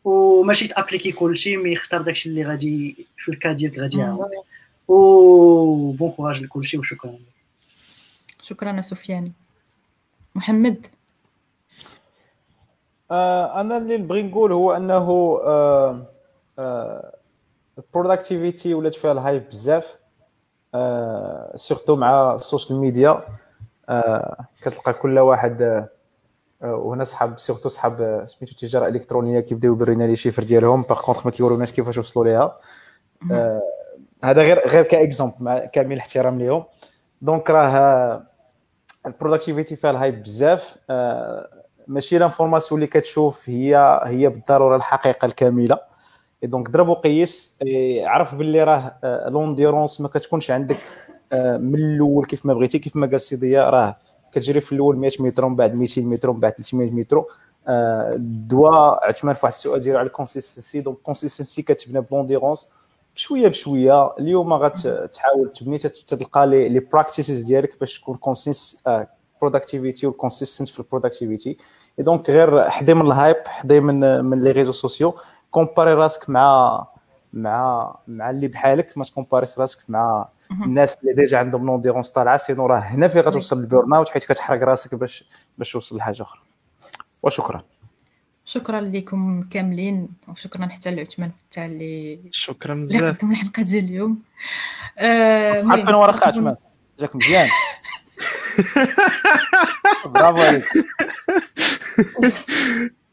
وماشي 0.05 0.69
تابليكي 0.69 1.13
كلشي 1.13 1.57
mais 1.57 1.73
اختار 1.73 2.03
داكشي 2.03 2.29
اللي 2.29 2.45
غادي 2.45 3.07
في 3.17 3.29
ال 3.29 3.35
cas 3.35 3.53
ديالك 3.53 3.79
غادي 3.79 3.99
يعاون 3.99 4.31
و 4.89 5.93
bon 5.93 6.11
courage 6.11 6.43
لكلشي 6.43 6.79
وشكرا. 6.79 7.19
شكرا 8.43 8.81
سفيان. 8.81 9.33
محمد. 10.35 10.87
آه 13.11 13.61
أنا 13.61 13.77
اللي 13.77 13.99
نبغي 13.99 14.23
نقول 14.23 14.53
هو 14.53 14.73
أنه 14.73 15.41
آه 15.45 16.07
آه 16.59 17.15
ال 17.79 17.86
productivity 17.86 18.75
ولات 18.75 18.95
فيها 18.95 19.13
ال 19.13 19.20
hype 19.20 19.49
بزاف 19.49 19.97
آه 20.75 21.53
surtout 21.57 21.97
مع 21.97 22.35
السوشيال 22.35 22.81
ميديا 22.81 23.21
آه 23.89 24.45
كتلقى 24.63 24.93
كل 24.93 25.19
واحد 25.19 25.87
وهنا 26.65 27.05
صحاب 27.05 27.39
surtout 27.39 27.69
صحاب 27.69 28.25
سميتو 28.27 28.53
التجاره 28.53 28.87
الالكترونيه 28.87 29.41
كيبداو 29.41 29.77
يورينا 29.77 30.05
les 30.05 30.17
chiffres 30.17 30.43
ديالهم. 30.43 30.83
par 30.83 31.01
contre 31.01 31.23
ما 31.25 31.31
كيوروناش 31.31 31.73
كيفاش 31.73 31.99
وصلوا 31.99 32.25
ليها. 32.25 32.59
آه 33.33 33.63
هذا 34.25 34.43
غير 34.43 34.69
غير 34.69 34.83
ك 34.83 34.89
exemple 34.89 35.35
مع 35.41 35.59
كامل 35.59 35.93
الاحترام 35.93 36.39
ليهم. 36.39 36.65
donc 37.23 37.51
راه 37.51 38.23
ال 39.07 39.12
productivity 39.12 39.77
فيها 39.77 39.91
ال 39.91 39.97
hype 39.97 40.23
بزاف. 40.23 40.77
آه 40.91 41.49
ماشي 41.87 42.19
l'information 42.19 42.81
اللي 42.81 42.87
كتشوف 42.87 43.49
هي 43.49 44.01
هي 44.05 44.29
بالضرورة 44.29 44.77
الحقيقة 44.77 45.27
الكاملة. 45.27 45.79
donc 46.43 46.71
ضرب 46.71 46.89
وقيس. 46.89 47.59
عرف 48.01 48.35
باللي 48.35 48.65
راه 48.65 48.99
l'endurance 49.29 50.01
ما 50.01 50.09
كتكونش 50.09 50.51
عندك 50.51 50.79
من 51.33 51.75
الأول 51.75 52.27
كيف 52.27 52.47
ما 52.47 52.55
بغيتي 52.55 52.79
كيف 52.79 52.97
ما 52.97 53.07
قال 53.07 53.21
سي 53.21 53.37
ضياء 53.37 53.71
راه 53.71 53.95
كتجري 54.35 54.61
في 54.61 54.73
الأول 54.73 54.97
100 54.97 55.11
متر 55.21 55.45
ومن 55.45 55.57
بعد 55.57 55.75
200 55.75 56.01
متر 56.03 56.31
ومن 56.31 56.41
بعد 56.41 56.53
300 56.53 56.91
متر. 56.91 57.25
دوا 57.69 59.09
عثمان 59.09 59.35
في 59.35 59.41
واحد 59.43 59.55
السؤال 59.55 59.81
ديالو 59.81 59.99
على 59.99 60.07
ال 60.07 60.13
consistency 60.13 60.81
donc 60.81 60.97
ال 60.97 61.02
consistency 61.02 61.63
كتبنى 61.63 62.01
ب 62.01 62.06
l'endurance. 62.06 62.71
بشوية 63.17 63.49
بشوية 63.49 64.15
اليوم 64.19 64.53
غتحاول 64.53 65.53
تبني 65.55 65.79
تلقى 65.79 66.47
les 66.47 66.81
practices 66.81 67.43
ديالك 67.43 67.81
باش 67.81 68.01
تكون 68.01 68.17
consistent 68.17 68.89
productivity 69.41 70.07
وال 70.07 70.17
consistent 70.17 70.69
في 70.69 70.79
ال 70.79 70.85
productivity 70.85 71.57
اي 71.99 72.05
donc 72.05 72.31
غير 72.31 72.71
حدي 72.71 72.95
من 72.95 73.07
ال 73.07 73.13
hype 73.13 73.37
حدي 73.47 73.81
من 73.81 74.25
من 74.25 74.45
les 74.45 74.51
réseaux 74.51 74.73
sociaux 74.73 75.15
كومباري 75.51 75.95
راسك 75.95 76.31
مع 76.31 76.87
مع 77.33 77.97
مع 78.07 78.31
اللي 78.31 78.49
بحالك. 78.49 78.99
ما 78.99 79.05
تكومباريش 79.05 79.59
راسك 79.59 79.79
مع 79.89 80.29
الناس 80.63 80.97
اللي 81.03 81.13
déjà 81.15 81.39
عندهم 81.39 81.67
l'endurance 81.67 82.11
طالعة 82.11 82.37
sinon 82.37 82.67
راه 82.67 82.79
هنا 82.79 83.09
فين 83.09 83.23
غتوصل 83.23 83.61
لل 83.61 83.95
burn-out 83.95 84.09
حيت 84.09 84.25
كتحرق 84.25 84.63
راسك 84.63 84.95
باش 84.95 85.25
باش 85.59 85.73
توصل 85.73 85.97
لحاجة 85.97 86.23
أخرى. 86.23 86.41
وشكرا. 87.23 87.63
شكرا 88.45 88.81
لكم 88.81 89.43
كاملين 89.43 90.09
وشكرا 90.29 90.67
حتى 90.67 90.95
لعثمان 90.95 91.31
حتى 91.51 91.67
اللي 91.67 92.21
شكرا 92.31 92.73
اللي 92.75 92.85
بزاف. 92.87 93.19
قدم 93.19 93.31
الحلقة 93.31 93.63
ديال 93.63 93.85
اليوم. 93.85 94.23
آه، 94.99 95.61
صحاب 95.63 95.85
كانوا 95.87 96.01
ورا 96.03 96.13
تقدموا- 96.13 96.27
عثمان 96.27 96.57
جاك 96.99 97.17
مزيان. 97.17 97.49
برافو 100.15 100.43
عليك. 100.43 100.65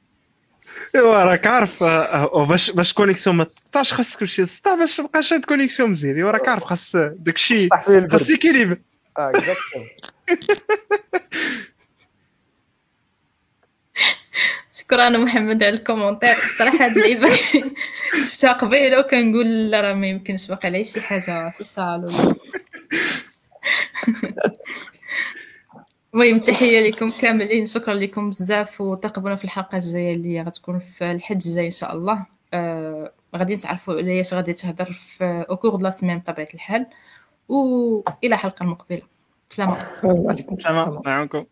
إيوا 0.96 1.24
راك 1.24 1.48
عارف 1.48 1.84
آه، 1.84 1.88
آه، 2.14 2.46
باش 2.46 2.72
باش 2.72 2.94
connexion 2.94 3.36
ما 3.36 3.44
تقطعش 3.44 3.94
خاص 3.94 4.18
كلشي. 4.18 4.42
يسطع 4.42 4.76
باش 4.76 4.98
تبقى 4.98 5.24
شاد 5.24 5.46
connexion 5.46 5.90
مزيان. 5.90 6.16
إيوا 6.16 6.32
راك 6.32 6.48
عارف 6.50 6.64
خاص 6.64 6.96
داكشي 6.96 7.70
خاص 7.70 7.82
آه، 9.18 9.32
exactly. 9.32 9.82
شكرا 14.80 15.10
محمد 15.10 15.64
على 15.64 15.76
ال 15.76 15.80
commentaire. 15.80 16.36
صراحة 16.60 16.86
هاد 16.86 16.98
اللعيبه 16.98 17.36
شفتها 18.32 18.54
قبيلة 18.54 19.00
وكنقول 19.00 19.72
لا 19.72 19.82
راه 19.82 19.94
ما 19.94 20.08
يمكنش 20.08 20.48
باقي 20.48 20.68
عليه 20.68 20.84
شي 20.84 21.02
حاجة 21.02 21.52
شي 21.58 21.64
شال 21.64 22.06
ولا 22.06 22.36
المهم 26.14 26.40
تحية 26.40 26.90
لكم 26.90 27.12
كاملين. 27.12 27.66
شكرا 27.66 27.94
لكم 27.94 28.30
بزاف 28.30 28.82
وترقبونا 28.82 29.36
في 29.36 29.44
الحلقة 29.44 29.78
الجاية 29.78 30.14
اللي 30.16 30.42
غتكون 30.42 30.80
في 30.80 31.12
الحد 31.12 31.36
الجاي 31.36 31.66
إن 31.66 31.72
شاء 31.72 31.94
الله. 31.94 32.26
آه 32.54 33.14
غادي 33.36 33.58
تعرفوا 33.58 33.94
على 33.94 34.20
اش 34.20 34.34
غادي 34.34 34.54
تهضر 34.54 34.92
في 34.92 35.46
au 35.50 35.58
cours 35.58 35.76
de 35.76 35.84
la 35.84 35.90
semaine 35.90 36.20
بطبيعة 36.20 36.48
الحال. 36.54 36.86
والى 37.50 38.38
حلقة 38.38 38.64
المقبله 38.64 39.02
سلامه 39.50 39.78
السلام 39.78 40.28
عليكم. 40.28 40.58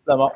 سلام 0.06 0.30